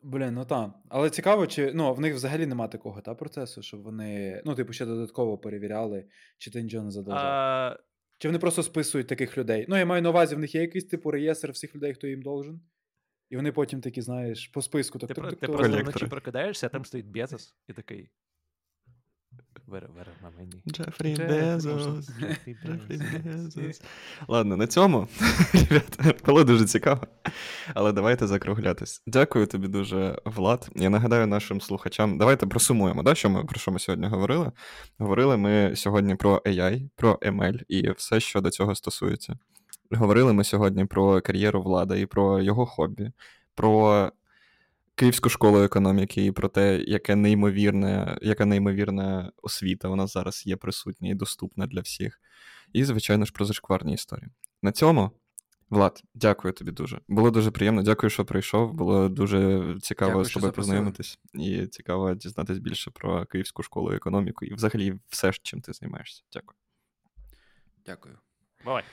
Блін, 0.03 0.33
ну 0.33 0.45
так. 0.45 0.71
Але 0.89 1.09
цікаво, 1.09 1.47
чи 1.47 1.71
ну, 1.73 1.93
в 1.93 1.99
них 1.99 2.15
взагалі 2.15 2.45
нема 2.45 2.67
такого 2.67 3.01
та, 3.01 3.15
процесу, 3.15 3.61
щоб 3.61 3.83
вони, 3.83 4.41
ну, 4.45 4.55
типу, 4.55 4.73
ще 4.73 4.85
додатково 4.85 5.37
перевіряли, 5.37 6.05
чи 6.37 6.51
ти 6.51 6.63
нічого 6.63 6.85
не 6.85 6.91
задовжав. 6.91 7.25
А, 7.25 7.79
Чи 8.17 8.27
вони 8.27 8.39
просто 8.39 8.63
списують 8.63 9.07
таких 9.07 9.37
людей? 9.37 9.65
Ну, 9.69 9.77
я 9.77 9.85
маю 9.85 10.01
на 10.01 10.09
увазі, 10.09 10.35
в 10.35 10.39
них 10.39 10.55
є 10.55 10.61
якийсь 10.61 10.85
типу 10.85 11.11
реєстр 11.11 11.51
всіх 11.51 11.75
людей, 11.75 11.93
хто 11.93 12.07
їм 12.07 12.21
должен. 12.21 12.61
І 13.29 13.35
вони 13.35 13.51
потім 13.51 13.81
такі, 13.81 14.01
знаєш, 14.01 14.47
по 14.47 14.61
списку 14.61 14.99
так. 14.99 15.07
Ти, 15.07 15.13
ти 15.13 15.47
тук. 15.47 15.55
просто 15.55 15.81
вночі 15.81 16.05
прокидаєшся, 16.05 16.67
а 16.67 16.69
там 16.69 16.85
стоїть 16.85 17.07
Безос, 17.07 17.55
і 17.67 17.73
такий. 17.73 18.09
Джефрі 20.67 21.15
Безос. 21.15 22.09
Джефрі 22.19 22.57
Безос. 22.65 23.55
Безос. 23.55 23.81
Ладно, 24.27 24.57
на 24.57 24.67
цьому 24.67 25.07
ребята, 25.53 26.13
було 26.25 26.43
дуже 26.43 26.65
цікаво. 26.65 27.01
Але 27.73 27.91
давайте 27.91 28.27
закруглятись. 28.27 29.03
Дякую 29.07 29.47
тобі 29.47 29.67
дуже, 29.67 30.21
Влад. 30.25 30.69
Я 30.75 30.89
нагадаю 30.89 31.27
нашим 31.27 31.61
слухачам. 31.61 32.17
Давайте 32.17 32.47
просумуємо, 32.47 33.03
да, 33.03 33.15
що 33.15 33.29
ми 33.29 33.43
про 33.43 33.59
що 33.59 33.71
ми 33.71 33.79
сьогодні 33.79 34.07
говорили. 34.07 34.51
Говорили 34.97 35.37
ми 35.37 35.75
сьогодні 35.75 36.15
про 36.15 36.37
AI, 36.37 36.89
про 36.95 37.13
ML 37.13 37.63
і 37.67 37.91
все, 37.91 38.19
що 38.19 38.41
до 38.41 38.49
цього 38.49 38.75
стосується. 38.75 39.37
Говорили 39.91 40.33
ми 40.33 40.43
сьогодні 40.43 40.85
про 40.85 41.21
кар'єру 41.21 41.61
влада 41.61 41.95
і 41.95 42.05
про 42.05 42.41
його 42.41 42.65
хобі, 42.65 43.11
про 43.55 44.11
Київську 45.01 45.29
школу 45.29 45.63
економіки 45.63 46.25
і 46.25 46.31
про 46.31 46.49
те, 46.49 46.83
яке 46.87 47.15
неймовірне, 47.15 48.17
яка 48.21 48.45
неймовірна 48.45 49.31
освіта 49.41 49.87
у 49.87 49.95
нас 49.95 50.13
зараз 50.13 50.43
є 50.45 50.55
присутня 50.55 51.09
і 51.09 51.13
доступна 51.13 51.67
для 51.67 51.81
всіх. 51.81 52.19
І, 52.73 52.83
звичайно 52.83 53.25
ж, 53.25 53.31
про 53.31 53.45
зашкварні 53.45 53.93
історії. 53.93 54.29
На 54.61 54.71
цьому, 54.71 55.11
Влад, 55.69 56.03
дякую 56.13 56.53
тобі 56.53 56.71
дуже. 56.71 56.99
Було 57.07 57.31
дуже 57.31 57.51
приємно. 57.51 57.83
Дякую, 57.83 58.09
що 58.09 58.25
прийшов. 58.25 58.73
Було 58.73 59.09
дуже 59.09 59.75
цікаво 59.81 60.11
Дякую, 60.11 60.25
з 60.25 60.33
тобою 60.33 60.53
познайомитись. 60.53 61.19
І 61.33 61.67
цікаво 61.67 62.13
дізнатись 62.13 62.59
більше 62.59 62.91
про 62.91 63.25
Київську 63.25 63.63
школу 63.63 63.91
економіку 63.91 64.45
і 64.45 64.53
взагалі 64.53 64.99
все, 65.09 65.31
чим 65.41 65.61
ти 65.61 65.73
займаєшся. 65.73 66.23
Дякую. 66.33 66.57
Дякую. 67.85 68.17
Бувай. 68.65 68.83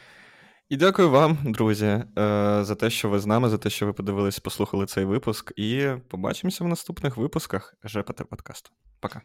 І 0.69 0.77
дякую 0.77 1.11
вам, 1.11 1.39
друзі, 1.45 1.87
е, 1.87 2.05
за 2.63 2.75
те, 2.75 2.91
що 2.91 3.09
ви 3.09 3.19
з 3.19 3.27
нами, 3.27 3.49
за 3.49 3.59
те, 3.59 3.71
що 3.71 3.87
ви 3.87 3.93
подивились, 3.93 4.39
послухали 4.39 4.87
цей 4.87 5.05
випуск. 5.05 5.53
І 5.57 5.89
побачимося 6.09 6.65
в 6.65 6.69
наступних 6.69 7.17
випусках 7.17 7.75
ЖПТ 7.85 8.29
подкасту. 8.31 8.71
Пока. 9.01 9.23